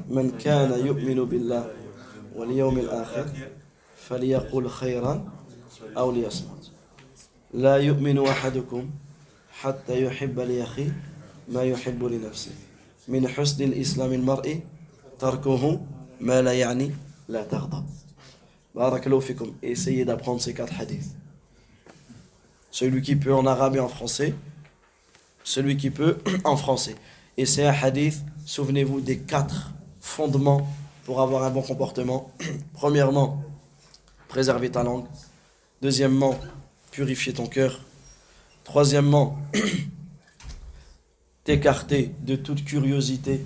من 0.10 0.32
كان 0.38 0.86
يؤمن 0.86 1.26
بالله 1.26 1.72
واليوم 2.36 2.78
الآخر 2.78 3.26
فليقل 3.98 4.70
خيرا 4.70 5.26
أو 5.98 6.12
ليصمت 6.12 6.72
لا 7.54 7.76
يؤمن 7.78 8.28
أحدكم 8.28 8.90
حتى 9.52 10.04
يحب 10.04 10.40
لأخيه 10.40 10.96
ما 11.50 11.64
يحب 11.64 12.04
لنفسه 12.04 12.52
من 13.08 13.28
حسن 13.28 13.64
الإسلام 13.64 14.14
المرء 14.14 14.60
تركه 15.20 15.82
ما 16.20 16.42
لا 16.42 16.54
يعني 16.54 16.92
لا 17.28 17.44
تغضب 17.44 17.86
بارك 18.76 19.08
الله 19.08 19.20
فيكم 19.20 19.54
essayez 19.64 20.06
d'apprendre 20.06 20.42
ces 20.42 20.54
quatre 20.54 20.74
hadiths 20.80 21.16
celui 22.72 23.02
qui 23.02 23.16
peut 23.16 23.34
en 23.34 23.46
arabe 23.46 23.76
et 23.76 23.80
en 23.80 23.88
français 23.88 24.34
celui 25.44 25.78
qui 25.78 25.90
peut 25.90 26.18
en 26.44 26.58
français 26.58 26.96
et 27.38 27.46
c'est 27.46 27.66
un 27.66 27.74
hadith 27.74 28.18
souvenez-vous 28.46 29.02
des 29.02 29.20
quatre 29.20 29.72
fondements 30.02 30.68
pour 31.06 31.22
avoir 31.22 31.44
un 31.44 31.50
bon 31.50 31.62
comportement 31.62 32.32
premièrement 32.74 33.44
préserver 34.28 34.72
ta 34.72 34.84
langue 34.84 35.06
Deuxièmement, 35.82 36.40
purifier 36.92 37.34
ton 37.34 37.48
cœur. 37.48 37.82
Troisièmement, 38.64 39.38
t'écarter 41.44 42.12
de 42.22 42.36
toute 42.36 42.64
curiosité, 42.64 43.46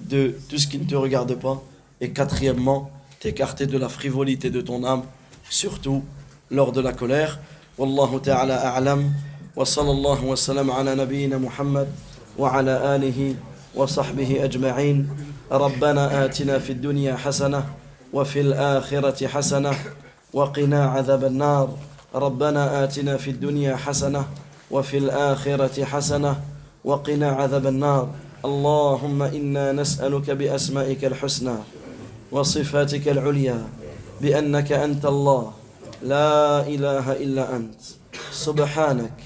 de 0.00 0.36
tout 0.48 0.58
ce 0.58 0.66
qui 0.66 0.78
ne 0.78 0.84
te 0.84 0.94
regarde 0.94 1.34
pas. 1.34 1.62
Et 2.00 2.10
quatrièmement, 2.10 2.90
t'écarter 3.20 3.66
de 3.66 3.78
la 3.78 3.88
frivolité 3.88 4.50
de 4.50 4.60
ton 4.60 4.84
âme, 4.84 5.04
surtout 5.48 6.04
lors 6.50 6.72
de 6.72 6.80
la 6.80 6.92
colère. 6.92 7.38
Wallahu 7.78 8.20
ta'ala 8.20 8.56
a'lam. 8.74 9.12
Wa 9.54 9.64
sallallahu 9.64 10.26
wa 10.26 10.36
sallam 10.36 10.70
ala 10.70 10.94
nabiyyina 10.94 11.38
Muhammad 11.38 11.88
wa 12.36 12.52
ala 12.52 12.92
alihi 12.92 13.36
wa 13.74 13.86
sahbihi 13.86 14.40
ajma'in. 14.40 15.06
ربنا 15.52 16.24
آتنا 16.24 16.58
في 16.58 16.72
الدنيا 16.72 17.16
حسنة 17.16 17.64
وفي 18.12 18.40
الآخرة 18.40 19.26
حسنة 19.26 19.70
وقنا 20.33 20.85
عذاب 20.85 21.23
النار. 21.23 21.69
ربنا 22.15 22.83
آتنا 22.83 23.17
في 23.17 23.31
الدنيا 23.31 23.75
حسنة 23.75 24.25
وفي 24.71 24.97
الآخرة 24.97 25.83
حسنة 25.85 26.35
وقنا 26.85 27.29
عذاب 27.31 27.67
النار. 27.67 28.09
اللهم 28.45 29.21
إنا 29.21 29.71
نسألك 29.71 30.31
بأسمائك 30.31 31.05
الحسنى 31.05 31.55
وصفاتك 32.31 33.07
العليا 33.07 33.67
بأنك 34.21 34.71
أنت 34.71 35.05
الله. 35.05 35.51
لا 36.03 36.67
إله 36.67 37.11
إلا 37.11 37.55
أنت. 37.55 37.81
سبحانك 38.31 39.17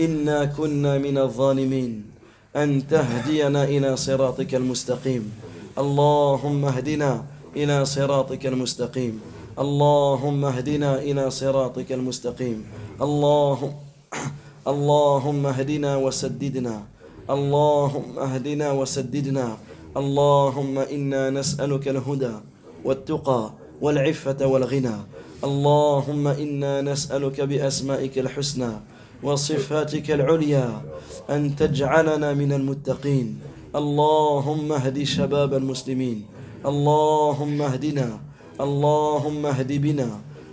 إنا 0.00 0.44
كنا 0.44 0.98
من 0.98 1.18
الظالمين. 1.18 2.04
أن 2.56 2.86
تهدينا 2.86 3.64
إلى 3.64 3.96
صراطك 3.96 4.54
المستقيم. 4.54 5.32
اللهم 5.78 6.64
اهدنا 6.64 7.24
إلى 7.56 7.84
صراطك 7.84 8.46
المستقيم. 8.46 9.33
اللهم 9.54 10.44
اهدنا 10.44 10.98
إلى 10.98 11.30
صراطك 11.30 11.92
المستقيم. 11.92 12.66
اللهم 13.02 13.72
اللهم 14.72 15.46
اهدنا 15.46 15.96
وسددنا. 15.96 16.82
اللهم 17.30 18.18
اهدنا 18.18 18.72
وسددنا. 18.72 19.46
اللهم 19.96 20.78
إنا 20.78 21.30
نسألك 21.30 21.88
الهدى 21.88 22.34
والتقى 22.84 23.42
والعفة 23.80 24.46
والغنى. 24.46 24.96
اللهم 25.44 26.24
إنا 26.26 26.80
نسألك 26.82 27.40
بأسمائك 27.40 28.18
الحسنى 28.18 28.72
وصفاتك 29.22 30.10
العليا 30.10 30.82
أن 31.30 31.54
تجعلنا 31.56 32.34
من 32.34 32.52
المتقين. 32.52 33.38
اللهم 33.76 34.72
اهد 34.72 35.02
شباب 35.02 35.54
المسلمين. 35.54 36.26
اللهم 36.66 37.62
اهدنا 37.62 38.33
اللهم 38.60 39.46
اهد 39.46 39.72
بنا. 39.82 40.08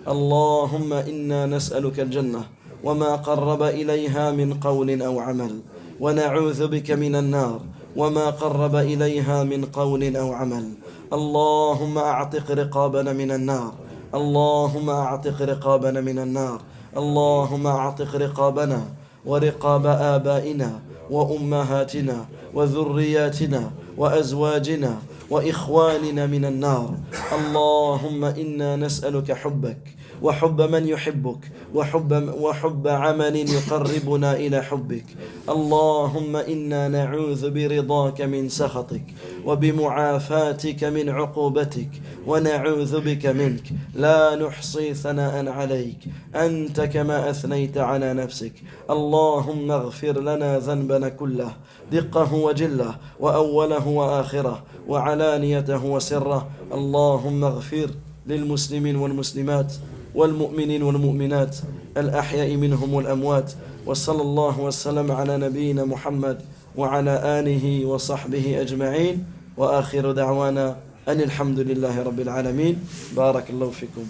اللهم 0.07 0.93
إنا 0.93 1.45
نسألك 1.45 1.99
الجنة 1.99 2.41
وما 2.83 3.15
قرب 3.15 3.63
إليها 3.63 4.31
من 4.31 4.53
قول 4.53 5.01
أو 5.01 5.19
عمل. 5.19 5.61
ونعوذ 5.99 6.67
بك 6.67 6.91
من 6.91 7.15
النار 7.15 7.59
وما 7.95 8.29
قرب 8.29 8.75
إليها 8.75 9.43
من 9.43 9.65
قول 9.65 10.15
أو 10.15 10.33
عمل. 10.33 10.65
اللهم 11.13 11.97
أعتق 11.97 12.51
رقابنا 12.51 13.13
من 13.13 13.31
النار. 13.31 13.73
اللهم 14.15 14.89
أعتق 14.89 15.41
رقابنا 15.41 16.01
من 16.01 16.19
النار. 16.19 16.59
اللهم 16.97 17.67
أعتق 17.67 18.15
رقابنا 18.15 18.81
ورقاب 19.25 19.85
آبائنا 19.85 20.90
وأمهاتنا 21.11 22.25
وذرياتنا 22.53 23.71
وأزواجنا 23.97 24.93
وإخواننا 25.29 26.23
من 26.27 26.45
النار. 26.45 26.97
اللهم 27.31 28.25
إنا 28.25 28.75
نسألك 28.75 29.31
حبك 29.31 29.83
وحب 30.21 30.61
من 30.61 30.87
يحبك 30.87 31.51
وحب 31.75 32.33
وحب 32.39 32.87
عمل 32.87 33.35
يقربنا 33.35 34.35
إلى 34.35 34.61
حبك. 34.61 35.05
اللهم 35.49 36.35
إنا 36.35 36.87
نعوذ 36.87 37.49
برضاك 37.49 38.21
من 38.21 38.49
سخطك 38.49 39.03
وبمعافاتك 39.45 40.83
من 40.83 41.09
عقوبتك 41.09 41.89
ونعوذ 42.27 43.01
بك 43.01 43.25
منك. 43.25 43.63
لا 43.95 44.35
نحصي 44.35 44.93
ثناء 44.93 45.47
عليك 45.47 45.97
أنت 46.35 46.81
كما 46.81 47.29
أثنيت 47.29 47.77
على 47.77 48.13
نفسك. 48.13 48.53
اللهم 48.89 49.71
اغفر 49.71 50.19
لنا 50.21 50.59
ذنبنا 50.59 51.09
كله 51.09 51.51
دقه 51.91 52.33
وجله 52.33 52.95
وأوله 53.19 53.87
وآخره 53.87 54.63
وعلانيته 54.87 55.85
وسره. 55.85 56.49
اللهم 56.73 57.43
اغفر 57.43 57.89
للمسلمين 58.27 58.95
والمسلمات. 58.95 59.73
والمؤمنين 60.15 60.83
والمؤمنات 60.83 61.55
الأحياء 61.97 62.55
منهم 62.55 62.93
والأموات 62.93 63.51
وصلى 63.85 64.21
الله 64.21 64.59
وسلم 64.59 65.11
على 65.11 65.37
نبينا 65.37 65.85
محمد 65.85 66.41
وعلى 66.77 67.39
آله 67.39 67.85
وصحبه 67.85 68.61
أجمعين 68.61 69.25
وآخر 69.57 70.11
دعوانا 70.11 70.77
أن 71.07 71.21
الحمد 71.21 71.59
لله 71.59 72.03
رب 72.03 72.19
العالمين 72.19 72.79
بارك 73.15 73.49
الله 73.49 73.69
فيكم 73.69 74.05